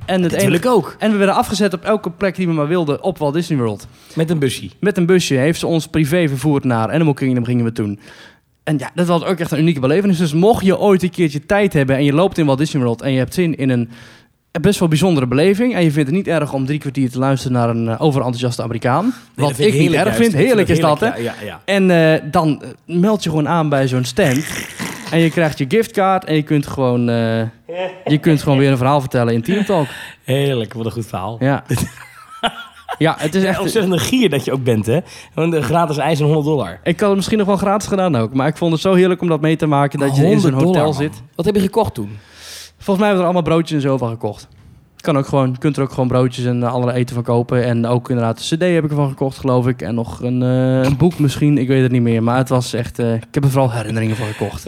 En, 0.08 0.24
het 0.24 0.44
ik 0.44 0.66
ook. 0.66 0.96
en 1.00 1.12
we 1.12 1.18
werden 1.18 1.36
afgezet 1.36 1.74
op 1.74 1.84
elke 1.84 2.12
plek 2.12 2.36
die 2.36 2.48
we 2.48 2.54
maar 2.54 2.68
wilden 2.68 3.04
op 3.04 3.18
Walt 3.18 3.34
Disney 3.34 3.58
World. 3.58 3.88
Met 4.16 4.30
een 4.30 4.40
busje. 4.40 4.70
Met 4.80 4.98
een 4.98 5.06
busje 5.06 5.34
heeft 5.34 5.60
ze 5.60 5.68
ons 5.68 5.88
privé 5.88 6.28
vervoerd 6.28 6.64
naar 6.64 6.92
Animal 6.92 7.14
Kingdom 7.14 7.46
gingen 7.46 7.66
we 7.66 7.72
toen. 7.72 8.00
En 8.64 8.78
ja, 8.78 8.92
dat 8.96 9.08
was 9.08 9.24
ook 9.24 9.40
echt 9.40 9.52
een 9.52 9.60
unieke 9.60 9.80
belevenis. 9.80 10.18
Dus 10.18 10.34
mocht 10.34 10.66
je 10.66 10.80
ooit 10.80 11.04
een 11.04 11.10
keertje 11.10 11.46
tijd 11.46 11.74
hebben 11.74 11.96
en 11.96 12.04
je 12.04 12.14
loopt 12.14 12.38
in 12.38 12.46
Walt 12.46 12.58
Disney 12.58 12.84
World 12.84 13.02
en 13.02 13.12
je 13.12 13.18
hebt 13.18 13.34
zin 13.34 13.56
in 13.56 13.70
een 13.70 13.90
best 14.62 14.80
wel 14.80 14.88
bijzondere 14.88 15.28
beleving 15.28 15.74
en 15.74 15.84
je 15.84 15.92
vindt 15.92 16.08
het 16.08 16.18
niet 16.18 16.28
erg 16.28 16.54
om 16.54 16.66
drie 16.66 16.80
kwartier 16.80 17.10
te 17.10 17.20
luisteren 17.20 17.58
naar 17.58 17.70
een 17.70 17.88
eh, 17.88 18.02
overenthousiaste 18.02 18.64
Amerikaan, 18.64 19.04
Nee, 19.04 19.46
wat 19.48 19.50
ik 19.50 19.58
niet 19.58 19.74
heerlijk 19.74 19.94
erg 19.94 20.18
juist. 20.18 20.32
vind, 20.32 20.34
heerlijk 20.34 20.70
is 20.70 20.80
dat 20.80 21.00
hè. 21.00 21.08
Ja, 21.08 21.16
ja, 21.16 21.34
ja. 21.44 21.62
En 21.66 21.92
eh, 21.92 22.22
dan 22.32 22.62
eh, 22.62 22.70
meld 22.96 23.24
je 23.24 23.30
gewoon 23.30 23.48
aan 23.48 23.70
bij 23.70 23.88
zo'n 23.88 24.04
stand. 24.04 24.46
En 25.12 25.20
je 25.20 25.30
krijgt 25.30 25.58
je 25.58 25.66
giftcard 25.68 26.26
en 26.26 26.36
je 26.36 26.44
kunt 26.44 26.68
gewoon, 26.68 27.10
eh, 27.10 27.42
je 28.06 28.18
kunt 28.18 28.42
gewoon 28.42 28.58
weer 28.58 28.72
een 28.72 28.78
verhaal 28.78 29.00
vertellen 29.00 29.34
in 29.34 29.42
Team 29.42 29.66
Talk. 29.66 29.88
Heerlijk, 30.24 30.74
wat 30.74 30.86
een 30.86 30.92
goed 30.92 31.06
verhaal. 31.06 31.38
Ja. 31.40 31.64
Ja, 32.98 33.16
het 33.18 33.36
is 33.36 33.44
echt... 33.44 33.60
Ontzettend 33.60 34.02
gier 34.02 34.30
dat 34.30 34.46
je 34.46 34.52
ook 34.52 34.64
bent, 34.64 34.86
hè? 34.86 35.00
Want 35.34 35.52
de 35.52 35.62
gratis 35.62 35.98
ijs 35.98 36.20
en 36.20 36.26
100 36.26 36.46
dollar. 36.46 36.80
Ik 36.84 37.00
had 37.00 37.08
het 37.08 37.16
misschien 37.16 37.38
nog 37.38 37.48
wel 37.48 37.58
gratis 37.58 37.88
gedaan 37.88 38.16
ook. 38.16 38.34
Maar 38.34 38.48
ik 38.48 38.58
vond 38.58 38.72
het 38.72 38.82
zo 38.82 38.94
heerlijk 38.94 39.22
om 39.22 39.28
dat 39.28 39.42
mee 39.42 39.56
te 39.56 39.66
maken 39.66 40.00
dat 40.00 40.16
je 40.16 40.30
in 40.30 40.40
zo'n 40.40 40.52
100 40.52 40.54
hotel 40.54 40.84
dollar, 40.84 40.94
zit. 40.94 41.22
Wat 41.36 41.46
heb 41.46 41.56
je 41.56 41.62
gekocht 41.62 41.94
toen? 41.94 42.18
Volgens 42.76 42.98
mij 42.98 43.08
hebben 43.08 43.16
we 43.16 43.20
er 43.20 43.24
allemaal 43.24 43.42
broodjes 43.42 43.84
en 43.84 43.90
zo 43.90 43.98
van 43.98 44.10
gekocht. 44.10 44.48
Kan 45.02 45.18
ook 45.18 45.28
gewoon, 45.28 45.50
je 45.52 45.58
kunt 45.58 45.78
er 45.78 45.84
ook 45.84 45.90
gewoon 45.92 46.08
broodjes 46.08 46.46
en 46.46 46.64
eh, 46.64 46.74
allerlei 46.74 46.98
eten 46.98 47.16
van 47.16 47.24
kopen. 47.24 47.64
En 47.64 47.86
ook 47.86 48.10
inderdaad 48.10 48.38
een 48.40 48.58
cd 48.58 48.62
heb 48.64 48.84
ik 48.84 48.90
ervan 48.90 49.10
gekocht, 49.10 49.38
geloof 49.38 49.68
ik. 49.68 49.82
En 49.82 49.96
nog 49.96 50.22
een, 50.22 50.42
eh, 50.44 50.84
een 50.84 50.98
boek 50.98 51.20
misschien, 51.20 51.58
ik 51.58 51.68
weet 51.68 51.82
het 51.82 51.92
niet 51.92 52.02
meer. 52.02 52.24
Maar 52.24 52.38
het 52.38 52.50
was 52.50 52.74
echt, 52.74 53.00
eh, 53.00 53.14
ik 53.14 53.24
heb 53.32 53.44
er 53.44 53.50
vooral 53.50 53.72
herinneringen 53.72 54.16
van 54.16 54.28
gekocht. 54.28 54.64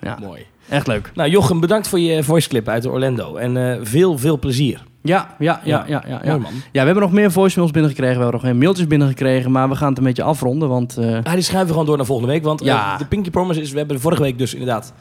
Ja. 0.00 0.18
Mooi. 0.20 0.46
Echt 0.68 0.86
leuk. 0.86 1.10
Nou, 1.14 1.30
Jochem, 1.30 1.60
bedankt 1.60 1.88
voor 1.88 1.98
je 2.00 2.24
voice 2.24 2.48
clip 2.48 2.68
uit 2.68 2.86
Orlando. 2.86 3.36
En 3.36 3.80
veel, 3.86 4.18
veel 4.18 4.38
plezier. 4.38 4.82
Ja, 5.02 5.34
ja, 5.38 5.60
ja, 5.64 5.84
ja, 5.88 6.02
ja. 6.08 6.20
ja. 6.24 6.30
Mooi, 6.30 6.38
man. 6.42 6.52
Ja, 6.52 6.80
we 6.80 6.86
hebben 6.86 7.02
nog 7.02 7.12
meer 7.12 7.32
voicemails 7.32 7.70
binnengekregen. 7.72 8.16
We 8.16 8.22
hebben 8.22 8.40
nog 8.40 8.50
geen 8.50 8.58
mailtjes 8.58 8.86
binnengekregen. 8.86 9.50
Maar 9.50 9.68
we 9.68 9.74
gaan 9.76 9.88
het 9.88 9.98
een 9.98 10.04
beetje 10.04 10.22
afronden. 10.22 10.68
Want 10.68 10.98
Ah, 10.98 11.32
die 11.32 11.42
schuiven 11.42 11.66
we 11.66 11.72
gewoon 11.72 11.86
door 11.86 11.96
naar 11.96 12.06
volgende 12.06 12.32
week. 12.32 12.42
Want 12.44 12.64
Ja. 12.64 12.96
de 12.96 13.04
Pinky 13.06 13.30
Promise 13.30 13.60
is... 13.60 13.70
We 13.72 13.78
hebben 13.78 14.00
vorige 14.00 14.22
week 14.22 14.38
dus 14.38 14.52
inderdaad... 14.52 14.92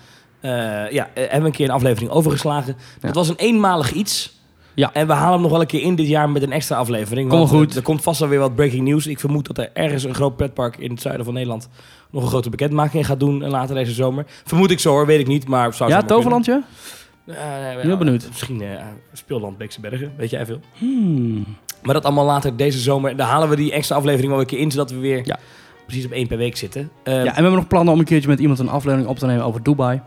ja, 0.92 1.08
hebben 1.14 1.40
we 1.40 1.46
een 1.46 1.52
keer 1.52 1.68
een 1.70 1.76
aflevering 1.76 2.12
overgeslagen. 2.12 2.76
Het 3.02 3.16
was 3.16 3.30
een 3.30 3.36
eenmalig 3.36 3.92
iets. 3.94 4.40
Ja. 4.76 4.94
En 4.94 5.08
we 5.08 5.14
halen 5.14 5.34
hem 5.34 5.42
nog 5.42 5.52
wel 5.52 5.62
een 5.62 5.68
keer 5.68 5.82
in 5.82 5.96
dit 5.96 6.08
jaar 6.08 6.30
met 6.30 6.42
een 6.42 6.52
extra 6.52 6.76
aflevering. 6.76 7.30
Kom 7.30 7.38
want, 7.38 7.50
goed. 7.50 7.72
eh, 7.72 7.76
Er 7.78 7.82
komt 7.82 8.02
vast 8.04 8.20
wel 8.20 8.30
weer 8.30 8.40
wat 8.40 8.56
breaking 8.56 8.88
news. 8.88 9.08
Ik 9.08 9.20
vermoed 9.20 9.48
dat 9.48 9.58
er 9.58 9.70
ergens 9.74 10.04
een 10.04 10.14
groot 10.14 10.36
pretpark 10.36 10.78
in 10.78 10.92
het 10.92 11.02
zuiden 11.02 11.26
van 11.26 11.34
Nederland... 11.34 11.70
nog 12.12 12.24
een 12.24 12.30
grote 12.30 12.50
bekendmaking 12.50 13.06
gaat 13.06 13.20
doen 13.20 13.44
eh, 13.44 13.50
later 13.50 13.76
deze 13.76 13.94
zomer. 13.94 14.26
Vermoed 14.46 14.72
ik 14.72 14.80
zo 14.80 14.90
hoor, 14.92 15.06
weet 15.06 15.20
ik 15.20 15.28
niet. 15.28 15.48
Maar 15.48 15.74
zou 15.74 15.90
ja, 15.90 16.02
Toverlandje? 16.02 16.64
Eh, 17.26 17.36
Heel 17.78 17.90
ja, 17.90 17.98
benieuwd. 17.98 18.26
Misschien 18.28 18.62
eh 18.62 18.86
Speelland 19.14 19.58
Beekse 19.58 19.80
Bergen, 19.80 20.12
weet 20.18 20.30
jij 20.30 20.46
veel. 20.46 20.60
Hmm. 20.74 21.46
Maar 21.84 21.94
dat 21.94 22.06
allemaal 22.06 22.26
later 22.26 22.56
deze 22.58 22.80
zomer. 22.80 23.16
Daar 23.16 23.28
halen 23.28 23.50
we 23.50 23.56
die 23.56 23.72
extra 23.72 23.96
aflevering 23.96 24.32
wel 24.32 24.40
een 24.40 24.46
keer 24.46 24.60
in, 24.60 24.72
zodat 24.72 24.92
we 24.92 24.98
weer 24.98 25.22
Ja. 25.26 25.38
precies 25.86 26.06
op 26.06 26.12
één 26.12 26.28
per 26.28 26.38
week 26.38 26.58
zitten. 26.58 26.92
Ehm, 27.04 27.16
Ja, 27.16 27.22
en 27.24 27.26
we 27.28 27.34
hebben 27.34 27.54
nog 27.54 27.68
plannen 27.68 27.94
om 27.94 28.00
een 28.00 28.06
keertje 28.06 28.30
met 28.30 28.40
iemand 28.40 28.60
een 28.60 28.70
aflevering 28.70 29.10
op 29.10 29.20
te 29.20 29.26
nemen 29.26 29.46
over 29.46 29.64
Dubai. 29.64 30.02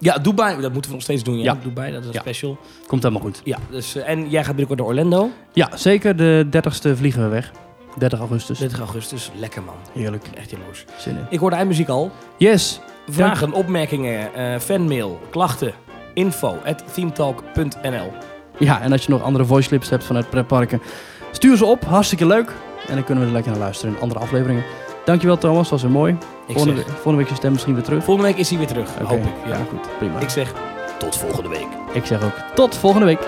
Ja, 0.00 0.18
Dubai, 0.18 0.60
dat 0.60 0.72
moeten 0.72 0.90
we 0.90 0.96
nog 0.96 1.04
steeds 1.04 1.22
doen. 1.22 1.38
Ja, 1.38 1.42
Ja. 1.42 1.58
Dubai, 1.62 1.92
dat 1.92 2.00
is 2.00 2.06
een 2.06 2.12
Ja. 2.12 2.20
special. 2.20 2.58
Komt 2.86 3.02
helemaal 3.02 3.22
goed. 3.24 3.40
Ja, 3.44 3.58
dus, 3.70 3.94
eh, 3.96 4.08
en 4.08 4.28
jij 4.28 4.44
gaat 4.44 4.56
binnenkort 4.56 4.78
naar 4.78 4.88
Orlando. 4.88 5.30
Ja, 5.52 5.68
zeker. 5.76 6.16
De 6.16 6.46
30ste 6.50 6.96
vliegen 6.96 7.22
we 7.22 7.28
weg. 7.28 7.50
30 7.98 8.18
augustus. 8.18 8.58
30 8.58 8.78
augustus. 8.78 9.30
Lekker 9.38 9.62
man. 9.62 9.74
Heerlijk. 9.92 10.24
Echt 10.34 10.50
jaloers. 10.50 10.84
Zin 10.98 11.16
in. 11.16 11.26
Ik 11.30 11.38
hoorde 11.38 11.56
eindmuziek 11.56 11.88
al. 11.88 12.10
Yes. 12.36 12.80
Vragen, 13.08 13.52
opmerkingen, 13.52 14.34
eh, 14.34 14.58
fanmail, 14.58 15.18
klachten, 15.30 15.72
info 16.14 16.58
at 16.64 16.94
themetalk.nl. 16.94 18.12
Ja, 18.58 18.80
en 18.80 18.92
als 18.92 19.04
je 19.04 19.10
nog 19.10 19.22
andere 19.22 19.44
voice 19.44 19.68
clips 19.68 19.90
hebt 19.90 20.04
vanuit 20.04 20.30
pretparken, 20.30 20.82
stuur 21.30 21.56
ze 21.56 21.64
op. 21.64 21.84
Hartstikke 21.84 22.26
leuk. 22.26 22.52
En 22.88 22.94
dan 22.94 23.04
kunnen 23.04 23.22
we 23.22 23.28
er 23.28 23.34
lekker 23.34 23.52
naar 23.52 23.60
luisteren 23.60 23.94
in 23.94 24.00
andere 24.00 24.20
afleveringen. 24.20 24.64
Dankjewel 25.04 25.38
Thomas, 25.38 25.60
dat 25.62 25.70
was 25.70 25.82
weer 25.82 25.90
mooi. 25.90 26.12
Ik 26.12 26.18
Volgende, 26.56 26.76
zeg, 26.76 26.84
week- 26.86 26.94
volgende 26.94 27.16
week 27.16 27.24
is 27.26 27.30
je 27.32 27.36
stem 27.38 27.52
misschien 27.52 27.74
weer 27.74 27.82
terug. 27.82 28.04
volgende 28.04 28.30
week 28.30 28.38
is 28.40 28.48
hij 28.48 28.58
weer 28.58 28.66
terug, 28.66 28.88
Oké. 28.94 29.04
hoop 29.04 29.18
ik. 29.24 29.32
Ja. 29.46 29.56
goed. 29.56 29.98
Prima. 29.98 30.18
Ik 30.20 30.28
zeg, 30.28 30.52
tot 30.98 31.16
volgende 31.16 31.48
week. 31.48 31.66
ik 31.92 32.06
zeg 32.06 32.24
ook 32.24 32.32
tot 32.54 32.76
volgende 32.76 33.06
week. 33.06 33.20